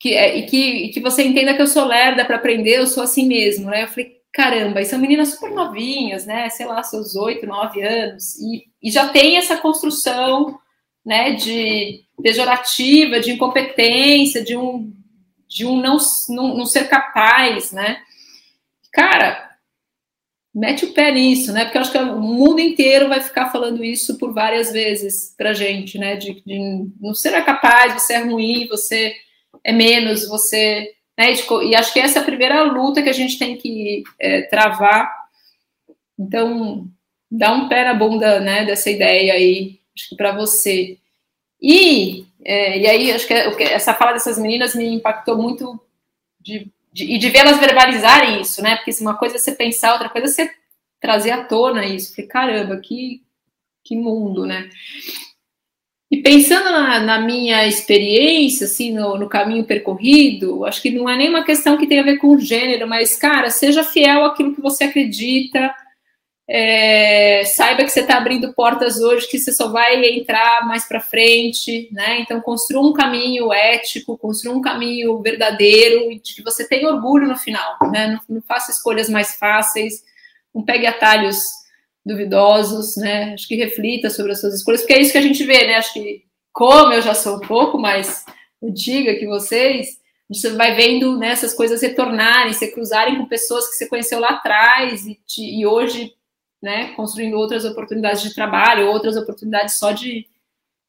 que, 0.00 0.14
é, 0.14 0.38
e 0.38 0.46
que, 0.46 0.56
e 0.56 0.88
que 0.90 1.00
você 1.00 1.24
entenda 1.24 1.54
que 1.54 1.62
eu 1.62 1.66
sou 1.66 1.84
lerda 1.84 2.24
para 2.24 2.36
aprender, 2.36 2.78
eu 2.78 2.86
sou 2.86 3.02
assim 3.02 3.26
mesmo, 3.26 3.68
né? 3.68 3.82
Eu 3.82 3.88
falei, 3.88 4.17
caramba, 4.38 4.80
e 4.80 4.84
são 4.84 5.00
meninas 5.00 5.30
super 5.30 5.50
novinhas, 5.50 6.24
né? 6.24 6.48
Sei 6.48 6.64
lá, 6.64 6.80
seus 6.84 7.16
oito, 7.16 7.44
nove 7.44 7.82
anos, 7.82 8.36
e, 8.38 8.68
e 8.80 8.88
já 8.88 9.08
tem 9.08 9.36
essa 9.36 9.56
construção 9.56 10.60
né, 11.04 11.32
de 11.32 12.04
pejorativa, 12.22 13.18
de 13.18 13.32
incompetência, 13.32 14.44
de 14.44 14.56
um, 14.56 14.92
de 15.48 15.66
um 15.66 15.80
não, 15.80 15.96
não, 16.28 16.56
não 16.56 16.66
ser 16.66 16.88
capaz, 16.88 17.72
né? 17.72 18.00
Cara, 18.92 19.56
mete 20.54 20.84
o 20.84 20.94
pé 20.94 21.10
nisso, 21.10 21.52
né? 21.52 21.64
Porque 21.64 21.76
eu 21.76 21.82
acho 21.82 21.90
que 21.90 21.98
o 21.98 22.20
mundo 22.20 22.60
inteiro 22.60 23.08
vai 23.08 23.20
ficar 23.20 23.50
falando 23.50 23.82
isso 23.82 24.18
por 24.18 24.32
várias 24.32 24.70
vezes 24.70 25.34
pra 25.36 25.52
gente, 25.52 25.98
né? 25.98 26.14
De, 26.14 26.40
de 26.46 26.86
não 27.00 27.12
ser 27.12 27.44
capaz, 27.44 27.94
você 27.94 28.14
é 28.14 28.18
ruim, 28.18 28.68
você 28.68 29.16
é 29.64 29.72
menos, 29.72 30.28
você. 30.28 30.92
Né, 31.18 31.32
e 31.64 31.74
acho 31.74 31.92
que 31.92 31.98
essa 31.98 32.20
é 32.20 32.22
a 32.22 32.24
primeira 32.24 32.62
luta 32.62 33.02
que 33.02 33.08
a 33.08 33.12
gente 33.12 33.40
tem 33.40 33.56
que 33.56 34.04
é, 34.20 34.42
travar. 34.42 35.12
Então, 36.16 36.86
dá 37.28 37.52
um 37.52 37.68
pé 37.68 37.84
na 37.84 37.94
bunda 37.94 38.38
né, 38.38 38.64
dessa 38.64 38.88
ideia 38.88 39.32
aí, 39.32 39.80
acho 39.96 40.10
que 40.10 40.16
para 40.16 40.30
você. 40.30 40.96
E, 41.60 42.24
é, 42.44 42.78
e 42.78 42.86
aí, 42.86 43.10
acho 43.10 43.26
que 43.26 43.34
essa 43.34 43.92
fala 43.94 44.12
dessas 44.12 44.38
meninas 44.38 44.76
me 44.76 44.86
impactou 44.86 45.36
muito 45.36 45.80
de, 46.40 46.70
de, 46.92 47.12
e 47.16 47.18
de 47.18 47.30
vê-las 47.30 47.58
verbalizarem 47.58 48.40
isso, 48.40 48.62
né? 48.62 48.76
Porque 48.76 48.92
uma 49.00 49.18
coisa 49.18 49.34
é 49.34 49.38
você 49.38 49.50
pensar, 49.50 49.94
outra 49.94 50.08
coisa 50.08 50.28
é 50.28 50.30
você 50.30 50.54
trazer 51.00 51.32
à 51.32 51.42
tona 51.42 51.84
isso. 51.84 52.14
Falei, 52.14 52.28
caramba, 52.28 52.76
que, 52.76 53.22
que 53.82 53.96
mundo, 53.96 54.46
né? 54.46 54.70
E 56.10 56.22
pensando 56.22 56.70
na, 56.70 57.00
na, 57.00 57.20
minha 57.20 57.66
experiência, 57.66 58.64
assim, 58.64 58.92
no, 58.92 59.18
no, 59.18 59.28
caminho 59.28 59.64
percorrido, 59.64 60.64
acho 60.64 60.80
que 60.80 60.90
não 60.90 61.08
é 61.08 61.14
nenhuma 61.16 61.44
questão 61.44 61.76
que 61.76 61.86
tem 61.86 62.00
a 62.00 62.04
ver 62.04 62.16
com 62.16 62.38
gênero, 62.38 62.88
mas, 62.88 63.14
cara, 63.16 63.50
seja 63.50 63.84
fiel 63.84 64.24
àquilo 64.24 64.54
que 64.54 64.60
você 64.62 64.84
acredita, 64.84 65.70
é, 66.48 67.44
saiba 67.44 67.84
que 67.84 67.90
você 67.90 68.00
está 68.00 68.16
abrindo 68.16 68.54
portas 68.54 68.98
hoje 69.02 69.28
que 69.28 69.38
você 69.38 69.52
só 69.52 69.70
vai 69.70 70.02
entrar 70.02 70.66
mais 70.66 70.88
para 70.88 70.98
frente, 70.98 71.90
né? 71.92 72.20
Então, 72.20 72.40
construa 72.40 72.88
um 72.88 72.94
caminho 72.94 73.52
ético, 73.52 74.16
construa 74.16 74.56
um 74.56 74.62
caminho 74.62 75.20
verdadeiro, 75.20 76.08
de 76.22 76.36
que 76.36 76.42
você 76.42 76.66
tenha 76.66 76.88
orgulho 76.88 77.28
no 77.28 77.36
final, 77.36 77.76
né? 77.92 78.06
Não, 78.06 78.36
não 78.36 78.42
faça 78.42 78.70
escolhas 78.70 79.10
mais 79.10 79.36
fáceis, 79.36 80.02
não 80.54 80.64
pegue 80.64 80.86
atalhos 80.86 81.57
duvidosos, 82.08 82.96
né? 82.96 83.34
Acho 83.34 83.46
que 83.46 83.54
reflita 83.54 84.10
sobre 84.10 84.32
as 84.32 84.40
suas 84.40 84.54
escolhas, 84.54 84.80
porque 84.80 84.94
é 84.94 85.00
isso 85.00 85.12
que 85.12 85.18
a 85.18 85.22
gente 85.22 85.44
vê, 85.44 85.66
né? 85.66 85.74
Acho 85.74 85.92
que, 85.92 86.24
como 86.52 86.92
eu 86.92 87.02
já 87.02 87.14
sou 87.14 87.36
um 87.36 87.40
pouco 87.40 87.78
mais 87.78 88.24
antiga 88.62 89.14
que 89.14 89.26
vocês, 89.26 89.98
você 90.28 90.50
vai 90.50 90.74
vendo 90.74 91.16
né, 91.16 91.28
essas 91.28 91.54
coisas 91.54 91.80
retornarem, 91.80 92.52
se 92.52 92.72
cruzarem 92.72 93.16
com 93.16 93.26
pessoas 93.26 93.68
que 93.68 93.76
você 93.76 93.86
conheceu 93.86 94.18
lá 94.18 94.30
atrás 94.30 95.06
e, 95.06 95.18
te, 95.26 95.42
e 95.42 95.64
hoje, 95.64 96.12
né, 96.60 96.92
construindo 96.94 97.34
outras 97.34 97.64
oportunidades 97.64 98.22
de 98.22 98.34
trabalho, 98.34 98.88
outras 98.88 99.16
oportunidades 99.16 99.78
só 99.78 99.92
de, 99.92 100.26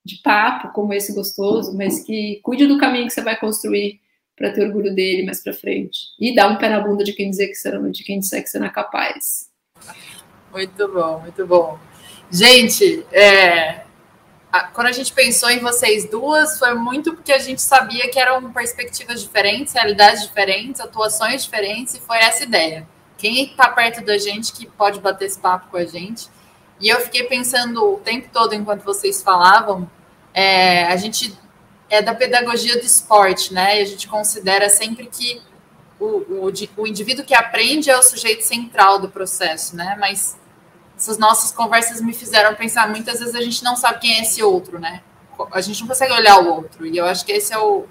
de 0.03 0.17
papo, 0.23 0.73
como 0.73 0.93
esse 0.93 1.13
gostoso, 1.13 1.77
mas 1.77 2.03
que 2.03 2.39
cuide 2.43 2.65
do 2.65 2.79
caminho 2.79 3.07
que 3.07 3.13
você 3.13 3.21
vai 3.21 3.39
construir 3.39 4.01
para 4.35 4.51
ter 4.51 4.65
orgulho 4.65 4.95
dele 4.95 5.23
mais 5.23 5.43
para 5.43 5.53
frente. 5.53 5.99
E 6.19 6.33
dá 6.33 6.47
um 6.47 6.57
pé 6.57 6.69
na 6.69 6.79
bunda 6.79 7.03
de 7.03 7.13
quem 7.13 7.29
dizer 7.29 7.47
que 7.47 7.55
você 7.55 7.91
de 7.91 8.03
quem 8.03 8.19
disser 8.19 8.41
que 8.41 8.49
você 8.49 8.57
não 8.57 8.67
é 8.67 8.71
capaz. 8.71 9.48
Muito 10.51 10.87
bom, 10.87 11.19
muito 11.19 11.45
bom. 11.45 11.79
Gente, 12.31 13.05
é, 13.11 13.83
quando 14.73 14.87
a 14.87 14.91
gente 14.91 15.13
pensou 15.13 15.49
em 15.49 15.59
vocês 15.59 16.09
duas, 16.09 16.57
foi 16.57 16.73
muito 16.73 17.13
porque 17.13 17.31
a 17.31 17.37
gente 17.37 17.61
sabia 17.61 18.09
que 18.09 18.19
eram 18.19 18.51
perspectivas 18.51 19.21
diferentes, 19.21 19.73
realidades 19.73 20.23
diferentes, 20.23 20.81
atuações 20.81 21.43
diferentes, 21.43 21.95
e 21.95 21.99
foi 21.99 22.17
essa 22.17 22.43
ideia. 22.43 22.87
Quem 23.17 23.43
está 23.43 23.67
perto 23.69 24.03
da 24.03 24.17
gente 24.17 24.51
que 24.51 24.65
pode 24.65 24.99
bater 24.99 25.25
esse 25.25 25.37
papo 25.37 25.67
com 25.69 25.77
a 25.77 25.85
gente. 25.85 26.27
E 26.79 26.87
eu 26.87 26.99
fiquei 27.01 27.25
pensando 27.25 27.83
o 27.83 27.97
tempo 27.97 28.29
todo 28.31 28.55
enquanto 28.55 28.83
vocês 28.83 29.21
falavam, 29.21 29.89
é, 30.33 30.85
a 30.85 30.95
gente 30.95 31.37
é 31.89 32.01
da 32.01 32.15
pedagogia 32.15 32.77
do 32.79 32.85
esporte, 32.85 33.53
né? 33.53 33.79
E 33.79 33.81
a 33.81 33.85
gente 33.85 34.07
considera 34.07 34.69
sempre 34.69 35.07
que 35.07 35.41
o, 35.99 36.47
o, 36.47 36.53
o 36.77 36.87
indivíduo 36.87 37.25
que 37.25 37.33
aprende 37.33 37.89
é 37.89 37.97
o 37.97 38.03
sujeito 38.03 38.43
central 38.43 38.99
do 38.99 39.09
processo, 39.09 39.75
né? 39.75 39.97
Mas 39.99 40.37
essas 40.97 41.17
nossas 41.17 41.51
conversas 41.51 42.01
me 42.01 42.13
fizeram 42.13 42.55
pensar 42.55 42.89
muitas 42.89 43.19
vezes 43.19 43.35
a 43.35 43.41
gente 43.41 43.63
não 43.63 43.75
sabe 43.75 43.99
quem 43.99 44.17
é 44.17 44.21
esse 44.21 44.41
outro, 44.43 44.79
né? 44.79 45.01
A 45.51 45.61
gente 45.61 45.81
não 45.81 45.87
consegue 45.87 46.11
olhar 46.13 46.39
o 46.39 46.53
outro. 46.53 46.85
E 46.85 46.97
eu 46.97 47.05
acho 47.05 47.25
que 47.25 47.31
esse 47.31 47.53
é 47.53 47.57
o, 47.57 47.87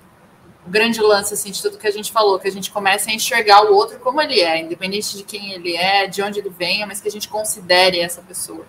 grande 0.69 1.01
lance 1.01 1.35
assim, 1.35 1.51
de 1.51 1.61
tudo 1.61 1.79
que 1.79 1.87
a 1.87 1.91
gente 1.91 2.13
falou, 2.13 2.39
que 2.39 2.47
a 2.47 2.53
gente 2.53 2.71
começa 2.71 3.11
a 3.11 3.13
enxergar 3.13 3.65
o 3.65 3.75
outro 3.75 3.99
como 3.99 4.21
ele 4.21 4.41
é, 4.41 4.61
independente 4.61 5.17
de 5.17 5.23
quem 5.23 5.53
ele 5.53 5.75
é, 5.75 6.07
de 6.07 6.23
onde 6.23 6.39
ele 6.39 6.51
venha, 6.51 6.87
mas 6.87 7.01
que 7.01 7.09
a 7.09 7.11
gente 7.11 7.29
considere 7.29 7.99
essa 7.99 8.21
pessoa. 8.23 8.65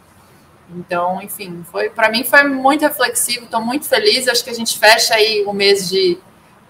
Então, 0.73 1.21
enfim, 1.21 1.63
foi 1.69 1.89
para 1.89 2.09
mim 2.09 2.23
foi 2.23 2.43
muito 2.43 2.81
reflexivo, 2.81 3.45
estou 3.45 3.61
muito 3.61 3.87
feliz. 3.87 4.27
Acho 4.27 4.43
que 4.43 4.49
a 4.49 4.53
gente 4.53 4.77
fecha 4.77 5.15
aí 5.15 5.43
o 5.45 5.51
mês 5.51 5.89
de. 5.89 6.17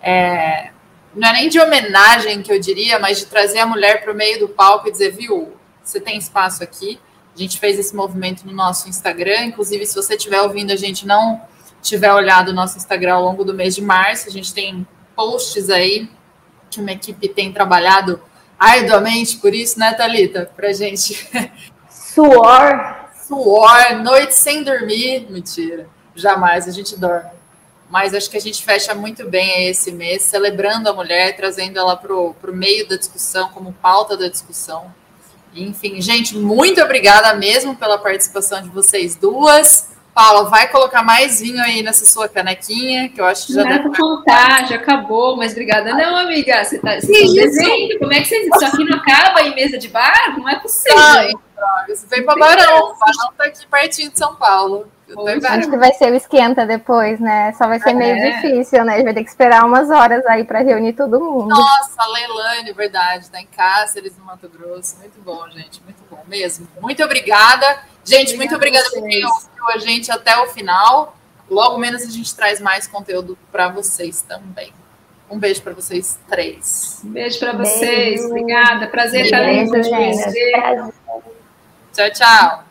É, 0.02 0.72
não 1.15 1.30
é 1.30 1.34
nem 1.34 1.49
de 1.49 1.60
homenagem 1.60 2.41
que 2.41 2.52
eu 2.52 2.60
diria, 2.60 2.99
mas 2.99 3.19
de 3.19 3.26
trazer 3.26 3.60
a 3.60 3.65
mulher 3.65 4.03
para 4.03 4.14
o 4.14 4.15
meio 4.15 4.40
do 4.40 4.49
palco 4.49 4.88
e 4.88 4.91
dizer, 4.91 5.11
viu, 5.11 5.53
você 5.84 5.99
tem 5.99 6.18
espaço 6.18 6.64
aqui. 6.64 6.99
A 7.36 7.40
gente 7.40 7.60
fez 7.60 7.80
esse 7.80 7.95
movimento 7.95 8.45
no 8.45 8.53
nosso 8.53 8.90
Instagram. 8.90 9.45
Inclusive, 9.45 9.86
se 9.86 9.95
você 9.95 10.15
estiver 10.15 10.41
ouvindo 10.41 10.72
a 10.72 10.76
gente 10.76 11.07
não 11.07 11.41
tiver 11.81 12.11
olhado 12.11 12.49
o 12.49 12.53
nosso 12.53 12.77
Instagram 12.77 13.15
ao 13.15 13.23
longo 13.23 13.44
do 13.44 13.53
mês 13.53 13.76
de 13.76 13.81
março, 13.81 14.27
a 14.27 14.31
gente 14.31 14.53
tem 14.53 14.86
posts 15.15 15.69
aí 15.69 16.10
que 16.69 16.80
uma 16.80 16.91
equipe 16.91 17.27
tem 17.27 17.52
trabalhado 17.52 18.22
arduamente 18.57 19.38
por 19.38 19.53
isso, 19.53 19.80
né, 19.80 19.94
Thalita? 19.94 20.52
Pra 20.56 20.72
gente. 20.73 21.27
Suor. 21.90 23.10
Suor, 23.27 24.03
noite 24.03 24.36
sem 24.36 24.64
dormir. 24.64 25.27
Mentira, 25.30 25.88
jamais 26.15 26.68
a 26.68 26.72
gente 26.72 26.98
dorme. 26.98 27.39
Mas 27.90 28.14
acho 28.14 28.30
que 28.30 28.38
a 28.38 28.41
gente 28.41 28.64
fecha 28.64 28.94
muito 28.94 29.28
bem 29.28 29.68
esse 29.68 29.91
mês, 29.91 30.22
celebrando 30.22 30.88
a 30.88 30.94
mulher, 30.94 31.36
trazendo 31.36 31.80
ela 31.80 31.98
para 31.98 32.14
o 32.14 32.36
meio 32.53 32.88
da 32.88 32.95
discussão, 32.95 33.49
como 33.49 33.74
pauta 33.74 34.16
da 34.16 34.28
discussão. 34.28 34.94
Enfim, 35.56 35.99
gente, 35.99 36.38
muito 36.38 36.80
obrigada 36.82 37.34
mesmo 37.34 37.76
pela 37.76 37.98
participação 37.98 38.61
de 38.61 38.70
vocês 38.70 39.16
duas. 39.16 39.90
Paula, 40.14 40.49
vai 40.49 40.68
colocar 40.68 41.02
mais 41.02 41.40
vinho 41.40 41.61
aí 41.64 41.82
nessa 41.82 42.06
sua 42.06 42.28
canequinha, 42.28 43.10
que 43.10 43.22
eu 43.22 43.26
acho 43.26 43.48
que 43.48 43.53
já 43.53 43.64
Não 43.64 43.70
deve... 43.70 43.98
contar, 43.98 44.68
já 44.68 44.76
acabou, 44.76 45.38
mas 45.38 45.53
obrigada. 45.53 45.94
Não, 45.94 46.18
amiga, 46.18 46.64
você 46.64 46.78
tá, 46.78 46.99
você 46.99 47.07
tá 47.07 47.34
desenho, 47.34 47.98
como 47.99 48.14
é 48.14 48.20
que 48.20 48.28
vocês... 48.28 48.48
Isso 48.48 48.66
aqui 48.66 48.84
não 48.84 48.98
acaba 48.98 49.41
em 49.41 49.56
mesa 49.56 49.78
de 49.78 49.88
bar? 49.88 50.38
Não 50.38 50.48
é 50.48 50.60
possível. 50.60 50.99
Ai, 50.99 51.32
droga, 51.56 51.95
você 51.95 52.06
veio 52.07 52.26
para 52.26 52.38
Barão, 52.38 52.95
Barão 52.99 53.34
tá 53.38 53.45
aqui 53.45 53.66
pertinho 53.66 54.11
de 54.11 54.18
São 54.18 54.36
Paulo. 54.36 54.88
Acho 55.45 55.69
que 55.69 55.77
vai 55.77 55.94
ser 55.94 56.11
o 56.11 56.15
esquenta 56.15 56.65
depois, 56.65 57.19
né? 57.19 57.53
Só 57.53 57.68
vai 57.68 57.80
ser 57.80 57.94
meio 57.94 58.15
é. 58.15 58.31
difícil, 58.31 58.84
né? 58.86 58.94
A 58.94 58.95
gente 58.98 59.06
vai 59.06 59.14
ter 59.14 59.23
que 59.23 59.30
esperar 59.30 59.65
umas 59.65 59.90
horas 59.90 60.26
aí 60.26 60.44
para 60.44 60.60
reunir 60.60 60.94
todo 60.94 61.19
mundo. 61.19 61.49
Nossa, 61.49 62.02
a 62.02 62.07
Leilane, 62.07 62.73
verdade, 62.73 63.30
tá 63.30 63.41
em 63.41 63.48
Cáceres, 63.48 64.18
no 64.18 64.26
Mato 64.26 64.49
Grosso. 64.49 64.98
Muito 64.98 65.19
bom, 65.22 65.49
gente, 65.49 65.81
muito 65.84 66.03
bom 66.10 66.22
mesmo. 66.27 66.68
Muito 66.81 67.03
obrigada. 67.03 67.80
Gente, 68.03 68.34
obrigada 68.34 68.38
muito 68.38 68.56
obrigada 68.56 68.90
por 68.90 69.03
quem 69.07 69.26
ouviu 69.26 69.68
a 69.68 69.77
gente 69.77 70.11
até 70.11 70.38
o 70.38 70.48
final. 70.48 71.15
Logo 71.49 71.77
menos 71.77 72.03
a 72.03 72.10
gente 72.10 72.36
traz 72.36 72.61
mais 72.61 72.88
conteúdo 72.88 73.38
para 73.52 73.68
vocês 73.69 74.22
também. 74.22 74.72
Um 75.30 75.38
beijo 75.38 75.61
para 75.61 75.73
vocês 75.73 76.19
três. 76.27 77.02
Um 77.03 77.10
beijo 77.10 77.40
para 77.40 77.53
vocês. 77.53 78.26
Obrigada. 78.26 78.88
Prazer 78.88 79.26
estar 79.26 79.45
com 79.45 79.68
vocês. 79.68 80.94
Tchau, 81.94 82.11
tchau. 82.11 82.64